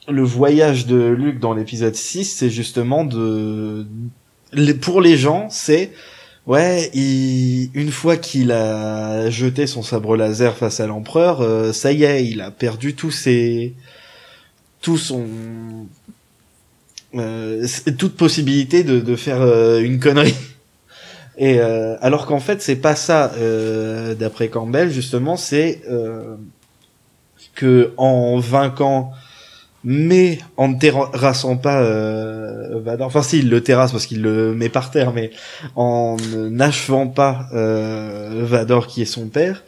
le 0.07 0.23
voyage 0.23 0.86
de 0.86 0.98
Luke 0.98 1.40
dans 1.40 1.53
l'épisode 1.53 1.95
6, 1.95 2.26
c'est 2.26 2.49
justement 2.49 3.06
de 3.06 3.88
pour 4.82 5.02
les 5.02 5.18
gens, 5.18 5.48
c'est 5.49 5.91
Ouais, 6.45 6.91
une 6.94 7.90
fois 7.90 8.18
qu'il 8.18 8.52
a 8.52 9.32
jeté 9.32 9.65
son 9.65 9.82
sabre 9.82 10.15
laser 10.15 10.56
face 10.56 10.80
à 10.80 10.86
l'empereur, 10.86 11.73
ça 11.73 11.91
y 11.91 12.03
est, 12.03 12.27
il 12.27 12.40
a 12.40 12.52
perdu 12.52 12.94
tous 12.94 13.10
ses, 13.10 13.73
tout 14.80 14.99
son, 14.99 15.26
euh, 17.18 17.66
toute 17.98 18.16
possibilité 18.16 18.84
de, 18.84 19.00
de 19.00 19.16
faire 19.16 19.42
euh, 19.42 19.80
une 19.80 20.00
connerie. 20.00 20.36
Et 21.38 21.60
euh, 21.60 21.96
alors 22.02 22.26
qu'en 22.28 22.40
fait, 22.40 22.62
c'est 22.62 22.78
pas 22.78 22.96
ça. 22.96 23.34
euh, 23.38 24.16
D'après 24.16 24.48
Campbell, 24.48 24.90
justement, 24.90 25.36
c'est 25.36 25.82
euh, 25.90 26.36
que 27.56 27.94
en 27.98 28.38
vainquant 28.40 29.12
mais 29.88 30.40
en 30.58 30.70
ne 30.70 30.80
terrassant 30.80 31.58
pas 31.58 31.84
euh, 31.84 32.80
Vador, 32.84 33.06
enfin 33.06 33.22
si, 33.22 33.38
il 33.38 33.52
le 33.52 33.62
terrasse 33.62 33.92
parce 33.92 34.08
qu'il 34.08 34.24
le 34.24 34.56
met 34.56 34.68
par 34.68 34.90
terre, 34.90 35.14
mais 35.14 35.30
en 35.76 36.18
n'achevant 36.34 37.06
pas 37.06 37.48
Vador 37.52 38.88
qui 38.88 39.04
est 39.04 39.06
son 39.06 39.28
père, 39.28 39.64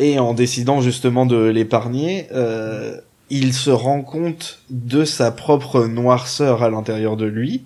et 0.00 0.18
en 0.18 0.34
décidant 0.34 0.80
justement 0.80 1.26
de 1.26 1.44
l'épargner, 1.44 2.26
euh, 2.32 3.00
il 3.30 3.54
se 3.54 3.70
rend 3.70 4.02
compte 4.02 4.60
de 4.70 5.04
sa 5.04 5.30
propre 5.30 5.86
noirceur 5.86 6.62
à 6.62 6.70
l'intérieur 6.70 7.16
de 7.16 7.26
lui, 7.26 7.62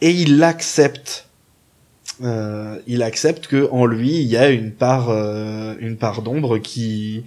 et 0.00 0.10
il 0.10 0.38
l'accepte. 0.38 1.28
Euh, 2.22 2.78
il 2.86 3.02
accepte 3.02 3.46
que 3.46 3.68
en 3.72 3.86
lui 3.86 4.20
il 4.20 4.28
y 4.28 4.36
a 4.36 4.50
une 4.50 4.70
part, 4.70 5.08
euh, 5.10 5.74
une 5.80 5.96
part 5.96 6.22
d'ombre 6.22 6.58
qui 6.58 7.24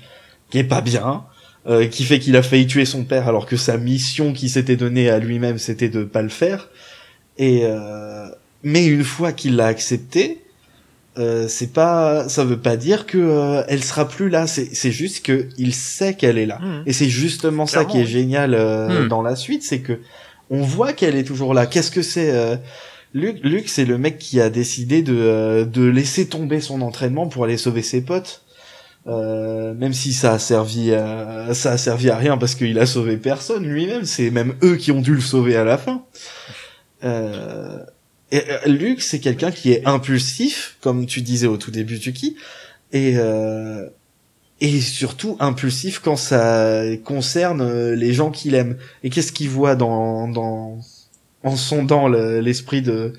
qui 0.49 0.59
est 0.59 0.63
pas 0.63 0.81
bien, 0.81 1.25
euh, 1.67 1.87
qui 1.87 2.05
fait 2.05 2.19
qu'il 2.19 2.35
a 2.37 2.43
failli 2.43 2.67
tuer 2.67 2.85
son 2.85 3.03
père 3.03 3.27
alors 3.27 3.45
que 3.45 3.57
sa 3.57 3.77
mission 3.77 4.31
qui 4.31 4.47
s'était 4.47 4.77
donnée 4.77 5.09
à 5.09 5.19
lui-même 5.19 5.57
c'était 5.57 5.89
de 5.89 6.03
pas 6.03 6.21
le 6.21 6.29
faire. 6.29 6.69
Et 7.37 7.63
mais 8.63 8.85
une 8.85 9.03
fois 9.03 9.33
qu'il 9.33 9.57
l'a 9.57 9.67
accepté, 9.67 10.44
euh, 11.17 11.47
c'est 11.47 11.71
pas, 11.71 12.27
ça 12.29 12.43
veut 12.43 12.59
pas 12.59 12.75
dire 12.77 13.05
que 13.05 13.17
euh, 13.17 13.63
elle 13.67 13.83
sera 13.83 14.07
plus 14.07 14.29
là. 14.29 14.47
C'est 14.47 14.69
c'est 14.73 14.91
juste 14.91 15.25
que 15.25 15.47
il 15.57 15.73
sait 15.73 16.13
qu'elle 16.15 16.37
est 16.37 16.45
là. 16.45 16.59
Mhm. 16.59 16.83
Et 16.85 16.93
c'est 16.93 17.09
justement 17.09 17.65
ça 17.65 17.85
qui 17.85 17.99
est 17.99 18.05
génial 18.05 18.53
euh, 18.53 19.03
Hmm. 19.05 19.07
dans 19.07 19.21
la 19.21 19.35
suite, 19.35 19.63
c'est 19.63 19.79
que 19.79 19.99
on 20.49 20.61
voit 20.61 20.93
qu'elle 20.93 21.15
est 21.15 21.23
toujours 21.23 21.53
là. 21.53 21.65
Qu'est-ce 21.65 21.91
que 21.91 22.01
c'est 22.01 22.31
euh, 22.31 22.55
Luc, 23.13 23.39
Luc 23.43 23.69
c'est 23.69 23.85
le 23.85 23.97
mec 23.97 24.17
qui 24.17 24.41
a 24.41 24.49
décidé 24.49 25.01
de, 25.01 25.15
euh, 25.17 25.65
de 25.65 25.83
laisser 25.85 26.27
tomber 26.27 26.59
son 26.59 26.81
entraînement 26.81 27.27
pour 27.27 27.45
aller 27.45 27.57
sauver 27.57 27.81
ses 27.81 28.01
potes. 28.01 28.41
Euh, 29.07 29.73
même 29.75 29.93
si 29.93 30.13
ça 30.13 30.33
a 30.33 30.39
servi 30.39 30.91
à, 30.93 31.53
ça 31.53 31.73
a 31.73 31.77
servi 31.77 32.09
à 32.09 32.17
rien 32.17 32.37
parce 32.37 32.55
qu'il 32.55 32.77
a 32.79 32.85
sauvé 32.87 33.17
personne 33.17 33.63
lui-même, 33.65 34.03
c'est 34.03 34.31
même 34.31 34.55
eux 34.63 34.75
qui 34.77 34.91
ont 34.91 35.01
dû 35.01 35.13
le 35.13 35.21
sauver 35.21 35.55
à 35.55 35.63
la 35.63 35.77
fin. 35.77 36.03
Euh, 37.03 37.77
et, 38.37 38.43
euh, 38.49 38.57
Luc, 38.67 39.01
c'est 39.01 39.19
quelqu'un 39.19 39.51
qui 39.51 39.71
est 39.71 39.85
impulsif, 39.85 40.77
comme 40.81 41.05
tu 41.05 41.21
disais 41.21 41.47
au 41.47 41.57
tout 41.57 41.71
début, 41.71 41.99
Tuki, 41.99 42.35
et 42.91 43.13
euh, 43.17 43.87
et 44.61 44.79
surtout 44.79 45.35
impulsif 45.39 45.99
quand 45.99 46.15
ça 46.15 46.83
concerne 47.03 47.61
euh, 47.61 47.95
les 47.95 48.13
gens 48.13 48.31
qu'il 48.31 48.55
aime. 48.55 48.77
Et 49.03 49.09
qu'est-ce 49.09 49.31
qu'il 49.31 49.49
voit 49.49 49.75
dans 49.75 50.27
dans 50.29 50.79
en 51.43 51.55
sondant 51.55 52.07
le- 52.07 52.39
l'esprit 52.39 52.81
de 52.81 53.13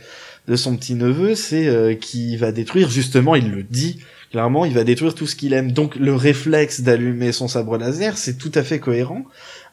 de 0.48 0.56
son 0.56 0.76
petit 0.76 0.94
neveu, 0.94 1.34
c'est 1.34 1.66
euh, 1.66 1.94
qu'il 1.94 2.38
va 2.38 2.52
détruire 2.52 2.88
justement, 2.88 3.34
il 3.34 3.50
le 3.50 3.62
dit 3.64 3.98
clairement, 4.30 4.64
il 4.64 4.74
va 4.74 4.84
détruire 4.84 5.14
tout 5.14 5.26
ce 5.26 5.36
qu'il 5.36 5.52
aime. 5.52 5.72
Donc 5.72 5.96
le 5.96 6.14
réflexe 6.14 6.80
d'allumer 6.82 7.32
son 7.32 7.48
sabre 7.48 7.76
laser, 7.78 8.16
c'est 8.16 8.38
tout 8.38 8.52
à 8.54 8.62
fait 8.62 8.78
cohérent 8.78 9.24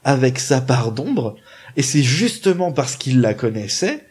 avec 0.04 0.40
sa 0.40 0.62
part 0.62 0.92
d'ombre, 0.92 1.36
et 1.78 1.82
c'est 1.84 2.04
justement 2.04 2.72
parce 2.72 2.96
qu'il 2.96 3.22
la 3.22 3.34
connaissait 3.34 4.04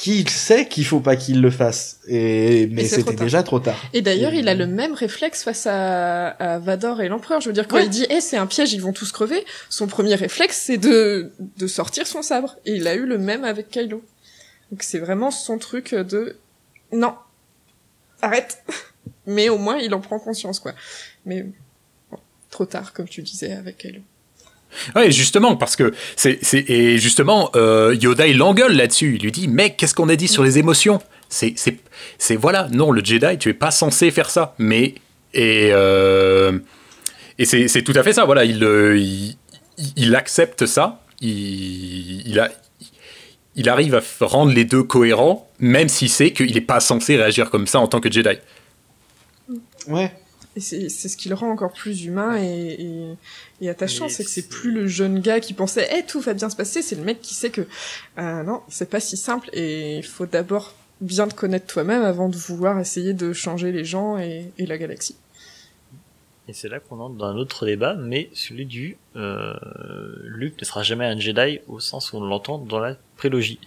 qu'il 0.00 0.30
sait 0.30 0.68
qu'il 0.68 0.86
faut 0.86 1.00
pas 1.00 1.16
qu'il 1.16 1.40
le 1.42 1.50
fasse. 1.50 1.98
Et 2.06 2.68
mais 2.70 2.84
c'était 2.84 3.14
déjà 3.16 3.42
trop 3.42 3.58
tard. 3.58 3.76
Et 3.92 4.00
d'ailleurs, 4.00 4.32
il 4.32 4.48
a 4.48 4.54
le 4.54 4.68
même 4.68 4.94
réflexe 4.94 5.42
face 5.42 5.66
à, 5.66 6.28
à 6.28 6.58
Vador 6.60 7.00
et 7.02 7.08
l'Empereur. 7.08 7.40
Je 7.40 7.48
veux 7.48 7.52
dire, 7.52 7.66
quand 7.66 7.76
Ouais. 7.76 7.84
il 7.86 7.90
dit 7.90 8.06
«Eh, 8.10 8.20
c'est 8.20 8.36
un 8.36 8.46
piège, 8.46 8.72
ils 8.72 8.80
vont 8.80 8.92
tous 8.92 9.10
crever», 9.10 9.44
son 9.68 9.88
premier 9.88 10.14
réflexe, 10.14 10.62
c'est 10.66 10.76
de, 10.78 11.32
de 11.56 11.66
sortir 11.66 12.06
son 12.06 12.22
sabre. 12.22 12.56
Et 12.64 12.74
il 12.76 12.86
a 12.86 12.94
eu 12.94 13.06
le 13.06 13.18
même 13.18 13.42
avec 13.42 13.70
Kylo. 13.70 14.04
Donc 14.70 14.84
c'est 14.84 15.00
vraiment 15.00 15.32
son 15.32 15.58
truc 15.58 15.92
de 15.96 16.36
«Non, 16.92 17.14
arrête!» 18.22 18.62
Mais 19.26 19.48
au 19.48 19.58
moins, 19.58 19.78
il 19.78 19.92
en 19.94 20.00
prend 20.00 20.20
conscience, 20.20 20.60
quoi. 20.60 20.74
Mais 21.26 21.42
bon, 22.12 22.18
trop 22.50 22.66
tard, 22.66 22.92
comme 22.92 23.08
tu 23.08 23.20
disais, 23.22 23.52
avec 23.52 23.78
Kylo. 23.78 24.00
Ouais, 24.94 25.10
justement, 25.10 25.56
parce 25.56 25.76
que 25.76 25.92
c'est, 26.16 26.38
et 26.52 26.98
justement 26.98 27.50
euh, 27.56 27.96
Yoda 28.00 28.26
il 28.26 28.38
l'engueule 28.38 28.76
là-dessus. 28.76 29.16
Il 29.16 29.22
lui 29.22 29.32
dit 29.32 29.48
mec, 29.48 29.76
qu'est-ce 29.76 29.94
qu'on 29.94 30.08
a 30.08 30.16
dit 30.16 30.28
sur 30.28 30.44
les 30.44 30.58
émotions? 30.58 31.00
C'est 31.28 31.54
voilà, 32.36 32.68
non, 32.72 32.90
le 32.90 33.04
Jedi, 33.04 33.38
tu 33.38 33.50
es 33.50 33.54
pas 33.54 33.70
censé 33.70 34.10
faire 34.10 34.30
ça. 34.30 34.54
Mais 34.58 34.94
et 35.34 35.70
euh, 35.72 36.58
et 37.38 37.44
c'est 37.44 37.82
tout 37.82 37.92
à 37.94 38.02
fait 38.02 38.12
ça. 38.12 38.24
Voilà, 38.24 38.44
il 38.44 38.64
euh, 38.64 38.98
il, 38.98 39.36
il 39.96 40.14
accepte 40.16 40.66
ça. 40.66 41.02
Il 41.20 42.26
il 42.26 42.40
a 42.40 42.48
il 43.56 43.68
arrive 43.68 43.96
à 43.96 44.00
rendre 44.20 44.52
les 44.52 44.64
deux 44.64 44.84
cohérents, 44.84 45.50
même 45.58 45.88
s'il 45.88 46.08
sait 46.08 46.32
qu'il 46.32 46.54
n'est 46.54 46.60
pas 46.60 46.80
censé 46.80 47.16
réagir 47.16 47.50
comme 47.50 47.66
ça 47.66 47.80
en 47.80 47.88
tant 47.88 48.00
que 48.00 48.10
Jedi. 48.10 48.38
Ouais. 49.88 50.12
Et 50.58 50.88
c'est 50.88 51.08
ce 51.08 51.16
qui 51.16 51.28
le 51.28 51.34
rend 51.36 51.50
encore 51.50 51.72
plus 51.72 52.04
humain 52.04 52.36
et, 52.36 52.76
et, 52.80 53.16
et 53.60 53.68
attachant, 53.70 54.08
c'est 54.08 54.24
que 54.24 54.30
c'est 54.30 54.40
c'est- 54.42 54.48
plus 54.48 54.72
le 54.72 54.86
jeune 54.86 55.20
gars 55.20 55.38
qui 55.40 55.54
pensait 55.54 55.88
Eh, 55.96 56.02
tout 56.04 56.20
va 56.20 56.34
bien 56.34 56.50
se 56.50 56.56
passer», 56.56 56.82
c'est 56.82 56.96
le 56.96 57.02
mec 57.04 57.20
qui 57.20 57.34
sait 57.34 57.50
que 57.50 57.62
euh, 58.18 58.42
non, 58.42 58.62
c'est 58.68 58.90
pas 58.90 59.00
si 59.00 59.16
simple 59.16 59.48
et 59.52 59.96
il 59.98 60.04
faut 60.04 60.26
d'abord 60.26 60.74
bien 61.00 61.28
te 61.28 61.34
connaître 61.34 61.66
toi-même 61.66 62.02
avant 62.02 62.28
de 62.28 62.36
vouloir 62.36 62.80
essayer 62.80 63.12
de 63.14 63.32
changer 63.32 63.70
les 63.72 63.84
gens 63.84 64.18
et, 64.18 64.50
et 64.58 64.66
la 64.66 64.78
galaxie. 64.78 65.16
Et 66.48 66.52
c'est 66.54 66.68
là 66.68 66.80
qu'on 66.80 66.98
entre 66.98 67.14
dans 67.16 67.26
un 67.26 67.36
autre 67.36 67.66
débat, 67.66 67.94
mais 67.94 68.30
celui 68.32 68.64
du 68.64 68.96
euh, 69.16 69.54
Luke 70.24 70.58
ne 70.60 70.64
sera 70.64 70.82
jamais 70.82 71.04
un 71.04 71.18
Jedi 71.18 71.60
au 71.68 71.78
sens 71.78 72.12
où 72.12 72.16
on 72.16 72.24
l'entend 72.24 72.58
dans 72.58 72.80
la 72.80 72.96
prélogie. 73.16 73.60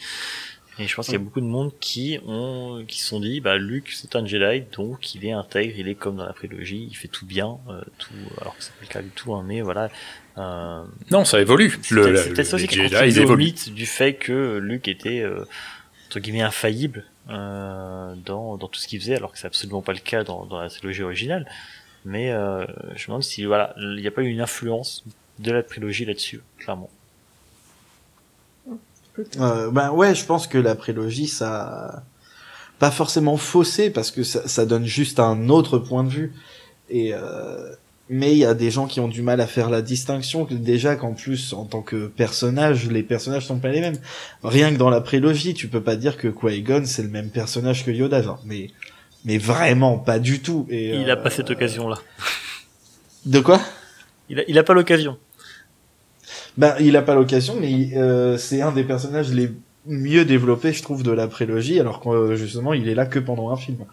Et 0.80 0.88
je 0.88 0.96
pense 0.96 1.06
qu'il 1.08 1.14
y 1.14 1.18
a 1.18 1.20
beaucoup 1.20 1.42
de 1.42 1.46
monde 1.46 1.72
qui 1.80 2.18
ont 2.26 2.84
qui 2.88 3.00
se 3.00 3.08
sont 3.10 3.20
dit 3.20 3.42
bah 3.42 3.58
Luke 3.58 3.90
c'est 3.92 4.16
un 4.16 4.26
Jedi 4.26 4.64
donc 4.72 5.14
il 5.16 5.26
est 5.26 5.32
intègre, 5.34 5.74
il 5.78 5.88
est 5.90 5.96
comme 5.96 6.16
dans 6.16 6.26
la 6.26 6.34
prélogie, 6.34 6.88
il 6.90 6.96
fait 6.96 7.10
tout 7.10 7.26
bien, 7.26 7.58
euh, 7.70 7.82
tout 7.98 8.14
alors 8.40 8.56
que 8.58 8.64
c'est 8.64 8.72
pas 8.72 8.78
le 8.82 8.88
cas 8.88 9.02
du 9.02 9.10
tout 9.10 9.34
hein, 9.36 9.44
mais 9.46 9.62
voilà. 9.62 9.90
Euh, 10.38 10.84
Non, 11.12 11.26
ça 11.26 11.42
évolue. 11.42 11.78
Le, 11.92 12.12
le- 12.12 12.16
c'est 12.18 12.30
peut-être 12.30 12.48
ça 12.48 12.56
aussi 12.56 12.68
qui 12.68 12.80
évoluent. 12.80 13.44
mythe 13.46 13.74
du 13.74 13.86
fait 13.86 14.14
que 14.14 14.58
Luke 14.60 14.88
était 14.88 15.20
euh, 15.20 15.46
entre 16.08 16.20
guillemets 16.20 16.42
infaillible 16.42 17.06
euh, 17.30 18.16
dans, 18.26 18.56
dans 18.58 18.68
tout 18.68 18.80
ce 18.80 18.88
qu'il 18.88 19.00
faisait, 19.02 19.16
alors 19.16 19.34
que 19.34 19.38
c'est 19.40 19.48
absolument 19.48 19.82
pas 19.82 19.94
le 19.94 20.00
cas 20.00 20.24
dans, 20.24 20.46
dans 20.46 20.60
la 20.60 20.70
trilogie 20.70 21.04
originale. 21.04 21.46
Mais 22.06 22.32
euh, 22.32 22.66
je 22.96 23.04
me 23.04 23.08
demande 23.08 23.24
si 23.24 23.44
voilà, 23.46 23.76
il 23.78 23.98
n'y 23.98 24.08
a 24.08 24.12
pas 24.12 24.22
eu 24.24 24.28
une 24.30 24.42
influence 24.42 25.04
de 25.40 25.52
la 25.52 25.62
trilogie 25.64 26.06
là-dessus, 26.06 26.42
clairement. 26.58 26.90
Euh, 29.40 29.72
ben 29.72 29.92
ouais, 29.92 30.16
je 30.16 30.26
pense 30.26 30.48
que 30.48 30.58
la 30.58 30.76
prélogie, 30.76 31.28
ça 31.28 32.04
pas 32.80 32.92
forcément 32.92 33.38
faussé 33.38 33.92
parce 33.92 34.10
que 34.10 34.24
ça, 34.24 34.48
ça 34.48 34.66
donne 34.66 34.86
juste 34.86 35.20
un 35.20 35.50
autre 35.50 35.78
point 35.78 36.04
de 36.04 36.10
vue. 36.10 36.34
Et 36.90 37.14
euh, 37.14 37.76
mais 38.10 38.34
il 38.34 38.40
y 38.40 38.46
a 38.46 38.54
des 38.54 38.72
gens 38.72 38.88
qui 38.88 39.00
ont 39.00 39.08
du 39.08 39.22
mal 39.22 39.40
à 39.40 39.48
faire 39.48 39.70
la 39.70 39.82
distinction 39.82 40.46
que 40.46 40.54
déjà 40.56 40.96
qu'en 40.96 41.14
plus 41.14 41.54
en 41.54 41.66
tant 41.66 41.82
que 41.82 42.08
personnage, 42.08 42.90
les 42.90 43.04
personnages 43.04 43.46
sont 43.46 43.60
pas 43.60 43.70
les 43.70 43.82
mêmes. 43.82 44.00
Rien 44.44 44.74
que 44.74 44.78
dans 44.78 44.90
la 44.90 45.00
prélogie, 45.00 45.54
tu 45.54 45.68
peux 45.68 45.82
pas 45.82 45.96
dire 45.96 46.18
que 46.18 46.28
Qui-Gon 46.28 46.84
c'est 46.86 47.04
le 47.04 47.10
même 47.10 47.30
personnage 47.30 47.86
que 47.86 47.92
Yoda, 47.92 48.22
genre, 48.22 48.42
mais 48.46 48.72
mais 49.26 49.38
vraiment 49.38 50.00
pas 50.00 50.20
du 50.20 50.42
tout. 50.42 50.66
Et 50.70 50.90
il 50.90 51.10
euh, 51.10 51.14
a 51.14 51.18
pas 51.18 51.30
cette 51.30 51.52
occasion-là. 51.52 52.00
De 53.26 53.40
quoi? 53.40 53.62
Il 54.28 54.40
a, 54.40 54.44
il 54.48 54.58
a 54.58 54.64
pas 54.64 54.74
l'occasion. 54.74 55.18
Ben, 56.58 56.76
il 56.80 56.96
a 56.98 57.02
pas 57.02 57.16
l'occasion, 57.16 57.56
mais 57.60 57.92
euh, 57.96 58.38
c'est 58.38 58.62
un 58.62 58.72
des 58.72 58.84
personnages 58.84 59.32
les 59.32 59.52
mieux 59.86 60.26
développé, 60.26 60.74
je 60.74 60.84
trouve, 60.84 61.02
de 61.04 61.12
la 61.12 61.28
prélogie, 61.28 61.80
alors 61.80 62.00
que 62.02 62.10
euh, 62.10 62.36
justement, 62.36 62.74
il 62.74 62.88
est 62.88 62.96
là 62.96 63.06
que 63.06 63.20
pendant 63.20 63.50
un 63.52 63.56
film. 63.58 63.86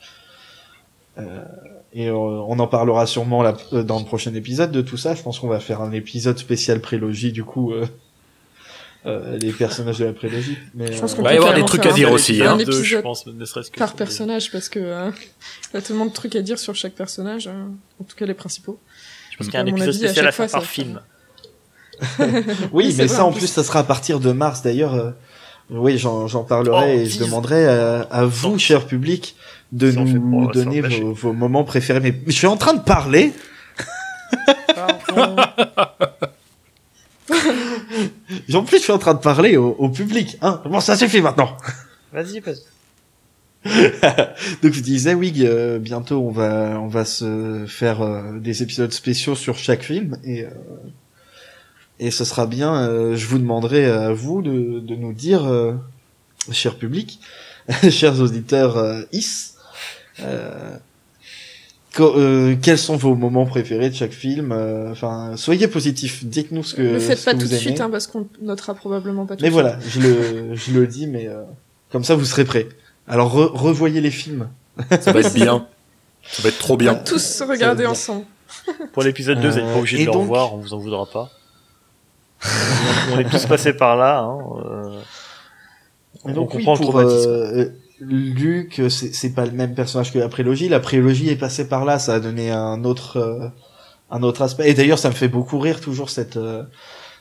Euh, 1.19 1.45
et 1.95 2.09
euh, 2.09 2.15
on 2.15 2.59
en 2.59 2.67
parlera 2.67 3.07
sûrement 3.07 3.43
là, 3.43 3.57
euh, 3.73 3.83
dans 3.83 3.99
le 3.99 4.05
prochain 4.05 4.35
épisode 4.35 4.71
de 4.71 4.83
tout 4.83 4.97
ça. 4.97 5.15
Je 5.15 5.23
pense 5.23 5.39
qu'on 5.39 5.49
va 5.49 5.61
faire 5.61 5.81
un 5.81 5.93
épisode 5.93 6.39
spécial 6.39 6.81
prélogie, 6.81 7.33
du 7.33 7.45
coup, 7.45 7.73
euh, 7.73 7.87
euh, 9.07 9.39
les 9.39 9.53
personnages 9.53 9.99
de 9.99 10.05
la 10.05 10.13
prélogie. 10.13 10.59
Mais, 10.75 10.93
Je 10.93 11.01
pense 11.01 11.13
euh, 11.13 11.17
qu'on 11.17 11.23
va 11.23 11.31
peut 11.31 11.35
y 11.37 11.39
avoir 11.39 11.55
des 11.55 11.65
trucs 11.65 11.87
à 11.87 11.93
dire 11.93 12.13
aussi, 12.13 12.43
hein. 12.43 12.59
Deux, 12.59 12.83
je 12.83 12.99
pense, 12.99 13.27
ne 13.27 13.45
serait-ce 13.45 13.71
que 13.71 13.79
par 13.79 13.93
des- 13.93 13.97
personnage 13.97 14.51
parce 14.53 14.69
que 14.69 14.79
euh, 14.81 15.11
il 15.73 15.75
y 15.75 15.77
a 15.79 15.81
tellement 15.81 16.07
de 16.07 16.13
trucs 16.13 16.37
à 16.37 16.43
dire 16.43 16.59
sur 16.59 16.75
chaque 16.75 16.95
personnage, 16.95 17.47
euh, 17.47 17.65
en 18.01 18.05
tout 18.05 18.17
cas 18.17 18.27
les 18.27 18.35
principaux. 18.35 18.79
Je 19.31 19.37
pense 19.39 19.47
qu'il 19.47 19.55
y 19.55 19.57
a 19.57 19.61
un 19.61 19.67
À 19.67 19.71
épisode 19.71 19.89
avis, 19.89 20.05
à 20.05 20.09
spécial 20.09 20.27
à 20.27 20.31
chaque 20.31 20.35
fois, 20.37 20.45
faire 20.49 20.53
par 20.53 20.63
ça- 20.63 20.69
film. 20.69 21.01
Oui, 22.73 22.95
mais 22.99 23.09
ça 23.09 23.25
en 23.25 23.33
plus. 23.33 23.47
ça 23.47 23.65
sera 23.65 23.81
à 23.81 23.85
partir 23.85 24.21
de 24.21 24.33
mars. 24.33 24.63
D'ailleurs, 24.63 24.95
euh, 24.95 25.11
oui, 25.71 25.99
j'en 25.99 26.45
parlerai 26.45 26.95
Oh, 26.97 27.01
et 27.01 27.07
je 27.07 27.19
demanderai 27.19 27.67
à, 27.67 28.01
à 28.11 28.25
vous, 28.25 28.53
Sans- 28.53 28.59
cher 28.59 28.87
public, 28.87 29.37
de 29.73 29.91
nous 29.93 30.21
pour- 30.21 30.51
donner 30.53 30.81
vos, 30.81 31.13
vos 31.13 31.33
moments 31.33 31.65
préférés. 31.65 32.01
Mais 32.01 32.15
je 32.27 32.33
suis 32.33 32.47
en 32.47 32.57
train 32.57 32.75
de 32.75 32.81
parler. 32.83 33.33
En 38.55 38.63
plus, 38.65 38.79
je 38.79 38.83
suis 38.85 38.93
en 38.93 38.99
train 38.99 39.15
de 39.15 39.21
parler 39.21 39.57
au, 39.57 39.69
au 39.79 39.89
public. 39.89 40.39
Hein 40.43 40.61
bon, 40.65 40.81
ça 40.81 40.97
suffit 40.97 41.21
maintenant. 41.21 41.57
Vas-y, 42.13 42.41
vas-y. 42.41 42.59
Donc 44.63 44.73
je 44.73 44.81
disais 44.81 45.15
oui, 45.15 45.33
euh, 45.41 45.79
bientôt 45.79 46.21
on 46.23 46.31
va 46.31 46.79
on 46.81 46.87
va 46.87 47.05
se 47.05 47.65
faire 47.67 48.01
euh, 48.03 48.39
des 48.39 48.63
épisodes 48.63 48.93
spéciaux 48.93 49.35
sur 49.35 49.59
chaque 49.59 49.83
film 49.83 50.17
et 50.25 50.45
euh, 50.45 50.49
et 52.01 52.11
ce 52.11 52.25
sera 52.25 52.47
bien. 52.47 52.75
euh, 52.75 53.17
je 53.17 53.27
vous 53.27 53.39
demanderai 53.39 53.87
à 53.87 54.13
vous 54.13 54.43
de 54.43 54.81
de 54.81 54.95
nous 54.95 55.13
dire, 55.13 55.45
euh, 55.47 55.75
cher 56.53 56.77
public, 56.77 57.21
chers 57.91 58.21
auditeurs 58.21 58.77
euh, 58.77 59.03
is, 59.13 59.53
euh, 60.21 60.77
euh, 62.01 62.55
quels 62.63 62.79
sont 62.79 62.97
vos 62.97 63.15
moments 63.17 63.47
préférés 63.47 63.91
de 63.91 63.95
chaque 63.95 64.13
film. 64.13 64.53
euh, 64.53 64.93
Enfin, 64.93 65.33
soyez 65.37 65.67
positifs. 65.69 66.25
Dites-nous 66.25 66.63
ce 66.63 66.75
que 66.77 66.83
le 66.83 67.01
faites 67.01 67.19
ce 67.19 67.25
pas 67.25 67.33
que 67.33 67.39
tout 67.39 67.47
vous 67.47 67.53
de 67.53 67.57
suite 67.59 67.81
hein, 67.81 67.91
parce 67.91 68.07
qu'on 68.07 68.27
notera 68.41 68.75
probablement 68.75 69.27
pas 69.27 69.35
tout 69.37 69.43
Mais 69.43 69.49
de 69.49 69.55
voilà, 69.55 69.79
je 69.87 70.01
le, 70.01 70.55
je 70.55 70.73
le 70.73 70.87
dis, 70.87 71.07
mais 71.09 71.27
euh, 71.27 71.43
comme 71.91 72.05
ça 72.05 72.15
vous 72.15 72.25
serez 72.25 72.45
prêts. 72.45 72.69
Alors 73.09 73.35
re- 73.37 73.51
revoyez 73.53 74.01
les 74.01 74.11
films. 74.13 74.49
Ça 75.01 75.13
va 75.13 75.21
être 75.21 75.35
bien. 75.35 75.67
Ça 76.23 76.43
va 76.43 76.51
être 76.51 76.59
trop 76.59 76.75
suite. 76.75 76.89
On 76.89 76.93
bien. 76.93 76.93
va 76.93 76.99
tous 77.01 77.43
regarder 77.43 77.83
bien. 77.83 77.91
ensemble. 77.91 78.25
Pour 78.93 79.03
l'épisode 79.03 79.41
2, 79.41 79.49
vous 79.49 79.57
n'êtes 79.57 79.65
Euh, 79.65 79.73
pas 79.73 79.79
obligé 79.79 79.97
et 79.97 80.01
de 80.03 80.07
le 80.07 80.13
donc- 80.13 80.23
revoir, 80.23 80.55
on 80.55 80.59
vous 80.59 80.75
en 80.75 80.79
voudra 80.79 81.05
pas. 81.07 81.31
On 83.13 83.19
est 83.19 83.29
tous 83.31 83.47
passés 83.47 83.73
par 83.73 83.97
là. 83.97 84.21
Hein. 84.21 84.39
euh, 84.65 85.01
on 86.25 86.33
donc 86.33 86.55
oui, 86.55 86.65
comprend 86.65 86.75
le 86.75 86.81
pour 86.81 86.91
traumatisme. 86.91 87.31
euh, 87.31 87.69
Luc, 88.01 88.81
c'est 88.89 89.35
pas 89.35 89.45
le 89.45 89.53
même 89.53 89.75
personnage 89.75 90.13
que 90.13 90.19
la 90.19 90.29
prélogie. 90.29 90.69
La 90.69 90.81
prélogie 90.81 91.29
est 91.31 91.37
passée 91.37 91.67
par 91.69 91.85
là, 91.85 91.99
ça 91.99 92.15
a 92.15 92.21
donné 92.21 92.51
un 92.51 92.85
autre 92.85 93.17
euh, 93.17 93.49
un 94.11 94.23
autre 94.23 94.43
aspect. 94.43 94.71
Et 94.71 94.75
d'ailleurs, 94.75 94.99
ça 94.99 95.09
me 95.09 95.15
fait 95.15 95.29
beaucoup 95.29 95.59
rire 95.59 95.81
toujours 95.81 96.09
cette 96.11 96.37
euh, 96.37 96.63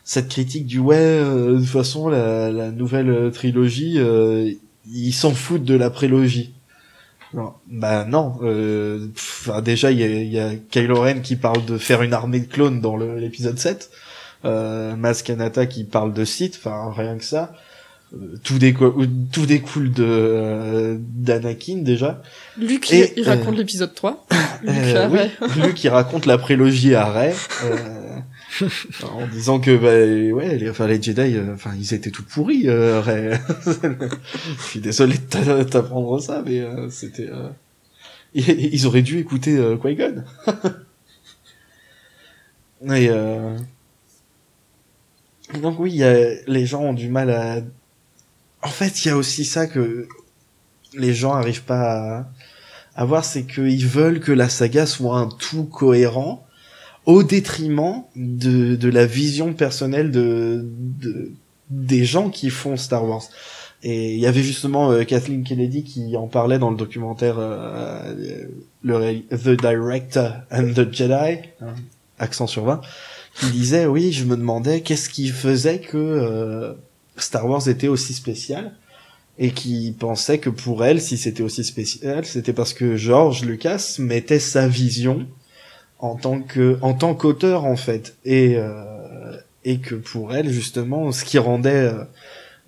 cette 0.04 0.30
critique 0.30 0.66
du 0.68 0.80
ouais. 0.80 0.96
euh, 0.98 1.54
de 1.54 1.58
toute 1.60 1.68
façon, 1.68 2.08
la, 2.10 2.52
la 2.52 2.70
nouvelle 2.72 3.32
trilogie, 3.34 3.96
euh, 3.98 4.52
ils 4.92 5.12
s'en 5.14 5.32
foutent 5.34 5.66
de 5.66 5.76
la 5.76 5.90
prélogie. 5.90 6.54
Non, 7.34 7.54
bah 7.70 8.06
non. 8.06 8.36
Euh, 8.44 9.08
pff, 9.14 9.50
déjà, 9.64 9.92
il 9.92 10.00
y 10.00 10.04
a, 10.04 10.08
y 10.08 10.40
a 10.40 10.56
Kylo 10.72 11.02
Ren 11.02 11.20
qui 11.22 11.36
parle 11.36 11.66
de 11.66 11.78
faire 11.78 12.02
une 12.04 12.14
armée 12.14 12.40
de 12.40 12.46
clones 12.48 12.80
dans 12.80 12.96
le- 12.96 13.18
l'épisode 13.18 13.60
7. 13.60 13.90
Euh, 14.46 14.96
Maz 14.96 15.24
Kanata 15.24 15.66
qui 15.66 15.84
parle 15.84 16.14
de 16.14 16.24
Sith. 16.26 16.56
Enfin, 16.58 16.92
rien 16.96 17.18
que 17.18 17.24
ça. 17.24 17.54
Euh, 18.14 18.38
tout, 18.44 18.58
déco- 18.58 18.96
tout 19.34 19.46
découle 19.46 19.92
de 19.92 20.06
euh, 20.08 20.98
d'Anakin 21.00 21.80
déjà. 21.82 22.22
Luc, 22.58 22.90
Et, 22.94 23.12
il, 23.18 23.24
il 23.24 23.28
euh, 23.28 23.32
raconte 23.32 23.58
l'épisode 23.58 23.94
3. 23.94 24.26
Luc, 24.64 24.72
Euh, 24.72 25.10
oui, 25.12 25.74
qui 25.76 25.90
raconte 25.90 26.26
la 26.26 26.38
prélogie 26.38 26.96
à 26.96 27.12
Rey, 27.12 27.36
euh, 27.66 28.20
en 29.04 29.28
disant 29.28 29.60
que 29.60 29.76
bah 29.76 30.34
ouais, 30.36 30.58
les, 30.58 30.70
enfin 30.70 30.88
les 30.88 31.02
Jedi, 31.02 31.36
euh, 31.36 31.54
enfin 31.54 31.72
ils 31.78 31.94
étaient 31.94 32.10
tout 32.12 32.24
pourris. 32.24 32.70
Euh, 32.70 33.02
Rey. 33.02 33.38
Je 33.66 34.64
suis 34.64 34.80
désolé 34.80 35.16
de 35.18 35.24
t'a- 35.24 35.66
t'apprendre 35.66 36.18
ça, 36.20 36.42
mais 36.46 36.62
euh, 36.62 36.90
c'était. 36.90 37.28
euh, 37.30 37.50
ils, 38.34 38.86
auraient 38.88 39.02
dû 39.02 39.20
écouter 39.20 39.58
euh, 39.58 39.76
Qui-Gon. 39.78 40.24
Et 42.94 43.10
euh, 43.10 43.58
donc 45.62 45.80
oui, 45.80 45.94
y 45.94 46.04
a, 46.04 46.34
les 46.48 46.66
gens 46.66 46.82
ont 46.82 46.94
du 46.94 47.10
mal 47.10 47.30
à. 47.30 47.62
En 48.62 48.70
fait, 48.70 49.06
il 49.06 49.08
y 49.08 49.12
a 49.12 49.18
aussi 49.18 49.46
ça 49.46 49.68
que 49.68 50.08
les 50.94 51.14
gens 51.14 51.34
arrivent 51.34 51.64
pas 51.64 52.20
à 52.20 52.28
à 52.98 53.06
voir, 53.06 53.24
c'est 53.24 53.44
qu'ils 53.44 53.88
veulent 53.88 54.20
que 54.20 54.32
la 54.32 54.50
saga 54.50 54.88
soit 54.88 55.20
un 55.20 55.30
tout 55.30 55.66
cohérent 55.66 56.46
au 57.06 57.22
détriment 57.22 58.04
de, 58.16 58.76
de 58.76 58.90
la 58.90 59.06
vision 59.06 59.54
personnelle 59.54 60.12
de, 60.12 60.66
de 60.66 61.32
des 61.70 62.06
gens 62.06 62.30
qui 62.30 62.50
font 62.50 62.76
Star 62.76 63.06
Wars. 63.06 63.24
Et 63.84 64.16
il 64.16 64.20
y 64.20 64.26
avait 64.26 64.42
justement 64.42 64.92
euh, 64.92 65.04
Kathleen 65.04 65.44
Kennedy 65.44 65.84
qui 65.84 66.18
en 66.18 66.28
parlait 66.28 66.58
dans 66.58 66.72
le 66.72 66.78
documentaire 66.78 67.36
euh, 67.38 68.16
The 68.84 69.50
Director 69.50 70.32
and 70.50 70.74
the 70.74 70.92
Jedi, 70.92 71.40
hein, 71.62 71.76
accent 72.18 72.48
sur 72.48 72.66
20, 72.66 72.82
qui 73.40 73.52
disait 73.52 73.86
oui, 73.86 74.12
je 74.12 74.26
me 74.26 74.36
demandais 74.36 74.82
qu'est-ce 74.82 75.10
qui 75.10 75.30
faisait 75.30 75.80
que 75.80 75.98
euh, 75.98 76.74
Star 77.18 77.48
Wars 77.48 77.68
était 77.68 77.88
aussi 77.88 78.14
spécial 78.14 78.74
et 79.40 79.52
qui 79.52 79.96
pensait 79.98 80.40
que 80.40 80.50
pour 80.50 80.84
elle, 80.84 81.00
si 81.00 81.18
c'était 81.18 81.44
aussi 81.44 81.64
spécial, 81.64 82.26
c'était 82.26 82.54
parce 82.54 82.74
que 82.74 82.96
George 82.96 83.44
Lucas 83.46 83.98
mettait 84.00 84.40
sa 84.40 84.68
vision 84.68 85.28
en 86.00 86.16
tant 86.16 86.42
que 86.42 86.78
en 86.82 86.94
tant 86.94 87.14
qu'auteur 87.14 87.66
en 87.66 87.76
fait. 87.76 88.16
Et 88.26 88.56
euh, 88.58 88.98
et 89.68 89.80
que 89.80 89.96
pour 89.96 90.34
elle 90.34 90.50
justement 90.50 91.12
ce 91.12 91.26
qui 91.26 91.38
rendait 91.38 91.70
euh, 91.70 92.04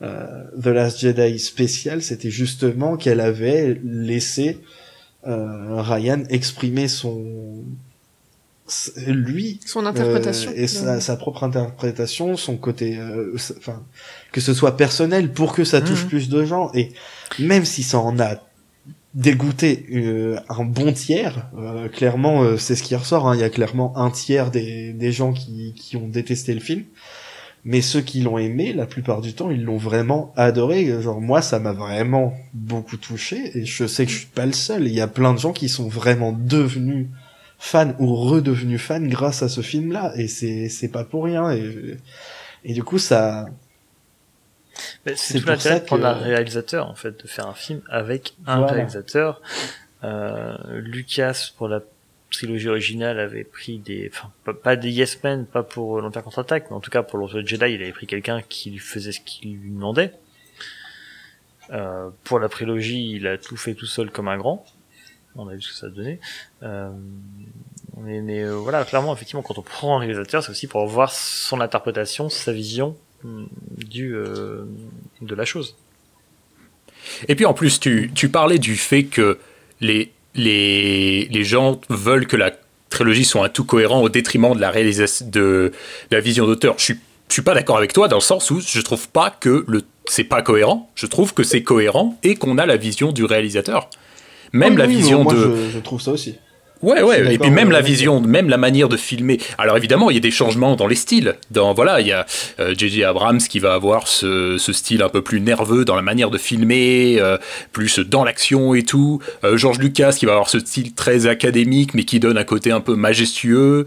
euh, 0.02 0.44
The 0.62 0.68
Last 0.68 1.00
Jedi 1.00 1.40
spécial 1.40 2.02
c'était 2.02 2.30
justement 2.30 2.98
qu'elle 2.98 3.22
avait 3.22 3.80
laissé 3.84 4.60
euh, 5.26 5.82
Ryan 5.82 6.24
exprimer 6.30 6.90
son 6.90 7.64
lui 9.08 9.60
Son 9.66 9.86
interprétation. 9.86 10.52
euh, 10.52 10.56
et 10.62 10.68
sa, 10.68 11.00
sa 11.02 11.16
propre 11.18 11.44
interprétation, 11.44 12.38
son 12.38 12.58
côté, 12.58 12.98
euh, 12.98 13.36
enfin, 13.58 13.82
que 14.32 14.42
ce 14.42 14.54
soit 14.54 14.78
personnel 14.78 15.32
pour 15.32 15.54
que 15.54 15.64
ça 15.64 15.82
touche 15.82 16.04
Mhm. 16.04 16.10
plus 16.10 16.30
de 16.30 16.46
gens. 16.46 16.72
Et 16.74 16.92
même 17.40 17.66
si 17.66 17.84
ça 17.84 18.00
en 18.00 18.20
a 18.20 18.36
dégoûté 19.16 19.88
euh, 19.92 20.40
un 20.50 20.64
bon 20.66 20.94
tiers, 20.94 21.48
euh, 21.58 21.90
clairement, 21.90 22.44
euh, 22.44 22.58
c'est 22.58 22.76
ce 22.76 22.84
qui 22.84 22.96
ressort. 22.96 23.28
hein. 23.28 23.36
Il 23.36 23.42
y 23.42 23.44
a 23.44 23.50
clairement 23.50 23.98
un 23.98 24.12
tiers 24.12 24.52
des, 24.52 24.94
des 24.94 25.12
gens 25.12 25.34
qui, 25.34 25.74
qui 25.76 25.98
ont 25.98 26.08
détesté 26.08 26.54
le 26.54 26.60
film. 26.60 26.84
Mais 27.66 27.82
ceux 27.82 28.00
qui 28.02 28.22
l'ont 28.22 28.38
aimé, 28.38 28.72
la 28.72 28.86
plupart 28.86 29.20
du 29.20 29.34
temps, 29.34 29.50
ils 29.52 29.64
l'ont 29.64 29.78
vraiment 29.78 30.32
adoré. 30.38 31.02
Genre 31.02 31.20
moi, 31.20 31.42
ça 31.42 31.60
m'a 31.60 31.74
vraiment 31.74 32.34
beaucoup 32.54 32.96
touché. 32.96 33.52
Et 33.58 33.66
je 33.66 33.86
sais 33.86 34.06
que 34.06 34.12
je 34.12 34.18
suis 34.20 34.28
pas 34.28 34.46
le 34.46 34.54
seul. 34.54 34.88
Il 34.88 34.94
y 34.94 35.02
a 35.02 35.08
plein 35.08 35.34
de 35.34 35.40
gens 35.40 35.52
qui 35.52 35.68
sont 35.68 35.90
vraiment 35.90 36.32
devenus 36.32 37.08
fan 37.60 37.96
ou 38.00 38.16
redevenu 38.16 38.78
fan 38.80 39.08
grâce 39.10 39.44
à 39.44 39.50
ce 39.50 39.62
film-là 39.62 40.14
et 40.16 40.28
c'est 40.28 40.70
c'est 40.70 40.88
pas 40.88 41.04
pour 41.04 41.26
rien 41.26 41.52
et 41.52 41.98
et 42.64 42.74
du 42.74 42.84
coup 42.84 42.98
ça 42.98 43.46
Mais 45.06 45.16
c'est 45.16 45.36
tout 45.40 45.42
pour 45.42 45.52
l'intérêt 45.52 45.80
de 45.82 45.86
prendre 45.86 46.06
un 46.06 46.14
réalisateur, 46.14 46.88
en 46.90 46.96
fait, 46.96 47.22
de 47.22 47.28
faire 47.28 47.48
un 47.48 47.54
film 47.54 47.82
avec 47.90 48.34
un 48.48 48.60
Voilà. 48.60 48.74
réalisateur. 48.74 49.42
Euh, 50.06 50.56
Lucas, 50.80 51.52
pour 51.58 51.68
la 51.68 51.82
trilogie 52.32 52.70
originale, 52.70 53.20
avait 53.20 53.44
pris 53.44 53.80
des, 53.80 54.10
enfin, 54.14 54.32
pas, 54.54 54.76
des 54.78 54.90
Yes 54.92 55.22
Men, 55.24 55.46
pas 55.46 55.64
pour 55.64 56.00
l'Empire 56.00 56.24
contre-attaque, 56.24 56.68
mais 56.70 56.76
en 56.78 56.80
tout 56.80 56.92
cas 56.92 57.04
pour 57.04 57.20
l'Autre 57.20 57.42
Jedi, 57.46 57.66
il 57.74 57.82
avait 57.82 57.92
pris 57.92 58.08
quelqu'un 58.08 58.42
qui 58.48 58.72
lui 58.72 58.80
faisait 58.80 59.12
ce 59.12 59.20
qu'il 59.20 59.58
lui 59.58 59.72
demandait. 59.72 60.14
Euh, 61.72 62.10
pour 62.24 62.40
la 62.40 62.48
prélogie, 62.50 63.12
il 63.16 63.28
a 63.28 63.38
tout 63.38 63.58
fait 63.58 63.74
tout 63.74 63.86
seul 63.86 64.10
comme 64.12 64.28
un 64.30 64.38
grand. 64.38 64.66
On 65.36 65.48
a 65.48 65.56
vu 65.56 65.62
ce 65.62 65.70
que 65.70 65.76
ça 65.76 65.90
donnait. 65.90 66.20
Euh, 66.64 66.90
mais 67.98 68.44
euh, 68.44 68.56
voilà, 68.56 68.84
clairement, 68.84 69.14
effectivement, 69.14 69.42
quand 69.42 69.58
on 69.58 69.62
prend 69.62 69.98
un 69.98 70.00
réalisateur, 70.00 70.44
c'est 70.44 70.52
aussi 70.52 70.68
pour 70.68 70.86
voir 70.88 71.12
son 71.12 71.62
interprétation, 71.62 72.30
sa 72.30 72.52
vision 72.52 72.96
hum, 73.24 73.48
du 73.78 74.16
euh, 74.16 74.66
de 75.22 75.36
la 75.36 75.46
chose. 75.46 75.76
Et 77.28 77.36
puis 77.36 77.46
en 77.46 77.54
plus, 77.54 77.80
tu, 77.80 78.12
tu 78.14 78.30
parlais 78.30 78.60
du 78.60 78.76
fait 78.76 79.04
que 79.04 79.40
les, 79.82 80.12
les, 80.36 81.26
les 81.26 81.44
gens 81.44 81.80
veulent 81.90 82.28
que 82.28 82.38
la 82.38 82.52
trilogie 82.90 83.26
soit 83.26 83.46
un 83.46 83.50
tout 83.50 83.66
cohérent 83.66 84.02
au 84.02 84.10
détriment 84.10 84.56
de 84.56 84.62
la 84.62 84.72
réalisation 84.72 85.28
de, 85.28 85.72
la 86.12 86.20
vision 86.20 86.46
d'auteur. 86.46 86.76
Je 86.78 86.84
suis, 86.84 87.00
suis 87.30 87.42
pas 87.42 87.54
d'accord 87.54 87.78
avec 87.78 87.94
toi 87.94 88.08
dans 88.08 88.18
le 88.18 88.22
sens 88.22 88.50
où 88.52 88.60
je 88.60 88.82
trouve 88.82 89.10
pas 89.10 89.30
que 89.30 89.64
le 89.68 89.84
c'est 90.10 90.24
pas 90.24 90.42
cohérent. 90.42 90.90
Je 90.96 91.06
trouve 91.06 91.34
que 91.34 91.44
c'est 91.44 91.62
cohérent 91.62 92.18
et 92.24 92.36
qu'on 92.36 92.58
a 92.58 92.66
la 92.66 92.78
vision 92.78 93.12
du 93.12 93.26
réalisateur. 93.26 93.90
Même 94.54 94.74
Oui, 94.74 94.80
la 94.80 94.86
oui, 94.86 94.96
vision 94.96 95.24
moi, 95.24 95.34
de 95.34 95.40
je, 95.40 95.72
je 95.74 95.80
trouve 95.80 96.02
ça 96.02 96.12
aussi 96.12 96.36
Ouais, 96.82 97.02
ouais. 97.02 97.34
Et 97.34 97.38
puis 97.38 97.52
même 97.52 97.72
la 97.72 97.82
vision, 97.82 98.22
même 98.22 98.48
la 98.48 98.56
manière 98.58 98.88
de 98.88 98.96
filmer. 98.96 99.38
Alors 99.58 99.76
évidemment, 99.76 100.10
il 100.10 100.14
y 100.14 100.18
a 100.18 100.22
des 100.22 100.32
changements 100.32 100.78
dans 100.78 100.88
les 100.88 100.96
styles. 100.96 101.36
Dans 101.52 101.74
voilà, 101.74 102.00
il 102.00 102.08
y 102.08 102.14
a 102.14 102.26
euh, 102.62 102.74
J.J. 102.78 103.04
Abrams 103.04 103.40
qui 103.40 103.60
va 103.60 103.74
avoir 103.74 104.08
ce, 104.08 104.58
ce 104.58 104.72
style 104.72 105.04
un 105.04 105.10
peu 105.10 105.22
plus 105.22 105.42
nerveux 105.42 105.84
dans 105.84 105.96
la 105.96 106.02
manière 106.02 106.30
de 106.30 106.38
filmer, 106.38 107.18
euh, 107.20 107.38
plus 107.74 108.00
dans 108.00 108.24
l'action 108.24 108.74
et 108.76 108.84
tout. 108.84 109.20
Euh, 109.44 109.58
George 109.58 109.80
Lucas 109.80 110.14
qui 110.18 110.26
va 110.26 110.34
avoir 110.34 110.50
ce 110.50 110.60
style 110.60 110.94
très 110.94 111.28
académique, 111.28 111.94
mais 111.96 112.06
qui 112.06 112.22
donne 112.22 112.38
un 112.38 112.46
côté 112.46 112.72
un 112.72 112.80
peu 112.80 112.96
majestueux. 112.96 113.86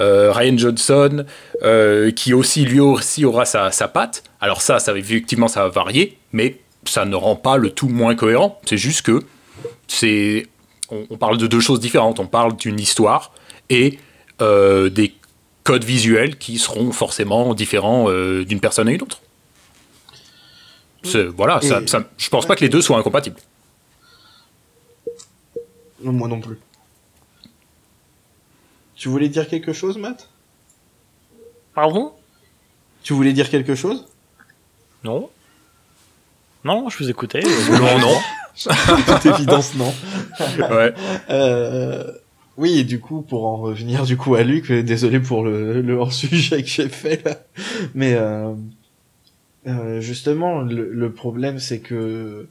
Euh, 0.00 0.32
Ryan 0.32 0.58
Johnson 0.58 1.24
euh, 1.62 2.10
qui 2.10 2.34
aussi 2.34 2.64
lui 2.64 2.80
aussi 2.80 3.24
aura 3.24 3.44
sa, 3.44 3.70
sa 3.70 3.86
patte. 3.86 4.24
Alors 4.40 4.62
ça, 4.62 4.80
ça 4.80 4.96
effectivement, 4.96 5.46
ça 5.46 5.62
va 5.62 5.68
varier, 5.68 6.18
mais 6.32 6.56
ça 6.86 7.04
ne 7.04 7.14
rend 7.14 7.36
pas 7.36 7.56
le 7.56 7.70
tout 7.70 7.88
moins 7.88 8.16
cohérent. 8.16 8.60
C'est 8.66 8.78
juste 8.78 9.02
que 9.02 9.20
c'est 9.88 10.46
on, 10.90 11.06
on 11.10 11.16
parle 11.16 11.38
de 11.38 11.46
deux 11.46 11.60
choses 11.60 11.80
différentes. 11.80 12.20
On 12.20 12.26
parle 12.26 12.56
d'une 12.56 12.78
histoire 12.80 13.32
et 13.70 13.98
euh, 14.40 14.88
des 14.90 15.14
codes 15.64 15.84
visuels 15.84 16.36
qui 16.38 16.58
seront 16.58 16.92
forcément 16.92 17.54
différents 17.54 18.10
euh, 18.10 18.44
d'une 18.44 18.60
personne 18.60 18.88
à 18.88 18.92
une 18.92 19.02
autre. 19.02 19.20
C'est- 21.04 21.24
Voilà, 21.24 21.60
ça, 21.60 21.80
ça- 21.86 22.04
je 22.16 22.28
pense 22.28 22.46
pas 22.46 22.54
que 22.56 22.60
les 22.60 22.68
deux 22.68 22.82
soient 22.82 22.98
incompatibles. 22.98 23.36
Non, 26.02 26.12
moi 26.12 26.28
non 26.28 26.40
plus. 26.40 26.58
Tu 28.96 29.08
voulais 29.08 29.28
dire 29.28 29.48
quelque 29.48 29.72
chose, 29.72 29.98
Matt? 29.98 30.28
Pardon? 31.74 32.12
Tu 33.02 33.12
voulais 33.14 33.32
dire 33.32 33.50
quelque 33.50 33.74
chose? 33.74 34.06
Non 35.04 35.30
Non, 36.64 36.88
je 36.88 36.98
vous 36.98 37.10
écoutais. 37.10 37.40
Non, 37.70 37.98
non. 37.98 38.16
Toute 39.06 39.26
évidence, 39.26 39.74
non. 39.74 39.92
Ouais. 40.58 40.92
Euh, 41.30 42.12
oui, 42.56 42.78
et 42.78 42.84
du 42.84 43.00
coup, 43.00 43.22
pour 43.22 43.46
en 43.46 43.56
revenir 43.56 44.04
du 44.04 44.16
coup 44.16 44.34
à 44.34 44.42
Luc, 44.42 44.70
euh, 44.70 44.82
désolé 44.82 45.20
pour 45.20 45.42
le, 45.42 45.80
le 45.80 45.94
hors-sujet 45.94 46.62
que 46.62 46.68
j'ai 46.68 46.88
fait 46.88 47.24
là, 47.24 47.38
mais 47.94 48.14
euh, 48.14 48.52
euh, 49.66 50.00
justement, 50.00 50.60
le, 50.60 50.90
le 50.92 51.12
problème 51.12 51.58
c'est 51.58 51.80
que 51.80 52.46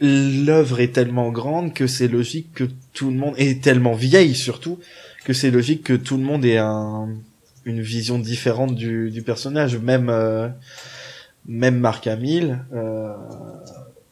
l'œuvre 0.00 0.80
est 0.80 0.92
tellement 0.92 1.30
grande 1.30 1.72
que 1.72 1.86
c'est 1.86 2.08
logique 2.08 2.52
que 2.54 2.64
tout 2.92 3.10
le 3.10 3.16
monde 3.16 3.34
est 3.38 3.62
tellement 3.62 3.94
vieille 3.94 4.34
surtout 4.34 4.80
que 5.24 5.32
c'est 5.32 5.50
logique 5.50 5.84
que 5.84 5.94
tout 5.94 6.16
le 6.16 6.24
monde 6.24 6.44
ait 6.44 6.58
un, 6.58 7.08
une 7.64 7.80
vision 7.80 8.18
différente 8.18 8.74
du, 8.74 9.10
du 9.10 9.22
personnage, 9.22 9.78
même 9.78 10.08
euh, 10.10 10.48
même 11.46 11.78
Marc 11.78 12.06
Hamill. 12.06 12.60
Euh, 12.72 13.14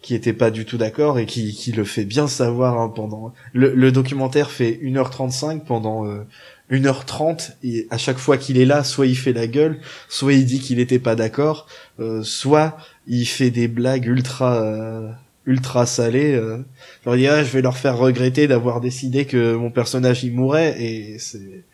qui 0.02 0.14
était 0.16 0.32
pas 0.32 0.50
du 0.50 0.64
tout 0.64 0.76
d'accord 0.76 1.18
et 1.18 1.26
qui, 1.26 1.54
qui 1.54 1.72
le 1.72 1.84
fait 1.84 2.04
bien 2.04 2.26
savoir 2.26 2.78
hein, 2.78 2.88
pendant 2.88 3.32
le, 3.52 3.72
le 3.72 3.92
documentaire 3.92 4.50
fait 4.50 4.80
1h35 4.82 5.60
pendant 5.60 6.04
euh, 6.04 6.26
1h30 6.72 7.52
et 7.62 7.86
à 7.90 7.98
chaque 7.98 8.18
fois 8.18 8.36
qu'il 8.36 8.58
est 8.58 8.64
là 8.64 8.82
soit 8.82 9.06
il 9.06 9.16
fait 9.16 9.32
la 9.32 9.46
gueule 9.46 9.80
soit 10.08 10.32
il 10.32 10.44
dit 10.44 10.58
qu'il 10.58 10.80
était 10.80 10.98
pas 10.98 11.14
d'accord 11.14 11.68
euh, 12.00 12.22
soit 12.22 12.76
il 13.06 13.26
fait 13.26 13.50
des 13.50 13.68
blagues 13.68 14.06
ultra 14.06 14.62
euh, 14.62 15.10
ultra 15.46 15.86
salées 15.86 16.34
euh, 16.34 16.58
genre 17.04 17.14
il 17.14 17.20
dit 17.20 17.28
ah, 17.28 17.44
je 17.44 17.50
vais 17.50 17.62
leur 17.62 17.76
faire 17.76 17.96
regretter 17.96 18.48
d'avoir 18.48 18.80
décidé 18.80 19.24
que 19.24 19.54
mon 19.54 19.70
personnage 19.70 20.24
il 20.24 20.32
mourrait 20.32 20.82
et 20.82 21.18
c'est 21.18 21.64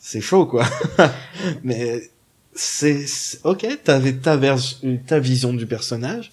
c'est 0.00 0.20
chaud 0.20 0.46
quoi. 0.46 0.64
Mais 1.64 2.02
c'est 2.54 3.06
ok 3.44 3.66
t'avais 3.84 4.14
ta 4.14 4.38
ta 5.06 5.18
vision 5.18 5.52
du 5.52 5.66
personnage 5.66 6.32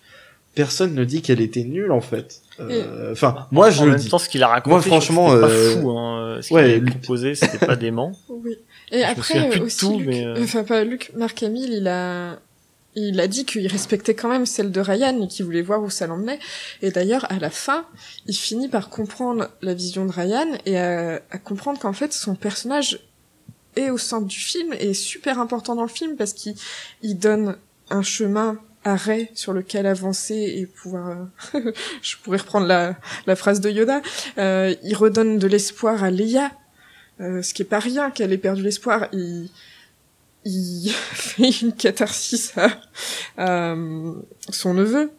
personne 0.55 0.93
ne 0.95 1.03
dit 1.05 1.21
qu'elle 1.21 1.41
était 1.41 1.63
nulle 1.63 1.91
en 1.91 2.01
fait. 2.01 2.41
Euh, 2.59 3.11
Enfin, 3.11 3.47
moi 3.51 3.69
je 3.69 3.81
en 3.81 3.85
le 3.85 3.91
même 3.91 3.99
dis. 3.99 4.09
temps, 4.09 4.17
ce 4.17 4.29
qu'il 4.29 4.41
a 4.43 4.47
raconté, 4.47 4.69
Moi, 4.71 4.81
franchement, 4.81 5.27
c'était 5.29 5.41
pas 5.41 5.47
euh, 5.49 5.81
fou. 5.81 5.89
Hein. 5.91 6.39
Ce 6.41 6.53
ouais, 6.53 6.73
qu'il 6.75 6.83
lui- 6.83 6.91
proposé, 6.91 7.35
c'était 7.35 7.65
pas 7.65 7.75
dément. 7.75 8.13
Oui. 8.29 8.57
Et 8.91 9.03
après 9.03 9.59
aussi, 9.59 9.77
tout, 9.77 9.97
Luc, 9.99 10.07
mais, 10.07 10.25
euh, 10.25 10.35
enfin 10.43 10.63
pas 10.63 10.83
Luc, 10.83 11.11
Marc 11.15 11.41
Hamill, 11.43 11.73
il 11.73 11.87
a, 11.87 12.39
il 12.95 13.19
a 13.19 13.27
dit 13.27 13.43
qu'il 13.45 13.65
respectait 13.67 14.13
quand 14.13 14.29
même 14.29 14.45
celle 14.45 14.71
de 14.71 14.79
Ryan 14.79 15.21
et 15.21 15.27
qu'il 15.27 15.43
voulait 15.45 15.61
voir 15.63 15.81
où 15.83 15.89
ça 15.89 16.07
l'emmenait. 16.07 16.39
Et 16.81 16.91
d'ailleurs, 16.91 17.29
à 17.31 17.39
la 17.39 17.49
fin, 17.49 17.85
il 18.27 18.35
finit 18.35 18.69
par 18.69 18.89
comprendre 18.89 19.49
la 19.61 19.73
vision 19.73 20.05
de 20.05 20.11
Ryan 20.11 20.47
et 20.65 20.77
à, 20.77 21.15
à 21.31 21.37
comprendre 21.39 21.79
qu'en 21.79 21.93
fait, 21.93 22.13
son 22.13 22.35
personnage 22.35 22.99
est 23.75 23.89
au 23.89 23.97
centre 23.97 24.27
du 24.27 24.39
film 24.39 24.71
et 24.79 24.91
est 24.91 24.93
super 24.93 25.39
important 25.39 25.75
dans 25.75 25.81
le 25.83 25.89
film 25.89 26.15
parce 26.15 26.31
qu'il 26.31 26.53
il 27.01 27.17
donne 27.19 27.57
un 27.89 28.03
chemin 28.03 28.57
Ray 28.93 29.29
sur 29.33 29.51
lequel 29.53 29.87
avancer 29.87 30.35
et 30.35 30.67
pouvoir 30.67 31.27
euh, 31.55 31.71
je 32.03 32.17
pourrais 32.17 32.37
reprendre 32.37 32.67
la, 32.67 33.35
phrase 33.35 33.59
de 33.59 33.71
Yoda 33.71 34.01
euh, 34.37 34.75
il 34.83 34.95
redonne 34.95 35.39
de 35.39 35.47
l'espoir 35.47 36.03
à 36.03 36.11
Leia 36.11 36.51
euh, 37.21 37.41
ce 37.41 37.53
qui 37.53 37.61
est 37.61 37.65
pas 37.65 37.79
rien 37.79 38.11
qu'elle 38.11 38.33
ait 38.33 38.37
perdu 38.37 38.61
l'espoir. 38.61 39.07
Il 39.13 39.49
il 40.47 40.91
fait 41.13 41.61
une 41.61 41.73
catharsis 41.73 42.53
à, 42.57 42.69
à, 43.37 43.71
euh, 43.73 44.13
son 44.49 44.73
neveu. 44.73 45.11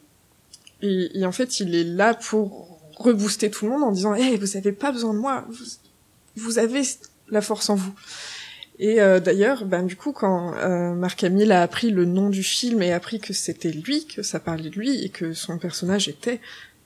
Et, 0.83 1.25
en 1.25 1.33
fait 1.33 1.59
il 1.61 1.75
est 1.75 1.85
là 1.85 2.15
pour 2.15 2.79
rebooster 2.97 3.51
tout 3.51 3.65
le 3.65 3.73
monde 3.73 3.83
en 3.83 3.93
disant 3.93 4.15
hey, 4.15 4.37
vous 4.37 4.57
avez 4.57 4.73
pas 4.73 4.93
besoin 4.93 5.15
de 5.15 5.19
moi. 5.19 5.45
Vous, 5.49 5.65
vous 6.37 6.59
avez 6.59 6.83
la 7.29 7.41
force 7.41 7.71
en 7.71 7.75
vous 7.75 7.95
et 8.79 9.01
euh, 9.01 9.21
d'ailleurs, 9.21 9.65
ben 9.65 9.85
du 9.85 9.97
coup, 9.97 10.13
quand 10.13 10.55
euh, 10.55 10.95
Marc 10.95 11.25
Hamill 11.25 11.53
a 11.53 11.63
appris 11.63 11.91
le 11.91 12.05
nom 12.05 12.29
du 12.29 12.43
film 12.43 12.83
et 12.83 12.93
appris 12.93 13.21
que 13.21 13.33
c'était 13.33 13.71
lui, 13.71 14.07
que 14.07 14.23
ça 14.23 14.39
parlait 14.39 14.69
de 14.69 14.77
lui 14.77 15.03
et 15.03 15.09
que 15.09 15.33
son 15.33 15.59
personnage 15.59 16.09
était 16.09 16.41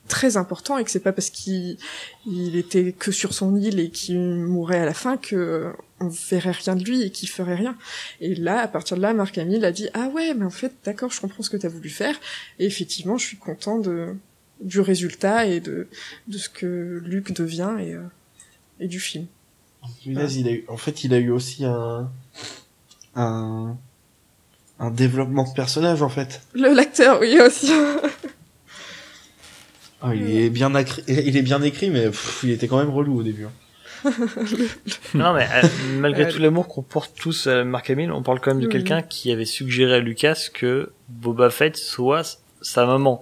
très 0.07 0.35
important 0.37 0.77
et 0.77 0.83
que 0.83 0.91
c'est 0.91 0.99
pas 1.01 1.11
parce 1.11 1.29
qu'il 1.29 1.77
il 2.25 2.55
était 2.55 2.91
que 2.91 3.11
sur 3.11 3.33
son 3.33 3.55
île 3.55 3.79
et 3.79 3.89
qu'il 3.89 4.19
mourrait 4.19 4.79
à 4.79 4.85
la 4.85 4.93
fin 4.93 5.17
que 5.17 5.71
on 5.99 6.07
verrait 6.07 6.51
rien 6.51 6.75
de 6.75 6.83
lui 6.83 7.03
et 7.03 7.11
qu'il 7.11 7.29
ferait 7.29 7.55
rien. 7.55 7.77
Et 8.21 8.35
là, 8.35 8.61
à 8.61 8.67
partir 8.67 8.97
de 8.97 9.01
là, 9.01 9.13
Marc 9.13 9.37
Hamill 9.37 9.63
a 9.65 9.71
dit 9.71 9.89
ah 9.93 10.07
ouais, 10.07 10.33
mais 10.33 10.45
en 10.45 10.49
fait, 10.49 10.73
d'accord, 10.85 11.11
je 11.11 11.19
comprends 11.19 11.43
ce 11.43 11.49
que 11.49 11.57
t'as 11.57 11.69
voulu 11.69 11.89
faire. 11.89 12.15
Et 12.59 12.65
effectivement, 12.65 13.17
je 13.17 13.25
suis 13.25 13.37
content 13.37 13.79
de 13.79 14.15
du 14.61 14.79
résultat 14.79 15.45
et 15.45 15.59
de 15.59 15.87
de 16.27 16.37
ce 16.37 16.47
que 16.47 17.01
Luc 17.03 17.33
devient 17.33 17.75
et 17.79 17.95
euh, 17.95 18.03
et 18.79 18.87
du 18.87 18.99
film. 18.99 19.27
Punaise, 20.03 20.35
il 20.37 20.47
a 20.47 20.51
eu, 20.51 20.65
en 20.67 20.77
fait, 20.77 21.03
il 21.03 21.13
a 21.13 21.17
eu 21.17 21.29
aussi 21.31 21.65
un, 21.65 22.09
un, 23.15 23.75
un 24.79 24.91
développement 24.91 25.43
de 25.47 25.53
personnage, 25.53 26.01
en 26.01 26.09
fait. 26.09 26.41
Le 26.53 26.73
l'acteur, 26.73 27.19
oui 27.21 27.39
aussi. 27.39 27.71
Ah, 30.01 30.15
il 30.15 30.29
est 30.31 30.49
bien 30.49 30.71
accri- 30.71 31.03
il 31.07 31.37
est 31.37 31.41
bien 31.43 31.61
écrit, 31.61 31.89
mais 31.91 32.05
pff, 32.07 32.39
il 32.43 32.49
était 32.51 32.67
quand 32.67 32.77
même 32.79 32.89
relou 32.89 33.19
au 33.19 33.23
début. 33.23 33.45
hein. 33.45 33.51
non, 35.13 35.33
mais 35.35 35.47
euh, 35.53 35.67
malgré 35.99 36.23
Ouais. 36.25 36.31
tout 36.31 36.39
l'amour 36.39 36.67
qu'on 36.67 36.81
porte 36.81 37.13
tous 37.15 37.45
à 37.45 37.63
Mark 37.63 37.87
Hamill, 37.91 38.11
on 38.11 38.23
parle 38.23 38.39
quand 38.39 38.49
même 38.51 38.61
de 38.61 38.65
Oui. 38.65 38.71
quelqu'un 38.73 39.03
qui 39.03 39.31
avait 39.31 39.45
suggéré 39.45 39.93
à 39.95 39.99
Lucas 39.99 40.47
que 40.51 40.91
Boba 41.09 41.51
Fett 41.51 41.77
soit 41.77 42.39
sa 42.63 42.87
maman. 42.87 43.21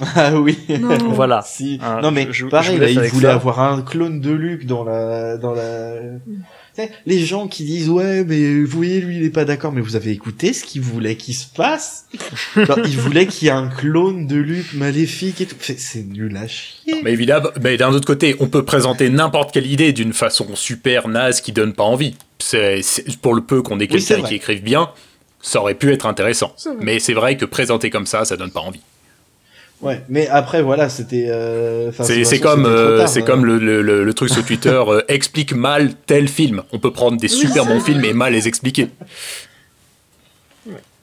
Ah 0.16 0.34
oui. 0.38 0.58
Non. 0.80 0.96
Voilà. 1.12 1.42
Si. 1.46 1.78
Ah, 1.82 2.00
non 2.02 2.10
mais 2.10 2.28
je- 2.30 2.46
pareil, 2.46 2.76
je 2.76 2.80
là, 2.82 2.90
il 2.90 3.10
voulait 3.10 3.26
ça. 3.28 3.34
avoir 3.34 3.60
un 3.60 3.82
clone 3.82 4.20
de 4.20 4.30
Luke 4.30 4.66
dans 4.66 4.84
la 4.84 5.36
dans 5.36 5.52
la. 5.52 5.94
Sais, 6.76 6.90
Les 7.04 7.18
gens 7.24 7.48
qui 7.48 7.64
disent 7.64 7.88
ouais 7.90 8.24
mais 8.24 8.60
vous 8.62 8.76
voyez 8.76 9.00
lui 9.00 9.16
il 9.16 9.24
est 9.24 9.30
pas 9.30 9.44
d'accord 9.44 9.72
mais 9.72 9.80
vous 9.80 9.96
avez 9.96 10.12
écouté 10.12 10.52
ce 10.52 10.64
qu'il 10.64 10.80
voulait 10.82 11.16
qu'il 11.16 11.34
se 11.34 11.46
passe? 11.52 12.06
Genre, 12.56 12.78
Il 12.84 12.96
voulait 12.96 13.26
qu'il 13.26 13.46
y 13.46 13.48
ait 13.48 13.54
un 13.54 13.66
clone 13.68 14.26
de 14.28 14.36
Luke 14.36 14.72
maléfique 14.74 15.40
et 15.40 15.46
tout. 15.46 15.56
C'est- 15.60 15.80
C'est 15.80 16.02
nul 16.04 16.36
à 16.36 16.46
chier. 16.46 17.00
Mais 17.02 17.12
évidemment, 17.12 17.48
mais 17.62 17.76
d'un 17.76 17.90
autre 17.92 18.06
côté, 18.06 18.36
on 18.40 18.46
peut 18.46 18.64
présenter 18.64 19.10
n'importe 19.10 19.52
quelle 19.52 19.66
idée 19.66 19.92
d'une 19.92 20.12
façon 20.12 20.46
super 20.54 21.08
naze 21.08 21.40
qui 21.40 21.50
donne 21.52 21.72
pas 21.72 21.82
envie. 21.84 22.14
C'est 22.38 22.82
c'est- 22.82 23.18
pour 23.18 23.34
le 23.34 23.42
peu 23.42 23.62
qu'on 23.62 23.80
ait 23.80 23.88
quelqu'un 23.88 24.22
qui 24.22 24.34
écrive 24.36 24.62
bien, 24.62 24.90
ça 25.42 25.60
aurait 25.60 25.74
pu 25.74 25.92
être 25.92 26.06
intéressant. 26.06 26.54
Mais 26.80 27.00
c'est 27.00 27.14
vrai 27.14 27.36
que 27.36 27.44
présenter 27.46 27.90
comme 27.90 28.06
ça, 28.06 28.24
ça 28.24 28.36
donne 28.36 28.52
pas 28.52 28.60
envie. 28.60 28.80
Ouais 29.82 30.02
mais 30.10 30.28
après 30.28 30.60
voilà 30.62 30.88
c'était. 30.90 31.26
euh, 31.28 31.90
de 31.90 32.24
C'est 32.24 32.38
comme, 32.40 32.66
euh, 32.66 33.06
c'est 33.06 33.20
hein. 33.20 33.24
comme 33.24 33.46
le, 33.46 33.58
le- 33.58 33.80
le- 33.80 34.04
le 34.04 34.14
truc 34.14 34.28
sur 34.28 34.44
Twitter, 34.44 34.68
euh, 34.88 35.00
explique 35.08 35.54
mal 35.54 35.94
tel 36.06 36.28
film. 36.28 36.62
On 36.72 36.78
peut 36.78 36.92
prendre 36.92 37.16
des 37.18 37.28
super 37.28 37.64
bons 37.64 37.80
films 37.80 38.04
et 38.04 38.12
mal 38.12 38.32
les 38.34 38.46
expliquer. 38.46 38.88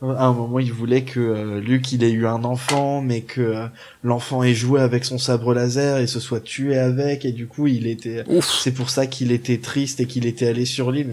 À 0.04 0.26
un 0.28 0.34
moment, 0.34 0.60
il 0.60 0.72
voulait 0.72 1.02
que 1.02 1.20
euh, 1.20 1.60
Luke 1.60 1.92
il 1.92 2.04
ait 2.04 2.12
eu 2.12 2.28
un 2.28 2.44
enfant, 2.44 3.02
mais 3.02 3.22
que 3.22 3.42
euh, 3.42 3.66
l'enfant 4.04 4.44
ait 4.44 4.54
joué 4.54 4.80
avec 4.80 5.04
son 5.06 5.18
sabre 5.18 5.56
laser 5.56 5.98
et 5.98 6.06
se 6.06 6.20
soit 6.20 6.40
tué 6.40 6.78
avec, 6.78 7.26
et 7.26 7.32
du 7.32 7.48
coup 7.48 7.66
il 7.66 7.88
était. 7.88 8.24
C'est 8.62 8.74
pour 8.74 8.92
ça 8.92 9.08
qu'il 9.08 9.32
était 9.32 9.58
triste 9.58 10.00
et 10.00 10.06
qu'il 10.06 10.28
était 10.28 10.48
allé 10.48 10.66
sur 10.66 10.92
l'île. 10.92 11.08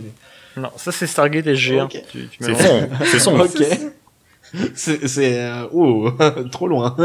mais- 0.57 0.61
Non, 0.63 0.69
ça 0.77 0.93
c'est 0.93 1.07
Stargate 1.07 1.47
SG1. 1.47 1.85
Ok. 1.85 2.03
Tu, 2.13 2.29
tu 2.29 2.45
C'est 2.45 2.55
son, 2.55 2.89
c'est 3.07 3.19
son. 3.21 3.41
Ok. 3.41 3.63
C'est 4.75 5.09
c'est 5.09 5.41
euh, 5.41 5.67
oh 5.73 6.11
trop 6.53 6.69
loin. 6.69 6.97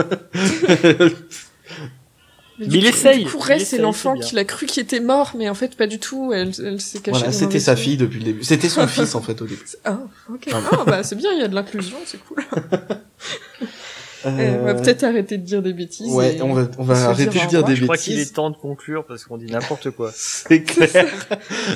Mais 2.59 2.67
Mais 2.67 2.77
il 2.77 2.85
essaye, 2.85 3.23
Du 3.23 3.31
coup, 3.31 3.41
c'est 3.59 3.77
l'enfant 3.77 4.15
qu'il 4.15 4.37
a 4.37 4.43
cru 4.43 4.65
qu'il 4.65 4.83
était 4.83 4.99
mort, 4.99 5.31
mais 5.37 5.47
en 5.47 5.53
fait, 5.53 5.77
pas 5.77 5.87
du 5.87 5.97
tout. 5.97 6.33
Elle, 6.33 6.51
elle 6.63 6.81
s'est 6.81 6.99
cachée. 6.99 7.11
voilà, 7.11 7.27
dans 7.27 7.37
c'était 7.37 7.59
sa 7.59 7.77
fille 7.77 7.95
depuis 7.95 8.19
le 8.19 8.25
début. 8.25 8.43
C'était 8.43 8.67
son 8.67 8.85
fils 8.85 9.15
en 9.15 9.21
fait 9.21 9.41
au 9.41 9.45
début. 9.45 9.65
Ah, 9.85 9.99
ok. 10.29 10.49
Ah, 10.51 10.83
bah, 10.85 11.03
c'est 11.03 11.15
bien, 11.15 11.31
il 11.31 11.39
y 11.39 11.43
a 11.43 11.47
de 11.47 11.55
l'inclusion, 11.55 11.97
c'est 12.05 12.19
cool. 12.25 12.43
Eh, 14.25 14.27
on 14.27 14.31
va 14.65 14.71
Euh, 14.71 14.73
peut-être 14.81 15.03
arrêter 15.03 15.37
de 15.37 15.43
dire 15.43 15.61
des 15.61 15.73
bêtises. 15.73 16.11
Ouais, 16.13 16.35
et 16.37 16.41
on 16.41 16.53
va, 16.53 16.67
on 16.77 16.83
va 16.83 16.95
arrêter 17.09 17.29
dire 17.29 17.43
de 17.45 17.47
dire 17.49 17.63
des 17.63 17.75
Je 17.75 17.83
crois 17.83 17.97
qu'il 17.97 18.13
bêtises. 18.15 18.31
est 18.31 18.33
temps 18.33 18.49
de 18.49 18.57
conclure 18.57 19.05
parce 19.05 19.23
qu'on 19.23 19.37
dit 19.37 19.45
n'importe 19.45 19.91
quoi. 19.91 20.11
C'est 20.15 20.63
clair. 20.63 21.05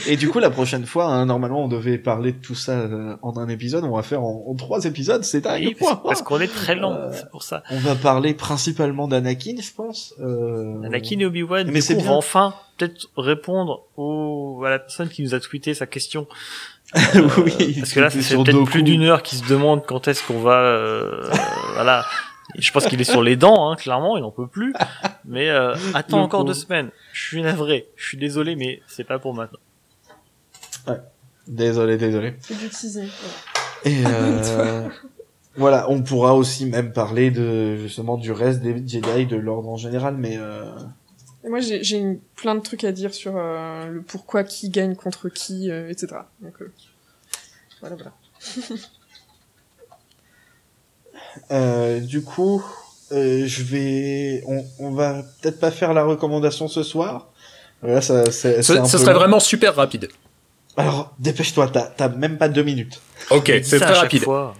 Et 0.07 0.18
du 0.18 0.30
coup, 0.30 0.40
la 0.40 0.49
prochaine 0.49 0.86
fois, 0.86 1.06
hein, 1.06 1.26
normalement, 1.26 1.64
on 1.64 1.68
devait 1.68 1.98
parler 1.98 2.32
de 2.34 2.38
tout 2.40 2.56
ça 2.56 2.74
euh, 2.74 3.15
en 3.22 3.38
un 3.38 3.48
épisode. 3.48 3.84
On 3.84 3.95
va 3.95 4.03
faire 4.03 4.22
en, 4.24 4.45
en 4.48 4.53
trois 4.56 4.86
épisodes. 4.86 5.24
C'est 5.24 5.41
dingue. 5.41 5.64
Oui, 5.65 5.76
parce, 5.80 6.03
parce 6.03 6.22
qu'on 6.22 6.40
est 6.41 6.48
très 6.53 6.76
lent, 6.76 6.98
c'est 7.14 7.30
pour 7.30 7.44
ça. 7.44 7.64
On 7.72 7.80
va 7.80 7.95
parler 7.95 8.34
principalement 8.34 9.07
d'Anakin, 9.07 9.56
je 9.61 9.72
pense. 9.76 10.14
Euh... 10.20 10.82
Anakin 10.84 11.20
et 11.20 11.26
Obi-Wan, 11.26 11.70
Mais 11.72 11.82
c'est 11.82 12.07
enfin 12.07 12.53
peut-être 12.78 13.07
répondre 13.18 13.84
au, 13.98 14.64
à 14.65 14.70
la 14.70 14.80
personne 14.80 15.07
qui 15.07 15.22
nous 15.24 15.36
a 15.36 15.40
tweeté 15.40 15.74
sa 15.74 15.86
question. 15.86 16.28
oui. 16.95 17.76
Parce 17.80 17.94
que 17.94 17.99
là, 17.99 18.10
sur 18.10 18.44
peut-être 18.44 18.64
plus 18.65 18.84
d'une 18.84 19.03
heure 19.03 19.24
qu'il 19.24 19.38
se 19.40 19.48
demande 19.48 19.84
quand 19.86 20.07
est-ce 20.07 20.24
qu'on 20.28 20.40
va, 20.40 20.60
euh, 20.60 21.24
voilà. 21.76 22.06
Je 22.57 22.71
pense 22.71 22.85
qu'il 22.88 22.99
est 23.01 23.05
sur 23.05 23.21
les 23.23 23.35
dents, 23.35 23.69
hein, 23.69 23.75
clairement, 23.75 24.17
il 24.17 24.21
n'en 24.21 24.31
peut 24.31 24.47
plus. 24.47 24.73
Mais 25.25 25.49
euh, 25.49 25.75
attends 25.93 26.17
Le 26.17 26.23
encore 26.23 26.41
pauvre. 26.41 26.53
deux 26.53 26.59
semaines. 26.59 26.89
Je 27.11 27.21
suis 27.27 27.41
navré, 27.41 27.88
je 27.95 28.07
suis 28.07 28.17
désolé, 28.17 28.55
mais 28.55 28.81
c'est 28.88 29.03
pas 29.03 29.19
pour 29.19 29.34
maintenant. 29.34 29.59
Désolé, 31.47 31.97
désolé. 31.97 32.35
C'est 32.39 32.57
du 32.57 32.69
teasing. 32.69 33.09
Et 33.85 34.03
euh, 34.05 34.88
voilà, 35.55 35.89
on 35.89 36.01
pourra 36.01 36.35
aussi 36.35 36.65
même 36.65 36.93
parler 36.93 37.31
de 37.31 37.75
justement 37.77 38.17
du 38.17 38.31
reste 38.31 38.61
des 38.61 38.75
Jedi, 38.88 39.25
de 39.25 39.35
l'ordre 39.35 39.69
en 39.69 39.75
général, 39.77 40.15
mais 40.17 40.38
euh, 40.38 40.63
Et 41.43 41.49
moi, 41.49 41.59
j'ai 41.59 42.19
plein 42.35 42.55
de 42.55 42.61
trucs 42.61 42.85
à 42.85 42.91
dire 42.93 43.13
sur 43.13 43.34
euh, 43.35 43.88
le 43.88 44.01
pourquoi 44.01 44.43
qui 44.43 44.69
gagne 44.69 44.95
contre 44.95 45.27
qui, 45.30 45.69
euh, 45.69 45.89
etc. 45.89 46.21
Donc, 46.41 46.61
euh, 46.61 46.71
voilà, 47.81 47.95
voilà. 47.97 48.13
euh, 51.51 51.99
du 51.99 52.22
coup, 52.23 52.64
euh, 53.11 53.43
je 53.45 53.64
vais, 53.64 54.43
on, 54.47 54.65
on 54.80 54.91
va 54.91 55.23
peut-être 55.41 55.60
pas 55.60 55.72
faire 55.72 55.93
la 55.93 56.03
recommandation 56.03 56.68
ce 56.68 56.84
soir. 56.84 57.27
Là, 57.81 58.01
ça, 58.01 58.31
c'est, 58.31 58.60
un 58.72 58.81
peu 58.81 58.88
serait 58.88 59.14
long. 59.14 59.19
vraiment 59.19 59.39
super 59.39 59.76
rapide. 59.76 60.10
Alors, 60.77 61.14
dépêche-toi, 61.19 61.69
t'as, 61.72 61.84
t'as 61.84 62.10
même 62.10 62.38
pas 62.38 62.47
deux 62.47 62.64
minutes. 62.64 63.01
Ok, 63.30 63.51
c'est 63.64 63.80
très 63.80 63.93
rapide. 63.93 64.23
fois. 64.23 64.55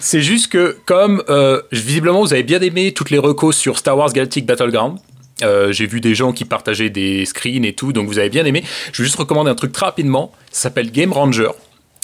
C'est 0.00 0.22
juste 0.22 0.48
que, 0.48 0.76
comme 0.86 1.22
euh, 1.28 1.60
visiblement 1.72 2.20
vous 2.20 2.32
avez 2.32 2.44
bien 2.44 2.60
aimé 2.60 2.92
toutes 2.92 3.10
les 3.10 3.18
recos 3.18 3.56
sur 3.56 3.78
Star 3.78 3.98
Wars 3.98 4.12
Galactic 4.12 4.46
Battleground, 4.46 4.98
euh, 5.42 5.72
j'ai 5.72 5.86
vu 5.86 6.00
des 6.00 6.14
gens 6.14 6.32
qui 6.32 6.44
partageaient 6.44 6.90
des 6.90 7.24
screens 7.24 7.64
et 7.64 7.72
tout, 7.72 7.92
donc 7.92 8.08
vous 8.08 8.18
avez 8.18 8.28
bien 8.28 8.44
aimé. 8.44 8.64
Je 8.92 9.02
vais 9.02 9.06
juste 9.06 9.18
recommander 9.18 9.50
un 9.50 9.54
truc 9.54 9.72
très 9.72 9.86
rapidement. 9.86 10.32
Ça 10.50 10.62
s'appelle 10.62 10.90
Game 10.90 11.12
Ranger. 11.12 11.50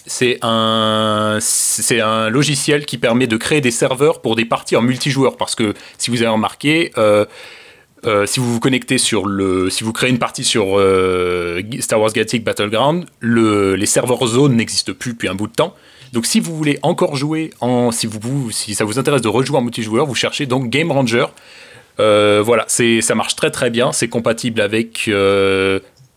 C'est 0.06 0.38
un, 0.42 1.38
c'est 1.40 2.00
un 2.00 2.28
logiciel 2.28 2.84
qui 2.84 2.98
permet 2.98 3.26
de 3.26 3.38
créer 3.38 3.62
des 3.62 3.70
serveurs 3.70 4.20
pour 4.20 4.36
des 4.36 4.44
parties 4.44 4.76
en 4.76 4.82
multijoueur. 4.82 5.36
Parce 5.36 5.54
que 5.54 5.72
si 5.96 6.10
vous 6.10 6.20
avez 6.20 6.30
remarqué, 6.30 6.92
euh, 6.98 7.24
euh, 8.04 8.26
si 8.26 8.38
vous 8.38 8.52
vous 8.52 8.60
connectez 8.60 8.98
sur 8.98 9.24
le, 9.24 9.70
si 9.70 9.82
vous 9.82 9.94
créez 9.94 10.10
une 10.10 10.18
partie 10.18 10.44
sur 10.44 10.78
euh, 10.78 11.62
Star 11.80 12.00
Wars 12.00 12.12
Galactic 12.12 12.44
Battleground, 12.44 13.06
le, 13.20 13.76
les 13.76 13.86
serveurs 13.86 14.26
zone 14.26 14.56
n'existent 14.56 14.92
plus 14.92 15.12
depuis 15.12 15.28
un 15.28 15.34
bout 15.34 15.46
de 15.46 15.54
temps. 15.54 15.74
Donc 16.12 16.26
si 16.26 16.38
vous 16.38 16.54
voulez 16.54 16.78
encore 16.82 17.16
jouer 17.16 17.50
en, 17.60 17.90
si 17.90 18.06
vous, 18.06 18.50
si 18.50 18.74
ça 18.74 18.84
vous 18.84 18.98
intéresse 18.98 19.22
de 19.22 19.28
rejouer 19.28 19.56
en 19.56 19.62
multijoueur, 19.62 20.04
vous 20.04 20.14
cherchez 20.14 20.44
donc 20.44 20.68
Game 20.68 20.92
Ranger. 20.92 21.26
Voilà, 21.96 22.64
c'est, 22.68 23.00
ça 23.00 23.14
marche 23.14 23.36
très 23.36 23.50
très 23.50 23.70
bien. 23.70 23.90
C'est 23.92 24.08
compatible 24.08 24.60
avec 24.60 25.08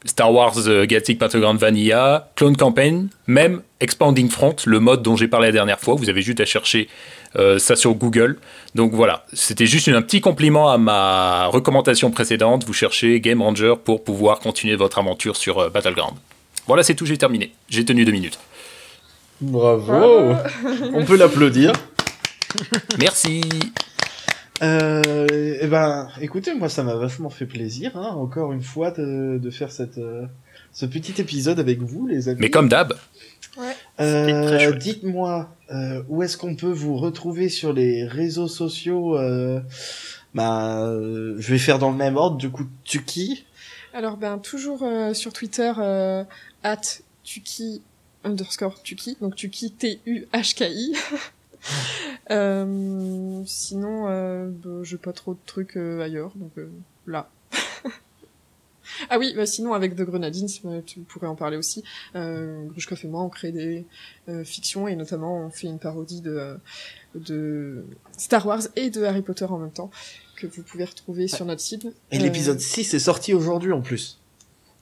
Star 0.08 0.34
Wars 0.34 0.54
euh, 0.68 0.86
Galactic 0.86 1.20
Battleground 1.20 1.60
Vanilla, 1.60 2.30
Clone 2.36 2.56
Campaign, 2.58 3.10
même 3.28 3.62
Expanding 3.80 4.30
Front, 4.30 4.56
le 4.66 4.80
mode 4.80 5.04
dont 5.04 5.16
j'ai 5.16 5.28
parlé 5.28 5.48
la 5.48 5.52
dernière 5.52 5.80
fois. 5.80 5.96
Vous 5.96 6.10
avez 6.10 6.22
juste 6.22 6.40
à 6.40 6.46
chercher 6.46 6.88
euh, 7.36 7.60
ça 7.60 7.76
sur 7.76 7.94
Google. 7.94 8.40
Donc 8.76 8.94
voilà, 8.94 9.26
c'était 9.34 9.66
juste 9.66 9.88
un 9.90 10.02
petit 10.02 10.22
compliment 10.22 10.70
à 10.70 10.78
ma 10.78 11.48
recommandation 11.48 12.10
précédente. 12.12 12.66
Vous 12.66 12.74
cherchez 12.74 13.20
Game 13.20 13.42
Ranger 13.42 13.76
pour 13.84 14.04
pouvoir 14.04 14.40
continuer 14.40 14.76
votre 14.76 14.98
aventure 14.98 15.36
sur 15.36 15.60
euh, 15.60 15.70
Battleground. 15.70 16.16
Voilà, 16.68 16.84
c'est 16.84 16.96
tout, 16.96 17.06
j'ai 17.06 17.18
terminé. 17.18 17.54
J'ai 17.70 17.86
tenu 17.86 18.04
deux 18.06 18.12
minutes. 18.12 18.40
Bravo. 19.40 20.36
on 20.94 21.06
peut 21.06 21.16
l'applaudir. 21.16 21.72
Merci. 23.00 23.42
Euh, 24.64 25.28
eh 25.62 25.68
ben, 25.68 26.10
écoutez, 26.22 26.54
moi, 26.54 26.70
ça 26.70 26.84
m'a 26.84 26.96
vachement 26.96 27.30
fait 27.30 27.46
plaisir, 27.46 27.96
hein, 27.96 28.10
encore 28.16 28.54
une 28.54 28.62
fois, 28.64 28.92
de, 28.92 29.38
de 29.38 29.50
faire 29.52 29.72
cette, 29.72 29.98
euh, 29.98 30.26
ce 30.72 30.86
petit 30.86 31.22
épisode 31.22 31.60
avec 31.60 31.82
vous, 31.82 32.08
les 32.08 32.30
amis. 32.30 32.40
Mais 32.42 32.50
comme 32.50 32.70
d'hab, 32.70 32.94
très 33.56 33.76
Euh, 34.00 34.72
dites-moi, 34.74 35.50
euh, 35.72 36.04
où 36.10 36.24
est-ce 36.24 36.38
qu'on 36.38 36.56
peut 36.56 36.72
vous 36.72 36.98
retrouver 36.98 37.50
sur 37.50 37.74
les 37.74 38.06
réseaux 38.06 38.48
sociaux 38.48 39.18
euh, 39.18 39.60
Bah, 40.34 40.82
euh, 40.82 41.36
je 41.40 41.52
vais 41.52 41.60
faire 41.60 41.80
dans 41.80 41.92
le 41.92 41.98
même 41.98 42.18
ordre. 42.18 42.38
Du 42.38 42.50
coup, 42.50 42.66
Tuki. 42.84 43.46
Alors, 43.94 44.18
ben, 44.18 44.38
toujours 44.38 44.84
euh, 44.84 45.14
sur 45.14 45.34
Twitter, 45.34 45.72
euh, 45.78 46.24
at 46.64 46.82
Tuki 47.24 47.82
underscore 48.24 48.82
Tuki, 48.84 49.18
donc 49.22 49.36
Tuki 49.36 49.72
T-U-H-K-I. 49.72 50.94
euh, 52.32 53.42
sinon, 53.46 54.06
euh, 54.08 54.50
bah, 54.50 54.84
j'ai 54.84 54.98
pas 54.98 55.14
trop 55.14 55.34
de 55.34 55.40
trucs 55.46 55.78
euh, 55.78 56.02
ailleurs, 56.02 56.32
donc 56.36 56.52
euh, 56.58 56.70
là. 57.06 57.30
ah 59.10 59.18
oui, 59.20 59.34
bah, 59.36 59.46
sinon 59.46 59.74
avec 59.74 59.96
The 59.96 60.02
Grenadines, 60.02 60.48
tu 60.86 61.00
pourrais 61.02 61.28
en 61.28 61.36
parler 61.36 61.58
aussi. 61.58 61.84
Euh, 62.16 62.66
Grushkov 62.66 63.00
et 63.04 63.08
moi, 63.08 63.22
on 63.22 63.30
crée 63.30 63.52
des 63.52 63.86
euh, 64.30 64.44
fictions 64.44 64.88
et 64.88 64.96
notamment 64.96 65.46
on 65.46 65.50
fait 65.50 65.68
une 65.68 65.80
parodie 65.80 66.22
de, 66.22 66.58
de 67.16 67.86
Star 68.18 68.46
Wars 68.46 68.62
et 68.76 68.90
de 68.90 69.04
Harry 69.04 69.22
Potter 69.22 69.46
en 69.46 69.58
même 69.58 69.72
temps 69.72 69.92
que 70.36 70.48
vous 70.48 70.62
pouvez 70.62 70.86
retrouver 70.86 71.28
sur 71.28 71.46
notre 71.46 71.62
site. 71.62 71.88
Et 72.12 72.20
Euh, 72.20 72.22
l'épisode 72.22 72.60
6 72.60 72.94
est 72.94 73.00
sorti 73.00 73.34
aujourd'hui 73.34 73.74
en 73.74 73.82
plus. 73.82 74.20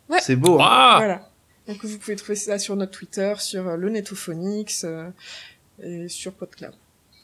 Ouais. 0.10 0.20
C'est 0.22 0.36
beau. 0.36 0.60
Hein 0.60 0.68
Ah 0.68 0.96
Voilà. 0.98 1.32
Donc 1.68 1.84
vous 1.84 1.98
pouvez 1.98 2.16
trouver 2.16 2.36
ça 2.36 2.60
sur 2.60 2.76
notre 2.76 2.92
Twitter, 2.92 3.34
sur 3.40 3.76
le 3.76 3.90
Netophonix 3.90 4.84
euh, 4.84 5.10
et 5.84 6.08
sur 6.10 6.34
PodCloud. 6.34 6.74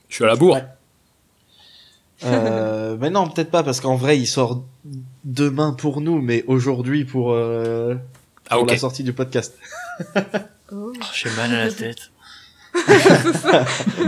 je 0.09 0.15
suis 0.15 0.23
à 0.23 0.27
la 0.27 0.35
bourre. 0.35 0.55
Ouais. 0.55 0.65
Euh, 2.23 2.97
mais 2.99 3.09
non, 3.09 3.27
peut-être 3.27 3.49
pas, 3.49 3.63
parce 3.63 3.81
qu'en 3.81 3.95
vrai, 3.95 4.17
il 4.19 4.27
sort 4.27 4.63
demain 5.23 5.73
pour 5.73 6.01
nous, 6.01 6.21
mais 6.21 6.43
aujourd'hui 6.47 7.03
pour, 7.03 7.33
euh, 7.33 7.95
Ah, 8.49 8.57
pour 8.57 8.67
la 8.67 8.77
sortie 8.77 9.03
du 9.03 9.13
podcast. 9.13 9.57
Oh. 10.15 10.19
Oh, 10.73 10.93
J'ai 11.13 11.29
mal 11.31 11.53
à 11.53 11.65
la 11.65 11.71
tête. 11.71 12.11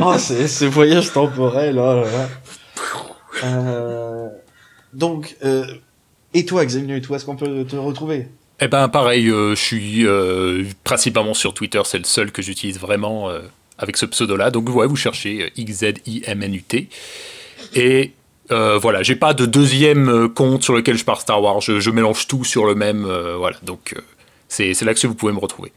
oh, 0.02 0.16
c'est 0.18 0.48
ce 0.48 0.64
voyage 0.66 1.12
temporel. 1.12 1.78
Oh 1.78 1.96
là 1.96 2.04
là. 2.04 2.30
Euh, 3.44 4.30
donc, 4.94 5.36
euh, 5.44 5.66
et 6.34 6.46
toi, 6.46 6.66
Xavier, 6.66 7.02
toi, 7.02 7.18
est-ce 7.18 7.26
qu'on 7.26 7.36
peut 7.36 7.66
te 7.66 7.76
retrouver? 7.76 8.30
Eh 8.62 8.68
ben 8.68 8.88
pareil, 8.88 9.28
euh, 9.30 9.56
je 9.56 9.62
suis 9.62 10.08
euh, 10.08 10.64
principalement 10.84 11.34
sur 11.34 11.54
Twitter, 11.54 11.82
c'est 11.84 11.98
le 11.98 12.06
seul 12.06 12.32
que 12.32 12.42
j'utilise 12.42 12.80
vraiment 12.80 13.30
euh, 13.30 13.42
avec 13.78 13.98
ce 13.98 14.06
pseudo-là. 14.06 14.52
Donc 14.52 14.70
ouais, 14.70 14.88
vous 14.88 14.96
cherchez 14.96 15.44
euh, 15.44 15.64
XZIMNUT. 15.64 16.90
Et 17.76 18.14
euh, 18.52 18.78
voilà, 18.78 19.04
j'ai 19.04 19.16
pas 19.16 19.34
de 19.34 19.46
deuxième 19.46 20.10
euh, 20.10 20.28
compte 20.28 20.64
sur 20.64 20.74
lequel 20.76 20.98
je 20.98 21.06
pars 21.06 21.22
Star 21.22 21.42
Wars, 21.42 21.62
je, 21.62 21.80
je 21.80 21.90
mélange 21.90 22.28
tout 22.28 22.44
sur 22.44 22.66
le 22.66 22.76
même. 22.76 23.06
euh, 23.06 23.36
voilà, 23.38 23.58
donc 23.64 23.94
euh, 23.98 24.02
c'est 24.48 24.80
là 24.82 24.94
que 24.94 25.08
vous 25.08 25.16
pouvez 25.16 25.34
me 25.34 25.40
retrouver. 25.40 25.72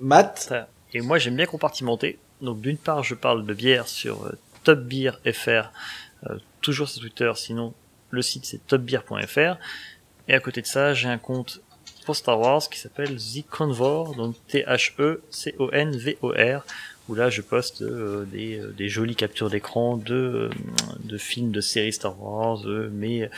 Matt. 0.00 0.52
Et 0.92 1.00
moi, 1.00 1.18
j'aime 1.18 1.36
bien 1.36 1.46
compartimenter. 1.46 2.18
Donc, 2.40 2.60
d'une 2.60 2.78
part, 2.78 3.04
je 3.04 3.14
parle 3.14 3.46
de 3.46 3.54
bière 3.54 3.86
sur 3.86 4.24
euh, 4.24 4.32
Top 4.64 4.80
Beer 4.80 5.12
FR, 5.30 5.70
euh, 6.28 6.38
toujours 6.60 6.88
sur 6.88 7.00
Twitter. 7.02 7.30
Sinon, 7.36 7.74
le 8.10 8.22
site 8.22 8.44
c'est 8.44 8.66
topbeer.fr. 8.66 9.56
Et 10.28 10.34
à 10.34 10.40
côté 10.40 10.62
de 10.62 10.66
ça, 10.66 10.94
j'ai 10.94 11.08
un 11.08 11.18
compte 11.18 11.60
pour 12.10 12.16
Star 12.16 12.40
Wars 12.40 12.68
qui 12.68 12.80
s'appelle 12.80 13.18
The 13.18 13.44
Convor, 13.48 14.16
donc 14.16 14.34
T-H-E-C-O-N-V-O-R, 15.40 16.62
où 17.08 17.14
là, 17.14 17.30
je 17.30 17.40
poste 17.40 17.82
euh, 17.82 18.24
des, 18.24 18.58
euh, 18.58 18.74
des 18.76 18.88
jolies 18.88 19.14
captures 19.14 19.48
d'écran 19.48 19.96
de, 19.96 20.14
euh, 20.14 20.50
de 21.04 21.18
films, 21.18 21.52
de 21.52 21.60
séries 21.60 21.92
Star 21.92 22.20
Wars, 22.20 22.58
mes, 22.92 23.28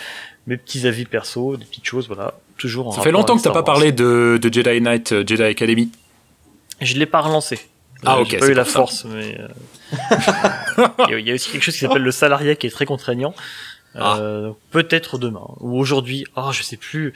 mes 0.46 0.56
petits 0.56 0.86
avis 0.86 1.04
perso, 1.04 1.58
des 1.58 1.66
petites 1.66 1.84
choses, 1.84 2.06
voilà. 2.06 2.32
Toujours 2.56 2.88
en 2.88 2.92
Ça 2.92 3.02
fait 3.02 3.12
longtemps 3.12 3.36
que 3.36 3.42
t'as 3.42 3.50
pas 3.50 3.56
Wars. 3.56 3.64
parlé 3.64 3.92
de, 3.92 4.38
de 4.40 4.50
Jedi 4.52 4.80
Knight, 4.80 5.12
euh, 5.12 5.22
Jedi 5.26 5.42
Academy. 5.42 5.90
Je 6.80 6.94
l'ai 6.96 7.04
pas 7.06 7.20
relancé. 7.20 7.60
Ah, 8.06 8.20
ok, 8.20 8.28
J'ai 8.30 8.38
pas 8.38 8.48
eu 8.48 8.54
la 8.54 8.64
ça. 8.64 8.70
force, 8.72 9.04
mais 9.04 9.38
euh, 9.38 9.48
il 11.10 11.26
y 11.26 11.30
a- 11.30 11.34
aussi 11.34 11.50
quelque 11.50 11.62
chose 11.62 11.74
qui 11.74 11.80
s'appelle 11.80 12.02
le 12.02 12.10
salariat 12.10 12.54
qui 12.56 12.66
est 12.66 12.70
très 12.70 12.86
contraignant. 12.86 13.34
Ah. 13.94 14.16
Euh, 14.18 14.52
Peut-être 14.70 15.18
demain 15.18 15.46
ou 15.60 15.78
aujourd'hui. 15.78 16.24
Oh, 16.36 16.50
je 16.52 16.62
sais 16.62 16.78
plus. 16.78 17.12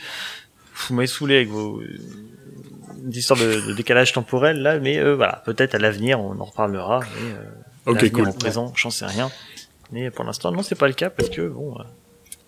Vous 0.88 0.94
m'avez 0.94 1.06
saoulé 1.06 1.36
avec 1.36 1.48
vos 1.48 1.80
euh, 1.80 1.98
histoires 3.10 3.38
de, 3.38 3.68
de 3.68 3.72
décalage 3.72 4.12
temporel 4.12 4.60
là, 4.62 4.78
mais 4.78 4.98
euh, 4.98 5.14
voilà, 5.14 5.42
peut-être 5.44 5.74
à 5.74 5.78
l'avenir 5.78 6.20
on 6.20 6.38
en 6.40 6.44
reparlera. 6.44 7.00
Mais, 7.00 7.32
euh, 7.32 7.92
Ok, 7.92 8.10
cool. 8.10 8.28
Au 8.28 8.32
présent, 8.32 8.72
j'en 8.76 8.90
sais 8.90 9.06
rien. 9.06 9.30
Mais 9.92 10.10
pour 10.10 10.24
l'instant, 10.24 10.50
non, 10.50 10.62
c'est 10.62 10.74
pas 10.74 10.88
le 10.88 10.92
cas 10.94 11.08
parce 11.10 11.30
que 11.30 11.48
bon, 11.48 11.76
euh, 11.78 11.82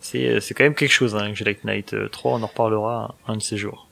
c'est 0.01 0.41
c'est 0.41 0.55
quand 0.55 0.65
même 0.65 0.75
quelque 0.75 0.93
chose. 0.93 1.15
Hein, 1.15 1.31
Jedi 1.35 1.57
Knight 1.65 1.95
euh, 1.95 2.09
3, 2.09 2.33
on 2.39 2.43
en 2.43 2.47
reparlera 2.49 3.15
un 3.29 3.37
de 3.37 3.43
ces 3.43 3.57
jours. 3.57 3.87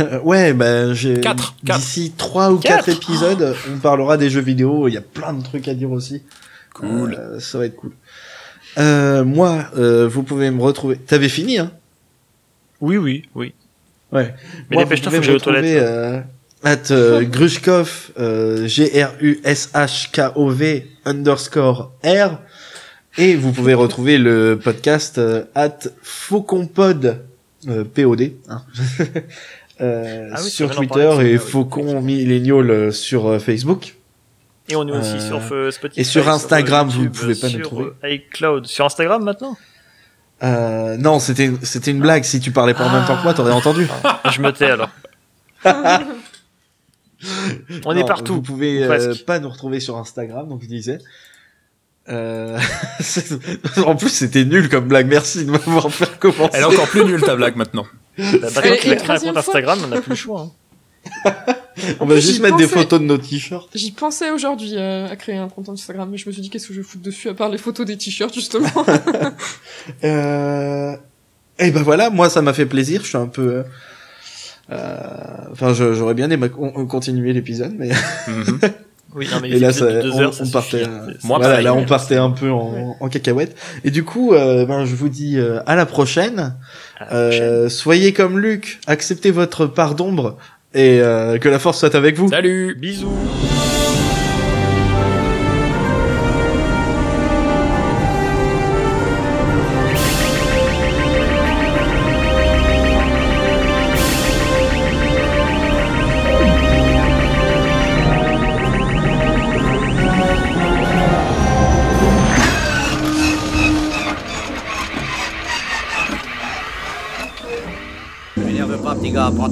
Euh, 0.00 0.18
Ouais, 0.24 0.52
ben 0.52 0.92
j'ai 0.94 1.20
d'ici 1.62 2.12
trois 2.16 2.50
ou 2.50 2.58
quatre 2.58 2.86
Quatre. 2.86 2.96
épisodes, 2.96 3.56
on 3.72 3.78
parlera 3.78 4.16
des 4.16 4.28
jeux 4.30 4.40
vidéo. 4.40 4.88
Il 4.88 4.94
y 4.94 4.98
a 4.98 5.00
plein 5.02 5.32
de 5.32 5.42
trucs 5.42 5.68
à 5.68 5.74
dire 5.74 5.90
aussi. 5.92 6.22
Cool. 6.74 7.14
Euh, 7.14 7.38
ça 7.40 7.58
va 7.58 7.66
être 7.66 7.76
cool. 7.76 7.92
Euh, 8.78 9.24
moi, 9.24 9.64
euh, 9.76 10.06
vous 10.08 10.22
pouvez 10.24 10.50
me 10.50 10.60
retrouver. 10.62 10.96
T'avais 10.98 11.28
fini, 11.28 11.58
hein? 11.58 11.70
Oui, 12.80 12.96
oui, 12.96 13.24
oui. 13.34 13.54
Ouais. 14.12 14.34
Mais 14.70 14.76
dépêche-toi, 14.78 15.10
vous 15.10 15.16
faut 15.16 15.20
que 15.20 15.26
j'aille 15.26 15.36
aux 15.36 15.38
toilettes. 15.40 15.64
retrouver, 15.64 15.80
euh, 15.80 16.20
at 16.64 16.90
euh, 16.90 17.22
Grushkov, 17.24 18.10
euh, 18.18 18.66
G-R-U-S-H-K-O-V 19.68 20.86
underscore 21.04 21.92
R. 22.04 22.38
Et 23.16 23.34
vous 23.36 23.52
pouvez 23.52 23.74
retrouver 23.74 24.16
le 24.18 24.58
podcast 24.62 25.18
euh, 25.18 25.44
at 25.54 25.78
Fauconpod, 26.02 27.24
euh, 27.68 27.84
P-O-D, 27.84 28.36
hein. 28.48 28.62
Euh, 29.80 30.30
Ah 30.34 30.40
oui, 30.42 30.50
sur 30.50 30.74
Twitter 30.74 31.08
et 31.20 31.32
oui. 31.34 31.38
Faucon 31.38 32.00
Millennial 32.02 32.68
euh, 32.68 32.90
sur 32.90 33.28
euh, 33.28 33.38
Facebook. 33.38 33.94
Et 34.68 34.74
on 34.74 34.88
est 34.88 34.90
aussi 34.90 35.20
sur 35.20 35.40
euh, 35.52 35.70
Spotify. 35.70 36.00
et 36.00 36.04
sur 36.04 36.28
Instagram, 36.28 36.88
vous 36.88 37.04
YouTube, 37.04 37.14
pouvez 37.16 37.34
pas 37.36 37.46
nous 37.46 37.52
sur, 37.52 37.62
trouver. 37.62 37.90
euh, 38.02 38.08
iCloud. 38.14 38.66
Sur 38.66 38.86
Instagram 38.86 39.22
maintenant? 39.22 39.56
Euh, 40.42 40.96
non, 40.96 41.18
c'était 41.18 41.50
c'était 41.62 41.90
une 41.90 42.00
blague. 42.00 42.24
Si 42.24 42.38
tu 42.40 42.52
parlais 42.52 42.74
pas 42.74 42.86
en 42.86 42.92
même 42.92 43.04
temps 43.06 43.16
que 43.16 43.22
moi, 43.22 43.34
t'aurais 43.34 43.52
entendu. 43.52 43.88
Je 44.32 44.40
me 44.40 44.52
tais 44.52 44.70
alors. 44.70 44.90
on 47.84 47.96
est 47.96 48.04
partout. 48.06 48.34
Vous 48.34 48.42
pouvez 48.42 48.86
ou 48.86 48.92
euh, 48.92 49.14
pas 49.26 49.38
nous 49.40 49.48
retrouver 49.48 49.80
sur 49.80 49.96
Instagram, 49.96 50.48
donc 50.48 50.62
je 50.62 50.68
disais. 50.68 50.98
Euh... 52.08 52.58
en 53.84 53.96
plus, 53.96 54.08
c'était 54.10 54.44
nul 54.44 54.68
comme 54.68 54.88
blague. 54.88 55.08
Merci 55.08 55.44
de 55.44 55.50
m'avoir 55.50 55.90
fait 55.92 56.18
commencer. 56.18 56.50
Elle 56.54 56.62
est 56.62 56.64
encore 56.64 56.88
plus 56.88 57.04
nulle 57.04 57.20
ta 57.20 57.36
blague 57.36 57.56
maintenant. 57.56 57.86
Bah, 58.16 58.24
maintenant 58.42 58.62
Et- 58.64 58.78
qu'il 58.78 58.90
et 58.90 58.92
a 58.92 58.96
créé 58.96 58.96
un 58.96 58.96
troisième 58.96 59.34
compte 59.34 59.44
fois 59.44 59.52
Instagram, 59.54 59.78
on 59.84 59.88
n'a 59.88 60.00
plus 60.00 60.10
le 60.10 60.16
choix. 60.16 60.50
hein. 61.24 61.34
On 62.00 62.06
va 62.06 62.16
juste 62.20 62.40
mettre 62.40 62.56
des 62.56 62.66
photos 62.68 63.00
de 63.00 63.04
nos 63.04 63.18
t-shirts. 63.18 63.68
J'y 63.74 63.92
pensais 63.92 64.30
aujourd'hui 64.30 64.72
euh, 64.76 65.08
à 65.08 65.16
créer 65.16 65.36
un 65.36 65.48
compte 65.48 65.68
Instagram, 65.68 66.08
mais 66.10 66.18
je 66.18 66.26
me 66.28 66.32
suis 66.32 66.42
dit 66.42 66.50
qu'est-ce 66.50 66.68
que 66.68 66.74
je 66.74 66.80
vais 66.80 66.86
foutre 66.86 67.02
dessus 67.04 67.28
à 67.28 67.34
part 67.34 67.48
les 67.48 67.58
photos 67.58 67.86
des 67.86 67.96
t-shirts 67.96 68.34
justement. 68.34 68.68
Euh... 70.04 70.96
Et 71.58 71.70
ben 71.70 71.82
voilà, 71.82 72.10
moi 72.10 72.30
ça 72.30 72.40
m'a 72.42 72.52
fait 72.52 72.66
plaisir. 72.66 73.02
Je 73.02 73.08
suis 73.08 73.16
un 73.16 73.26
peu. 73.26 73.48
euh, 73.56 73.62
euh, 74.70 74.96
Enfin, 75.52 75.72
j'aurais 75.74 76.14
bien 76.14 76.30
aimé 76.30 76.48
con- 76.50 76.86
continuer 76.86 77.32
l'épisode, 77.32 77.74
mais 77.76 77.90
Mhm. 78.28 78.60
Oui, 79.14 79.26
non, 79.32 79.40
mais 79.40 79.48
et 79.48 79.58
là, 79.58 79.72
ça, 79.72 79.86
de 79.90 80.02
deux 80.02 80.12
on, 80.12 80.20
heures, 80.20 80.34
ça 80.34 80.44
on 80.46 80.50
partait. 80.50 80.80
suffit. 80.80 80.84
euh, 80.90 81.06
Moi, 81.24 81.38
voilà, 81.38 81.48
pareil, 81.48 81.64
là, 81.64 81.74
on 81.74 81.86
partait 81.86 82.16
un 82.16 82.30
peu 82.30 82.50
en, 82.50 82.94
en 83.00 83.08
cacahuète. 83.08 83.56
Et 83.82 83.90
du 83.90 84.04
coup, 84.04 84.34
euh, 84.34 84.66
ben, 84.66 84.84
je 84.84 84.94
vous 84.94 85.08
dis 85.08 85.38
euh, 85.38 85.60
à 85.64 85.76
la 85.76 85.86
prochaine. 85.86 86.54
À 87.00 87.04
la 87.04 87.06
prochaine. 87.06 87.42
Euh, 87.42 87.68
soyez 87.70 88.12
comme 88.12 88.38
Luc, 88.38 88.80
acceptez 88.86 89.30
votre 89.30 89.64
part 89.66 89.94
d'ombre 89.94 90.36
et 90.74 91.00
euh, 91.00 91.38
que 91.38 91.48
la 91.48 91.58
force 91.58 91.78
soit 91.78 91.94
avec 91.94 92.16
vous. 92.16 92.28
Salut 92.28 92.74
Bisous. 92.74 93.08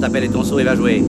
Pelle 0.09 0.23
et 0.23 0.29
ton 0.29 0.43
et 0.43 0.63
va 0.63 0.75
jouer. 0.75 1.03